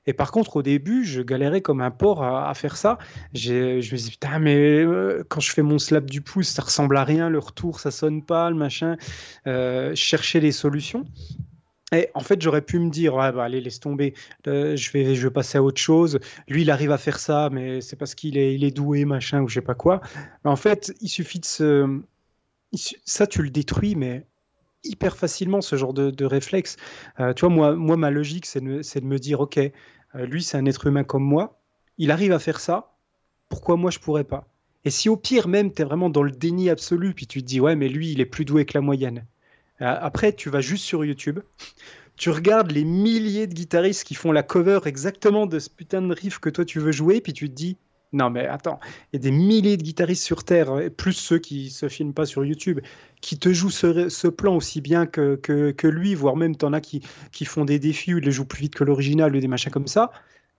Et 0.09 0.13
par 0.13 0.31
contre, 0.31 0.55
au 0.55 0.63
début, 0.63 1.05
je 1.05 1.21
galérais 1.21 1.61
comme 1.61 1.81
un 1.81 1.91
porc 1.91 2.23
à, 2.23 2.51
faire 2.55 2.77
ça. 2.77 2.97
Je 3.35 3.75
me 3.75 3.95
dis, 3.95 4.09
putain, 4.09 4.39
mais 4.39 4.57
euh, 4.57 5.23
quand 5.29 5.39
je 5.39 5.51
fais 5.51 5.61
mon 5.61 5.77
slap 5.77 6.09
du 6.09 6.21
pouce, 6.21 6.47
ça 6.47 6.63
ressemble 6.63 6.97
à 6.97 7.03
rien, 7.03 7.29
le 7.29 7.37
retour, 7.37 7.79
ça 7.79 7.91
sonne 7.91 8.23
pas, 8.23 8.49
le 8.49 8.55
machin. 8.55 8.97
Euh, 9.45 9.93
chercher 9.93 10.39
les 10.39 10.51
solutions. 10.51 11.05
Et 11.91 12.09
en 12.15 12.21
fait, 12.21 12.41
j'aurais 12.41 12.63
pu 12.63 12.79
me 12.79 12.89
dire, 12.89 13.13
ouais, 13.13 13.31
bah, 13.31 13.43
allez, 13.43 13.61
laisse 13.61 13.79
tomber, 13.79 14.15
euh, 14.47 14.75
je, 14.75 14.91
vais, 14.91 15.13
je 15.13 15.27
vais 15.27 15.31
passer 15.31 15.59
à 15.59 15.63
autre 15.63 15.79
chose. 15.79 16.17
Lui, 16.47 16.63
il 16.63 16.71
arrive 16.71 16.91
à 16.91 16.97
faire 16.97 17.19
ça, 17.19 17.51
mais 17.51 17.79
c'est 17.79 17.95
parce 17.95 18.15
qu'il 18.15 18.35
est, 18.35 18.55
il 18.55 18.63
est 18.63 18.71
doué, 18.71 19.05
machin, 19.05 19.41
ou 19.43 19.47
je 19.47 19.53
sais 19.53 19.61
pas 19.61 19.75
quoi. 19.75 20.01
En 20.43 20.55
fait, 20.55 20.91
il 21.01 21.09
suffit 21.09 21.39
de 21.39 21.45
se. 21.45 22.01
Ça, 23.05 23.27
tu 23.27 23.43
le 23.43 23.51
détruis, 23.51 23.93
mais 23.93 24.25
hyper 24.83 25.17
facilement, 25.17 25.61
ce 25.61 25.75
genre 25.75 25.93
de, 25.93 26.25
réflexe. 26.25 26.77
Euh, 27.19 27.33
tu 27.33 27.45
vois, 27.45 27.53
moi, 27.53 27.75
moi, 27.75 27.97
ma 27.97 28.11
logique, 28.11 28.45
c'est 28.45 28.61
de, 28.61 28.81
de, 28.81 29.05
me 29.05 29.19
dire, 29.19 29.41
OK, 29.41 29.59
euh, 30.15 30.25
lui, 30.25 30.43
c'est 30.43 30.57
un 30.57 30.65
être 30.65 30.87
humain 30.87 31.03
comme 31.03 31.23
moi, 31.23 31.59
il 31.97 32.11
arrive 32.11 32.31
à 32.31 32.39
faire 32.39 32.59
ça, 32.59 32.95
pourquoi 33.49 33.75
moi, 33.75 33.91
je 33.91 33.99
pourrais 33.99 34.23
pas? 34.23 34.47
Et 34.85 34.89
si 34.89 35.09
au 35.09 35.17
pire, 35.17 35.47
même, 35.47 35.73
tu 35.73 35.81
es 35.81 35.85
vraiment 35.85 36.09
dans 36.09 36.23
le 36.23 36.31
déni 36.31 36.69
absolu, 36.69 37.13
puis 37.13 37.27
tu 37.27 37.41
te 37.41 37.47
dis, 37.47 37.59
ouais, 37.59 37.75
mais 37.75 37.89
lui, 37.89 38.11
il 38.11 38.21
est 38.21 38.25
plus 38.25 38.45
doué 38.45 38.65
que 38.65 38.77
la 38.77 38.81
moyenne. 38.81 39.25
Euh, 39.81 39.95
après, 39.99 40.33
tu 40.33 40.49
vas 40.49 40.61
juste 40.61 40.85
sur 40.85 41.03
YouTube, 41.03 41.39
tu 42.15 42.29
regardes 42.29 42.71
les 42.71 42.83
milliers 42.83 43.47
de 43.47 43.53
guitaristes 43.53 44.03
qui 44.03 44.15
font 44.15 44.31
la 44.31 44.43
cover 44.43 44.79
exactement 44.85 45.45
de 45.45 45.57
ce 45.59 45.69
putain 45.69 46.01
de 46.01 46.13
riff 46.13 46.39
que 46.39 46.49
toi 46.49 46.65
tu 46.65 46.79
veux 46.79 46.91
jouer, 46.91 47.21
puis 47.21 47.33
tu 47.33 47.49
te 47.49 47.55
dis, 47.55 47.77
Non, 48.11 48.31
mais 48.31 48.47
attends, 48.47 48.79
il 49.13 49.17
y 49.17 49.19
a 49.19 49.21
des 49.21 49.31
milliers 49.31 49.77
de 49.77 49.83
guitaristes 49.83 50.23
sur 50.23 50.43
Terre, 50.43 50.71
euh, 50.71 50.89
plus 50.89 51.13
ceux 51.13 51.37
qui 51.37 51.69
se 51.69 51.87
filment 51.89 52.13
pas 52.13 52.25
sur 52.25 52.43
YouTube, 52.43 52.79
qui 53.21 53.37
te 53.37 53.53
jouent 53.53 53.69
ce, 53.69 54.27
plan 54.27 54.55
aussi 54.55 54.81
bien 54.81 55.05
que, 55.05 55.35
que, 55.35 55.87
lui, 55.87 56.15
voire 56.15 56.35
même 56.35 56.55
t'en 56.55 56.73
as 56.73 56.81
qui, 56.81 57.01
qui 57.31 57.45
font 57.45 57.65
des 57.65 57.77
défis 57.77 58.15
où 58.15 58.17
ils 58.17 58.31
jouent 58.31 58.45
plus 58.45 58.61
vite 58.61 58.75
que 58.75 58.83
l'original 58.83 59.35
ou 59.35 59.39
des 59.39 59.47
machins 59.47 59.71
comme 59.71 59.87
ça. 59.87 60.11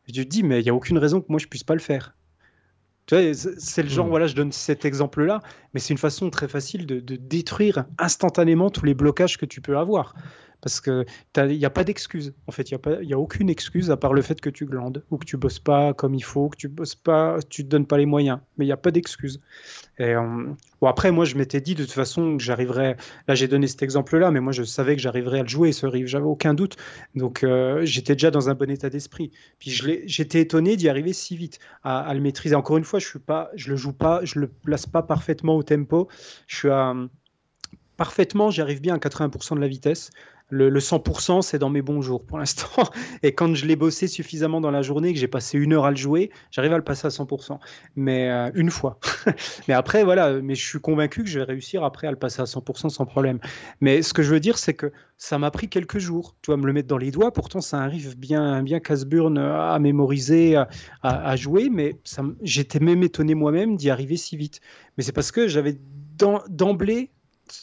je 0.07 0.22
te 0.22 0.28
dis, 0.28 0.44
mais 0.44 0.61
il 0.61 0.64
n'y 0.64 0.70
a 0.70 0.74
aucune 0.74 0.98
raison 0.98 1.20
que 1.20 1.26
moi 1.28 1.40
je 1.40 1.48
puisse 1.48 1.64
pas 1.64 1.74
le 1.74 1.80
faire. 1.80 2.14
Tu 3.07 3.16
vois, 3.16 3.34
c'est 3.34 3.82
le 3.82 3.88
genre, 3.88 4.07
hmm. 4.07 4.11
voilà, 4.11 4.26
je 4.28 4.36
donne 4.36 4.53
cet 4.53 4.84
exemple-là, 4.84 5.40
mais 5.74 5.80
c'est 5.80 5.92
une 5.92 5.98
façon 5.98 6.30
très 6.30 6.46
facile 6.46 6.86
de, 6.86 7.01
de, 7.01 7.16
détruire 7.16 7.86
instantanément 7.98 8.70
tous 8.70 8.84
les 8.84 8.94
blocages 8.94 9.36
que 9.36 9.46
tu 9.46 9.61
peux 9.61 9.76
avoir. 9.76 10.14
Parce 10.61 10.81
qu'il 10.81 11.05
n'y 11.37 11.65
a 11.65 11.71
pas 11.71 11.85
d'excuse. 11.85 12.35
En 12.47 12.53
fait, 12.53 12.71
il 12.71 12.79
n'y 13.03 13.13
a, 13.13 13.17
a 13.17 13.19
aucune 13.19 13.49
excuse 13.49 13.91
à 13.91 13.97
part 13.97 14.13
le 14.13 14.23
fait 14.23 14.41
que 14.41 14.51
tu 14.51 14.67
glandes 14.67 15.03
ou 15.11 15.19
que 15.19 15.25
tu 15.25 15.37
bosses 15.37 15.59
pas 15.59 15.95
comme 15.95 16.15
il 16.15 16.25
faut, 16.25 16.49
que 16.49 16.57
tu 16.57 16.69
bosses 16.69 16.95
pas, 16.95 17.39
tu 17.49 17.65
te 17.65 17.69
donnes 17.69 17.87
pas 17.87 17.99
les 17.99 18.07
moyens. 18.07 18.41
Mais 18.57 18.65
il 18.65 18.69
n'y 18.69 18.73
a 18.73 18.77
pas 18.77 18.91
d'excuse. 18.91 19.41
Et 19.99 20.15
euh, 20.15 20.47
bon, 20.81 20.87
après, 20.87 21.13
moi, 21.13 21.25
je 21.25 21.37
m'étais 21.37 21.61
dit 21.61 21.75
de 21.75 21.85
toute 21.85 21.93
façon 21.93 22.37
que 22.37 22.43
j'arriverais. 22.43 22.97
Là, 23.29 23.35
j'ai 23.35 23.49
donné 23.49 23.67
cet 23.67 23.83
exemple-là, 23.83 24.31
mais 24.31 24.41
moi, 24.41 24.53
je 24.53 24.63
savais 24.63 24.97
que 24.97 25.03
j'arriverais 25.03 25.41
à 25.41 25.43
le 25.43 25.49
jouer, 25.49 25.73
ce 25.73 25.87
riff. 25.87 26.07
J'avais 26.07 26.25
aucun 26.25 26.55
doute. 26.55 26.77
Donc, 27.15 27.45
euh, 27.45 27.85
j'étais 27.85 28.15
déjà 28.15 28.31
dans 28.31 28.49
un 28.49 28.55
bon 28.55 28.71
état 28.71 28.91
d'esprit. 28.91 29.31
Puis, 29.59 29.71
j'étais 30.07 30.41
étonné 30.41 30.77
d'y 30.77 30.89
arriver 30.89 31.13
si 31.13 31.37
vite, 31.37 31.59
à, 31.85 32.13
le 32.15 32.21
maîtriser. 32.21 32.55
Encore 32.55 32.79
une 32.79 32.85
fois, 32.85 32.99
je 32.99 33.07
suis 33.07 33.19
pas, 33.19 33.51
je 33.55 33.71
le 33.71 33.77
joue 33.77 33.93
pas, 33.93 34.25
je 34.25 34.39
le 34.39 34.49
place 34.49 34.87
pas 34.87 35.03
parfaitement 35.03 35.57
au 35.57 35.63
tempo. 35.63 36.09
Je 36.47 36.57
suis 36.57 36.69
parfaitement, 37.99 38.51
j'y 38.51 38.63
arrive 38.63 38.81
bien 38.81 38.95
à 38.95 38.99
80% 38.99 39.57
de 39.57 39.61
la 39.61 39.69
vitesse. 39.69 40.11
Le, 40.51 40.70
100%, 40.78 41.42
c'est 41.42 41.59
dans 41.59 41.70
mes 41.70 41.82
bons 41.82 42.03
jours 42.03 42.24
pour 42.24 42.38
l'instant. 42.38 42.68
Et 43.22 43.34
quand 43.34 43.55
je 43.55 43.66
l'ai 43.66 43.76
bossé 43.76 44.09
suffisamment 44.09 44.61
dans 44.61 44.70
la 44.70 44.82
journée, 44.82 45.12
que 45.12 45.18
j'ai 45.18 45.28
passé 45.28 45.59
une 45.59 45.72
heure 45.72 45.84
à 45.84 45.90
le 45.90 45.96
jouer, 45.96 46.30
j'arrive 46.51 46.72
à 46.72 46.76
le 46.76 46.84
passer 46.84 47.07
à 47.07 47.11
100%. 47.11 47.59
Mais 47.96 48.30
euh, 48.30 48.51
une 48.55 48.70
fois. 48.70 48.98
mais 49.68 49.74
après, 49.74 50.05
voilà, 50.05 50.40
mais 50.40 50.55
je 50.55 50.66
suis 50.66 50.80
convaincu 50.80 51.22
que 51.22 51.28
je 51.28 51.38
vais 51.38 51.44
réussir 51.44 51.84
après 51.84 52.07
à 52.07 52.11
le 52.11 52.16
passer 52.16 52.42
à 52.42 52.44
100% 52.44 52.88
sans 52.88 53.07
problème. 53.07 53.38
Mais 53.80 54.03
ce 54.03 54.12
que 54.12 54.22
je 54.22 54.32
veux 54.32 54.40
dire, 54.40 54.59
c'est 54.59 54.74
que 54.74 54.92
ça 55.16 55.38
m'a 55.38 55.51
pris 55.51 55.68
quelques 55.68 55.98
jours. 55.98 56.34
Tu 56.42 56.51
vois, 56.51 56.57
me 56.57 56.66
le 56.66 56.72
mettre 56.72 56.88
dans 56.88 56.98
les 56.98 57.11
doigts. 57.11 57.32
Pourtant, 57.32 57.61
ça 57.61 57.80
arrive 57.80 58.18
bien, 58.18 58.62
bien 58.62 58.80
casse-burne 58.80 59.38
à 59.38 59.78
mémoriser, 59.78 60.57
à, 60.57 60.68
à, 61.03 61.36
jouer. 61.36 61.68
Mais 61.70 61.98
j'étais 62.42 62.80
même 62.80 63.03
étonné 63.03 63.34
moi-même 63.34 63.76
d'y 63.76 63.90
arriver 63.90 64.16
si 64.16 64.36
vite. 64.36 64.61
Mais 64.96 65.05
c'est 65.05 65.12
parce 65.12 65.30
que 65.30 65.48
j'avais 65.48 65.78
d'emblée 66.48 67.11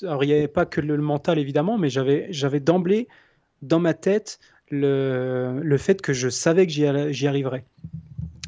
alors 0.04 0.24
il 0.24 0.28
n'y 0.28 0.34
avait 0.34 0.48
pas 0.48 0.66
que 0.66 0.82
le, 0.82 0.98
mental 0.98 1.40
évidemment, 1.40 1.78
mais 1.78 1.90
j'avais, 1.90 2.28
j'avais 2.30 2.60
d'emblée 2.60 3.08
dans 3.62 3.80
ma 3.80 3.94
tête 3.94 4.40
le, 4.70 5.60
le, 5.62 5.78
fait 5.78 6.02
que 6.02 6.14
je 6.14 6.30
savais 6.30 6.68
que 6.68 6.74
j'y, 6.74 7.28
arriverais. 7.28 7.66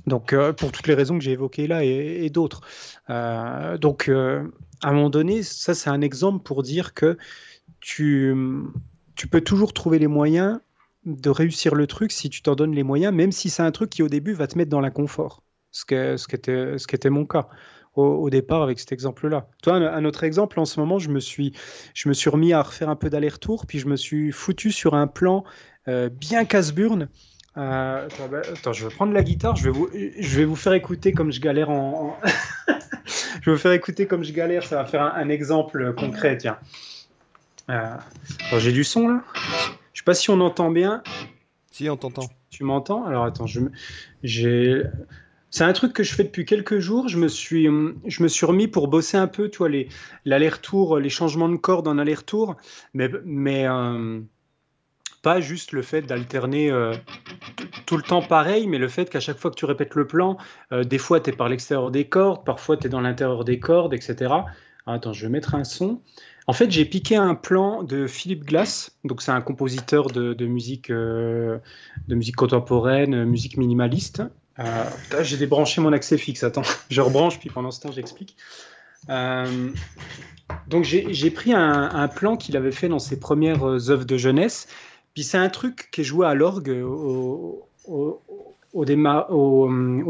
Donc 0.08 0.34
euh, 0.34 0.54
pour 0.54 0.72
toutes 0.72 0.88
les 0.88 0.94
raisons 0.94 1.18
que 1.18 1.24
j'ai 1.24 1.32
évoquées 1.32 1.68
là 1.68 1.84
et, 1.84 2.30
d'autres. 2.30 2.62
Euh, 3.10 3.78
donc 3.78 4.10
euh, 4.10 4.44
à 4.82 4.90
un 4.90 4.94
moment 4.94 5.10
donné, 5.10 5.44
ça 5.44 5.74
c'est 5.74 5.90
un 5.90 6.02
exemple 6.02 6.44
pour 6.44 6.64
dire 6.64 6.94
que 6.94 7.18
tu, 7.80 8.36
tu 9.16 9.28
peux 9.28 9.42
toujours 9.42 9.74
trouver 9.74 10.00
les 10.00 10.08
moyens 10.08 10.60
de 11.06 11.30
réussir 11.30 11.76
le 11.76 11.88
truc 11.88 12.12
si 12.12 12.30
tu 12.30 12.42
t'en 12.42 12.56
donnes 12.56 12.76
les 12.76 12.84
moyens, 12.84 13.14
même 13.14 13.32
si 13.32 13.50
c'est 13.50 13.64
un 13.64 13.72
truc 13.72 13.90
qui 13.90 14.04
au 14.04 14.10
début 14.10 14.34
va 14.34 14.48
te 14.48 14.58
mettre 14.58 14.70
dans 14.70 14.82
l'inconfort, 14.82 15.44
ce, 15.72 15.84
ce, 16.18 16.28
qui 16.28 16.36
était, 16.36 16.78
ce 16.78 16.88
qui 16.88 16.96
était 16.96 17.10
mon 17.10 17.26
cas 17.26 17.48
au, 17.96 18.30
départ 18.30 18.62
avec 18.62 18.80
cet 18.80 18.92
exemple-là. 18.92 19.48
Toi, 19.64 19.76
un, 19.76 20.06
autre 20.06 20.24
exemple, 20.24 20.60
en 20.60 20.66
ce 20.66 20.80
moment, 20.80 21.00
je 21.00 21.10
me 21.10 21.20
suis, 21.20 21.54
je 21.94 22.10
me 22.10 22.14
suis 22.14 22.30
remis 22.30 22.54
à 22.54 22.62
refaire 22.62 22.90
un 22.90 22.96
peu 22.96 23.10
d'aller-retour, 23.10 23.66
puis 23.66 23.80
je 23.80 23.88
me 23.88 23.96
suis 23.96 24.32
foutu 24.32 24.72
sur 24.72 24.94
un 24.94 25.08
plan 25.08 25.44
euh, 25.88 26.10
bien 26.10 26.46
casse-burne. 26.46 27.10
Euh, 27.58 28.08
bah, 28.32 28.42
attends, 28.54 28.74
je 28.74 28.88
vais 28.88 28.94
prendre 28.94 29.12
la 29.12 29.24
guitare, 29.24 29.56
je 29.56 29.66
vais 29.66 29.72
vous, 29.72 29.90
je 29.94 30.38
vais 30.38 30.46
vous 30.46 30.56
faire 30.56 30.74
écouter 30.74 31.12
comme 31.12 31.32
je 31.32 31.42
galère 31.42 31.70
en. 31.70 32.18
je 33.42 33.50
vais 33.50 33.52
vous 33.54 33.58
faire 33.58 33.72
écouter 33.74 34.06
comme 34.06 34.24
je 34.24 34.32
galère, 34.32 34.64
ça 34.64 34.78
va 34.78 34.86
faire 34.86 35.02
un, 35.02 35.30
exemple 35.30 35.94
concret, 35.96 36.38
tiens. 36.38 36.58
Euh, 37.70 37.96
j'ai 38.58 38.72
du 38.72 38.84
son 38.84 39.08
là 39.08 39.24
Je 39.94 40.00
sais 40.00 40.04
pas 40.04 40.14
si 40.14 40.30
on 40.30 40.40
entend 40.42 40.72
bien. 40.72 41.04
Si, 41.72 41.90
on 41.90 41.98
t'entend. 41.98 42.28
Tu, 42.50 42.60
tu 42.60 42.64
m'entends? 42.64 43.06
Alors 43.06 43.26
attends, 43.26 43.46
je 43.46 43.62
j'ai 44.24 44.84
c'est 45.52 45.64
un 45.64 45.74
truc 45.74 45.94
que 45.94 46.04
je 46.04 46.14
fais 46.14 46.24
depuis 46.24 46.46
quelques 46.46 46.80
jours. 46.80 47.08
Je 47.08 47.18
me 47.18 47.28
suis, 47.28 47.66
je 48.06 48.24
me 48.24 48.28
suis 48.28 48.46
remis 48.46 48.68
pour 48.68 48.88
bosser 48.88 49.18
un 49.18 49.28
peu, 49.28 49.50
tu 49.50 49.60
vois, 49.60 49.70
les, 49.70 49.90
l'aller-retour, 50.26 51.00
les 51.00 51.10
changements 51.10 51.50
de 51.50 51.56
cordes 51.56 51.88
en 51.88 51.98
aller-retour, 51.98 52.56
mais, 52.94 53.10
mais 53.26 53.68
euh, 53.68 54.20
pas 55.24 55.42
juste 55.42 55.72
le 55.72 55.82
fait 55.82 56.04
d'alterner 56.04 56.70
euh, 56.70 56.94
tout 57.88 57.98
le 57.98 58.04
temps 58.04 58.22
pareil, 58.22 58.68
mais 58.68 58.78
le 58.78 58.88
fait 58.88 59.10
qu'à 59.10 59.20
chaque 59.20 59.38
fois 59.38 59.50
que 59.50 59.56
tu 59.56 59.66
répètes 59.66 59.96
le 59.96 60.06
plan, 60.06 60.38
euh, 60.72 60.84
des 60.84 61.00
fois 61.00 61.20
tu 61.20 61.32
es 61.32 61.34
par 61.34 61.50
l'extérieur 61.50 61.90
des 61.90 62.08
cordes, 62.08 62.46
parfois 62.46 62.78
tu 62.78 62.86
es 62.86 62.90
dans 62.90 63.02
l'intérieur 63.02 63.44
des 63.44 63.60
cordes, 63.60 63.94
etc. 63.94 64.32
attends, 64.86 65.14
je 65.14 65.26
vais 65.26 65.32
mettre 65.32 65.56
un 65.56 65.64
son. 65.64 66.02
En 66.46 66.54
fait, 66.54 66.72
j'ai 66.72 66.86
piqué 66.86 67.16
un 67.16 67.36
plan 67.36 67.84
de 67.84 68.08
Philippe 68.08 68.44
Glass, 68.44 68.98
donc 69.04 69.22
c'est 69.22 69.32
un 69.32 69.42
compositeur 69.42 70.08
de 70.08 70.46
musique, 70.48 70.90
de 70.90 71.62
musique 72.08 72.36
contemporaine, 72.36 73.24
musique 73.26 73.58
minimaliste. 73.58 74.24
Euh, 74.60 74.84
j'ai 75.22 75.38
débranché 75.38 75.82
mon 75.82 75.94
accès 75.94 76.18
fixe. 76.18 76.44
Attends, 76.44 76.64
je 76.90 77.02
rebranche, 77.02 77.40
puis 77.40 77.50
pendant 77.50 77.72
ce 77.72 77.82
temps, 77.82 77.92
j'explique. 77.92 78.36
Euh, 79.10 79.70
donc, 80.68 80.84
j'ai 80.84 81.32
pris 81.32 81.54
un, 81.54 82.08
plan 82.08 82.36
qu'il 82.36 82.58
avait 82.58 82.72
fait 82.72 82.90
dans 82.90 83.00
ses 83.00 83.20
premières 83.20 83.66
euh, 83.68 83.90
œuvres 83.90 84.06
de 84.06 84.18
jeunesse. 84.18 84.68
Puis, 85.14 85.24
c'est 85.24 85.38
un 85.38 85.50
truc 85.50 85.90
qui 85.92 86.02
est 86.02 86.04
joué 86.04 86.28
à 86.28 86.34
l'orgue 86.34 86.70
au, 86.70 87.68
au, 87.86 88.22
au, 88.74 88.86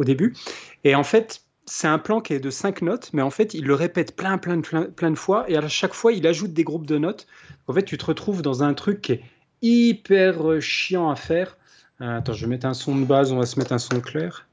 début. 0.04 0.36
Et 0.84 0.96
en 0.96 1.04
fait, 1.04 1.44
c'est 1.66 1.88
un 1.88 2.00
plan 2.00 2.20
qui 2.20 2.34
est 2.34 2.40
de 2.40 2.50
cinq 2.50 2.82
notes, 2.82 3.12
mais 3.14 3.22
en 3.22 3.30
fait, 3.30 3.54
il 3.54 3.66
le 3.66 3.76
répète 3.76 4.16
plein, 4.16 4.38
plein, 4.38 4.60
plein, 4.62 4.86
plein 4.86 5.12
de 5.12 5.18
fois. 5.18 5.46
Et 5.50 5.56
à 5.56 5.68
chaque 5.68 5.94
fois, 5.94 6.12
il 6.12 6.26
ajoute 6.26 6.54
des 6.54 6.64
groupes 6.64 6.88
de 6.88 6.98
notes. 6.98 7.28
En 7.68 7.74
fait, 7.74 7.84
tu 7.84 7.98
te 7.98 8.06
retrouves 8.06 8.42
dans 8.42 8.64
un 8.64 8.74
truc 8.74 9.02
qui 9.02 9.12
est 9.14 9.24
hyper 9.62 10.60
chiant 10.60 11.10
à 11.12 11.16
faire. 11.16 11.59
Euh, 12.02 12.18
attends, 12.18 12.34
je 12.34 12.46
vais 12.46 12.50
mettre 12.50 12.66
un 12.66 12.74
son 12.74 12.96
de 12.96 13.04
base, 13.04 13.32
on 13.32 13.38
va 13.38 13.46
se 13.46 13.60
mettre 13.60 13.74
un 13.74 13.78
son 13.78 14.00
clair. 14.00 14.48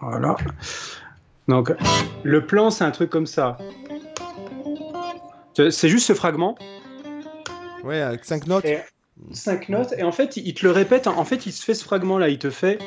Voilà. 0.00 0.36
Donc, 1.48 1.72
le 2.22 2.46
plan, 2.46 2.70
c'est 2.70 2.84
un 2.84 2.92
truc 2.92 3.10
comme 3.10 3.26
ça. 3.26 3.58
C'est 5.54 5.88
juste 5.88 6.06
ce 6.06 6.14
fragment. 6.14 6.56
Ouais, 7.82 8.00
avec 8.00 8.24
5 8.24 8.46
notes. 8.46 8.64
5 9.32 9.68
notes, 9.68 9.92
et 9.98 10.04
en 10.04 10.12
fait, 10.12 10.36
il 10.36 10.54
te 10.54 10.64
le 10.64 10.72
répète. 10.72 11.06
En 11.06 11.24
fait, 11.24 11.46
il 11.46 11.52
se 11.52 11.64
fait 11.64 11.74
ce 11.74 11.84
fragment-là. 11.84 12.28
Il 12.28 12.38
te 12.38 12.50
fait 12.50 12.78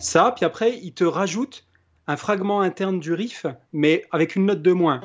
ça, 0.00 0.32
puis 0.34 0.44
après, 0.44 0.78
il 0.82 0.92
te 0.92 1.04
rajoute 1.04 1.66
un 2.06 2.16
fragment 2.16 2.60
interne 2.60 3.00
du 3.00 3.12
riff, 3.12 3.46
mais 3.72 4.04
avec 4.10 4.36
une 4.36 4.46
note 4.46 4.62
de 4.62 4.72
moins. 4.72 5.00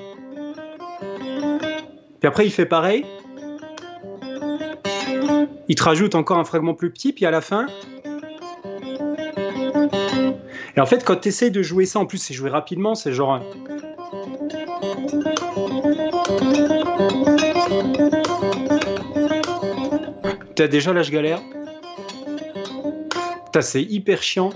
Puis 2.19 2.27
après, 2.27 2.45
il 2.45 2.51
fait 2.51 2.65
pareil 2.65 3.05
il 5.69 5.75
te 5.75 5.83
rajoute 5.83 6.15
encore 6.15 6.39
un 6.39 6.43
fragment 6.43 6.73
plus 6.73 6.91
petit, 6.91 7.13
puis 7.13 7.25
à 7.25 7.31
la 7.31 7.41
fin. 7.41 7.67
Et 10.75 10.79
en 10.79 10.85
fait, 10.85 11.05
quand 11.05 11.17
tu 11.17 11.29
essaies 11.29 11.51
de 11.51 11.61
jouer 11.61 11.85
ça, 11.85 11.99
en 11.99 12.05
plus, 12.05 12.17
c'est 12.17 12.33
joué 12.33 12.49
rapidement, 12.49 12.95
c'est 12.95 13.13
genre. 13.13 13.39
T'as 20.55 20.67
déjà 20.67 20.91
là, 20.91 21.03
je 21.03 21.11
galère. 21.11 21.39
C'est 23.61 23.83
hyper 23.83 24.23
chiant. 24.23 24.51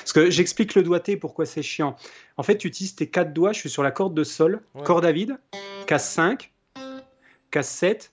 Parce 0.00 0.12
que 0.12 0.30
j'explique 0.30 0.74
le 0.74 0.82
doigté, 0.82 1.16
pourquoi 1.16 1.46
c'est 1.46 1.62
chiant. 1.62 1.96
En 2.36 2.42
fait, 2.42 2.58
tu 2.58 2.66
utilises 2.66 2.96
tes 2.96 3.06
quatre 3.06 3.32
doigts, 3.32 3.52
je 3.52 3.60
suis 3.60 3.70
sur 3.70 3.84
la 3.84 3.92
corde 3.92 4.14
de 4.14 4.24
sol, 4.24 4.60
corde 4.84 5.04
à 5.04 5.12
vide, 5.12 5.38
casse 5.86 6.10
5, 6.10 6.50
casse 7.50 7.68
7, 7.68 8.12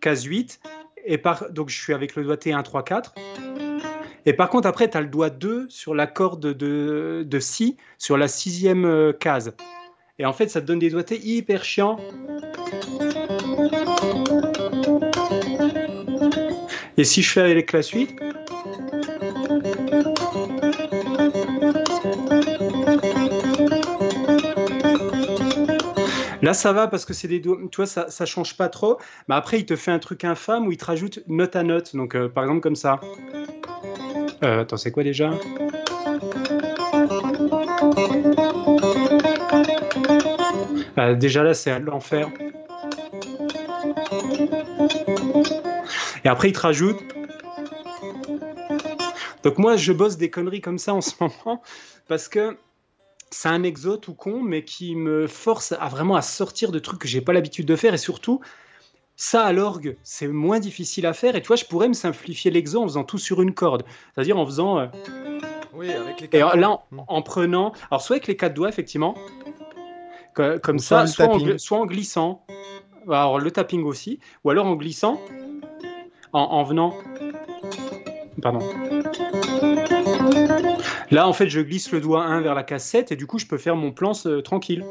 casse 0.00 0.24
8, 0.24 0.60
donc 1.50 1.68
je 1.68 1.80
suis 1.80 1.92
avec 1.92 2.16
le 2.16 2.24
doigté 2.24 2.52
1, 2.52 2.62
3, 2.62 2.84
4. 2.84 3.14
Et 4.24 4.32
par 4.32 4.48
contre, 4.48 4.68
après, 4.68 4.88
tu 4.88 4.96
as 4.96 5.00
le 5.00 5.08
doigt 5.08 5.30
2 5.30 5.66
sur 5.68 5.94
la 5.94 6.06
corde 6.06 6.40
de, 6.40 7.24
de 7.26 7.40
Si, 7.40 7.76
sur 7.98 8.16
la 8.16 8.28
sixième 8.28 8.84
euh, 8.84 9.12
case. 9.12 9.52
Et 10.18 10.26
en 10.26 10.32
fait, 10.32 10.48
ça 10.48 10.60
te 10.60 10.66
donne 10.66 10.78
des 10.78 10.90
doigtés 10.90 11.18
hyper 11.18 11.64
chiants. 11.64 11.98
Et 16.96 17.04
si 17.04 17.22
je 17.22 17.30
fais 17.30 17.40
avec 17.40 17.72
la 17.72 17.82
suite. 17.82 18.14
Là, 26.42 26.54
ça 26.54 26.72
va 26.72 26.88
parce 26.88 27.04
que 27.04 27.14
c'est 27.14 27.28
des 27.28 27.40
tu 27.40 27.50
vois, 27.76 27.86
ça, 27.86 28.26
change 28.26 28.56
pas 28.56 28.68
trop. 28.68 28.98
Mais 29.28 29.36
après, 29.36 29.60
il 29.60 29.66
te 29.66 29.76
fait 29.76 29.92
un 29.92 30.00
truc 30.00 30.24
infâme 30.24 30.66
où 30.66 30.72
il 30.72 30.76
te 30.76 30.84
rajoute 30.84 31.20
note 31.28 31.54
à 31.54 31.62
note. 31.62 31.94
Donc, 31.94 32.16
euh, 32.16 32.28
par 32.28 32.42
exemple, 32.44 32.60
comme 32.60 32.74
ça. 32.74 33.00
Euh, 34.42 34.62
attends, 34.62 34.76
c'est 34.76 34.90
quoi 34.90 35.04
déjà? 35.04 35.30
Euh, 40.98 41.14
Déjà 41.14 41.44
là, 41.44 41.54
c'est 41.54 41.78
l'enfer. 41.78 42.28
Et 46.24 46.28
après, 46.28 46.48
il 46.48 46.52
te 46.52 46.60
rajoute 46.60 46.98
Donc 49.44 49.58
moi, 49.58 49.76
je 49.76 49.92
bosse 49.92 50.16
des 50.16 50.30
conneries 50.30 50.60
comme 50.60 50.78
ça 50.78 50.94
en 50.94 51.00
ce 51.00 51.12
moment 51.20 51.62
parce 52.08 52.28
que 52.28 52.56
c'est 53.32 53.48
un 53.48 53.62
exo 53.62 53.96
tout 53.96 54.14
con, 54.14 54.40
mais 54.42 54.64
qui 54.64 54.94
me 54.94 55.26
force 55.26 55.72
à 55.72 55.88
vraiment 55.88 56.16
à 56.16 56.22
sortir 56.22 56.70
de 56.72 56.78
trucs 56.78 57.00
que 57.00 57.08
j'ai 57.08 57.20
pas 57.20 57.32
l'habitude 57.32 57.66
de 57.66 57.76
faire 57.76 57.94
et 57.94 57.98
surtout 57.98 58.40
ça 59.16 59.44
à 59.44 59.52
l'orgue, 59.52 59.96
c'est 60.02 60.26
moins 60.26 60.58
difficile 60.58 61.06
à 61.06 61.12
faire. 61.12 61.36
Et 61.36 61.42
toi, 61.42 61.54
je 61.56 61.64
pourrais 61.64 61.86
me 61.88 61.92
simplifier 61.92 62.50
l'exo 62.50 62.80
en 62.82 62.84
faisant 62.84 63.04
tout 63.04 63.18
sur 63.18 63.40
une 63.42 63.54
corde, 63.54 63.84
c'est-à-dire 64.14 64.38
en 64.38 64.46
faisant. 64.46 64.78
euh, 64.78 64.86
Oui, 65.74 65.92
avec 65.92 66.20
les 66.20 66.26
et 66.26 66.28
quatre 66.28 66.56
là, 66.56 66.66
doigts. 66.66 66.86
en, 66.98 67.04
en 67.16 67.22
prenant, 67.22 67.72
alors 67.90 68.02
soit 68.02 68.16
avec 68.16 68.26
les 68.26 68.36
quatre 68.36 68.54
doigts 68.54 68.68
effectivement, 68.68 69.14
que- 70.34 70.58
comme 70.58 70.76
Ou 70.76 70.80
ça, 70.80 71.06
soit 71.06 71.26
en, 71.26 71.58
soit 71.58 71.86
glissant. 71.86 72.44
Alors 73.08 73.38
le 73.38 73.50
tapping 73.50 73.84
aussi, 73.84 74.18
ou 74.44 74.50
alors 74.50 74.66
en 74.66 74.74
glissant, 74.76 75.20
en, 76.32 76.40
en 76.40 76.62
venant. 76.64 76.94
Pardon. 78.40 78.60
Là, 81.12 81.28
en 81.28 81.34
fait, 81.34 81.50
je 81.50 81.60
glisse 81.60 81.92
le 81.92 82.00
doigt 82.00 82.24
1 82.24 82.40
vers 82.40 82.54
la 82.54 82.62
cassette 82.62 83.12
et 83.12 83.16
du 83.16 83.26
coup, 83.26 83.38
je 83.38 83.44
peux 83.44 83.58
faire 83.58 83.76
mon 83.76 83.92
plan 83.92 84.12
euh, 84.24 84.40
tranquille. 84.40 84.82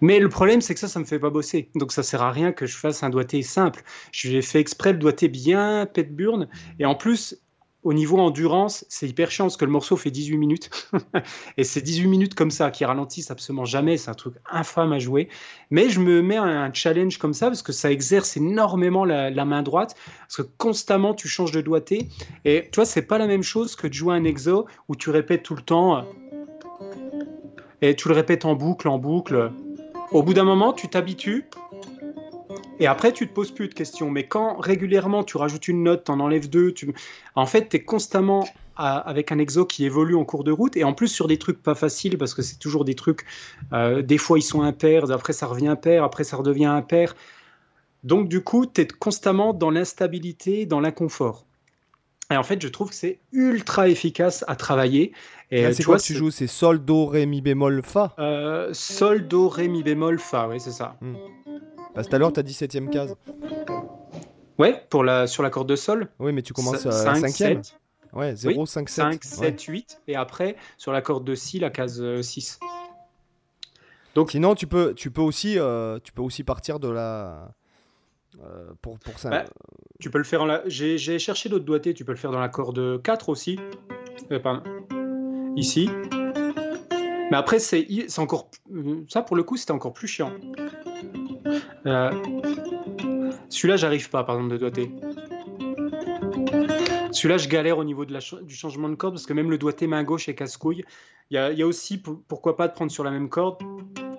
Mais 0.00 0.20
le 0.20 0.28
problème, 0.28 0.60
c'est 0.60 0.74
que 0.74 0.80
ça, 0.80 0.86
ça 0.86 1.00
me 1.00 1.04
fait 1.04 1.18
pas 1.18 1.30
bosser. 1.30 1.70
Donc, 1.74 1.90
ça 1.90 2.04
sert 2.04 2.22
à 2.22 2.30
rien 2.30 2.52
que 2.52 2.64
je 2.64 2.76
fasse 2.76 3.02
un 3.02 3.10
doigté 3.10 3.42
simple. 3.42 3.82
J'ai 4.12 4.42
fait 4.42 4.60
exprès 4.60 4.92
le 4.92 4.98
doigté 5.00 5.26
bien 5.26 5.86
pète 5.92 6.14
burne. 6.14 6.48
Et 6.78 6.86
en 6.86 6.94
plus, 6.94 7.36
au 7.84 7.92
niveau 7.92 8.18
endurance, 8.18 8.84
c'est 8.88 9.06
hyper 9.06 9.30
chiant 9.30 9.44
parce 9.44 9.56
que 9.58 9.64
le 9.64 9.70
morceau 9.70 9.96
fait 9.96 10.10
18 10.10 10.36
minutes. 10.38 10.70
et 11.58 11.64
c'est 11.64 11.82
18 11.82 12.08
minutes 12.08 12.34
comme 12.34 12.50
ça 12.50 12.70
qui 12.70 12.84
ralentissent 12.84 13.30
absolument 13.30 13.66
jamais. 13.66 13.98
C'est 13.98 14.10
un 14.10 14.14
truc 14.14 14.34
infâme 14.50 14.92
à 14.92 14.98
jouer. 14.98 15.28
Mais 15.70 15.90
je 15.90 16.00
me 16.00 16.22
mets 16.22 16.38
un 16.38 16.72
challenge 16.72 17.18
comme 17.18 17.34
ça 17.34 17.46
parce 17.48 17.62
que 17.62 17.72
ça 17.72 17.92
exerce 17.92 18.36
énormément 18.38 19.04
la, 19.04 19.30
la 19.30 19.44
main 19.44 19.62
droite. 19.62 19.94
Parce 20.20 20.36
que 20.36 20.42
constamment, 20.56 21.14
tu 21.14 21.28
changes 21.28 21.52
de 21.52 21.60
doigté. 21.60 22.08
Et 22.46 22.68
tu 22.72 22.76
vois, 22.76 22.86
c'est 22.86 23.02
pas 23.02 23.18
la 23.18 23.26
même 23.26 23.42
chose 23.42 23.76
que 23.76 23.86
de 23.86 23.92
jouer 23.92 24.14
un 24.14 24.24
exo 24.24 24.66
où 24.88 24.96
tu 24.96 25.10
répètes 25.10 25.42
tout 25.42 25.54
le 25.54 25.62
temps. 25.62 25.98
euh, 25.98 26.02
Et 27.82 27.94
tu 27.94 28.08
le 28.08 28.14
répètes 28.14 28.46
en 28.46 28.54
boucle, 28.54 28.88
en 28.88 28.98
boucle. 28.98 29.52
Au 30.10 30.22
bout 30.22 30.32
d'un 30.32 30.44
moment, 30.44 30.72
tu 30.72 30.88
t'habitues. 30.88 31.44
Et 32.80 32.86
après, 32.86 33.12
tu 33.12 33.28
te 33.28 33.32
poses 33.32 33.52
plus 33.52 33.68
de 33.68 33.74
questions. 33.74 34.10
Mais 34.10 34.26
quand 34.26 34.56
régulièrement 34.58 35.22
tu 35.22 35.36
rajoutes 35.36 35.68
une 35.68 35.82
note, 35.84 36.04
t'en 36.04 36.18
enlèves 36.20 36.50
deux, 36.50 36.72
tu... 36.72 36.92
en 37.36 37.46
fait, 37.46 37.68
tu 37.68 37.76
es 37.76 37.84
constamment 37.84 38.48
à- 38.76 38.98
avec 38.98 39.30
un 39.30 39.38
exo 39.38 39.64
qui 39.64 39.84
évolue 39.84 40.16
en 40.16 40.24
cours 40.24 40.42
de 40.42 40.50
route. 40.50 40.76
Et 40.76 40.82
en 40.84 40.92
plus, 40.92 41.08
sur 41.08 41.28
des 41.28 41.38
trucs 41.38 41.62
pas 41.62 41.74
faciles, 41.76 42.18
parce 42.18 42.34
que 42.34 42.42
c'est 42.42 42.58
toujours 42.58 42.84
des 42.84 42.94
trucs. 42.94 43.24
euh, 43.72 44.02
des 44.02 44.18
fois, 44.18 44.38
ils 44.38 44.42
sont 44.42 44.62
impairs, 44.62 45.10
après, 45.10 45.32
ça 45.32 45.46
revient 45.46 45.76
pair, 45.80 46.02
après, 46.02 46.24
ça 46.24 46.36
redevient 46.36 46.64
impair. 46.66 47.14
Donc, 48.02 48.28
du 48.28 48.42
coup, 48.42 48.66
tu 48.66 48.80
es 48.82 48.86
constamment 48.86 49.54
dans 49.54 49.70
l'instabilité, 49.70 50.66
dans 50.66 50.80
l'inconfort. 50.80 51.46
Et 52.30 52.36
en 52.36 52.42
fait, 52.42 52.60
je 52.60 52.68
trouve 52.68 52.88
que 52.88 52.94
c'est 52.96 53.18
ultra 53.32 53.88
efficace 53.88 54.44
à 54.48 54.56
travailler. 54.56 55.12
Et 55.50 55.62
Là, 55.62 55.68
euh, 55.68 55.72
c'est 55.72 55.76
tu 55.78 55.84
quoi 55.84 55.94
vois, 55.94 55.98
que 55.98 56.04
tu 56.04 56.14
joues? 56.14 56.30
C'est 56.30 56.46
Sol, 56.46 56.84
Do, 56.84 57.06
Ré, 57.06 57.26
Mi 57.26 57.40
bémol, 57.40 57.82
Fa? 57.82 58.14
Euh, 58.18 58.70
Sol, 58.72 59.28
Do, 59.28 59.48
Ré, 59.48 59.68
Mi 59.68 59.82
bémol, 59.82 60.18
Fa, 60.18 60.48
ouais, 60.48 60.58
c'est 60.58 60.72
ça. 60.72 60.96
Parce 61.94 62.06
que 62.06 62.10
tout 62.10 62.16
à 62.16 62.18
l'heure, 62.18 62.32
t'as 62.32 62.42
dit 62.42 62.52
septième 62.52 62.90
case. 62.90 63.14
Ouais, 64.58 64.84
pour 64.90 65.04
la, 65.04 65.26
sur 65.26 65.42
la 65.42 65.50
corde 65.50 65.68
de 65.68 65.76
Sol. 65.76 66.08
Oui, 66.18 66.32
mais 66.32 66.42
tu 66.42 66.52
commences 66.52 66.86
à 66.86 66.90
la 66.90 67.14
5, 67.14 67.28
cinquième. 67.28 67.62
7, 67.64 67.78
Ouais, 68.12 68.34
0, 68.36 68.66
5, 68.66 68.88
7. 68.88 69.04
5, 69.12 69.24
7, 69.24 69.60
8. 69.62 70.00
Et 70.06 70.14
après, 70.16 70.56
sur 70.76 70.92
la 70.92 71.02
corde 71.02 71.24
de 71.24 71.34
Si, 71.34 71.58
la 71.58 71.70
case 71.70 72.00
euh, 72.00 72.22
6. 72.22 72.60
Donc- 74.14 74.30
Sinon, 74.30 74.54
tu 74.54 74.66
peux, 74.68 74.94
tu 74.94 75.10
peux 75.10 75.20
aussi, 75.22 75.58
euh, 75.58 75.98
tu 76.04 76.12
peux 76.12 76.22
aussi 76.22 76.44
partir 76.44 76.78
de 76.78 76.88
la. 76.88 77.48
euh, 78.44 78.70
pour 78.80 78.98
pour 79.00 79.18
ça. 79.18 79.30
Bah, 79.30 79.44
Tu 80.00 80.10
peux 80.10 80.18
le 80.18 80.24
faire 80.24 80.42
en 80.42 80.46
la... 80.46 80.62
J'ai 80.66 81.18
cherché 81.18 81.48
d'autres 81.48 81.64
doigtés, 81.64 81.94
tu 81.94 82.04
peux 82.04 82.12
le 82.12 82.18
faire 82.18 82.30
dans 82.30 82.38
la 82.40 82.48
corde 82.48 83.02
4 83.02 83.28
aussi. 83.28 83.58
Euh, 84.30 84.38
pardon. 84.38 84.62
Ici. 85.56 85.90
Mais 87.30 87.36
après, 87.36 87.58
c'est 87.58 87.86
c'est 88.06 88.20
encore... 88.20 88.48
euh, 88.72 89.04
Ça, 89.08 89.22
pour 89.22 89.34
le 89.34 89.42
coup, 89.42 89.56
c'était 89.56 89.72
encore 89.72 89.92
plus 89.92 90.06
chiant. 90.06 90.30
Euh, 91.86 92.10
Celui-là, 93.48 93.76
j'arrive 93.76 94.10
pas, 94.10 94.24
par 94.24 94.36
exemple, 94.36 94.52
de 94.54 94.58
doigté. 94.58 94.90
Celui-là, 97.12 97.36
je 97.38 97.48
galère 97.48 97.78
au 97.78 97.84
niveau 97.84 98.04
du 98.04 98.54
changement 98.54 98.88
de 98.88 98.94
corde 98.96 99.14
parce 99.14 99.26
que 99.26 99.32
même 99.32 99.50
le 99.50 99.58
doigté 99.58 99.86
main 99.86 100.02
gauche 100.02 100.28
est 100.28 100.34
casse-couille. 100.34 100.84
Il 101.30 101.34
y 101.36 101.62
a, 101.62 101.66
aussi, 101.66 101.98
pour- 101.98 102.20
pourquoi 102.28 102.56
pas, 102.56 102.68
de 102.68 102.72
prendre 102.74 102.90
sur 102.90 103.04
la 103.04 103.10
même 103.10 103.28
corde, 103.28 103.58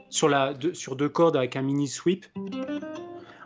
sur, 0.09 0.29
deux- 0.95 1.09
cordes 1.09 1.35
avec 1.35 1.55
un 1.55 1.61
mini 1.61 1.87
sweep, 1.87 2.25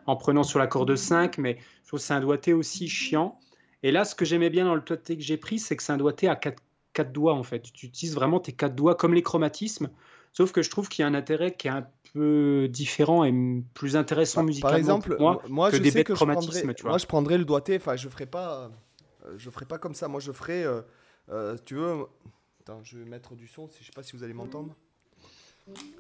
en 0.06 0.16
prenant 0.16 0.44
sur 0.44 0.60
la 0.60 0.68
corde 0.68 0.96
5, 0.96 1.38
mais 1.38 1.58
je 1.84 1.88
trouve 1.88 2.00
que 2.00 2.06
c'est 2.06 2.14
un 2.14 2.22
doigté 2.22 2.54
aussi 2.54 2.88
chiant. 2.88 3.40
Et 3.84 3.92
là, 3.92 4.06
ce 4.06 4.16
que 4.16 4.26
j'aimais 4.26 4.50
bien 4.50 4.66
dans 4.66 4.76
le 4.76 4.82
doigté 4.82 5.18
que 5.18 5.24
j'ai 5.24 5.38
pris, 5.38 5.60
c'est 5.60 5.76
que 5.76 5.84
c'est 5.84 5.94
un 5.94 5.98
doigté 5.98 6.28
à 6.28 6.36
quatre, 6.36 6.62
quatre 6.94 7.12
doigts 7.12 7.34
en 7.34 7.44
fait. 7.44 7.62
Tu 7.74 7.88
utilises 7.88 8.14
vraiment 8.16 8.40
tes 8.40 8.52
quatre 8.52 8.76
doigts 8.76 8.96
comme 8.96 9.14
les 9.14 9.24
chromatismes, 9.24 9.90
sauf 10.34 10.52
que 10.52 10.62
je 10.62 10.70
trouve 10.70 10.90
qu'il 10.90 11.04
y 11.04 11.06
a 11.06 11.08
un 11.08 11.14
intérêt 11.16 11.56
qui 11.56 11.68
est 11.68 11.72
un 11.72 11.88
peu 12.14 12.68
différent 12.70 13.24
et 13.24 13.34
plus 13.74 13.96
intéressant 13.96 14.44
musicalement 14.44 14.70
Par 14.72 14.78
exemple, 14.78 15.16
pour 15.16 15.22
moi. 15.22 15.42
moi, 15.50 15.70
que 15.72 15.78
je 15.78 15.82
des 15.82 15.90
sais 15.92 16.00
bêtes 16.00 16.08
que 16.08 16.16
je 16.16 16.24
prendrais, 16.26 16.74
tu 16.74 16.82
vois. 16.84 16.92
moi, 16.92 16.98
je 16.98 17.06
prendrais 17.06 17.38
le 17.38 17.46
doigté. 17.46 17.76
Enfin, 17.78 17.96
je 17.96 18.08
ferai 18.10 18.26
pas, 18.26 18.70
euh, 19.26 19.34
je 19.38 19.50
ferai 19.50 19.66
pas 19.66 19.78
comme 19.78 19.94
ça. 19.94 20.08
Moi, 20.08 20.20
je 20.20 20.32
ferai, 20.32 20.64
euh, 20.64 20.82
euh, 21.32 21.56
tu 21.66 21.76
veux. 21.76 22.06
Attends, 22.62 22.80
je 22.84 22.98
vais 22.98 23.06
mettre 23.06 23.36
du 23.36 23.48
son. 23.48 23.70
Je 23.80 23.86
sais 23.86 23.92
pas 23.96 24.04
si 24.04 24.16
vous 24.16 24.24
allez 24.24 24.34
m'entendre. 24.34 24.76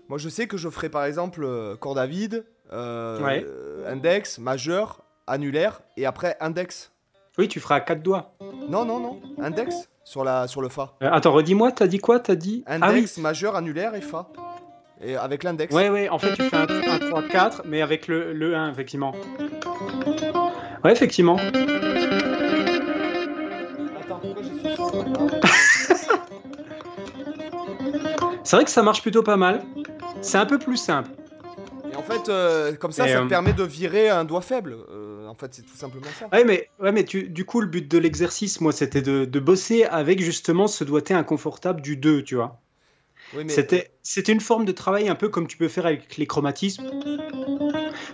Moi, 0.07 0.18
je 0.18 0.30
sais 0.30 0.47
que 0.47 0.57
je 0.57 0.70
ferai 0.70 0.89
par 0.89 1.05
exemple 1.05 1.47
corde 1.80 1.99
à 1.99 2.07
vide, 2.07 2.45
euh, 2.72 3.22
Ouais. 3.24 3.45
index, 3.88 4.39
majeur, 4.39 5.03
annulaire, 5.28 5.82
et 5.95 6.05
après 6.05 6.36
index. 6.39 6.91
Oui, 7.38 7.47
tu 7.47 7.60
feras 7.60 7.76
à 7.76 7.80
quatre 7.82 8.01
doigts. 8.01 8.34
Non, 8.68 8.84
non, 8.84 8.99
non, 8.99 9.22
index 9.38 9.88
sur 10.03 10.24
la 10.24 10.47
sur 10.47 10.62
le 10.62 10.70
fa. 10.70 10.95
Euh, 11.03 11.10
attends, 11.12 11.32
redis-moi, 11.34 11.72
t'as 11.72 11.86
dit 11.88 11.99
quoi? 11.99 12.20
T'as 12.20 12.36
dit? 12.36 12.64
Ah 12.66 12.78
oui, 12.80 12.97
Index, 12.97 13.18
majeur, 13.20 13.55
annulaire 13.55 13.93
et 13.95 14.01
fa. 14.01 14.28
Et 15.02 15.16
avec 15.16 15.43
l'index. 15.43 15.74
Ouais, 15.74 15.89
ouais, 15.89 16.10
en 16.10 16.20
fait, 16.20 16.36
tu 16.36 16.43
fais 16.43 16.58
un, 16.58 16.66
3, 16.66 17.24
4, 17.30 17.62
mais 17.66 17.82
avec 17.82 18.08
le, 18.08 18.34
le 18.34 18.56
1, 18.56 18.72
effectivement. 18.72 19.16
Ouais, 20.84 20.91
effectivement. 20.91 21.38
Attends, 24.02 24.20
pourquoi 24.22 24.43
j'ai 24.43 24.50
ce 24.76 26.10
C'est 28.43 28.56
vrai 28.56 28.66
que 28.66 28.72
ça 28.72 28.84
marche 28.84 29.02
plutôt 29.02 29.24
pas 29.24 29.38
mal. 29.38 29.64
C'est 30.22 30.38
un 30.38 30.45
peu 30.45 30.60
plus 30.60 30.76
simple. 30.76 31.12
Et 31.91 31.95
en 31.95 32.04
fait, 32.04 32.28
euh, 32.28 32.76
comme 32.76 32.91
ça, 32.91 33.08
Et, 33.08 33.12
ça 33.12 33.20
euh, 33.20 33.24
te 33.24 33.30
permet 33.30 33.54
de 33.54 33.64
virer 33.64 34.10
un 34.10 34.26
doigt 34.26 34.41
faible. 34.41 34.76
Euh, 34.91 35.28
en 35.28 35.36
fait, 35.36 35.54
c'est 35.54 35.62
tout 35.62 35.78
simplement 35.78 36.08
ça. 36.20 36.28
Ouais, 36.34 36.43
mais, 36.43 36.70
ouais, 36.80 36.91
mais 36.91 37.06
tu, 37.06 37.30
du 37.30 37.45
coup, 37.45 37.62
le 37.62 37.68
but 37.68 37.89
de 37.89 37.97
l'exercice, 37.97 38.60
moi, 38.60 38.74
c'était 38.74 39.02
de, 39.02 39.24
de 39.24 39.39
bosser 39.39 39.86
avec 39.86 40.20
justement 40.20 40.68
ce 40.68 40.84
doigté 40.84 41.14
inconfortable 41.14 41.82
du 41.82 41.95
2, 41.95 42.24
tu 42.24 42.36
vois. 42.36 42.60
Oui, 43.36 43.44
mais 43.46 43.54
C'était, 43.54 43.92
c'était 44.02 44.32
une 44.32 44.40
forme 44.40 44.66
de 44.66 44.72
travail 44.72 45.08
un 45.08 45.16
peu 45.16 45.30
comme 45.30 45.48
tu 45.48 45.58
peux 45.58 45.68
faire 45.68 45.86
avec 45.86 46.18
les 46.18 46.26
chromatismes. 46.26 46.90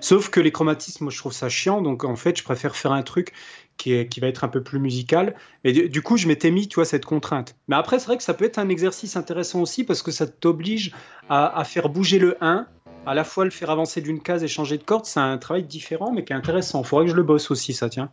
Sauf 0.01 0.29
que 0.29 0.39
les 0.39 0.51
chromatismes, 0.51 1.05
moi, 1.05 1.11
je 1.11 1.17
trouve 1.17 1.33
ça 1.33 1.49
chiant. 1.49 1.81
Donc, 1.81 2.03
en 2.03 2.15
fait, 2.15 2.37
je 2.37 2.43
préfère 2.43 2.75
faire 2.75 2.91
un 2.91 3.01
truc 3.03 3.31
qui, 3.77 3.93
est, 3.93 4.07
qui 4.07 4.19
va 4.19 4.27
être 4.27 4.43
un 4.43 4.47
peu 4.47 4.61
plus 4.61 4.79
musical. 4.79 5.35
Et 5.63 5.71
du, 5.71 5.89
du 5.89 6.01
coup, 6.01 6.17
je 6.17 6.27
m'étais 6.27 6.51
mis, 6.51 6.67
tu 6.67 6.75
vois, 6.75 6.85
cette 6.85 7.05
contrainte. 7.05 7.55
Mais 7.67 7.75
après, 7.75 7.99
c'est 7.99 8.07
vrai 8.07 8.17
que 8.17 8.23
ça 8.23 8.33
peut 8.33 8.45
être 8.45 8.59
un 8.59 8.69
exercice 8.69 9.15
intéressant 9.15 9.61
aussi 9.61 9.83
parce 9.83 10.01
que 10.01 10.11
ça 10.11 10.27
t'oblige 10.27 10.91
à, 11.29 11.57
à 11.57 11.63
faire 11.63 11.89
bouger 11.89 12.19
le 12.19 12.37
1, 12.41 12.67
à 13.05 13.13
la 13.13 13.23
fois 13.23 13.45
le 13.45 13.51
faire 13.51 13.69
avancer 13.69 14.01
d'une 14.01 14.21
case 14.21 14.43
et 14.43 14.47
changer 14.47 14.77
de 14.77 14.83
corde. 14.83 15.05
C'est 15.05 15.19
un 15.19 15.37
travail 15.37 15.63
différent, 15.63 16.11
mais 16.11 16.23
qui 16.23 16.33
est 16.33 16.35
intéressant. 16.35 16.81
Il 16.81 16.87
faudrait 16.87 17.05
que 17.05 17.11
je 17.11 17.15
le 17.15 17.23
bosse 17.23 17.51
aussi, 17.51 17.73
ça, 17.73 17.89
tiens. 17.89 18.11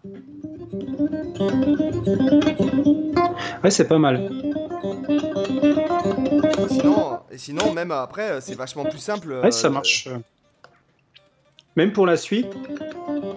Ouais, 3.65 3.71
c'est 3.71 3.89
pas 3.89 3.99
mal. 3.99 4.31
Sinon, 6.69 7.21
et 7.31 7.39
sinon, 7.39 7.73
même 7.73 7.91
après, 7.91 8.31
euh, 8.33 8.41
c'est 8.41 8.55
vachement 8.55 8.85
plus 8.85 8.99
simple. 8.99 9.33
Ouais, 9.43 9.51
ça 9.51 9.69
euh, 9.69 9.71
marche. 9.71 10.09
Même 11.77 11.93
pour 11.93 12.07
la 12.07 12.17
suite. 12.17 12.53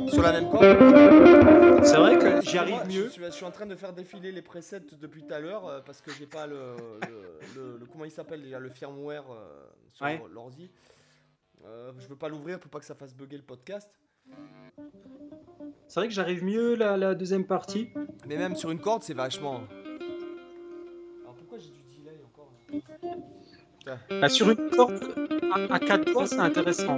Sur 0.09 0.21
la 0.21 0.31
même 0.33 0.49
corde. 0.49 1.83
C'est 1.83 1.95
vrai 1.97 2.17
que 2.17 2.41
j'y 2.41 2.57
arrive 2.57 2.85
mieux. 2.87 3.09
je 3.15 3.29
suis 3.31 3.45
en 3.45 3.51
train 3.51 3.65
de 3.65 3.75
faire 3.75 3.93
défiler 3.93 4.31
les 4.31 4.41
presets 4.41 4.81
depuis 4.99 5.23
tout 5.23 5.33
à 5.33 5.39
l'heure 5.39 5.67
euh, 5.67 5.79
parce 5.85 6.01
que 6.01 6.11
j'ai 6.11 6.25
pas 6.25 6.45
le, 6.47 6.75
le, 7.07 7.39
le- 7.55 7.77
le- 7.79 7.85
comment 7.85 8.05
il 8.05 8.11
s'appelle 8.11 8.41
déjà 8.41 8.59
le 8.59 8.69
firmware 8.69 9.23
sur 9.93 10.05
Ouais. 10.05 10.21
l'ordi. 10.33 10.69
Euh, 11.65 11.91
je 11.97 12.07
veux 12.07 12.15
pas 12.17 12.27
l'ouvrir 12.27 12.59
pour 12.59 12.69
pas 12.69 12.79
que 12.79 12.85
ça 12.85 12.93
fasse 12.95 13.15
bugger 13.15 13.37
le 13.37 13.43
podcast. 13.43 13.89
C'est 15.87 15.99
vrai 15.99 16.07
que 16.07 16.13
j'arrive 16.13 16.43
mieux 16.43 16.75
la, 16.75 16.97
la 16.97 17.15
deuxième 17.15 17.45
partie. 17.45 17.89
Mais 18.27 18.37
même 18.37 18.55
sur 18.55 18.69
une 18.71 18.79
corde, 18.79 19.03
c'est 19.03 19.13
vachement. 19.13 19.61
Bah, 24.09 24.29
sur 24.29 24.49
une 24.49 24.69
corde 24.69 24.99
à, 25.69 25.79
quatre 25.79 26.11
doigts, 26.11 26.25
c'est 26.25 26.39
intéressant. 26.39 26.97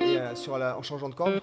Et, 0.00 0.36
sur 0.36 0.56
la, 0.56 0.78
en 0.78 0.82
changeant 0.82 1.08
de 1.08 1.14
corde. 1.14 1.34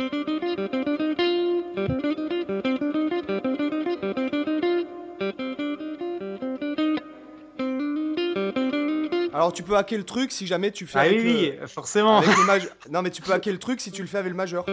Tu 9.55 9.63
peux 9.63 9.75
hacker 9.77 9.97
le 9.97 10.03
truc 10.03 10.31
si 10.31 10.45
jamais 10.45 10.69
tu 10.71 10.85
fais 10.85 10.99
Ah 10.99 11.01
avec, 11.03 11.19
oui, 11.23 11.53
le, 11.59 11.65
forcément. 11.67 12.17
avec 12.19 12.29
le 12.37 12.43
maj- 12.47 12.69
Non, 12.91 13.01
mais 13.01 13.09
tu 13.09 13.21
peux 13.21 13.31
hacker 13.33 13.53
le 13.53 13.59
truc 13.59 13.81
si 13.81 13.91
tu 13.91 14.01
le 14.01 14.07
fais 14.07 14.17
avec 14.19 14.31
le 14.31 14.35
majeur. 14.37 14.65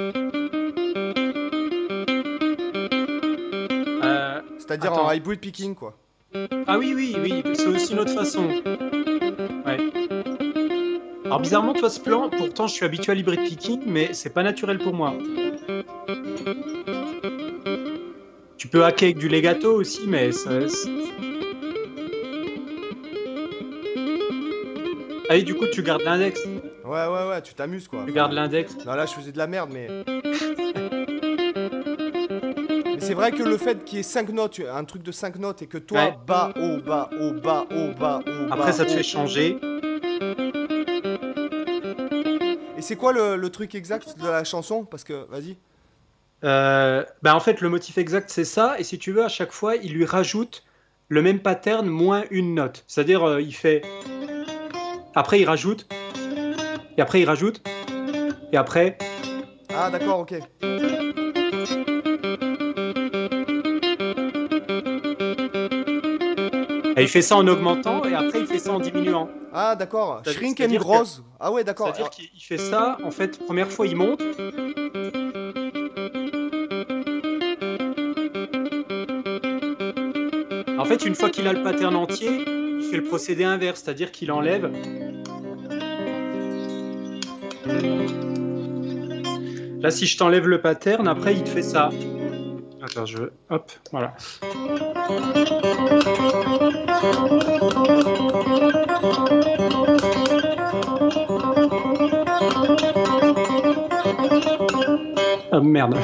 Euh, 4.04 4.40
C'est-à-dire 4.58 4.92
en 4.92 5.10
hybrid 5.12 5.40
picking, 5.40 5.74
quoi. 5.74 5.96
Ah 6.66 6.78
oui, 6.78 6.92
oui, 6.94 7.14
oui, 7.20 7.42
c'est 7.54 7.66
aussi 7.66 7.92
une 7.92 7.98
autre 8.00 8.12
façon. 8.14 8.46
Ouais. 9.66 9.78
Alors 11.26 11.40
bizarrement, 11.40 11.72
toi, 11.74 11.88
ce 11.88 12.00
plan, 12.00 12.28
pourtant 12.30 12.66
je 12.66 12.74
suis 12.74 12.84
habitué 12.84 13.12
à 13.12 13.14
l'hybrid 13.14 13.40
picking, 13.44 13.80
mais 13.86 14.12
c'est 14.12 14.30
pas 14.30 14.42
naturel 14.42 14.78
pour 14.78 14.92
moi. 14.94 15.14
Tu 18.58 18.68
peux 18.68 18.84
hacker 18.84 19.06
avec 19.08 19.18
du 19.18 19.28
legato 19.28 19.72
aussi, 19.74 20.02
mais 20.06 20.32
ça... 20.32 20.50
Ah 25.32 25.36
oui, 25.36 25.44
du 25.44 25.54
coup, 25.54 25.66
tu 25.66 25.82
gardes 25.82 26.02
l'index. 26.02 26.44
Ouais, 26.84 27.06
ouais, 27.06 27.28
ouais, 27.30 27.40
tu 27.40 27.54
t'amuses, 27.54 27.88
quoi. 27.88 28.04
Tu 28.06 28.12
gardes 28.12 28.32
l'index. 28.34 28.76
Non, 28.84 28.92
là, 28.92 29.06
je 29.06 29.14
faisais 29.14 29.32
de 29.32 29.38
la 29.38 29.46
merde, 29.46 29.70
mais. 29.72 29.88
mais 32.84 33.00
c'est 33.00 33.14
vrai 33.14 33.32
que 33.32 33.42
le 33.42 33.56
fait 33.56 33.82
qu'il 33.82 33.96
y 33.96 34.00
ait 34.00 34.04
5 34.04 34.28
notes, 34.28 34.60
un 34.70 34.84
truc 34.84 35.02
de 35.02 35.10
5 35.10 35.36
notes, 35.38 35.62
et 35.62 35.66
que 35.66 35.78
toi, 35.78 36.04
Ouais. 36.04 36.14
bas, 36.26 36.52
haut, 36.56 36.82
bas, 36.84 37.08
haut, 37.18 37.32
bas, 37.32 37.64
haut, 37.70 37.98
bas, 37.98 38.20
haut. 38.26 38.52
Après, 38.52 38.72
ça 38.72 38.84
te 38.84 38.90
fait 38.90 39.02
changer. 39.02 39.56
Et 42.76 42.82
c'est 42.82 42.96
quoi 42.96 43.14
le, 43.14 43.36
le 43.36 43.48
truc 43.48 43.74
exact 43.74 44.18
de 44.20 44.28
la 44.28 44.44
chanson? 44.44 44.84
Parce 44.84 45.02
que, 45.04 45.24
vas-y. 45.30 45.56
Euh, 46.44 47.04
bah 47.22 47.34
en 47.34 47.40
fait, 47.40 47.62
le 47.62 47.70
motif 47.70 47.96
exact, 47.96 48.28
c'est 48.28 48.44
ça. 48.44 48.74
Et 48.78 48.84
si 48.84 48.98
tu 48.98 49.12
veux, 49.12 49.24
à 49.24 49.28
chaque 49.28 49.52
fois, 49.52 49.76
il 49.76 49.94
lui 49.94 50.04
rajoute 50.04 50.62
le 51.08 51.22
même 51.22 51.40
pattern 51.40 51.86
moins 51.88 52.24
une 52.30 52.54
note. 52.54 52.84
C'est-à-dire, 52.86 53.24
euh, 53.26 53.40
il 53.40 53.54
fait. 53.54 53.80
Après, 55.14 55.40
il 55.40 55.44
rajoute. 55.44 55.86
Et 56.96 57.00
après, 57.02 57.20
il 57.20 57.24
rajoute. 57.26 57.62
Et 58.52 58.56
après. 58.56 58.98
Ah, 59.74 59.90
d'accord, 59.90 60.20
ok. 60.20 60.34
Et 66.96 67.02
il 67.02 67.08
fait 67.08 67.22
ça 67.22 67.36
en 67.36 67.46
augmentant. 67.48 68.04
Et 68.04 68.14
après, 68.14 68.40
il 68.40 68.46
fait 68.46 68.58
ça 68.58 68.72
en 68.72 68.78
diminuant. 68.80 69.28
Ah, 69.52 69.74
d'accord. 69.76 70.22
Shrink 70.26 70.60
and 70.60 70.68
que- 70.68 70.76
gross. 70.78 71.22
Ah, 71.40 71.50
ouais, 71.50 71.64
d'accord. 71.64 71.86
C'est-à-dire 71.88 72.10
qu'il 72.10 72.28
il 72.34 72.40
fait 72.40 72.58
ça. 72.58 72.98
En 73.04 73.10
fait, 73.10 73.38
première 73.44 73.70
fois, 73.70 73.86
il 73.86 73.96
monte. 73.96 74.22
En 80.78 80.84
fait, 80.84 81.04
une 81.04 81.14
fois 81.14 81.30
qu'il 81.30 81.46
a 81.46 81.52
le 81.52 81.62
pattern 81.62 81.94
entier, 81.94 82.30
il 82.78 82.82
fait 82.90 82.96
le 82.96 83.04
procédé 83.04 83.44
inverse, 83.44 83.82
c'est-à-dire 83.82 84.10
qu'il 84.12 84.32
enlève. 84.32 84.70
Là, 89.80 89.90
si 89.90 90.06
je 90.06 90.16
t'enlève 90.16 90.46
le 90.46 90.60
pattern, 90.60 91.08
après, 91.08 91.34
il 91.34 91.42
te 91.42 91.48
fait 91.48 91.62
ça. 91.62 91.90
Attends, 92.82 93.06
je. 93.06 93.24
Hop, 93.50 93.70
voilà. 93.90 94.14
Ah 105.50 105.60
merde. 105.60 105.96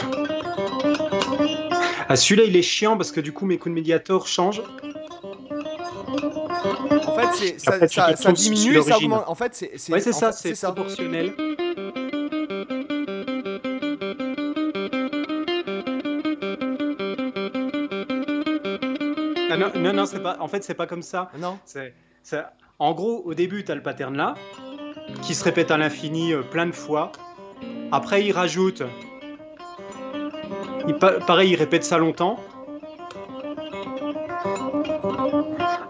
Ah, 2.08 2.16
celui-là, 2.16 2.44
il 2.46 2.56
est 2.56 2.62
chiant 2.62 2.96
parce 2.96 3.12
que 3.12 3.20
du 3.20 3.32
coup, 3.32 3.44
mes 3.46 3.58
coups 3.58 3.70
de 3.70 3.74
médiator 3.74 4.26
changent. 4.26 4.62
En 7.06 7.14
fait, 7.14 7.28
c'est- 7.34 7.58
ça, 7.58 7.88
ça- 8.16 8.32
diminue 8.32 8.76
et 8.78 8.82
ça 8.82 8.96
augmente. 8.96 9.24
En 9.26 9.34
fait, 9.34 9.54
c'est 9.54 9.70
Ouais, 9.92 10.00
c'est 10.00 10.10
en 10.14 10.18
ça, 10.18 10.32
c'est 10.32 10.58
proportionnel. 10.60 11.32
Non, 19.58 19.70
non, 19.74 19.92
non, 19.92 20.06
c'est 20.06 20.22
pas. 20.22 20.36
En 20.40 20.48
fait, 20.48 20.62
c'est 20.64 20.74
pas 20.74 20.86
comme 20.86 21.02
ça. 21.02 21.30
Non 21.38 21.58
C'est, 21.64 21.92
En 22.78 22.92
gros, 22.94 23.22
au 23.24 23.34
début, 23.34 23.64
tu 23.64 23.72
as 23.72 23.74
le 23.74 23.82
pattern 23.82 24.16
là, 24.16 24.34
qui 25.22 25.34
se 25.34 25.42
répète 25.44 25.70
à 25.70 25.76
l'infini 25.78 26.32
euh, 26.32 26.42
plein 26.42 26.66
de 26.66 26.72
fois. 26.72 27.12
Après, 27.92 28.24
il 28.24 28.32
rajoute. 28.32 28.82
Il 30.86 30.94
pa- 30.94 31.18
pareil, 31.20 31.50
il 31.50 31.56
répète 31.56 31.84
ça 31.84 31.98
longtemps. 31.98 32.38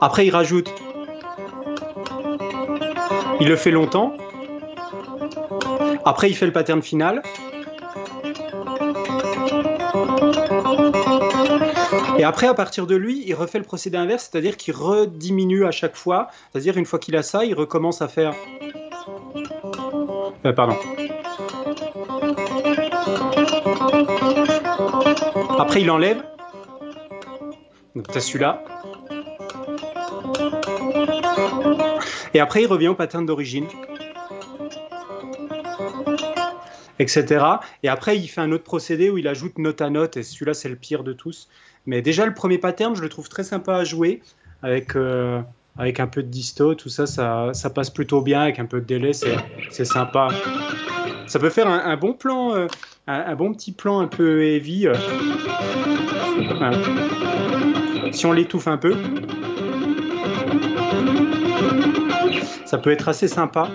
Après, 0.00 0.26
il 0.26 0.30
rajoute. 0.30 0.72
Il 3.40 3.48
le 3.48 3.56
fait 3.56 3.70
longtemps. 3.70 4.14
Après, 6.04 6.30
il 6.30 6.34
fait 6.34 6.46
le 6.46 6.52
pattern 6.52 6.82
final. 6.82 7.22
Et 12.18 12.24
après, 12.24 12.48
à 12.48 12.54
partir 12.54 12.86
de 12.88 12.96
lui, 12.96 13.22
il 13.26 13.34
refait 13.34 13.58
le 13.58 13.64
procédé 13.64 13.96
inverse, 13.96 14.28
c'est-à-dire 14.30 14.56
qu'il 14.56 14.74
rediminue 14.74 15.64
à 15.64 15.70
chaque 15.70 15.94
fois. 15.94 16.28
C'est-à-dire, 16.50 16.76
une 16.76 16.84
fois 16.84 16.98
qu'il 16.98 17.16
a 17.16 17.22
ça, 17.22 17.44
il 17.44 17.54
recommence 17.54 18.02
à 18.02 18.08
faire. 18.08 18.34
Euh, 20.44 20.52
pardon. 20.52 20.76
Après, 25.58 25.80
il 25.80 25.90
enlève. 25.92 26.22
Donc, 27.94 28.08
t'as 28.08 28.20
celui-là. 28.20 28.64
Et 32.34 32.40
après, 32.40 32.62
il 32.62 32.66
revient 32.66 32.88
au 32.88 32.94
pattern 32.94 33.24
d'origine. 33.24 33.66
Etc. 36.98 37.44
Et 37.82 37.88
après, 37.88 38.16
il 38.16 38.26
fait 38.28 38.40
un 38.40 38.52
autre 38.52 38.64
procédé 38.64 39.10
où 39.10 39.18
il 39.18 39.28
ajoute 39.28 39.58
note 39.58 39.80
à 39.80 39.90
note. 39.90 40.16
Et 40.16 40.22
celui-là, 40.22 40.54
c'est 40.54 40.68
le 40.68 40.76
pire 40.76 41.04
de 41.04 41.12
tous. 41.12 41.48
Mais 41.86 42.02
déjà, 42.02 42.26
le 42.26 42.34
premier 42.34 42.58
pattern, 42.58 42.94
je 42.94 43.02
le 43.02 43.08
trouve 43.08 43.28
très 43.28 43.44
sympa 43.44 43.76
à 43.76 43.84
jouer. 43.84 44.20
Avec, 44.62 44.96
euh, 44.96 45.40
avec 45.76 46.00
un 46.00 46.08
peu 46.08 46.22
de 46.22 46.28
disto, 46.28 46.74
tout 46.74 46.88
ça, 46.88 47.06
ça, 47.06 47.50
ça 47.52 47.70
passe 47.70 47.90
plutôt 47.90 48.20
bien. 48.20 48.40
Avec 48.42 48.58
un 48.58 48.66
peu 48.66 48.80
de 48.80 48.86
délai, 48.86 49.12
c'est 49.12 49.84
sympa. 49.84 50.28
Ça 51.26 51.38
peut 51.38 51.50
faire 51.50 51.68
un, 51.68 51.96
bon 51.96 52.14
plan, 52.14 52.54
euh, 52.54 52.66
un, 53.06 53.34
bon 53.36 53.52
petit 53.52 53.72
plan 53.72 54.00
un 54.00 54.08
peu 54.08 54.42
heavy. 54.44 54.86
euh. 54.88 54.94
Si 58.12 58.26
on 58.26 58.32
l'étouffe 58.32 58.66
un 58.66 58.78
peu, 58.78 58.96
ça 62.64 62.78
peut 62.78 62.90
être 62.90 63.08
assez 63.08 63.28
sympa. 63.28 63.68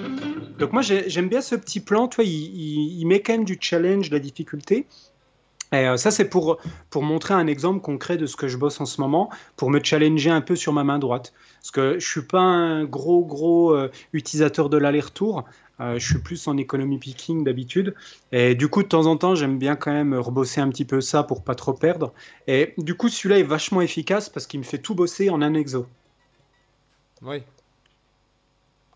Donc 0.59 0.71
moi 0.73 0.81
j'ai- 0.81 1.09
j'aime 1.09 1.29
bien 1.29 1.41
ce 1.41 1.55
petit 1.55 1.79
plan, 1.79 2.07
toi, 2.07 2.23
il, 2.23 2.31
il- 2.31 3.05
met 3.07 3.21
quand 3.21 3.33
même 3.33 3.45
du 3.45 3.57
challenge, 3.59 4.09
de 4.09 4.15
la 4.15 4.19
difficulté. 4.19 4.85
Et 5.71 5.87
euh, 5.87 5.97
ça 5.97 6.11
c'est 6.11 6.29
pour, 6.29 6.57
pour 6.91 7.01
montrer 7.03 7.33
un 7.33 7.47
exemple 7.47 7.81
concret 7.81 8.17
de 8.17 8.27
ce 8.27 8.35
que 8.35 8.47
je 8.47 8.57
bosse 8.57 8.79
en 8.79 8.85
ce 8.85 9.01
moment, 9.01 9.29
pour 9.55 9.71
me 9.71 9.83
challenger 9.83 10.29
un 10.29 10.41
peu 10.41 10.55
sur 10.55 10.71
ma 10.71 10.83
main 10.83 10.99
droite. 10.99 11.33
Parce 11.61 11.71
que 11.71 11.99
je 11.99 12.07
suis 12.07 12.21
pas 12.21 12.39
un 12.41 12.83
gros 12.85 13.25
gros 13.25 13.73
euh, 13.75 13.89
utilisateur 14.13 14.69
de 14.69 14.77
l'aller-retour, 14.77 15.45
euh, 15.79 15.97
je 15.97 16.05
suis 16.07 16.19
plus 16.19 16.47
en 16.47 16.57
économie 16.57 16.99
picking 16.99 17.43
d'habitude. 17.43 17.95
Et 18.31 18.53
du 18.53 18.67
coup 18.67 18.83
de 18.83 18.87
temps 18.87 19.07
en 19.07 19.17
temps 19.17 19.33
j'aime 19.33 19.57
bien 19.57 19.75
quand 19.75 19.91
même 19.91 20.13
rebosser 20.13 20.61
un 20.61 20.69
petit 20.69 20.85
peu 20.85 21.01
ça 21.01 21.23
pour 21.23 21.43
pas 21.43 21.55
trop 21.55 21.73
perdre. 21.73 22.13
Et 22.47 22.75
du 22.77 22.93
coup 22.95 23.09
celui-là 23.09 23.39
est 23.39 23.43
vachement 23.43 23.81
efficace 23.81 24.29
parce 24.29 24.45
qu'il 24.45 24.59
me 24.59 24.65
fait 24.65 24.77
tout 24.77 24.93
bosser 24.93 25.31
en 25.31 25.41
un 25.41 25.55
exo. 25.55 25.87
Oui. 27.23 27.41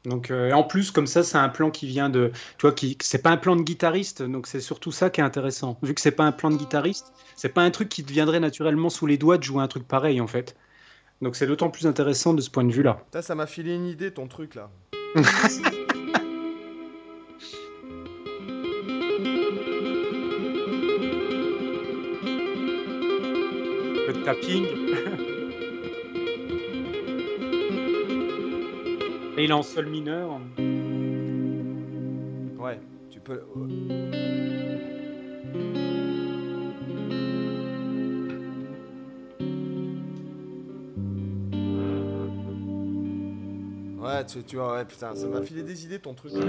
Donc, 0.07 0.31
euh, 0.31 0.47
et 0.47 0.53
en 0.53 0.63
plus, 0.63 0.89
comme 0.91 1.05
ça, 1.05 1.21
c'est 1.21 1.38
un 1.38 1.49
plan 1.49 1.69
qui 1.69 1.85
vient 1.85 2.09
de. 2.09 2.31
Tu 2.57 2.61
vois, 2.61 2.71
qui, 2.71 2.97
c'est 3.01 3.21
pas 3.21 3.29
un 3.29 3.38
plan 3.38 3.57
de 3.57 3.61
guitariste, 3.61 4.23
donc 4.23 4.47
c'est 4.47 4.61
surtout 4.61 4.93
ça 4.93 5.09
qui 5.09 5.19
est 5.19 5.23
intéressant. 5.23 5.77
Vu 5.84 5.93
que 5.93 5.99
c'est 5.99 6.11
pas 6.11 6.23
un 6.23 6.31
plan 6.31 6.49
de 6.49 6.55
guitariste, 6.55 7.11
c'est 7.35 7.49
pas 7.49 7.61
un 7.61 7.71
truc 7.71 7.89
qui 7.89 8.05
te 8.05 8.13
viendrait 8.13 8.39
naturellement 8.39 8.89
sous 8.89 9.05
les 9.05 9.17
doigts 9.17 9.38
de 9.38 9.43
jouer 9.43 9.61
un 9.61 9.67
truc 9.67 9.85
pareil, 9.85 10.21
en 10.21 10.27
fait. 10.27 10.55
Donc 11.21 11.35
c'est 11.35 11.45
d'autant 11.47 11.69
plus 11.69 11.88
intéressant 11.88 12.34
de 12.34 12.41
ce 12.41 12.49
point 12.49 12.63
de 12.63 12.71
vue-là. 12.71 13.01
Putain, 13.05 13.21
ça 13.21 13.35
m'a 13.35 13.47
filé 13.47 13.75
une 13.75 13.85
idée, 13.85 14.11
ton 14.11 14.27
truc 14.27 14.55
là. 14.55 14.69
Le 24.07 24.23
tapping. 24.23 25.17
Et 29.38 29.43
il 29.43 29.51
est 29.51 29.53
en 29.53 29.61
sol 29.61 29.85
mineur. 29.85 30.39
Ouais, 32.59 32.80
tu 33.11 33.19
peux. 33.19 33.43
Ouais, 43.99 44.26
tu, 44.26 44.43
tu 44.43 44.55
vois, 44.55 44.73
ouais, 44.73 44.85
putain, 44.85 45.14
ça 45.14 45.27
m'a 45.27 45.41
filé 45.43 45.61
des 45.61 45.85
idées 45.85 45.99
ton 45.99 46.14
truc. 46.14 46.34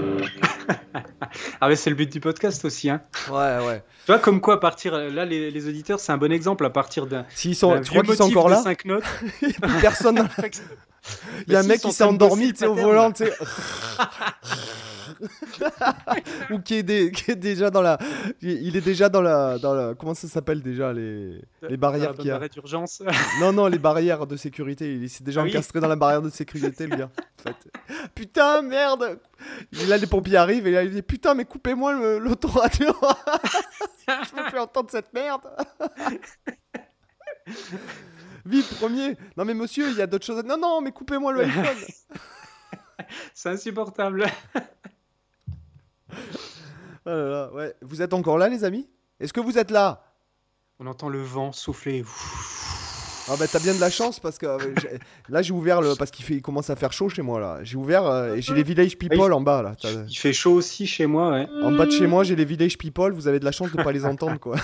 Ah 1.61 1.67
ouais, 1.67 1.75
c'est 1.75 1.89
le 1.89 1.95
but 1.95 2.11
du 2.11 2.19
podcast 2.19 2.63
aussi. 2.65 2.89
Hein. 2.89 3.01
Ouais, 3.29 3.57
ouais. 3.65 3.83
Tu 4.05 4.11
vois, 4.11 4.19
comme 4.19 4.41
quoi, 4.41 4.55
à 4.55 4.57
partir. 4.57 4.97
Là, 4.97 5.25
les, 5.25 5.51
les 5.51 5.67
auditeurs, 5.67 5.99
c'est 5.99 6.11
un 6.11 6.17
bon 6.17 6.31
exemple 6.31 6.65
à 6.65 6.69
partir 6.69 7.05
d'un. 7.05 7.25
S'ils 7.29 7.55
sont, 7.55 7.81
tu 7.81 7.91
crois 7.91 8.03
qu'ils 8.03 8.15
sont 8.15 8.23
encore 8.23 8.49
là? 8.49 8.61
cinq 8.63 8.85
notes. 8.85 9.03
Personne. 9.81 10.27
Il 11.47 11.53
y 11.53 11.55
a 11.55 11.59
un 11.59 11.63
mec 11.63 11.81
qui 11.81 11.91
s'est 11.91 12.03
endormi, 12.03 12.53
au 12.61 12.75
le 12.75 12.81
volant, 12.81 13.11
tu 13.11 13.25
sais. 13.25 13.33
Ou 16.51 16.59
qui 16.59 16.75
est, 16.75 16.83
dé- 16.83 17.11
qui 17.11 17.31
est 17.31 17.35
déjà 17.35 17.69
dans 17.69 17.81
la. 17.81 17.97
Il 18.41 18.75
est 18.77 18.81
déjà 18.81 19.09
dans 19.09 19.21
la. 19.21 19.57
Dans 19.59 19.73
la 19.73 19.93
comment 19.95 20.13
ça 20.13 20.27
s'appelle 20.27 20.61
déjà 20.61 20.93
les, 20.93 21.41
les 21.67 21.77
barrières 21.77 22.13
qu'il 22.13 22.25
y 22.25 22.31
a 22.31 22.35
Arrêt 22.35 22.49
d'urgence. 22.49 23.01
Non, 23.41 23.51
non, 23.51 23.67
les 23.67 23.79
barrières 23.79 24.25
de 24.27 24.35
sécurité. 24.37 24.93
Il 24.95 25.09
s'est 25.09 25.23
déjà 25.23 25.41
Ah 25.41 25.43
oui. 25.43 25.49
encastré 25.49 25.79
dans 25.79 25.87
la 25.87 25.95
barrière 25.95 26.21
de 26.21 26.29
sécurité, 26.29 26.87
le 26.87 26.95
gars. 26.95 27.09
en 27.39 27.43
fait. 27.43 27.55
Putain, 28.15 28.61
merde 28.61 29.19
Et 29.81 29.85
Là, 29.87 29.97
les 29.97 30.07
pompiers 30.07 30.37
arrivent 30.37 30.67
et 30.67 30.71
là, 30.71 30.83
il 30.83 30.91
dit 30.91 31.01
Putain, 31.01 31.33
mais 31.33 31.45
coupez-moi 31.45 31.93
le- 31.93 32.19
l'autoradio 32.19 32.87
Je 34.07 34.31
peux 34.35 34.43
plus 34.49 34.59
entendre 34.59 34.89
cette 34.91 35.11
merde 35.13 35.41
Vite, 38.49 38.67
premier 38.79 39.15
Non, 39.37 39.45
mais 39.45 39.53
monsieur, 39.53 39.89
il 39.89 39.95
y 39.97 40.01
a 40.01 40.07
d'autres 40.07 40.25
choses. 40.25 40.39
à- 40.39 40.43
Non, 40.43 40.57
non, 40.57 40.81
mais 40.81 40.91
coupez-moi 40.91 41.31
le 41.33 41.41
iPhone 41.41 41.65
C'est 43.33 43.49
insupportable. 43.49 44.25
Oh 47.05 47.09
là 47.09 47.29
là, 47.29 47.53
ouais. 47.53 47.75
Vous 47.81 48.01
êtes 48.01 48.13
encore 48.13 48.37
là, 48.37 48.49
les 48.49 48.63
amis? 48.63 48.87
Est-ce 49.19 49.31
que 49.33 49.39
vous 49.39 49.57
êtes 49.57 49.71
là? 49.71 50.03
On 50.79 50.85
entend 50.87 51.09
le 51.09 51.21
vent 51.21 51.51
souffler. 51.51 52.03
Ah 53.31 53.35
bah 53.37 53.45
t'as 53.51 53.59
bien 53.59 53.75
de 53.75 53.79
la 53.79 53.89
chance 53.91 54.19
parce 54.19 54.37
que 54.39 54.45
euh, 54.47 54.57
j'ai- 54.81 54.97
là 55.29 55.41
j'ai 55.43 55.53
ouvert 55.53 55.81
le 55.81 55.95
parce 55.95 56.09
qu'il 56.09 56.25
fait 56.25 56.33
il 56.35 56.41
commence 56.41 56.69
à 56.71 56.75
faire 56.75 56.91
chaud 56.91 57.09
chez 57.09 57.21
moi 57.21 57.39
là. 57.39 57.59
J'ai 57.63 57.77
ouvert 57.77 58.05
euh, 58.07 58.35
et 58.35 58.41
j'ai 58.41 58.53
les 58.55 58.63
village 58.63 58.97
people 58.97 59.31
en 59.33 59.41
bas 59.41 59.61
là. 59.61 59.75
T'as- 59.79 59.89
Il 60.07 60.15
fait 60.17 60.33
chaud 60.33 60.53
aussi 60.53 60.87
chez 60.87 61.05
moi, 61.05 61.31
ouais. 61.31 61.47
En 61.63 61.71
bas 61.71 61.85
de 61.85 61.91
chez 61.91 62.07
moi 62.07 62.23
j'ai 62.23 62.35
les 62.35 62.45
village 62.45 62.77
people. 62.77 63.11
Vous 63.13 63.27
avez 63.27 63.39
de 63.39 63.45
la 63.45 63.51
chance 63.51 63.71
de 63.71 63.81
pas 63.83 63.91
les 63.91 64.05
entendre 64.05 64.39
quoi. 64.39 64.55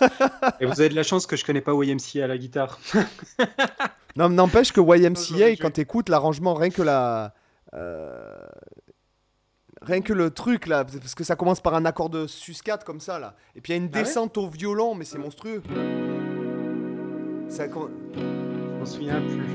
Et 0.60 0.66
vous 0.66 0.80
avez 0.80 0.88
de 0.88 0.94
la 0.94 1.02
chance 1.02 1.26
que 1.26 1.36
je 1.36 1.44
connais 1.44 1.60
pas 1.60 1.72
YMCA 1.72 2.24
à 2.24 2.26
la 2.26 2.38
guitare. 2.38 2.78
Non 4.14 4.28
mais 4.28 4.34
n'empêche 4.34 4.72
que 4.72 4.80
YMCA 4.82 5.52
quand 5.58 5.70
t'écoutes 5.70 6.10
l'arrangement 6.10 6.52
rien 6.52 6.68
que 6.68 6.82
la 6.82 7.32
euh, 7.72 8.36
rien 9.80 10.02
que 10.02 10.12
le 10.12 10.30
truc 10.30 10.66
là 10.66 10.84
parce 10.84 11.14
que 11.14 11.24
ça 11.24 11.34
commence 11.34 11.62
par 11.62 11.74
un 11.74 11.86
accord 11.86 12.10
de 12.10 12.26
sus 12.26 12.54
4 12.62 12.84
comme 12.84 13.00
ça 13.00 13.18
là 13.18 13.34
et 13.56 13.62
puis 13.62 13.72
il 13.72 13.76
y 13.76 13.80
a 13.80 13.82
une 13.82 13.88
Ah 13.90 13.96
ouais 13.96 14.02
descente 14.04 14.36
au 14.36 14.50
violon 14.50 14.94
mais 14.94 15.06
c'est 15.06 15.16
monstrueux. 15.16 15.62
Ça, 17.52 17.66
Je 17.68 18.78
m'en 18.78 18.86
souviens 18.86 19.20
plus. 19.20 19.46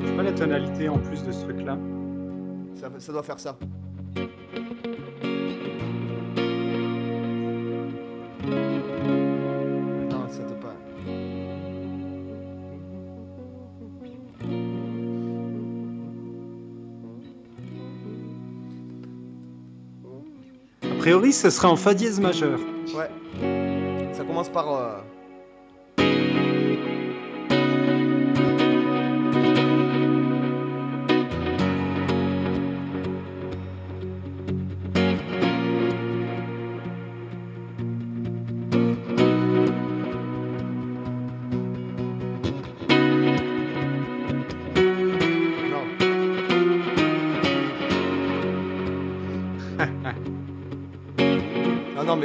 Je 0.00 0.06
sais 0.06 0.12
pas 0.14 0.22
la 0.22 0.32
tonalité 0.32 0.88
en 0.88 0.98
plus 0.98 1.24
de 1.24 1.32
ce 1.32 1.42
truc-là. 1.42 1.76
ça, 2.76 2.88
ça 2.96 3.12
doit 3.12 3.24
faire 3.24 3.40
ça. 3.40 3.58
Non, 10.10 10.28
ça 10.28 10.42
te 10.42 10.52
pas. 10.54 10.74
A 20.82 20.98
priori, 20.98 21.32
ce 21.32 21.50
serait 21.50 21.68
en 21.68 21.76
fa 21.76 21.94
dièse 21.94 22.20
majeur. 22.20 22.58
Ouais. 22.94 23.10
Ça 24.12 24.24
commence 24.24 24.48
par. 24.48 24.72
euh, 24.74 24.98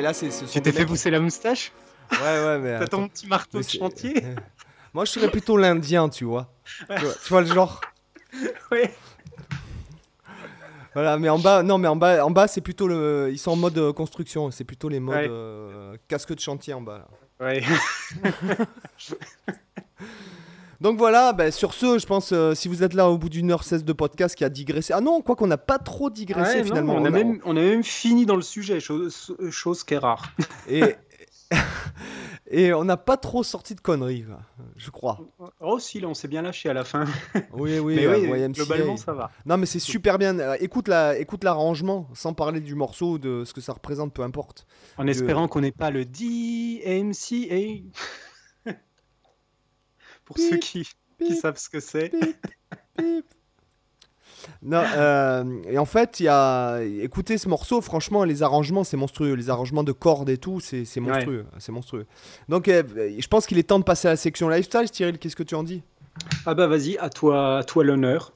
là, 0.06 0.14
c'est. 0.14 0.32
ce 0.32 0.46
Tu 0.46 0.62
t'es 0.62 0.72
fait 0.72 0.80
mecs- 0.80 0.88
pousser 0.88 1.10
la 1.12 1.20
moustache 1.20 1.72
Ouais, 2.12 2.18
ouais, 2.20 2.60
mais. 2.60 2.80
T'as 2.80 2.88
ton 2.88 3.08
petit 3.08 3.28
marteau 3.28 3.58
Mais 3.60 3.64
de 3.64 3.70
chantier 3.70 4.24
Moi, 4.94 5.04
je 5.06 5.12
serais 5.12 5.30
plutôt 5.30 5.58
l'Indien, 5.58 6.08
tu 6.08 6.24
vois. 6.24 6.50
tu 6.66 6.86
vois. 6.86 7.14
Tu 7.24 7.30
vois 7.30 7.42
le 7.42 7.48
genre. 7.48 7.82
Ouais. 8.72 8.94
Voilà, 10.94 11.18
mais 11.18 11.28
en 11.30 11.40
bas, 11.40 11.62
non, 11.64 11.78
mais 11.78 11.88
en 11.90 11.96
bas, 11.98 12.26
en 12.26 12.32
bas, 12.32 12.48
c'est 12.48 12.62
plutôt 12.62 12.88
le. 12.88 13.30
Ils 13.32 13.38
sont 13.38 13.52
en 13.52 13.56
mode 13.58 13.78
euh, 13.78 13.92
construction. 13.94 14.50
C'est 14.52 14.64
plutôt 14.64 14.88
les 14.90 15.00
modes 15.02 15.16
Ouais. 15.16 15.28
euh, 15.30 15.98
casque 16.08 16.34
de 16.34 16.40
chantier 16.40 16.74
en 16.74 16.82
bas. 16.82 17.00
Là. 17.40 17.46
Ouais. 17.48 17.64
Donc 20.82 20.98
voilà, 20.98 21.34
ben, 21.34 21.52
sur 21.52 21.74
ce, 21.74 21.98
je 22.00 22.06
pense, 22.06 22.32
euh, 22.34 22.54
si 22.54 22.68
vous 22.68 22.84
êtes 22.84 22.94
là 22.94 23.10
au 23.10 23.18
bout 23.18 23.30
d'une 23.30 23.52
heure 23.52 23.64
16 23.64 23.84
de 23.86 23.94
podcast 23.94 24.36
qui 24.36 24.44
a 24.44 24.50
digressé. 24.50 24.94
Ah 24.94 25.02
non, 25.02 25.22
quoi 25.22 25.36
qu'on 25.36 25.48
n'a 25.48 25.58
pas 25.58 25.80
trop 25.80 26.10
digressé 26.10 26.52
Ouais, 26.58 26.60
non, 26.60 26.66
finalement. 26.66 26.94
on, 26.96 26.98
a 26.98 27.02
On 27.02 27.06
a- 27.06 27.10
même, 27.10 27.40
on 27.46 27.52
a 27.58 27.62
même 27.62 27.84
fini 27.84 28.26
dans 28.26 28.36
le 28.36 28.42
sujet, 28.42 28.80
chose, 28.80 29.36
chose 29.52 29.84
qui 29.84 29.94
est 29.94 29.98
rare. 30.00 30.32
Et, 30.70 30.84
et 32.50 32.74
on 32.74 32.84
n'a 32.84 32.98
pas 32.98 33.18
trop 33.18 33.44
sorti 33.44 33.76
de 33.76 33.82
conneries, 33.82 34.26
je 34.76 34.90
crois. 34.90 35.20
Oh, 35.60 35.78
si, 35.80 36.00
là, 36.00 36.08
on 36.08 36.14
s'est 36.16 36.28
bien 36.28 36.42
lâché 36.42 36.70
à 36.70 36.74
la 36.74 36.84
fin. 36.84 37.06
Oui, 37.54 37.78
oui, 37.80 37.96
Mais 37.96 38.06
euh, 38.06 38.18
oui, 38.32 38.40
YMCA. 38.40 38.48
globalement, 38.64 38.98
ça 38.98 39.14
va. 39.14 39.32
Non, 39.46 39.58
mais 39.58 39.66
c'est 39.68 39.80
super 39.80 40.18
bien. 40.18 40.38
Euh, 40.40 40.58
Écoute 40.60 40.88
la, 40.88 41.18
écoute 41.20 41.44
l'arrangement, 41.44 42.10
sans 42.14 42.34
parler 42.34 42.60
du 42.62 42.74
morceau, 42.76 43.18
de 43.20 43.44
ce 43.46 43.54
que 43.54 43.62
ça 43.62 43.74
représente, 43.74 44.12
peu 44.14 44.24
importe. 44.24 44.66
En 44.98 45.08
espérant 45.08 45.48
qu'on 45.48 45.62
n'ait 45.62 45.72
pas 45.72 45.92
le 45.92 46.04
DMCA. 46.04 47.84
Pour 50.26 50.38
ceux 50.38 50.52
Bip, 50.52 50.60
qui, 50.60 50.84
qui 50.84 51.30
bip, 51.30 51.34
savent 51.34 51.58
ce 51.58 51.70
que 51.70 51.80
c'est. 51.80 52.12
Non, 54.62 54.84
euh, 54.96 55.44
et 55.68 55.78
en 55.80 55.86
fait, 55.86 56.20
il 56.20 56.24
y 56.24 56.28
a. 56.28 56.80
Écoutez 56.84 57.38
ce 57.38 57.50
morceau, 57.50 57.82
franchement, 57.82 58.24
les 58.24 58.44
arrangements, 58.44 58.84
c'est 58.84 58.98
monstrueux. 58.98 59.34
Les 59.34 59.50
arrangements 59.50 59.84
de 59.84 59.92
cordes 59.92 60.30
et 60.30 60.38
tout, 60.38 60.60
c'est 60.60 60.86
monstrueux. 61.00 61.46
C'est 61.58 61.72
monstrueux. 61.72 62.06
Donc, 62.48 62.68
euh, 62.68 62.84
je 63.18 63.28
pense 63.28 63.48
qu'il 63.48 63.58
est 63.58 63.64
temps 63.64 63.80
de 63.80 63.84
passer 63.84 64.08
à 64.08 64.12
la 64.12 64.18
section 64.18 64.48
lifestyle. 64.50 64.88
Cyril, 64.92 65.18
qu'est-ce 65.18 65.36
que 65.36 65.44
tu 65.44 65.56
en 65.56 65.64
dis? 65.64 65.82
Ah 66.46 66.54
bah 66.54 66.68
vas-y, 66.68 66.98
à 67.00 67.10
toi, 67.10 67.58
à 67.58 67.64
toi 67.64 67.84
l'honneur. 67.84 68.34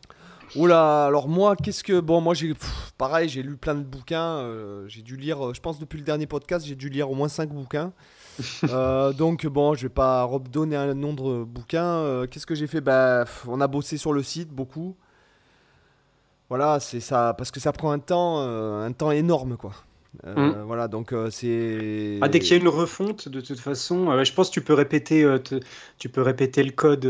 Oula, 0.56 1.06
alors 1.06 1.28
moi, 1.28 1.56
qu'est-ce 1.56 1.84
que. 1.84 1.99
Bon, 1.99 2.22
moi, 2.22 2.34
j'ai. 2.34 2.53
Pareil, 2.98 3.30
j'ai 3.30 3.44
lu 3.44 3.56
plein 3.56 3.76
de 3.76 3.84
bouquins. 3.84 4.40
euh, 4.40 4.88
j'ai 4.88 5.03
dû 5.03 5.16
lire, 5.16 5.49
euh, 5.49 5.53
je 5.53 5.61
pense, 5.61 5.80
depuis 5.80 5.98
le 5.98 6.03
dernier 6.03 6.26
podcast, 6.26 6.66
j'ai 6.66 6.76
dû 6.76 6.90
lire 6.90 7.11
au 7.11 7.16
moins 7.16 7.30
5 7.30 7.49
bouquins. 7.49 7.94
Euh, 8.70 9.14
donc, 9.14 9.45
bon, 9.48 9.74
je 9.74 9.84
vais 9.84 9.90
pas 9.94 10.24
redonner 10.24 10.76
un 10.76 10.94
nombre 10.94 11.40
de 11.40 11.44
bouquins. 11.44 11.84
Euh, 11.84 12.28
qu'est-ce 12.28 12.45
que 12.45 12.56
j'ai 12.56 12.68
fait? 12.68 12.82
Bah, 12.82 13.26
on 13.48 13.61
a 13.61 13.68
bossé 13.68 13.98
sur 13.98 14.14
le 14.14 14.24
site 14.24 14.49
beaucoup. 14.49 14.95
Voilà, 16.49 16.80
c'est 16.80 16.99
ça. 16.99 17.34
Parce 17.38 17.52
que 17.52 17.60
ça 17.60 17.72
prend 17.72 17.91
un 17.91 17.99
temps, 17.99 18.40
euh, 18.41 18.86
un 18.86 18.91
temps 18.91 19.11
énorme, 19.11 19.57
quoi. 19.57 19.72
Euh, 20.26 20.64
Voilà, 20.66 20.88
donc 20.88 21.14
c'est. 21.30 22.18
Ah, 22.22 22.28
dès 22.30 22.40
qu'il 22.40 22.52
y 22.52 22.53
a 22.53 22.61
une 22.61 22.68
refonte, 22.68 23.30
de 23.30 23.41
toute 23.41 23.60
façon, 23.60 24.24
je 24.24 24.34
pense 24.34 24.49
que 24.49 24.53
tu 24.56 24.61
peux 24.61 24.74
répéter, 24.74 25.24
te- 25.44 25.60
tu 25.99 26.10
peux 26.10 26.22
répéter 26.24 26.64
le 26.64 26.72
code 26.72 27.06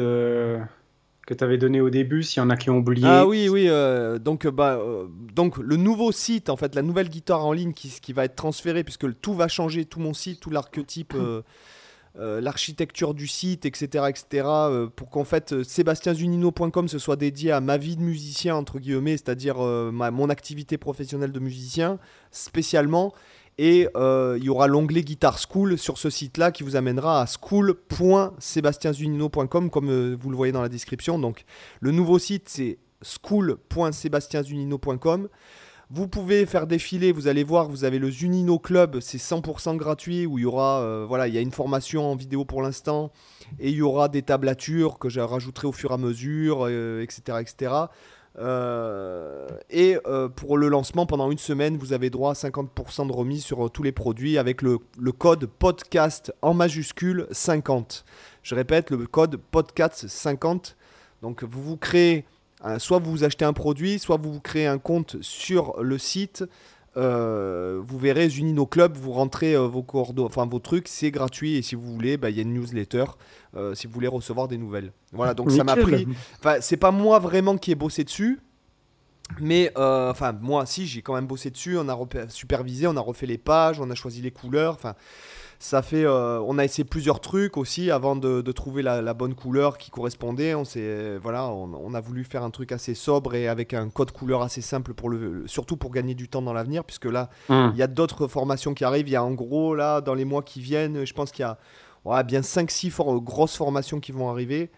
que 1.30 1.36
tu 1.36 1.44
avais 1.44 1.60
donné 1.60 1.80
au 1.80 1.92
début, 1.92 2.24
s'il 2.24 2.42
y 2.42 2.44
en 2.44 2.50
a 2.50 2.58
qui 2.58 2.72
ont 2.72 2.78
oublié. 2.78 3.06
Ah 3.08 3.28
oui, 3.28 3.50
oui. 3.50 3.68
euh, 3.70 4.18
donc, 4.18 4.46
euh, 4.46 4.52
bah, 4.52 4.80
euh, 4.82 5.06
donc 5.36 5.60
le 5.60 5.76
nouveau 5.76 6.12
site, 6.12 6.50
en 6.50 6.58
fait, 6.58 6.74
la 6.74 6.82
nouvelle 6.82 7.08
guitare 7.08 7.46
en 7.46 7.54
ligne 7.54 7.72
qui, 7.72 7.94
qui 8.02 8.14
va 8.14 8.26
être 8.26 8.36
transférée, 8.36 8.84
puisque 8.84 9.06
tout 9.22 9.36
va 9.36 9.48
changer, 9.48 9.86
tout 9.86 10.00
mon 10.00 10.16
site, 10.16 10.40
tout 10.40 10.50
l'archétype, 10.50 11.16
l'architecture 12.16 13.14
du 13.14 13.28
site, 13.28 13.68
etc., 13.68 14.06
etc., 14.10 14.48
pour 14.96 15.12
qu'en 15.12 15.24
fait 15.24 15.62
sébastienzunino.com 15.62 16.88
se 16.88 16.98
soit 16.98 17.16
dédié 17.16 17.52
à 17.52 17.62
ma 17.62 17.78
vie 17.78 17.96
de 17.96 18.02
musicien 18.02 18.56
entre 18.56 18.80
guillemets, 18.80 19.16
c'est-à-dire 19.16 19.58
mon 19.58 20.30
activité 20.30 20.78
professionnelle 20.78 21.32
de 21.32 21.40
musicien 21.40 22.00
spécialement. 22.32 23.14
Et 23.62 23.90
euh, 23.98 24.38
il 24.40 24.46
y 24.46 24.50
aura 24.50 24.68
l'onglet 24.68 25.04
Guitar 25.04 25.38
School 25.38 25.78
sur 25.78 25.98
ce 25.98 26.10
site-là 26.10 26.54
qui 26.54 26.64
vous 26.64 26.78
amènera 26.78 27.22
à 27.22 27.26
school.sébastienzunino.com 27.26 29.70
comme 29.70 29.90
euh, 29.90 30.16
vous 30.18 30.30
le 30.30 30.38
voyez 30.38 30.54
dans 30.54 30.62
la 30.62 30.70
description. 30.70 31.20
Donc 31.20 31.44
le 31.82 31.92
nouveau 31.92 32.20
site 32.20 32.48
c'est 32.48 32.78
school.sébastienzunino.com. 33.02 35.28
Vous 35.90 36.08
pouvez 36.08 36.46
faire 36.46 36.68
défiler, 36.68 37.12
vous 37.12 37.28
allez 37.28 37.44
voir, 37.44 37.68
vous 37.68 37.84
avez 37.84 38.00
le 38.00 38.10
Zunino 38.10 38.60
Club, 38.60 39.02
c'est 39.02 39.18
100% 39.18 39.76
gratuit 39.76 40.26
où 40.26 40.38
il 40.38 40.44
y 40.44 40.46
aura, 40.46 40.80
euh, 40.80 41.04
voilà, 41.06 41.28
il 41.28 41.34
y 41.34 41.38
a 41.38 41.42
une 41.42 41.52
formation 41.52 42.10
en 42.10 42.16
vidéo 42.16 42.46
pour 42.46 42.62
l'instant 42.62 43.12
et 43.60 43.72
il 43.72 43.76
y 43.76 43.82
aura 43.82 44.08
des 44.08 44.22
tablatures 44.22 45.00
que 45.00 45.10
je 45.10 45.20
rajouterai 45.20 45.68
au 45.68 45.74
fur 45.74 45.92
et 45.92 45.96
à 45.96 45.98
mesure, 45.98 46.70
etc., 46.70 47.40
etc. 47.42 47.74
Euh, 48.38 49.48
et 49.70 49.98
euh, 50.06 50.30
pour 50.30 50.58
le 50.58 50.70
lancement, 50.70 51.06
pendant 51.06 51.32
une 51.32 51.38
semaine, 51.38 51.78
vous 51.78 51.94
avez 51.94 52.10
droit 52.10 52.32
à 52.32 52.34
50% 52.34 53.08
de 53.08 53.12
remise 53.12 53.44
sur 53.44 53.66
euh, 53.66 53.70
tous 53.70 53.84
les 53.84 53.92
produits 53.92 54.38
avec 54.38 54.62
le, 54.62 54.80
code 55.18 55.46
podcast 55.48 56.34
en 56.42 56.54
majuscule 56.54 57.28
50. 57.32 58.06
Je 58.44 58.56
répète, 58.56 58.92
le 58.92 58.98
code 59.08 59.38
podcast 59.52 60.08
50. 60.08 60.78
Donc 61.22 61.44
vous 61.44 61.62
vous 61.62 61.78
créez, 61.78 62.26
soit 62.78 63.00
vous 63.00 63.24
achetez 63.24 63.44
un 63.44 63.54
produit, 63.54 64.00
soit 64.00 64.18
vous 64.18 64.34
vous 64.34 64.40
créez 64.40 64.68
un 64.68 64.78
compte 64.78 65.18
sur 65.22 65.82
le 65.82 65.98
site 65.98 66.46
vous 66.96 67.98
verrez 67.98 68.30
Zunino 68.30 68.66
Club, 68.66 68.98
vous 68.98 69.12
rentrez 69.12 69.56
vos 69.56 69.84
coordonnées, 69.84 70.28
enfin 70.28 70.46
vos 70.46 70.60
trucs, 70.60 70.88
c'est 70.88 71.12
gratuit 71.12 71.56
et 71.56 71.62
si 71.62 71.76
vous 71.76 71.94
voulez, 71.94 72.18
bah, 72.18 72.30
il 72.30 72.36
y 72.36 72.40
a 72.40 72.44
une 72.44 72.54
newsletter 72.54 73.06
si 73.74 73.88
vous 73.88 73.94
voulez 73.94 74.08
recevoir 74.08 74.48
des 74.48 74.58
nouvelles. 74.58 74.92
Voilà, 75.12 75.34
donc 75.34 75.52
ça 75.52 75.64
m'a 75.64 75.76
pris. 75.76 76.08
Enfin, 76.40 76.58
c'est 76.62 76.78
pas 76.78 76.92
moi 76.92 77.20
vraiment 77.20 77.58
qui 77.58 77.72
ai 77.72 77.76
bossé 77.76 78.04
dessus, 78.04 78.40
mais 79.40 79.72
enfin 79.76 80.34
moi, 80.42 80.66
si 80.66 80.88
j'ai 80.88 81.02
quand 81.02 81.14
même 81.14 81.28
bossé 81.28 81.50
dessus, 81.52 81.78
on 81.78 81.88
a 81.90 81.98
supervisé, 82.30 82.88
on 82.88 82.98
a 82.98 83.02
refait 83.02 83.28
les 83.28 83.38
pages, 83.38 83.80
on 83.80 83.90
a 83.92 83.96
choisi 83.96 84.22
les 84.22 84.32
couleurs, 84.32 84.74
enfin 84.74 84.96
ça 85.62 85.82
fait, 85.82 86.06
euh, 86.06 86.40
on 86.48 86.58
a 86.58 86.64
essayé 86.64 86.86
plusieurs 86.86 87.20
trucs 87.20 87.58
aussi 87.58 87.92
avant 87.92 88.16
de, 88.16 88.42
trouver 88.54 88.82
la, 88.82 89.14
bonne 89.14 89.36
couleur 89.36 89.78
qui 89.78 89.92
correspondait. 89.92 90.56
On 90.56 90.64
voilà, 91.22 91.50
on, 91.50 91.94
a 91.94 92.00
voulu 92.00 92.24
faire 92.24 92.44
un 92.44 92.50
truc 92.50 92.72
assez 92.72 92.96
sobre 92.96 93.36
et 93.36 93.50
avec 93.50 93.74
un 93.74 93.90
code 93.90 94.12
couleur 94.12 94.42
assez 94.42 94.62
simple 94.62 94.94
pour 94.94 95.10
le, 95.10 95.44
surtout 95.48 95.76
pour 95.76 95.92
gagner 95.92 96.16
du 96.16 96.30
temps 96.30 96.42
dans 96.42 96.54
l'avenir, 96.54 96.86
puisque 96.86 97.06
là, 97.06 97.30
hmm. 97.50 97.72
il 97.74 97.78
y 97.78 97.84
a 97.84 97.88
d'autres 97.88 98.28
formations 98.28 98.74
qui 98.74 98.86
arrivent. 98.86 99.10
Il 99.10 99.12
y 99.12 99.18
a 99.18 99.24
en 99.24 99.34
gros 99.34 99.76
là 99.76 100.00
dans 100.00 100.14
les 100.14 100.24
mois 100.24 100.44
qui 100.44 100.62
viennent, 100.62 101.06
je 101.06 101.14
pense 101.14 101.30
qu'il 101.32 101.44
y 101.44 102.10
a 102.10 102.24
bien 102.24 102.40
5-6 102.40 103.22
grosses 103.22 103.58
formations 103.58 104.00
qui 104.00 104.14
vont 104.14 104.30
arriver. 104.30 104.72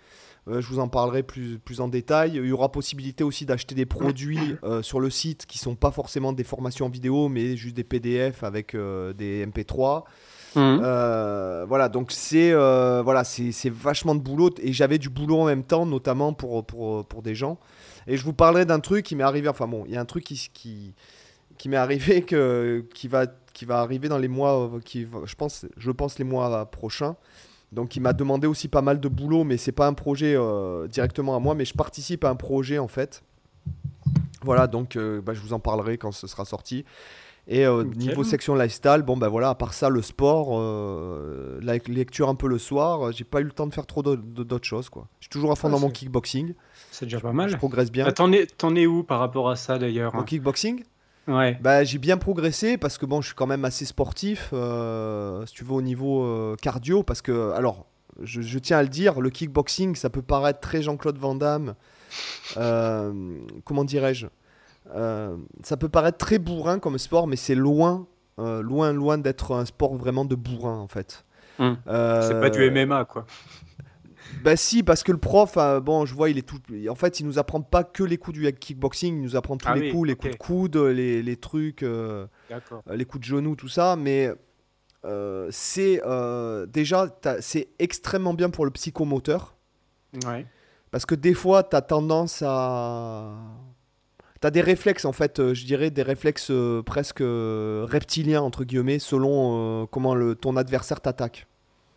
Euh, 0.47 0.61
je 0.61 0.67
vous 0.67 0.79
en 0.79 0.87
parlerai 0.87 1.21
plus, 1.21 1.59
plus 1.59 1.79
en 1.81 1.89
détail. 1.89 2.31
Il 2.37 2.45
y 2.47 2.51
aura 2.51 2.71
possibilité 2.71 3.23
aussi 3.23 3.45
d'acheter 3.45 3.75
des 3.75 3.85
produits 3.85 4.55
euh, 4.63 4.81
sur 4.81 4.99
le 4.99 5.11
site 5.11 5.45
qui 5.45 5.59
sont 5.59 5.75
pas 5.75 5.91
forcément 5.91 6.33
des 6.33 6.43
formations 6.43 6.89
vidéo, 6.89 7.29
mais 7.29 7.55
juste 7.55 7.75
des 7.75 7.83
PDF 7.83 8.43
avec 8.43 8.75
des 8.75 9.45
MP3. 9.45 10.05
Mhm. 10.55 10.81
Euh, 10.83 11.65
voilà, 11.67 11.87
donc 11.89 12.11
c'est 12.11 12.51
euh, 12.51 13.01
voilà, 13.03 13.23
c'est 13.23 13.69
vachement 13.69 14.15
de 14.15 14.19
boulot 14.19 14.49
et 14.61 14.73
j'avais 14.73 14.97
du 14.97 15.09
boulot 15.09 15.39
en 15.39 15.45
même 15.45 15.63
temps, 15.63 15.85
notamment 15.85 16.33
pour, 16.33 16.65
pour, 16.65 17.05
pour 17.05 17.21
des 17.21 17.35
gens. 17.35 17.57
Et 18.07 18.17
je 18.17 18.23
vous 18.23 18.33
parlerai 18.33 18.65
d'un 18.65 18.79
truc 18.79 19.05
qui 19.05 19.15
m'est 19.15 19.23
arrivé. 19.23 19.47
Enfin 19.47 19.67
bon, 19.67 19.83
il 19.87 19.93
y 19.93 19.97
a 19.97 20.01
un 20.01 20.05
truc 20.05 20.23
qui, 20.23 20.49
qui, 20.53 20.93
qui 21.57 21.69
m'est 21.69 21.77
arrivé 21.77 22.23
que, 22.23 22.85
qui, 22.93 23.07
va, 23.07 23.27
qui 23.53 23.65
va 23.65 23.79
arriver 23.79 24.09
dans 24.09 24.17
les 24.17 24.27
mois, 24.27 24.71
qui, 24.83 25.07
je, 25.25 25.35
pense, 25.35 25.65
je 25.77 25.91
pense 25.91 26.19
les 26.19 26.25
mois 26.25 26.65
prochains. 26.69 27.15
Donc 27.71 27.95
il 27.95 28.01
m'a 28.01 28.11
demandé 28.11 28.47
aussi 28.47 28.67
pas 28.67 28.81
mal 28.81 28.99
de 28.99 29.07
boulot, 29.07 29.45
mais 29.45 29.55
c'est 29.55 29.71
pas 29.71 29.87
un 29.87 29.93
projet 29.93 30.35
euh, 30.35 30.87
directement 30.87 31.37
à 31.37 31.39
moi, 31.39 31.55
mais 31.55 31.63
je 31.63 31.73
participe 31.73 32.25
à 32.25 32.29
un 32.29 32.35
projet 32.35 32.79
en 32.79 32.89
fait. 32.89 33.23
Voilà, 34.43 34.67
donc 34.67 34.97
bah, 34.97 35.33
je 35.33 35.39
vous 35.39 35.53
en 35.53 35.59
parlerai 35.59 35.97
quand 35.99 36.11
ce 36.11 36.25
sera 36.25 36.45
sorti. 36.45 36.83
Et 37.47 37.65
au 37.67 37.79
euh, 37.79 37.83
niveau 37.83 38.23
section 38.23 38.55
lifestyle, 38.55 39.01
bon 39.05 39.17
ben 39.17 39.27
voilà, 39.27 39.49
à 39.49 39.55
part 39.55 39.73
ça, 39.73 39.89
le 39.89 40.01
sport, 40.01 40.59
euh, 40.59 41.59
la 41.61 41.77
lecture 41.87 42.29
un 42.29 42.35
peu 42.35 42.47
le 42.47 42.59
soir, 42.59 43.07
euh, 43.07 43.11
j'ai 43.11 43.23
pas 43.23 43.41
eu 43.41 43.43
le 43.43 43.51
temps 43.51 43.65
de 43.65 43.73
faire 43.73 43.87
trop 43.87 44.03
d'autres 44.03 44.65
choses 44.65 44.89
quoi. 44.89 45.07
Je 45.19 45.25
suis 45.25 45.29
toujours 45.29 45.51
à 45.51 45.55
fond 45.55 45.69
dans 45.69 45.79
mon 45.79 45.89
kickboxing. 45.89 46.53
C'est 46.91 47.05
déjà 47.05 47.19
pas 47.19 47.33
mal. 47.33 47.49
Je 47.49 47.57
progresse 47.57 47.91
bien. 47.91 48.05
Bah, 48.05 48.11
t'en 48.11 48.31
es, 48.31 48.47
es, 48.75 48.85
où 48.85 49.03
par 49.03 49.19
rapport 49.19 49.49
à 49.49 49.55
ça 49.55 49.79
d'ailleurs 49.79 50.13
Au 50.15 50.23
kickboxing? 50.23 50.83
Ouais. 51.27 51.57
Bah, 51.61 51.83
j'ai 51.83 51.97
bien 51.97 52.17
progressé 52.17 52.77
parce 52.77 52.97
que 52.97 53.05
bon, 53.05 53.21
je 53.21 53.27
suis 53.27 53.35
quand 53.35 53.47
même 53.47 53.65
assez 53.65 53.85
sportif, 53.85 54.53
si 55.45 55.53
tu 55.53 55.63
veux, 55.63 55.73
au 55.73 55.81
niveau 55.81 56.55
cardio. 56.61 57.03
Parce 57.03 57.21
que, 57.21 57.51
alors, 57.51 57.85
je, 58.21 58.41
je, 58.41 58.59
tiens 58.59 58.77
à 58.77 58.83
le 58.83 58.89
dire, 58.89 59.19
le 59.19 59.29
kickboxing, 59.29 59.95
ça 59.95 60.09
peut 60.09 60.21
paraître 60.21 60.59
très 60.59 60.81
Jean-Claude 60.81 61.17
Van 61.17 61.35
Damme. 61.35 61.75
comment 62.55 63.83
dirais-je? 63.83 64.27
Euh, 64.93 65.37
ça 65.63 65.77
peut 65.77 65.89
paraître 65.89 66.17
très 66.17 66.39
bourrin 66.39 66.79
comme 66.79 66.97
sport, 66.97 67.27
mais 67.27 67.35
c'est 67.35 67.55
loin, 67.55 68.07
euh, 68.39 68.61
loin, 68.61 68.91
loin 68.93 69.17
d'être 69.17 69.53
un 69.53 69.65
sport 69.65 69.95
vraiment 69.95 70.25
de 70.25 70.35
bourrin 70.35 70.77
en 70.77 70.87
fait. 70.87 71.25
Hmm. 71.59 71.73
Euh, 71.87 72.27
c'est 72.27 72.39
pas 72.39 72.49
du 72.49 72.69
MMA 72.69 73.05
quoi. 73.05 73.25
Bah 74.45 74.55
si, 74.55 74.81
parce 74.81 75.03
que 75.03 75.11
le 75.11 75.17
prof, 75.17 75.57
bon, 75.83 76.05
je 76.05 76.15
vois, 76.15 76.29
il 76.29 76.37
est 76.37 76.47
tout. 76.47 76.57
En 76.89 76.95
fait, 76.95 77.19
il 77.19 77.25
nous 77.25 77.37
apprend 77.37 77.61
pas 77.61 77.83
que 77.83 78.01
les 78.01 78.17
coups 78.17 78.39
du 78.39 78.53
kickboxing, 78.53 79.17
il 79.17 79.21
nous 79.21 79.35
apprend 79.35 79.57
tous 79.57 79.67
ah 79.67 79.75
les 79.75 79.91
coups, 79.91 80.07
les 80.07 80.15
coups 80.15 80.31
de 80.31 80.37
coude, 80.37 80.77
les, 80.77 81.21
les 81.21 81.35
trucs, 81.35 81.81
les 81.81 83.05
coups 83.05 83.19
de 83.19 83.25
genoux, 83.25 83.57
tout 83.57 83.67
ça. 83.67 83.97
Mais 83.97 84.31
c'est 85.49 86.01
déjà, 86.69 87.07
c'est 87.41 87.67
extrêmement 87.77 88.33
bien 88.33 88.49
pour 88.49 88.63
le 88.63 88.71
psychomoteur. 88.71 89.53
Ouais. 90.25 90.45
Parce 90.91 91.05
que 91.05 91.15
des 91.15 91.33
fois, 91.33 91.63
tu 91.63 91.75
as 91.75 91.81
tendance 91.81 92.41
à 92.45 93.33
tu 94.41 94.47
as 94.47 94.51
des 94.51 94.61
réflexes, 94.61 95.05
en 95.05 95.11
fait, 95.11 95.39
euh, 95.39 95.53
je 95.53 95.65
dirais, 95.65 95.91
des 95.91 96.01
réflexes 96.01 96.49
euh, 96.49 96.81
presque 96.81 97.21
euh, 97.21 97.85
reptiliens, 97.87 98.41
entre 98.41 98.63
guillemets, 98.63 98.97
selon 98.97 99.87
comment 99.91 100.15
le, 100.15 100.35
ton 100.35 100.57
adversaire 100.57 100.99
t'attaque. 100.99 101.47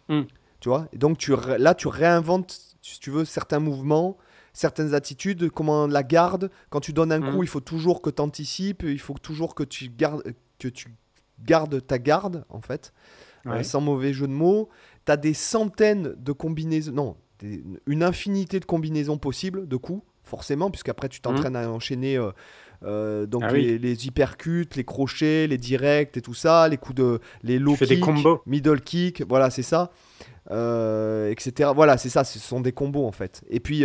Hmm. 0.08 0.22
Tu 0.60 0.68
vois? 0.68 0.88
Et 0.92 0.98
donc, 0.98 1.16
tu, 1.16 1.34
là, 1.58 1.74
tu 1.74 1.88
réinventes, 1.88 2.76
si 2.82 3.00
tu 3.00 3.10
veux, 3.10 3.24
certains 3.24 3.60
mouvements, 3.60 4.18
certaines 4.52 4.94
attitudes, 4.94 5.50
comment 5.50 5.86
la 5.86 6.02
garde. 6.02 6.50
Quand 6.68 6.80
tu 6.80 6.92
donnes 6.92 7.12
un 7.12 7.20
hmm. 7.20 7.34
coup, 7.34 7.42
il 7.42 7.48
faut 7.48 7.60
toujours 7.60 8.02
que 8.02 8.10
tu 8.10 8.20
anticipes, 8.20 8.82
il 8.86 9.00
faut 9.00 9.14
toujours 9.14 9.54
que 9.54 9.64
tu 9.64 9.88
gardes, 9.88 10.22
que 10.58 10.68
tu 10.68 10.88
gardes 11.42 11.84
ta 11.86 11.98
garde, 11.98 12.44
en 12.50 12.60
fait, 12.60 12.92
sans 13.62 13.80
mauvais 13.80 14.12
jeu 14.12 14.26
de 14.26 14.32
mots. 14.32 14.68
Tu 15.06 15.12
as 15.12 15.16
des 15.16 15.34
centaines 15.34 16.14
de 16.18 16.32
combinaisons, 16.32 16.92
non, 16.92 17.16
une 17.86 18.02
infinité 18.02 18.60
de 18.60 18.66
combinaisons 18.66 19.16
possibles 19.16 19.66
de 19.66 19.76
coups 19.76 20.02
forcément, 20.24 20.70
puisqu'après 20.70 21.08
tu 21.08 21.20
t'entraînes 21.20 21.56
à 21.56 21.70
enchaîner 21.70 22.16
euh, 22.16 22.30
euh, 22.82 23.26
donc 23.26 23.42
ah 23.46 23.52
les, 23.52 23.78
les, 23.78 24.06
hypercutes, 24.06 24.76
les 24.76 24.84
crochets, 24.84 25.46
les 25.46 25.58
directs 25.58 26.16
et 26.16 26.20
tout 26.20 26.34
ça, 26.34 26.68
les 26.68 26.76
coups 26.76 26.96
de 26.96 27.20
les 27.42 27.58
low 27.58 27.76
kick, 27.76 28.04
middle 28.46 28.80
kick, 28.80 29.22
voilà 29.26 29.50
c'est 29.50 29.62
ça, 29.62 29.90
euh, 30.50 31.30
etc. 31.30 31.70
Voilà 31.74 31.96
c'est 31.96 32.08
ça, 32.08 32.24
ce 32.24 32.38
sont 32.38 32.60
des 32.60 32.72
combos 32.72 33.06
en 33.06 33.12
fait. 33.12 33.42
Et 33.48 33.60
puis 33.60 33.84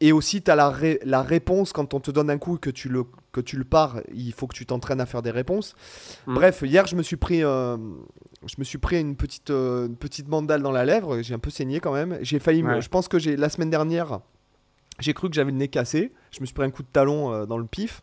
et 0.00 0.12
aussi 0.12 0.42
tu 0.42 0.50
as 0.50 0.56
la, 0.56 0.72
la 1.04 1.22
réponse 1.22 1.72
quand 1.72 1.94
on 1.94 2.00
te 2.00 2.10
donne 2.10 2.30
un 2.30 2.38
coup 2.38 2.58
que 2.58 2.70
tu 2.70 2.88
le 2.88 3.04
que 3.32 3.40
tu 3.40 3.56
le 3.56 3.64
pars, 3.64 4.00
il 4.14 4.32
faut 4.32 4.46
que 4.46 4.54
tu 4.54 4.66
t'entraînes 4.66 5.00
à 5.00 5.06
faire 5.06 5.22
des 5.22 5.30
réponses. 5.30 5.74
Mm. 6.26 6.34
Bref, 6.34 6.62
hier 6.64 6.86
je 6.86 6.96
me 6.96 7.02
suis 7.02 7.16
pris 7.16 7.40
je 7.40 8.56
me 8.58 8.64
suis 8.64 8.78
pris 8.78 9.00
une 9.00 9.16
petite 9.16 9.50
une 9.50 9.96
petite 9.96 10.28
mandale 10.28 10.62
dans 10.62 10.72
la 10.72 10.84
lèvre, 10.84 11.22
j'ai 11.22 11.34
un 11.34 11.40
peu 11.40 11.50
saigné 11.50 11.80
quand 11.80 11.92
même. 11.92 12.18
J'ai 12.20 12.38
failli, 12.38 12.62
je 12.80 12.88
pense 12.88 13.08
que 13.08 13.18
j'ai 13.18 13.36
la 13.36 13.48
semaine 13.48 13.70
dernière 13.70 14.20
j'ai 15.00 15.14
cru 15.14 15.28
que 15.28 15.34
j'avais 15.34 15.50
le 15.50 15.56
nez 15.56 15.68
cassé. 15.68 16.12
Je 16.30 16.40
me 16.40 16.46
suis 16.46 16.54
pris 16.54 16.64
un 16.64 16.70
coup 16.70 16.82
de 16.82 16.88
talon 16.88 17.32
euh, 17.32 17.46
dans 17.46 17.58
le 17.58 17.66
pif. 17.66 18.02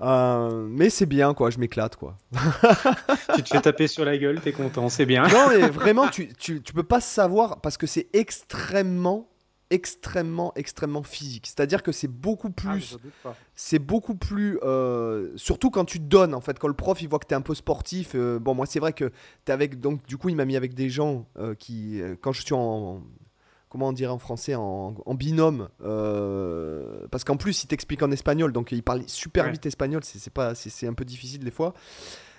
Euh, 0.00 0.66
mais 0.68 0.88
c'est 0.88 1.06
bien, 1.06 1.34
quoi. 1.34 1.50
Je 1.50 1.58
m'éclate, 1.58 1.96
quoi. 1.96 2.16
tu 3.34 3.42
te 3.42 3.48
fais 3.50 3.60
taper 3.60 3.86
sur 3.86 4.04
la 4.04 4.16
gueule, 4.16 4.40
t'es 4.40 4.52
content, 4.52 4.88
c'est 4.88 5.04
bien. 5.04 5.26
non, 5.28 5.48
mais 5.50 5.68
vraiment, 5.68 6.08
tu, 6.08 6.32
tu, 6.34 6.62
tu 6.62 6.72
peux 6.72 6.82
pas 6.82 7.00
savoir 7.00 7.60
parce 7.60 7.76
que 7.76 7.86
c'est 7.86 8.08
extrêmement, 8.14 9.28
extrêmement, 9.68 10.52
extrêmement 10.56 11.02
physique. 11.02 11.46
C'est-à-dire 11.46 11.82
que 11.82 11.92
c'est 11.92 12.08
beaucoup 12.08 12.48
ah, 12.64 12.72
plus. 12.72 12.96
c'est 13.54 13.78
beaucoup 13.78 14.14
plus. 14.14 14.58
Euh, 14.62 15.32
surtout 15.36 15.70
quand 15.70 15.84
tu 15.84 15.98
donnes, 15.98 16.34
en 16.34 16.40
fait. 16.40 16.58
Quand 16.58 16.68
le 16.68 16.74
prof, 16.74 17.02
il 17.02 17.08
voit 17.08 17.18
que 17.18 17.26
t'es 17.26 17.34
un 17.34 17.42
peu 17.42 17.54
sportif. 17.54 18.16
bon, 18.16 18.54
moi, 18.54 18.64
c'est 18.64 18.80
vrai 18.80 18.94
que 18.94 19.12
t'es 19.44 19.52
avec. 19.52 19.80
Donc, 19.80 20.06
du 20.06 20.16
coup, 20.16 20.30
il 20.30 20.36
m'a 20.36 20.46
mis 20.46 20.56
avec 20.56 20.72
des 20.72 20.88
gens 20.88 21.26
qui. 21.58 22.00
quand 22.22 22.32
je 22.32 22.40
suis 22.40 22.54
en, 22.54 23.02
comment 23.70 23.88
on 23.88 23.92
dirait 23.92 24.12
en 24.12 24.18
français, 24.18 24.54
en, 24.56 25.14
binôme. 25.14 25.68
Euh, 25.82 27.06
parce 27.10 27.24
qu'en 27.24 27.36
plus, 27.36 27.62
il 27.62 27.68
t'explique 27.68 28.02
en 28.02 28.10
espagnol, 28.10 28.52
donc 28.52 28.72
il 28.72 28.82
parle 28.82 29.04
super 29.06 29.50
vite 29.50 29.64
espagnol, 29.64 30.02
c'est 30.04 30.32
pas, 30.32 30.54
c'est 30.54 30.86
un 30.86 30.92
peu 30.92 31.06
difficile 31.06 31.42
des 31.42 31.50
fois. 31.50 31.72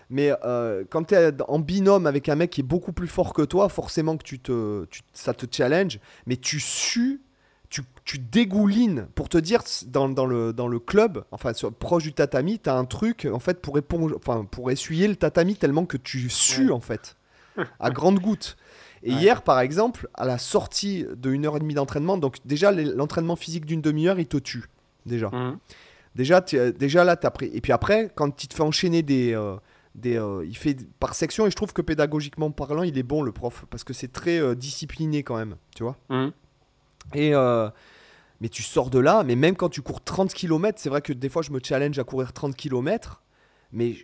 Mais 0.10 0.34
euh, 0.44 0.84
quand 0.90 1.06
tu 1.06 1.16
es 1.16 1.32
en 1.48 1.60
binôme 1.60 2.06
avec 2.06 2.28
un 2.28 2.36
mec 2.36 2.52
qui 2.52 2.60
est 2.60 2.66
beaucoup 2.66 2.92
plus 2.92 3.08
fort 3.08 3.34
que 3.34 3.44
toi, 3.44 3.70
forcément 3.70 4.18
que 4.18 4.24
tu 4.24 4.40
te, 4.40 4.86
ça 5.14 5.34
te 5.34 5.46
challenge, 5.50 6.00
mais 6.26 6.36
tu 6.36 6.60
sues, 6.60 7.22
tu, 7.70 7.84
tu 8.04 8.20
dégoulines. 8.20 9.08
Pour 9.16 9.30
te 9.30 9.38
dire, 9.38 9.64
dans, 9.88 10.10
dans, 10.10 10.26
le, 10.26 10.52
dans 10.52 10.68
le 10.68 10.80
club, 10.80 11.24
enfin 11.32 11.54
proche 11.80 12.04
du 12.04 12.12
tatami, 12.12 12.60
tu 12.60 12.70
as 12.70 12.76
un 12.76 12.84
truc 12.84 13.26
en 13.32 13.40
fait 13.40 13.62
pour, 13.62 13.80
enfin, 14.18 14.44
pour 14.44 14.70
essuyer 14.70 15.08
le 15.08 15.16
tatami 15.16 15.56
tellement 15.56 15.86
que 15.86 15.96
tu 15.96 16.30
sues 16.30 16.72
en 16.72 16.82
fait, 16.82 17.16
à 17.80 17.90
grande 17.90 18.20
goutte. 18.20 18.58
Et 19.04 19.12
hier, 19.12 19.42
par 19.42 19.60
exemple, 19.60 20.08
à 20.14 20.26
la 20.26 20.38
sortie 20.38 21.06
de 21.16 21.32
1 21.32 21.44
heure 21.46 21.58
et 21.58 21.60
demie 21.60 21.74
d'entraînement, 21.74 22.18
donc 22.18 22.38
déjà 22.46 22.72
l'entraînement 22.72 23.36
physique 23.36 23.66
d'une 23.66 23.82
demi-heure, 23.82 24.20
il 24.20 24.28
te 24.28 24.38
tue. 24.38 24.66
Déjà. 25.06 25.30
Mmh. 25.30 25.58
Déjà, 26.16 26.42
déjà 26.42 27.04
là, 27.04 27.16
tu 27.18 27.26
as 27.26 27.32
pris. 27.32 27.50
Et 27.54 27.62
puis 27.62 27.72
après, 27.72 28.12
quand 28.14 28.44
il 28.44 28.48
te 28.48 28.54
fait 28.54 28.64
enchaîner 28.64 29.02
des. 29.02 29.34
Euh, 29.34 29.56
des 29.96 30.18
euh, 30.18 30.46
il 30.46 30.56
fait 30.56 30.78
par 31.00 31.16
section, 31.16 31.48
et 31.48 31.52
je 31.52 31.56
trouve 31.56 31.74
que 31.74 31.82
pédagogiquement 31.82 32.52
parlant, 32.52 32.84
il 32.84 32.98
est 32.98 33.04
bon, 33.04 33.24
le 33.24 33.32
prof, 33.32 33.66
parce 33.70 33.84
que 33.84 33.94
c'est 33.94 34.12
très 34.12 34.40
euh, 34.40 34.56
discipliné 34.56 35.24
quand 35.24 35.36
même, 35.36 35.56
tu 35.76 35.84
vois. 35.84 35.98
Mmh. 36.10 36.30
Et. 37.16 37.32
mais 38.40 38.50
tu 38.50 38.64
sors 38.64 38.90
de 38.90 39.00
là, 39.00 39.24
mais 39.24 39.36
même 39.36 39.56
quand 39.56 39.70
tu 39.70 39.82
cours 39.82 40.02
30 40.02 40.34
km, 40.34 40.80
c'est 40.80 40.90
vrai 40.90 41.02
que 41.02 41.14
des 41.14 41.30
fois 41.30 41.42
je 41.42 41.52
me 41.52 41.60
challenge 41.62 41.98
à 42.00 42.04
courir 42.04 42.34
30 42.34 42.56
km, 42.56 43.22
mais 43.72 43.96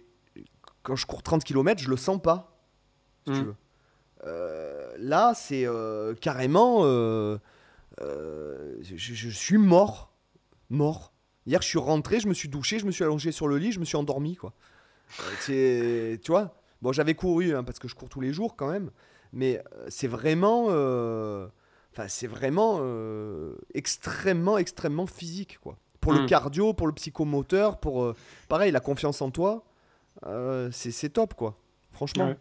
quand 0.83 0.95
je 0.95 1.05
cours 1.05 1.23
30 1.23 1.43
km, 1.43 1.81
je 1.81 1.89
le 1.89 1.97
sens 1.97 2.21
pas. 2.21 2.59
Si 3.25 3.33
tu 3.33 3.39
mmh. 3.39 3.43
veux. 3.43 3.55
Euh, 4.25 4.95
là, 4.97 5.33
c'est 5.35 5.65
euh, 5.65 6.13
carrément. 6.15 6.81
Euh, 6.83 7.37
je, 8.81 9.29
suis 9.29 9.57
mort. 9.57 10.11
Mort. 10.69 11.13
Hier, 11.45 11.61
je 11.61 11.67
suis 11.67 11.79
rentré, 11.79 12.19
je 12.19 12.27
me 12.27 12.33
suis 12.33 12.49
douché, 12.49 12.79
je 12.79 12.85
me 12.85 12.91
suis 12.91 13.03
allongé 13.03 13.31
sur 13.31 13.47
le 13.47 13.57
lit, 13.57 13.71
je 13.71 13.79
me 13.79 13.85
suis 13.85 13.95
endormi, 13.95 14.35
quoi. 14.35 14.53
tu 15.45 16.19
vois 16.27 16.53
Bon, 16.81 16.91
j'avais 16.91 17.15
couru, 17.15 17.55
hein, 17.55 17.63
parce 17.63 17.79
que 17.79 17.87
je 17.87 17.95
cours 17.95 18.09
tous 18.09 18.21
les 18.21 18.33
jours 18.33 18.55
quand 18.55 18.69
même. 18.69 18.91
Mais 19.33 19.63
c'est 19.87 20.07
vraiment. 20.07 20.65
Enfin, 20.65 22.07
c'est 22.07 22.27
vraiment 22.27 22.81
extrêmement, 23.73 24.57
extrêmement 24.57 25.07
physique, 25.07 25.59
quoi. 25.61 25.77
Pour 26.01 26.13
le 26.13 26.23
hmm. 26.23 26.27
cardio, 26.27 26.73
pour 26.73 26.87
le 26.87 26.93
psychomoteur, 26.93 27.79
pour. 27.79 28.13
pareil, 28.49 28.71
la 28.71 28.79
confiance 28.79 29.21
en 29.21 29.31
toi. 29.31 29.63
euh, 30.25 30.69
c'est 30.71 31.09
top, 31.09 31.33
quoi. 31.33 31.57
Franchement. 31.91 32.35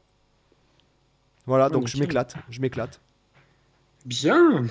Voilà, 1.46 1.68
donc 1.68 1.86
je 1.86 1.98
m'éclate. 1.98 2.34
Je 2.50 2.60
m'éclate. 2.60 3.00
Bien. 4.04 4.64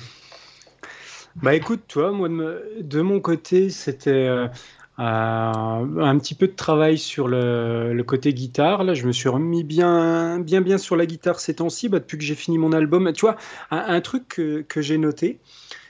Bah 1.35 1.53
écoute, 1.53 1.83
toi, 1.87 2.11
moi 2.11 2.29
de, 2.29 3.01
mon 3.01 3.19
côté, 3.19 3.69
c'était 3.69 4.27
euh, 4.27 4.47
un 4.97 6.17
petit 6.17 6.35
peu 6.35 6.47
de 6.47 6.53
travail 6.53 6.97
sur 6.97 7.27
le, 7.27 8.01
côté 8.05 8.33
guitare. 8.33 8.83
Là, 8.83 8.93
je 8.93 9.05
me 9.05 9.11
suis 9.11 9.29
remis 9.29 9.63
bien, 9.63 10.39
bien, 10.39 10.61
bien 10.61 10.77
sur 10.77 10.95
la 10.95 11.05
guitare 11.05 11.39
ces 11.39 11.55
temps-ci, 11.55 11.89
bah, 11.89 11.99
depuis 11.99 12.17
que 12.17 12.23
j'ai 12.23 12.35
fini 12.35 12.57
mon 12.57 12.71
album. 12.71 13.11
Tu 13.13 13.21
vois, 13.21 13.35
un, 13.71 13.99
truc 14.01 14.27
que, 14.27 14.61
que 14.61 14.81
j'ai 14.81 14.97
noté, 14.97 15.39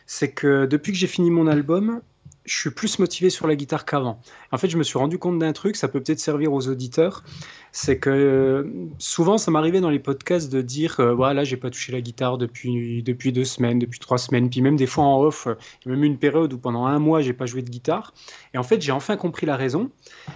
c'est 0.07 0.31
que 0.31 0.65
depuis 0.65 0.91
que 0.91 0.97
j'ai 0.97 1.07
fini 1.07 1.29
mon 1.29 1.47
album, 1.47 2.01
je 2.45 2.55
suis 2.55 2.69
plus 2.69 2.99
motivé 2.99 3.29
sur 3.29 3.47
la 3.47 3.55
guitare 3.55 3.85
qu'avant. 3.85 4.21
En 4.51 4.57
fait, 4.57 4.69
je 4.69 4.77
me 4.77 4.83
suis 4.83 4.99
rendu 4.99 5.17
compte 5.17 5.39
d'un 5.39 5.51
truc, 5.51 5.75
ça 5.75 5.87
peut 5.87 6.01
peut-être 6.01 6.19
servir 6.19 6.53
aux 6.53 6.67
auditeurs, 6.67 7.23
c'est 7.71 7.97
que 7.97 8.09
euh, 8.09 8.71
souvent, 8.99 9.37
ça 9.37 9.49
m'arrivait 9.49 9.81
dans 9.81 9.89
les 9.89 9.99
podcasts 9.99 10.51
de 10.51 10.61
dire, 10.61 10.99
euh, 10.99 11.13
voilà, 11.13 11.43
j'ai 11.43 11.57
pas 11.57 11.71
touché 11.71 11.91
la 11.91 12.01
guitare 12.01 12.37
depuis, 12.37 13.01
depuis 13.01 13.31
deux 13.31 13.45
semaines, 13.45 13.79
depuis 13.79 13.99
trois 13.99 14.19
semaines, 14.19 14.49
puis 14.49 14.61
même 14.61 14.75
des 14.75 14.85
fois 14.85 15.05
en 15.05 15.21
off, 15.21 15.47
euh, 15.47 15.55
il 15.85 15.91
même 15.91 16.03
une 16.03 16.17
période 16.17 16.53
où 16.53 16.59
pendant 16.59 16.85
un 16.85 16.99
mois, 16.99 17.21
j'ai 17.21 17.33
pas 17.33 17.47
joué 17.47 17.63
de 17.63 17.69
guitare. 17.69 18.13
Et 18.53 18.59
en 18.59 18.63
fait, 18.63 18.81
j'ai 18.81 18.91
enfin 18.91 19.17
compris 19.17 19.45
la 19.45 19.57
raison. 19.57 19.89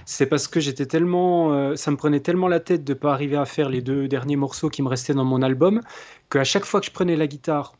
C'est 0.05 0.25
parce 0.25 0.47
que 0.47 0.59
j'étais 0.59 0.85
tellement, 0.85 1.75
ça 1.75 1.91
me 1.91 1.97
prenait 1.97 2.19
tellement 2.19 2.47
la 2.47 2.59
tête 2.59 2.83
de 2.83 2.93
pas 2.93 3.13
arriver 3.13 3.37
à 3.37 3.45
faire 3.45 3.69
les 3.69 3.81
deux 3.81 4.07
derniers 4.07 4.35
morceaux 4.35 4.69
qui 4.69 4.81
me 4.81 4.87
restaient 4.87 5.13
dans 5.13 5.25
mon 5.25 5.41
album, 5.41 5.81
qu'à 6.29 6.43
chaque 6.43 6.65
fois 6.65 6.79
que 6.79 6.85
je 6.85 6.91
prenais 6.91 7.15
la 7.15 7.27
guitare 7.27 7.75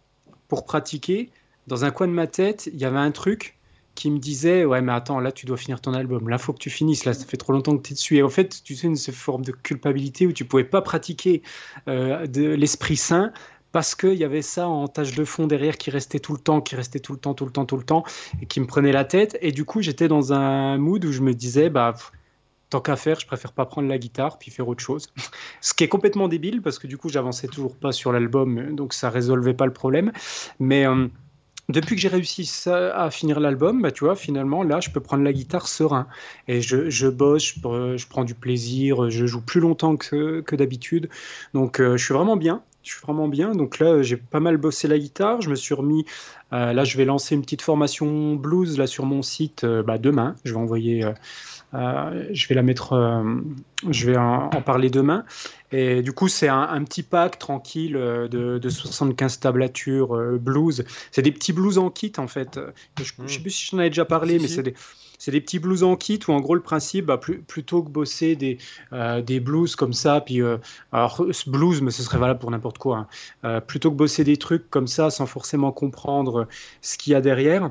pour 0.47 0.65
pratiquer, 0.65 1.30
dans 1.68 1.85
un 1.85 1.91
coin 1.91 2.07
de 2.07 2.14
ma 2.14 2.27
tête, 2.27 2.69
il 2.73 2.80
y 2.80 2.85
avait 2.85 2.97
un 2.97 3.11
truc 3.11 3.59
qui 3.99 4.09
me 4.11 4.17
disait 4.17 4.63
ouais 4.63 4.81
mais 4.81 4.93
attends 4.93 5.19
là 5.19 5.34
tu 5.34 5.45
dois 5.45 5.57
finir 5.57 5.81
ton 5.81 5.93
album 5.93 6.30
là 6.30 6.38
faut 6.38 6.53
que 6.53 6.59
tu 6.59 6.69
finisses 6.69 7.03
là 7.03 7.13
ça 7.13 7.26
fait 7.26 7.35
trop 7.35 7.51
longtemps 7.51 7.76
que 7.76 7.81
tu 7.81 7.91
es 7.91 7.95
dessus 7.95 8.15
et 8.15 8.23
en 8.23 8.30
fait 8.30 8.63
tu 8.63 8.73
sais 8.73 8.88
une 8.88 8.95
forme 8.97 9.43
de 9.43 9.51
culpabilité 9.51 10.26
où 10.26 10.31
tu 10.31 10.45
pouvais 10.45 10.63
pas 10.63 10.81
pratiquer 10.81 11.41
euh, 11.89 12.26
de 12.26 12.45
l'esprit 12.45 12.95
saint 12.95 13.34
parce 13.73 13.95
qu'il 13.95 14.13
y 14.13 14.23
avait 14.23 14.41
ça 14.41 14.69
en 14.69 14.88
tâche 14.88 15.15
de 15.15 15.26
fond 15.26 15.47
derrière 15.47 15.77
qui 15.77 15.91
restait 15.91 16.19
tout 16.19 16.31
le 16.31 16.39
temps, 16.39 16.61
qui 16.61 16.76
restait 16.77 17.01
tout 17.01 17.11
le 17.11 17.19
temps, 17.19 17.34
tout 17.34 17.45
le 17.45 17.51
temps, 17.51 17.65
tout 17.65 17.77
le 17.77 17.84
temps, 17.84 18.03
et 18.41 18.47
qui 18.47 18.59
me 18.59 18.65
prenait 18.65 18.91
la 18.91 19.05
tête. 19.05 19.38
Et 19.41 19.51
du 19.51 19.63
coup, 19.63 19.84
j'étais 19.84 20.07
dans 20.07 20.34
un 20.34 20.80
mood 20.80 21.05
où 21.05 21.11
je 21.11 21.21
me 21.21 21.35
disais, 21.35 21.69
bah, 21.69 21.93
tant 22.71 22.81
qu'à 22.81 22.95
faire, 22.95 23.19
je 23.19 23.27
préfère 23.27 23.51
pas 23.51 23.67
prendre 23.67 23.88
la 23.88 23.99
guitare 23.99 24.39
puis 24.39 24.49
faire 24.49 24.67
autre 24.67 24.81
chose. 24.81 25.13
Ce 25.61 25.76
qui 25.76 25.84
est 25.84 25.88
complètement 25.88 26.27
débile 26.27 26.63
parce 26.63 26.80
que 26.80 26.88
du 26.88 26.97
coup, 26.97 27.09
j'avançais 27.09 27.47
toujours 27.47 27.76
pas 27.76 27.91
sur 27.91 28.11
l'album, 28.11 28.76
donc 28.76 28.93
ça 28.93 29.11
résolvait 29.11 29.53
pas 29.53 29.67
le 29.67 29.73
problème. 29.73 30.11
Mais 30.59 30.88
euh, 30.88 31.07
depuis 31.69 31.95
que 31.95 32.01
j'ai 32.01 32.07
réussi 32.07 32.49
à 32.67 33.11
finir 33.11 33.39
l'album, 33.39 33.81
bah, 33.81 33.91
tu 33.91 34.03
vois, 34.03 34.15
finalement, 34.15 34.63
là, 34.63 34.79
je 34.79 34.89
peux 34.89 34.99
prendre 34.99 35.23
la 35.23 35.31
guitare 35.31 35.67
serein. 35.67 36.07
Et 36.47 36.61
je, 36.61 37.07
bosse, 37.07 37.53
je, 37.55 38.07
prends 38.07 38.23
du 38.23 38.33
plaisir, 38.33 39.09
je 39.09 39.25
joue 39.25 39.41
plus 39.41 39.61
longtemps 39.61 39.95
que, 39.95 40.41
que 40.41 40.55
d'habitude. 40.55 41.09
Donc, 41.53 41.79
euh, 41.79 41.95
je 41.95 42.03
suis 42.03 42.13
vraiment 42.13 42.37
bien. 42.37 42.63
Je 42.81 42.91
suis 42.93 43.01
vraiment 43.01 43.27
bien. 43.27 43.51
Donc 43.51 43.77
là, 43.79 44.01
j'ai 44.01 44.17
pas 44.17 44.39
mal 44.39 44.57
bossé 44.57 44.87
la 44.87 44.97
guitare. 44.97 45.41
Je 45.41 45.49
me 45.49 45.55
suis 45.55 45.75
remis. 45.75 46.05
Euh, 46.53 46.73
là, 46.73 46.83
je 46.85 46.97
vais 46.97 47.05
lancer 47.05 47.35
une 47.35 47.41
petite 47.41 47.61
formation 47.61 48.35
blues 48.35 48.77
là 48.77 48.87
sur 48.87 49.05
mon 49.05 49.21
site 49.21 49.63
euh, 49.63 49.83
bah, 49.83 49.97
demain. 49.97 50.35
Je 50.45 50.53
vais 50.53 50.59
envoyer. 50.59 51.05
Je 51.73 52.47
vais 52.47 52.55
la 52.55 52.63
mettre. 52.63 53.23
je 53.89 54.05
vais 54.05 54.17
en, 54.17 54.49
parler 54.61 54.89
demain. 54.89 55.25
Et 55.71 56.01
du 56.01 56.13
coup, 56.13 56.27
c'est 56.27 56.47
un, 56.47 56.83
petit 56.83 57.03
pack 57.03 57.37
tranquille 57.37 57.95
euh, 57.95 58.27
de, 58.27 58.69
75 58.69 59.39
tablatures 59.39 60.15
euh, 60.15 60.37
blues. 60.37 60.83
C'est 61.11 61.21
des 61.21 61.31
petits 61.31 61.53
blues 61.53 61.77
en 61.77 61.91
kit, 61.91 62.11
en 62.17 62.27
fait. 62.27 62.59
Je 62.97 63.03
ne 63.21 63.27
sais 63.27 63.39
hmm. 63.39 63.41
plus 63.41 63.51
si 63.51 63.67
j'en 63.69 63.77
avais 63.77 63.89
déjà 63.89 64.05
parlé, 64.05 64.39
mais 64.39 64.47
c'est 64.47 64.63
des, 64.63 64.73
des, 65.27 65.41
petits 65.41 65.59
blues 65.59 65.83
en 65.83 65.95
kit 65.95 66.19
où, 66.27 66.31
en 66.31 66.41
gros, 66.41 66.55
le 66.55 66.61
principe, 66.61 67.05
bah, 67.05 67.19
plutôt 67.19 67.83
que 67.83 67.89
bosser 67.89 68.35
des, 68.35 68.57
euh, 68.93 69.21
des 69.21 69.39
blues 69.39 69.75
comme 69.75 69.93
ça, 69.93 70.21
puis, 70.21 70.41
alors, 70.91 71.23
ce 71.31 71.49
blues, 71.49 71.81
mais 71.83 71.91
ce 71.91 72.01
serait 72.01 72.17
valable 72.17 72.39
pour 72.39 72.49
n'importe 72.49 72.79
quoi, 72.79 73.07
hein. 73.43 73.61
plutôt 73.61 73.91
que 73.91 73.95
bosser 73.95 74.23
des 74.23 74.37
trucs 74.37 74.69
comme 74.71 74.87
ça 74.87 75.11
sans 75.11 75.27
forcément 75.27 75.71
comprendre 75.71 76.47
ce 76.81 76.97
qu'il 76.97 77.13
y 77.13 77.15
a 77.15 77.21
derrière, 77.21 77.69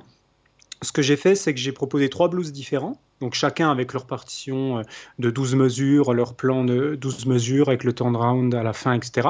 ce 0.83 0.93
que 0.93 1.03
j'ai 1.03 1.17
fait, 1.17 1.35
c'est 1.35 1.55
que 1.55 1.61
j'ai 1.61 1.73
proposé 1.73 2.09
trois 2.09 2.29
blues 2.29 2.53
différents. 2.53 3.01
Donc 3.21 3.35
chacun 3.35 3.71
avec 3.71 3.93
leur 3.93 4.07
partition 4.07 4.79
euh, 4.79 4.83
de 5.19 5.31
12 5.31 5.57
mesures, 5.57 6.13
leur 6.15 6.35
plan 6.35 6.65
de 6.65 6.95
12 6.95 7.27
mesures 7.27 7.69
avec 7.69 7.85
le 7.85 7.93
turnaround 7.93 8.55
à 8.55 8.63
la 8.63 8.73
fin, 8.73 8.93
etc. 8.93 9.29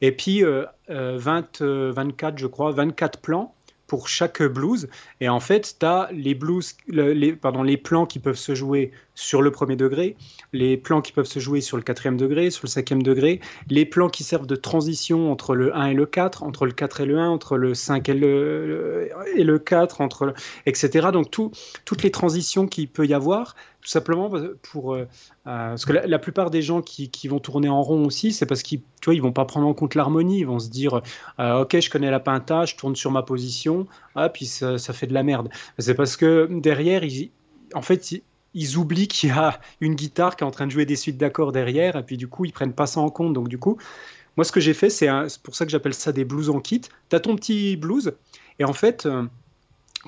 Et 0.00 0.12
puis 0.12 0.42
20, 0.42 0.66
euh, 0.90 1.92
24, 1.92 2.34
euh, 2.34 2.36
je 2.36 2.46
crois, 2.46 2.72
24 2.72 3.20
plans 3.20 3.54
pour 3.90 4.08
chaque 4.08 4.40
blues. 4.40 4.88
Et 5.20 5.28
en 5.28 5.40
fait, 5.40 5.74
tu 5.80 5.84
as 5.84 6.08
les, 6.12 6.36
blues, 6.36 6.76
les, 6.86 7.32
pardon, 7.32 7.64
les 7.64 7.76
plans 7.76 8.06
qui 8.06 8.20
peuvent 8.20 8.38
se 8.38 8.54
jouer 8.54 8.92
sur 9.16 9.42
le 9.42 9.50
premier 9.50 9.74
degré, 9.74 10.16
les 10.52 10.76
plans 10.76 11.00
qui 11.00 11.10
peuvent 11.10 11.26
se 11.26 11.40
jouer 11.40 11.60
sur 11.60 11.76
le 11.76 11.82
quatrième 11.82 12.16
degré, 12.16 12.50
sur 12.50 12.66
le 12.66 12.68
cinquième 12.68 13.02
degré, 13.02 13.40
les 13.68 13.84
plans 13.84 14.08
qui 14.08 14.22
servent 14.22 14.46
de 14.46 14.54
transition 14.54 15.32
entre 15.32 15.56
le 15.56 15.76
1 15.76 15.88
et 15.88 15.94
le 15.94 16.06
4, 16.06 16.44
entre 16.44 16.66
le 16.66 16.72
4 16.72 17.00
et 17.00 17.06
le 17.06 17.18
1, 17.18 17.30
entre 17.30 17.56
le 17.56 17.74
5 17.74 18.08
et 18.08 18.14
le, 18.14 19.10
et 19.34 19.42
le 19.42 19.58
4, 19.58 20.00
entre 20.00 20.34
etc. 20.66 21.08
Donc 21.12 21.32
tout, 21.32 21.50
toutes 21.84 22.04
les 22.04 22.12
transitions 22.12 22.68
qu'il 22.68 22.86
peut 22.86 23.06
y 23.06 23.12
avoir, 23.12 23.56
tout 23.80 23.88
simplement 23.88 24.30
pour... 24.62 24.94
Euh, 24.94 25.00
euh, 25.46 25.70
parce 25.70 25.84
que 25.84 25.92
la, 25.92 26.18
plupart 26.18 26.50
des 26.50 26.62
gens 26.62 26.82
qui, 26.82 27.10
qui, 27.10 27.28
vont 27.28 27.38
tourner 27.38 27.68
en 27.68 27.82
rond 27.82 28.04
aussi, 28.04 28.32
c'est 28.32 28.46
parce 28.46 28.62
qu'ils 28.62 28.82
tu 29.00 29.14
ils 29.14 29.22
vont 29.22 29.32
pas 29.32 29.44
prendre 29.44 29.66
en 29.66 29.74
compte 29.74 29.94
l'harmonie, 29.94 30.40
ils 30.40 30.46
vont 30.46 30.58
se 30.58 30.68
dire, 30.68 31.00
euh, 31.38 31.62
ok, 31.62 31.80
je 31.80 31.90
connais 31.90 32.10
la 32.10 32.20
pinta, 32.20 32.66
je 32.66 32.76
tourne 32.76 32.94
sur 32.94 33.10
ma 33.10 33.22
position, 33.22 33.86
ah, 34.14 34.28
puis 34.28 34.46
ça, 34.46 34.78
fait 34.78 35.06
de 35.06 35.14
la 35.14 35.22
merde. 35.22 35.48
C'est 35.78 35.94
parce 35.94 36.16
que 36.16 36.48
derrière, 36.50 37.02
en 37.74 37.82
fait, 37.82 38.22
ils 38.52 38.76
oublient 38.76 39.08
qu'il 39.08 39.30
y 39.30 39.32
a 39.32 39.60
une 39.80 39.94
guitare 39.94 40.36
qui 40.36 40.44
est 40.44 40.46
en 40.46 40.50
train 40.50 40.66
de 40.66 40.72
jouer 40.72 40.84
des 40.84 40.96
suites 40.96 41.18
d'accords 41.18 41.52
derrière, 41.52 41.96
et 41.96 42.02
puis 42.02 42.16
du 42.16 42.28
coup, 42.28 42.44
ils 42.44 42.52
prennent 42.52 42.74
pas 42.74 42.86
ça 42.86 43.00
en 43.00 43.08
compte. 43.08 43.32
Donc 43.32 43.48
du 43.48 43.58
coup, 43.58 43.78
moi, 44.36 44.44
ce 44.44 44.52
que 44.52 44.60
j'ai 44.60 44.74
fait, 44.74 44.90
c'est 44.90 45.08
pour 45.42 45.54
ça 45.54 45.64
que 45.64 45.70
j'appelle 45.70 45.94
ça 45.94 46.12
des 46.12 46.24
blues 46.24 46.50
en 46.50 46.60
kit. 46.60 46.82
Tu 47.08 47.16
as 47.16 47.20
ton 47.20 47.36
petit 47.36 47.76
blues, 47.76 48.12
et 48.58 48.64
en 48.64 48.74
fait, 48.74 49.06
euh, 49.06 49.24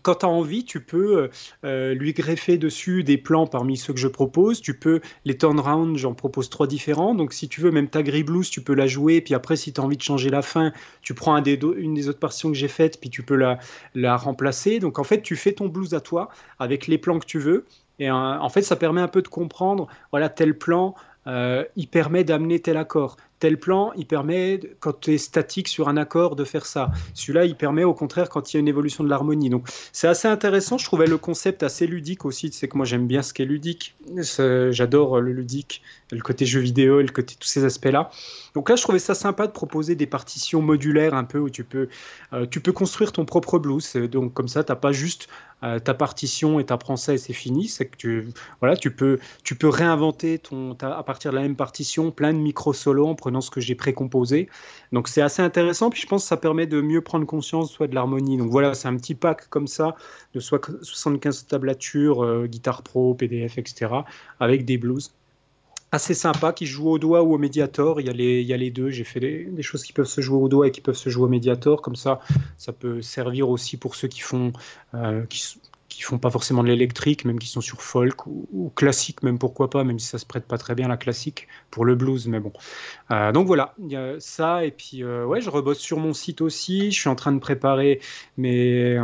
quand 0.02 0.16
tu 0.16 0.26
as 0.26 0.28
envie, 0.28 0.64
tu 0.64 0.80
peux 0.80 1.28
euh, 1.64 1.94
lui 1.94 2.14
greffer 2.14 2.56
dessus 2.56 3.04
des 3.04 3.18
plans 3.18 3.46
parmi 3.46 3.76
ceux 3.76 3.92
que 3.92 4.00
je 4.00 4.08
propose. 4.08 4.62
Tu 4.62 4.78
peux 4.78 5.00
les 5.24 5.36
turnaround, 5.36 5.96
j'en 5.98 6.14
propose 6.14 6.48
trois 6.48 6.66
différents. 6.66 7.14
Donc 7.14 7.32
si 7.32 7.48
tu 7.48 7.60
veux, 7.60 7.70
même 7.70 7.88
ta 7.88 8.02
grille 8.02 8.22
blues, 8.22 8.48
tu 8.48 8.62
peux 8.62 8.74
la 8.74 8.86
jouer. 8.86 9.20
Puis 9.20 9.34
après, 9.34 9.56
si 9.56 9.72
tu 9.72 9.80
as 9.80 9.84
envie 9.84 9.98
de 9.98 10.02
changer 10.02 10.30
la 10.30 10.42
fin, 10.42 10.72
tu 11.02 11.12
prends 11.12 11.36
une 11.42 11.94
des 11.94 12.08
autres 12.08 12.18
partitions 12.18 12.50
que 12.50 12.56
j'ai 12.56 12.68
faites, 12.68 13.00
puis 13.00 13.10
tu 13.10 13.22
peux 13.22 13.36
la, 13.36 13.58
la 13.94 14.16
remplacer. 14.16 14.78
Donc 14.78 14.98
en 14.98 15.04
fait, 15.04 15.20
tu 15.20 15.36
fais 15.36 15.52
ton 15.52 15.68
blues 15.68 15.92
à 15.94 16.00
toi 16.00 16.30
avec 16.58 16.86
les 16.86 16.96
plans 16.96 17.18
que 17.18 17.26
tu 17.26 17.38
veux. 17.38 17.66
Et 17.98 18.10
en 18.10 18.48
fait, 18.48 18.62
ça 18.62 18.74
permet 18.74 19.00
un 19.00 19.08
peu 19.08 19.22
de 19.22 19.28
comprendre, 19.28 19.86
voilà, 20.10 20.28
tel 20.28 20.58
plan, 20.58 20.94
euh, 21.26 21.64
il 21.76 21.88
permet 21.88 22.24
d'amener 22.24 22.60
tel 22.60 22.76
accord. 22.76 23.16
Tel 23.42 23.58
plan, 23.58 23.90
il 23.96 24.06
permet, 24.06 24.60
quand 24.78 25.00
tu 25.00 25.14
es 25.14 25.18
statique 25.18 25.66
sur 25.66 25.88
un 25.88 25.96
accord, 25.96 26.36
de 26.36 26.44
faire 26.44 26.64
ça. 26.64 26.92
Celui-là, 27.14 27.44
il 27.44 27.56
permet 27.56 27.82
au 27.82 27.92
contraire 27.92 28.28
quand 28.28 28.54
il 28.54 28.56
y 28.56 28.58
a 28.58 28.60
une 28.60 28.68
évolution 28.68 29.02
de 29.02 29.08
l'harmonie. 29.08 29.50
Donc, 29.50 29.66
c'est 29.90 30.06
assez 30.06 30.28
intéressant. 30.28 30.78
Je 30.78 30.84
trouvais 30.84 31.08
le 31.08 31.18
concept 31.18 31.64
assez 31.64 31.88
ludique 31.88 32.24
aussi. 32.24 32.52
C'est 32.52 32.68
que 32.68 32.76
moi, 32.76 32.86
j'aime 32.86 33.08
bien 33.08 33.20
ce 33.20 33.34
qui 33.34 33.42
est 33.42 33.44
ludique. 33.44 33.96
J'adore 34.16 35.20
le 35.20 35.32
ludique, 35.32 35.82
le 36.12 36.20
côté 36.20 36.46
jeu 36.46 36.60
vidéo, 36.60 37.00
le 37.00 37.08
côté 37.08 37.34
tous 37.34 37.48
ces 37.48 37.64
aspects-là. 37.64 38.10
Donc 38.54 38.70
là, 38.70 38.76
je 38.76 38.82
trouvais 38.82 39.00
ça 39.00 39.16
sympa 39.16 39.48
de 39.48 39.52
proposer 39.52 39.96
des 39.96 40.06
partitions 40.06 40.62
modulaires 40.62 41.14
un 41.14 41.24
peu 41.24 41.40
où 41.40 41.50
tu 41.50 41.64
peux, 41.64 41.88
euh, 42.32 42.46
tu 42.48 42.60
peux 42.60 42.72
construire 42.72 43.10
ton 43.10 43.24
propre 43.24 43.58
blues. 43.58 43.96
Donc, 43.96 44.34
comme 44.34 44.46
ça, 44.46 44.62
tu 44.62 44.70
n'as 44.70 44.76
pas 44.76 44.92
juste 44.92 45.28
euh, 45.64 45.78
ta 45.78 45.94
partition 45.94 46.58
et 46.58 46.66
apprends 46.70 46.96
ça 46.96 47.14
et 47.14 47.18
c'est 47.18 47.32
fini. 47.32 47.68
C'est 47.68 47.86
que 47.86 47.96
tu, 47.96 48.28
voilà, 48.60 48.76
tu 48.76 48.90
peux, 48.90 49.18
tu 49.42 49.54
peux 49.54 49.68
réinventer 49.68 50.38
ton, 50.38 50.76
à 50.80 51.02
partir 51.02 51.30
de 51.30 51.36
la 51.36 51.42
même 51.42 51.56
partition 51.56 52.10
plein 52.10 52.32
de 52.32 52.38
micro 52.38 52.72
solos 52.72 53.06
en 53.06 53.14
prenant 53.14 53.31
ce 53.40 53.50
que 53.50 53.60
j'ai 53.60 53.74
précomposé. 53.74 54.48
Donc 54.92 55.08
c'est 55.08 55.22
assez 55.22 55.42
intéressant. 55.42 55.90
Puis 55.90 56.02
je 56.02 56.06
pense 56.06 56.22
que 56.22 56.28
ça 56.28 56.36
permet 56.36 56.66
de 56.66 56.80
mieux 56.80 57.00
prendre 57.00 57.26
conscience 57.26 57.70
soit 57.70 57.86
de 57.86 57.94
l'harmonie. 57.94 58.36
Donc 58.36 58.50
voilà, 58.50 58.74
c'est 58.74 58.88
un 58.88 58.96
petit 58.96 59.14
pack 59.14 59.48
comme 59.48 59.66
ça 59.66 59.96
de 60.34 60.40
75 60.40 61.46
tablatures, 61.46 62.24
euh, 62.24 62.46
guitare 62.46 62.82
pro, 62.82 63.14
PDF, 63.14 63.58
etc. 63.58 63.92
avec 64.40 64.64
des 64.64 64.78
blues 64.78 65.12
assez 65.92 66.14
sympa 66.14 66.54
qui 66.54 66.64
joue 66.64 66.88
au 66.88 66.98
doigt 66.98 67.22
ou 67.22 67.34
au 67.34 67.38
médiator. 67.38 68.00
Il 68.00 68.06
y 68.06 68.10
a 68.10 68.14
les, 68.14 68.40
il 68.40 68.46
y 68.46 68.54
a 68.54 68.56
les 68.56 68.70
deux. 68.70 68.88
J'ai 68.88 69.04
fait 69.04 69.20
des, 69.20 69.62
choses 69.62 69.84
qui 69.84 69.92
peuvent 69.92 70.06
se 70.06 70.22
jouer 70.22 70.38
au 70.38 70.48
doigt 70.48 70.66
et 70.66 70.70
qui 70.70 70.80
peuvent 70.80 70.96
se 70.96 71.10
jouer 71.10 71.24
au 71.24 71.28
médiator. 71.28 71.82
Comme 71.82 71.96
ça, 71.96 72.20
ça 72.56 72.72
peut 72.72 73.02
servir 73.02 73.50
aussi 73.50 73.76
pour 73.76 73.94
ceux 73.94 74.08
qui 74.08 74.20
font, 74.20 74.52
euh, 74.94 75.24
qui, 75.26 75.58
qui, 75.94 76.02
font 76.02 76.18
pas 76.18 76.30
forcément 76.30 76.62
de 76.62 76.68
l'électrique, 76.68 77.24
même 77.24 77.38
qui 77.38 77.48
sont 77.48 77.60
sur 77.60 77.82
folk 77.82 78.26
ou, 78.26 78.72
classique, 78.74 79.22
même 79.22 79.38
pourquoi 79.38 79.70
pas, 79.70 79.84
même 79.84 79.98
si 79.98 80.06
ça 80.06 80.18
se 80.18 80.26
prête 80.26 80.46
pas 80.46 80.58
très 80.58 80.74
bien 80.74 80.88
la 80.88 80.96
classique 80.96 81.48
pour 81.70 81.84
le 81.84 81.94
blues. 81.94 82.26
Mais 82.28 82.40
bon. 82.40 82.52
Euh, 83.10 83.32
donc 83.32 83.46
voilà, 83.46 83.74
il 83.78 83.90
y 83.90 83.96
a 83.96 84.18
ça. 84.18 84.64
Et 84.64 84.70
puis, 84.70 85.02
euh, 85.02 85.24
ouais, 85.24 85.40
je 85.40 85.50
rebosse 85.50 85.78
sur 85.78 85.98
mon 85.98 86.12
site 86.12 86.40
aussi. 86.40 86.90
Je 86.90 87.00
suis 87.00 87.08
en 87.08 87.16
train 87.16 87.32
de 87.32 87.40
préparer 87.40 88.00
mes, 88.36 88.96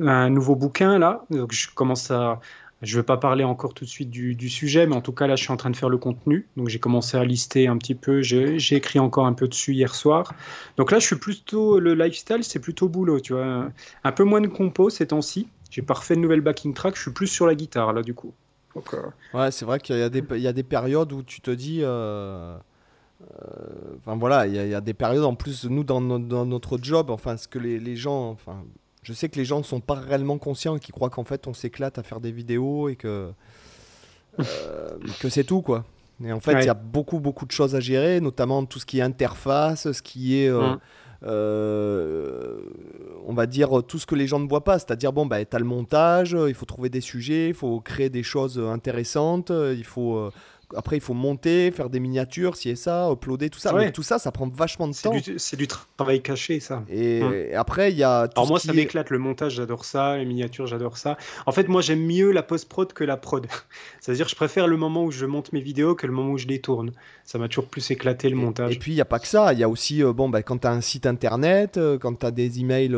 un 0.00 0.30
nouveau 0.30 0.54
bouquin 0.54 0.98
là. 0.98 1.24
Donc 1.30 1.52
je 1.52 1.68
commence 1.74 2.10
à 2.10 2.40
je 2.82 2.96
ne 2.96 3.00
vais 3.00 3.06
pas 3.06 3.16
parler 3.16 3.42
encore 3.42 3.74
tout 3.74 3.84
de 3.84 3.90
suite 3.90 4.10
du, 4.10 4.48
sujet, 4.48 4.86
mais 4.86 4.94
en 4.94 5.00
tout 5.00 5.12
cas, 5.12 5.26
là, 5.26 5.34
je 5.34 5.42
suis 5.42 5.52
en 5.52 5.56
train 5.56 5.70
de 5.70 5.76
faire 5.76 5.88
le 5.88 5.98
contenu. 5.98 6.46
Donc, 6.56 6.68
j'ai 6.68 6.78
commencé 6.78 7.16
à 7.16 7.24
lister 7.24 7.66
un 7.66 7.76
petit 7.76 7.96
peu. 7.96 8.22
J'ai 8.22 8.74
écrit 8.74 9.00
encore 9.00 9.26
un 9.26 9.32
peu 9.32 9.48
dessus 9.48 9.74
hier 9.74 9.94
soir. 9.94 10.32
Donc 10.76 10.92
là, 10.92 11.00
je 11.00 11.06
suis 11.06 11.16
plutôt. 11.16 11.80
Le 11.80 11.94
lifestyle, 11.94 12.44
c'est 12.44 12.60
plutôt 12.60 12.88
boulot, 12.88 13.20
tu 13.20 13.32
vois. 13.32 13.68
Un 14.04 14.12
peu 14.12 14.24
moins 14.24 14.40
de 14.40 14.46
compos 14.46 14.90
ces 14.90 15.08
temps-ci. 15.08 15.48
J'ai 15.70 15.82
pas 15.82 15.94
refait 15.94 16.14
de 16.16 16.20
nouvelles 16.20 16.40
backing 16.40 16.72
track. 16.74 16.96
Je 16.96 17.02
suis 17.02 17.10
plus 17.12 17.26
sur 17.26 17.46
la 17.46 17.54
guitare, 17.54 17.92
là, 17.92 18.02
du 18.02 18.14
coup. 18.14 18.32
Ouais, 19.34 19.50
c'est 19.50 19.64
vrai 19.64 19.80
qu'il 19.80 19.98
y, 19.98 20.02
a 20.02 20.08
des- 20.08 20.22
il 20.32 20.40
y 20.40 20.46
a 20.46 20.52
des 20.52 20.62
périodes 20.62 21.12
où 21.12 21.22
tu 21.22 21.40
te 21.40 21.50
dis. 21.50 21.80
euh, 21.82 22.56
euh, 23.42 23.96
Enfin 23.98 24.16
voilà, 24.16 24.46
il 24.46 24.54
y, 24.54 24.58
a- 24.58 24.64
il 24.64 24.70
y 24.70 24.74
a 24.74 24.80
des 24.80 24.94
périodes 24.94 25.24
en 25.24 25.34
plus, 25.34 25.64
nous 25.64 25.82
dans, 25.84 26.00
no- 26.00 26.18
dans 26.20 26.46
notre 26.46 26.78
job, 26.80 27.10
enfin 27.10 27.36
ce 27.36 27.48
que 27.48 27.58
les, 27.58 27.80
les 27.80 27.96
gens. 27.96 28.30
Enfin, 28.30 28.62
je 29.02 29.12
sais 29.12 29.28
que 29.28 29.36
les 29.36 29.44
gens 29.44 29.58
ne 29.58 29.64
sont 29.64 29.80
pas 29.80 29.94
réellement 29.94 30.38
conscients 30.38 30.76
et 30.76 30.80
qui 30.80 30.92
croient 30.92 31.10
qu'en 31.10 31.24
fait 31.24 31.46
on 31.48 31.54
s'éclate 31.54 31.98
à 31.98 32.02
faire 32.04 32.20
des 32.20 32.30
vidéos 32.32 32.88
et 32.88 32.94
que. 32.96 33.32
euh, 34.38 34.90
que 35.20 35.28
c'est 35.28 35.44
tout 35.44 35.62
quoi. 35.62 35.84
Et 36.24 36.32
en 36.32 36.40
fait, 36.40 36.52
il 36.52 36.56
Ouais. 36.56 36.66
y 36.66 36.68
a 36.68 36.74
beaucoup 36.74 37.18
beaucoup 37.20 37.46
de 37.46 37.52
choses 37.52 37.74
à 37.74 37.80
gérer, 37.80 38.20
notamment 38.20 38.64
tout 38.64 38.78
ce 38.78 38.86
qui 38.86 38.98
est 38.98 39.02
interface, 39.02 39.90
ce 39.90 40.02
qui 40.02 40.36
est. 40.40 40.48
euh, 40.48 40.74
Mm. 40.74 40.78
Euh, 41.24 42.60
on 43.26 43.34
va 43.34 43.46
dire 43.46 43.82
tout 43.86 43.98
ce 43.98 44.06
que 44.06 44.14
les 44.14 44.26
gens 44.26 44.38
ne 44.38 44.48
voient 44.48 44.64
pas, 44.64 44.78
c'est-à-dire 44.78 45.12
bon 45.12 45.26
bah 45.26 45.44
t'as 45.44 45.58
le 45.58 45.64
montage, 45.64 46.36
il 46.46 46.54
faut 46.54 46.66
trouver 46.66 46.88
des 46.88 47.00
sujets, 47.00 47.48
il 47.48 47.54
faut 47.54 47.80
créer 47.80 48.10
des 48.10 48.22
choses 48.22 48.58
intéressantes, 48.58 49.50
il 49.50 49.84
faut 49.84 50.16
euh, 50.16 50.30
après 50.76 50.96
il 50.96 51.00
faut 51.00 51.14
monter, 51.14 51.70
faire 51.70 51.90
des 51.90 52.00
miniatures, 52.00 52.56
si 52.56 52.68
et 52.70 52.76
ça, 52.76 53.08
uploader 53.10 53.50
tout 53.50 53.58
ça, 53.58 53.74
Ouais. 53.74 53.86
mais 53.86 53.92
tout 53.92 54.02
ça 54.02 54.18
ça 54.18 54.30
prend 54.32 54.48
vachement 54.48 54.88
de 54.88 54.94
temps. 54.94 55.12
c'est 55.36 55.56
du 55.56 55.66
travail 55.96 56.20
caché, 56.22 56.60
ça. 56.60 56.82
Et, 56.90 57.18
et 57.20 57.54
après 57.54 57.90
il 57.92 57.98
y 57.98 58.02
a 58.04 58.28
tout 58.28 58.34
Alors 58.40 58.48
moi, 58.48 58.58
ça 58.60 58.72
est- 58.72 58.76
m'éclate, 58.76 59.10
le 59.10 59.18
montage, 59.18 59.54
j'adore 59.54 59.84
ça, 59.84 60.16
les 60.18 60.24
miniatures, 60.24 60.66
j'adore 60.66 60.96
ça. 60.98 61.16
En 61.46 61.52
fait, 61.52 61.68
moi, 61.68 61.80
j'aime 61.80 62.04
mieux 62.04 62.30
la 62.32 62.42
post-prod 62.42 62.92
que 62.92 63.04
la 63.04 63.16
prod. 63.16 63.46
C'est-à-dire, 64.00 64.28
je 64.28 64.34
préfère 64.34 64.66
le 64.66 64.76
moment 64.76 65.04
où 65.04 65.10
je 65.10 65.26
monte 65.26 65.52
mes 65.52 65.60
vidéos 65.60 65.94
que 65.94 66.06
le 66.06 66.12
moment 66.12 66.32
où 66.32 66.38
je 66.38 66.46
les 66.46 66.60
tourne. 66.60 66.92
Ça 67.24 67.38
m'a 67.38 67.48
toujours 67.48 67.66
plus 67.66 67.90
éclaté, 67.90 68.28
le 68.28 68.36
Et- 68.36 68.40
montage. 68.40 68.74
Et 68.74 68.78
puis 68.78 68.92
il 68.92 68.94
n'y 68.94 69.00
a 69.00 69.04
pas 69.06 69.18
que 69.18 69.26
ça, 69.28 69.52
il 69.52 69.58
y 69.58 69.62
a 69.62 69.68
aussi 69.68 70.02
euh, 70.02 70.12
bon 70.12 70.28
bah 70.28 70.42
quand 70.42 70.58
tu 70.58 70.66
as 70.66 70.70
un 70.72 70.80
site 70.80 71.06
internet, 71.06 71.76
euh, 71.76 71.98
quand 71.98 72.14
tu 72.20 72.26
as 72.26 72.30
des 72.30 72.60
emails, 72.60 72.88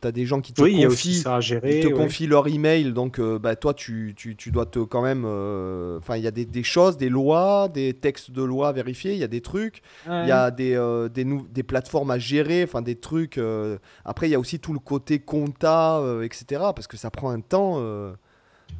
tu 0.00 0.06
as 0.08 0.12
des 0.12 0.26
gens 0.26 0.40
qui 0.40 0.52
te 0.52 0.60
oui, 0.62 0.72
il 0.74 0.80
y 0.80 0.84
a 0.84 0.88
aussi 0.88 1.08
confient 1.08 1.22
ça 1.22 1.36
à 1.36 1.40
gérer. 1.40 1.78
Ils 1.78 1.82
te 1.82 1.86
ouais. 1.88 1.92
confient 1.94 2.26
leur 2.26 2.46
email, 2.48 2.92
donc 2.92 3.18
euh, 3.18 3.38
bah, 3.38 3.56
toi, 3.56 3.72
tu, 3.74 4.14
tu, 4.16 4.36
tu 4.36 4.50
dois 4.50 4.66
te 4.66 4.78
quand 4.80 5.02
même. 5.02 5.24
euh, 5.26 5.98
Enfin, 5.98 6.16
il 6.16 6.22
y 6.22 6.26
a 6.26 6.30
des, 6.30 6.44
des 6.44 6.62
choses, 6.62 6.96
des 6.96 7.08
lois, 7.10 7.68
des 7.68 7.92
textes 7.94 8.30
de 8.30 8.42
loi 8.42 8.68
à 8.68 8.72
vérifier, 8.72 9.12
il 9.12 9.18
y 9.18 9.24
a 9.24 9.28
des 9.28 9.40
trucs, 9.42 9.82
il 10.06 10.26
y 10.28 10.32
a 10.32 10.50
des, 10.50 10.74
euh, 10.74 11.08
des, 11.08 11.62
plateformes 11.62 12.10
à 12.10 12.18
gérer, 12.18 12.64
enfin 12.64 12.80
des 12.82 12.94
trucs. 12.96 13.36
euh, 13.38 13.76
Après, 14.04 14.28
il 14.28 14.32
y 14.32 14.34
a 14.34 14.38
aussi 14.40 14.58
tout 14.58 14.72
le 14.72 14.78
côté 14.78 15.18
compta, 15.18 15.98
euh, 15.98 16.22
etc. 16.22 16.44
Parce 16.74 16.86
que 16.86 16.96
ça 16.96 17.10
prend 17.10 17.30
un 17.30 17.40
temps. 17.40 17.74
euh, 17.78 18.12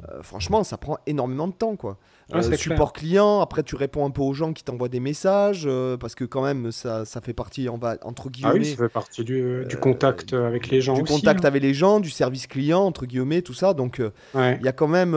euh, 0.09 0.21
franchement, 0.23 0.63
ça 0.63 0.77
prend 0.77 0.97
énormément 1.05 1.49
de 1.49 1.53
temps, 1.53 1.75
quoi. 1.75 1.97
Ouais, 2.33 2.37
Euh, 2.47 2.55
support 2.55 2.93
client, 2.93 3.41
après 3.41 3.61
tu 3.61 3.75
réponds 3.75 4.05
un 4.05 4.09
peu 4.09 4.21
aux 4.21 4.31
gens 4.33 4.53
qui 4.53 4.63
t'envoient 4.63 4.87
des 4.87 5.01
messages, 5.01 5.63
euh, 5.65 5.97
parce 5.97 6.15
que 6.15 6.23
quand 6.23 6.41
même 6.41 6.71
ça, 6.71 7.03
ça 7.03 7.19
fait 7.19 7.33
partie, 7.33 7.67
on 7.67 7.77
va 7.77 7.97
entre 8.03 8.27
Ah 8.27 8.29
guillemets, 8.31 8.53
oui, 8.53 8.65
ça 8.67 8.77
fait 8.77 8.87
partie 8.89 9.25
du, 9.25 9.65
du 9.67 9.75
euh, 9.75 9.79
contact 9.79 10.31
avec 10.31 10.69
les 10.69 10.79
gens 10.79 10.93
du 10.93 11.01
aussi. 11.01 11.11
contact 11.15 11.43
hein. 11.43 11.47
avec 11.49 11.61
les 11.61 11.73
gens, 11.73 11.99
du 11.99 12.09
service 12.09 12.47
client, 12.47 12.79
entre 12.85 13.05
guillemets, 13.05 13.41
tout 13.41 13.53
ça. 13.53 13.73
Donc 13.73 13.99
euh, 13.99 14.11
Ouais. 14.33 14.57
il 14.61 14.65
y 14.65 14.69
a 14.69 14.71
quand 14.71 14.87
même. 14.87 15.13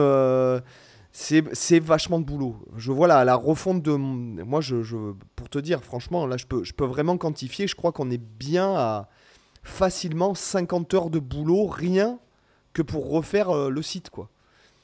Euh, 1.15 1.17
c'est 1.17 1.43
c'est 1.55 1.79
vachement 1.79 2.19
de 2.19 2.25
boulot. 2.25 2.55
Je 2.75 2.91
vois 2.91 3.07
la, 3.07 3.23
la 3.25 3.35
refonte 3.35 3.81
de. 3.81 3.91
mon- 3.93 4.43
Moi, 4.45 4.61
je, 4.61 4.83
je- 4.83 5.13
pour 5.35 5.49
te 5.49 5.59
dire, 5.59 5.83
franchement, 5.83 6.27
là, 6.27 6.37
je 6.37 6.45
peux, 6.45 6.63
je 6.63 6.73
peux 6.73 6.85
vraiment 6.85 7.17
quantifier. 7.17 7.67
Je 7.67 7.75
crois 7.75 7.91
qu'on 7.91 8.09
est 8.11 8.21
bien 8.21 8.73
à 8.75 9.07
facilement 9.63 10.35
50 10.35 10.93
heures 10.93 11.09
de 11.09 11.19
boulot, 11.19 11.65
rien 11.67 12.19
que 12.73 12.81
pour 12.81 13.09
refaire 13.09 13.49
euh, 13.49 13.69
le 13.69 13.81
site, 13.81 14.09
quoi. 14.09 14.29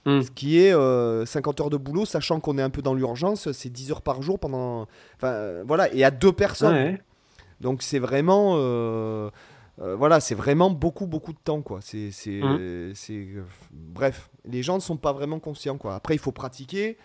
Mm. 0.05 0.21
Ce 0.21 0.31
qui 0.31 0.59
est 0.59 0.73
euh, 0.73 1.25
50 1.25 1.59
heures 1.61 1.69
de 1.69 1.77
boulot, 1.77 2.05
sachant 2.05 2.39
qu'on 2.39 2.57
est 2.57 2.61
un 2.63 2.71
peu 2.71 2.81
dans 2.81 2.93
l'urgence, 2.95 3.51
c'est 3.51 3.69
10 3.69 3.91
heures 3.91 4.01
par 4.01 4.21
jour 4.23 4.39
pendant. 4.39 4.87
Enfin, 5.17 5.27
euh, 5.27 5.63
voilà, 5.67 5.93
et 5.93 6.03
à 6.03 6.09
deux 6.11 6.31
personnes. 6.31 6.73
Ouais. 6.73 7.01
Donc 7.59 7.83
c'est 7.83 7.99
vraiment, 7.99 8.53
euh, 8.57 9.29
euh, 9.81 9.95
voilà, 9.95 10.19
c'est 10.19 10.35
vraiment 10.35 10.69
beaucoup 10.69 11.07
beaucoup 11.07 11.33
de 11.33 11.39
temps 11.43 11.61
quoi. 11.61 11.79
C'est, 11.81 12.11
c'est, 12.11 12.39
c'est, 12.93 13.13
euh, 13.13 13.43
bref, 13.71 14.29
les 14.45 14.63
gens 14.63 14.75
ne 14.75 14.79
sont 14.81 14.97
pas 14.97 15.13
vraiment 15.13 15.39
conscients 15.39 15.77
quoi. 15.77 15.95
Après 15.95 16.15
il 16.15 16.19
faut 16.19 16.31
pratiquer. 16.31 16.97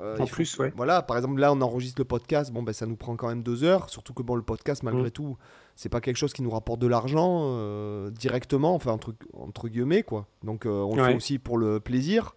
Euh, 0.00 0.16
En 0.18 0.26
faut- 0.26 0.34
plus, 0.36 0.56
ouais. 0.58 0.72
Voilà, 0.76 1.02
par 1.02 1.16
exemple 1.16 1.40
là 1.40 1.52
on 1.52 1.60
enregistre 1.60 2.00
le 2.00 2.04
podcast, 2.04 2.52
bon 2.52 2.62
ben 2.62 2.72
ça 2.72 2.86
nous 2.86 2.94
prend 2.96 3.16
quand 3.16 3.26
même 3.28 3.42
deux 3.42 3.64
heures, 3.64 3.90
surtout 3.90 4.14
que 4.14 4.22
bon 4.22 4.36
le 4.36 4.42
podcast 4.42 4.84
malgré 4.84 5.02
Mhm. 5.04 5.10
tout, 5.10 5.36
c'est 5.74 5.88
pas 5.88 6.00
quelque 6.00 6.16
chose 6.16 6.32
qui 6.32 6.42
nous 6.42 6.50
rapporte 6.50 6.78
de 6.80 6.86
l'argent 6.86 7.40
euh, 7.56 8.08
directement, 8.10 8.74
enfin 8.76 8.92
entre, 8.92 9.12
entre 9.36 9.68
guillemets 9.68 10.04
quoi. 10.04 10.26
Donc 10.44 10.66
on 10.66 10.94
le 10.94 11.02
fait 11.04 11.14
aussi 11.16 11.38
pour 11.40 11.58
le 11.58 11.80
plaisir. 11.80 12.36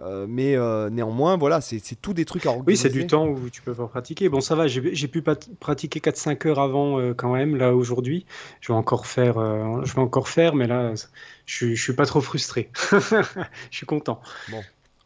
Euh, 0.00 0.26
mais 0.28 0.56
euh, 0.56 0.90
néanmoins, 0.90 1.36
voilà, 1.36 1.60
c'est, 1.60 1.80
tout 2.00 2.14
des 2.14 2.24
trucs 2.24 2.46
à 2.46 2.50
organiser. 2.50 2.66
Oui, 2.66 2.76
c'est 2.76 2.88
du 2.90 3.06
temps 3.06 3.28
où 3.28 3.48
tu 3.48 3.62
peux 3.62 3.74
pas 3.74 3.86
pratiquer. 3.86 4.28
Bon, 4.28 4.40
ça 4.40 4.56
va, 4.56 4.66
j'ai 4.66 5.08
pu 5.08 5.22
pratiquer 5.60 6.00
4-5 6.00 6.48
heures 6.48 6.58
avant 6.58 6.98
euh, 6.98 7.14
quand 7.14 7.32
même, 7.32 7.56
là 7.56 7.74
aujourd'hui. 7.74 8.26
Je 8.60 8.72
vais 8.72 8.76
encore 8.76 9.06
faire, 9.06 9.34
je 9.84 9.94
vais 9.94 10.00
encore 10.00 10.28
faire, 10.28 10.54
mais 10.54 10.66
là, 10.66 10.94
je, 11.46 11.54
suis- 11.54 11.76
je 11.76 11.82
suis 11.82 11.92
pas 11.92 12.06
trop 12.06 12.20
frustré. 12.20 12.70
je 12.90 13.46
suis 13.70 13.86
content. 13.86 14.20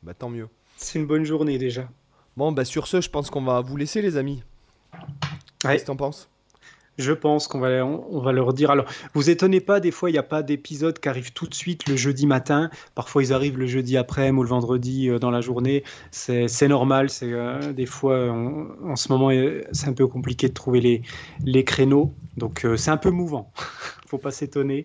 Bah, 0.03 0.15
tant 0.15 0.31
mieux. 0.31 0.49
C'est 0.77 0.99
une 0.99 1.07
bonne 1.07 1.25
journée 1.25 1.59
déjà. 1.59 1.89
Bon, 2.37 2.53
bah 2.53 2.65
sur 2.65 2.87
ce, 2.87 3.01
je 3.01 3.11
pense 3.11 3.31
qu'on 3.31 3.43
va 3.43 3.61
vous 3.61 3.77
laisser 3.77 4.01
les 4.01 4.17
amis. 4.17 4.43
Ouais. 4.95 5.01
Qu'est-ce 5.59 5.83
que 5.83 5.87
t'en 5.89 5.97
penses? 5.97 6.31
Je 6.99 7.13
pense 7.13 7.47
qu'on 7.47 7.61
va, 7.61 7.87
on, 7.87 8.21
va 8.21 8.33
leur 8.33 8.53
dire. 8.53 8.73
Alors, 8.73 8.85
vous 9.15 9.31
étonnez 9.31 9.61
pas, 9.61 9.79
des 9.79 9.93
fois, 9.93 10.11
il 10.11 10.15
n'y 10.15 10.19
a 10.19 10.25
pas 10.25 10.43
d'épisode 10.43 10.99
qui 10.99 11.09
arrive 11.09 11.33
tout 11.33 11.47
de 11.47 11.55
suite 11.55 11.89
le 11.89 11.95
jeudi 11.95 12.27
matin. 12.27 12.71
Parfois, 12.97 13.23
ils 13.23 13.33
arrivent 13.33 13.57
le 13.57 13.69
jeudi 13.69 13.97
après 13.97 14.31
ou 14.33 14.43
le 14.43 14.49
vendredi 14.49 15.09
euh, 15.09 15.21
dans 15.21 15.31
la 15.31 15.41
journée. 15.41 15.85
C'est 16.11 16.69
normal. 16.69 17.09
C'est 17.09 17.33
euh, 17.33 17.73
des 17.73 17.87
fois, 17.87 18.17
on- 18.33 18.69
en 18.85 18.97
ce 18.97 19.13
moment, 19.13 19.31
euh, 19.31 19.63
c'est 19.71 19.87
un 19.87 19.93
peu 19.93 20.09
compliqué 20.09 20.49
de 20.49 20.55
trouver 20.55 20.81
les, 20.81 21.03
les 21.45 21.63
créneaux. 21.63 22.13
Donc, 22.37 22.65
euh, 22.65 22.77
c'est 22.77 22.91
un 22.91 22.97
peu 22.97 23.11
mouvant. 23.11 23.53
Faut 24.09 24.19
pas 24.19 24.33
s'étonner. 24.33 24.85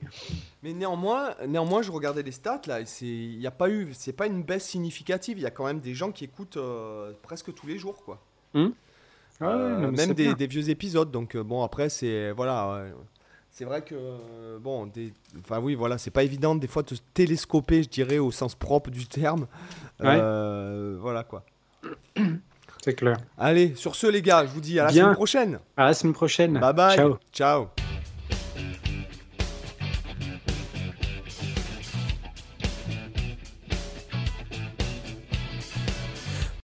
Mais 0.62 0.74
néanmoins, 0.74 1.32
néanmoins, 1.48 1.82
je 1.82 1.92
regardais 1.92 2.22
les 2.22 2.32
stats 2.32 2.62
là, 2.68 2.80
il 3.02 3.40
y 3.42 3.48
a 3.48 3.52
pas 3.52 3.70
eu, 3.70 3.90
c'est 3.94 4.14
pas 4.14 4.28
une 4.28 4.44
baisse 4.44 4.66
significative. 4.66 5.40
Il 5.40 5.42
y 5.42 5.48
a 5.48 5.52
quand 5.52 5.66
même 5.66 5.80
des 5.80 5.94
gens 5.96 6.12
qui 6.12 6.26
écoutent 6.26 6.60
presque 7.24 7.54
tous 7.54 7.66
les 7.66 7.78
jours, 7.80 8.04
quoi. 8.04 8.22
Ah 8.54 8.68
ouais, 9.42 9.48
Euh, 9.48 9.92
même 9.92 10.14
des, 10.14 10.48
vieux 10.48 10.70
épisodes. 10.70 11.12
Donc 11.12 11.36
euh, 11.36 11.44
bon, 11.44 11.64
après 11.64 11.90
c'est 11.90 12.32
voilà, 12.32 12.84
ouais. 12.84 12.92
c'est 13.52 13.66
vrai 13.66 13.82
que 13.82 13.96
euh, 13.96 14.60
bon, 14.60 14.88
des, 14.88 15.14
enfin 15.40 15.60
oui, 15.60 15.76
voilà, 15.76 15.98
c'est 15.98 16.12
pas 16.12 16.24
évident 16.24 16.56
des 16.56 16.68
fois 16.68 16.84
de 16.84 16.96
se 16.96 17.02
télescoper, 17.14 17.84
je 17.84 17.90
dirais 17.90 18.20
au 18.20 18.32
sens 18.32 18.56
propre 18.56 18.90
du 18.90 19.06
terme. 19.08 19.48
Ouais. 20.00 20.18
Euh, 20.20 20.98
voilà 21.00 21.24
quoi. 21.24 21.44
C'est 22.84 22.96
clair. 22.96 23.18
Allez, 23.38 23.76
sur 23.76 23.96
ce 23.96 24.08
les 24.08 24.22
gars, 24.22 24.46
je 24.46 24.52
vous 24.52 24.60
dis 24.62 24.80
à 24.80 24.86
la 24.86 24.92
Bien. 24.92 25.04
semaine 25.04 25.16
prochaine. 25.16 25.60
À 25.78 25.86
la 25.86 25.94
semaine 25.94 26.14
prochaine. 26.14 26.60
Bye 26.60 26.74
bye. 26.74 26.96
Ciao. 26.98 27.18
Ciao. 27.32 27.68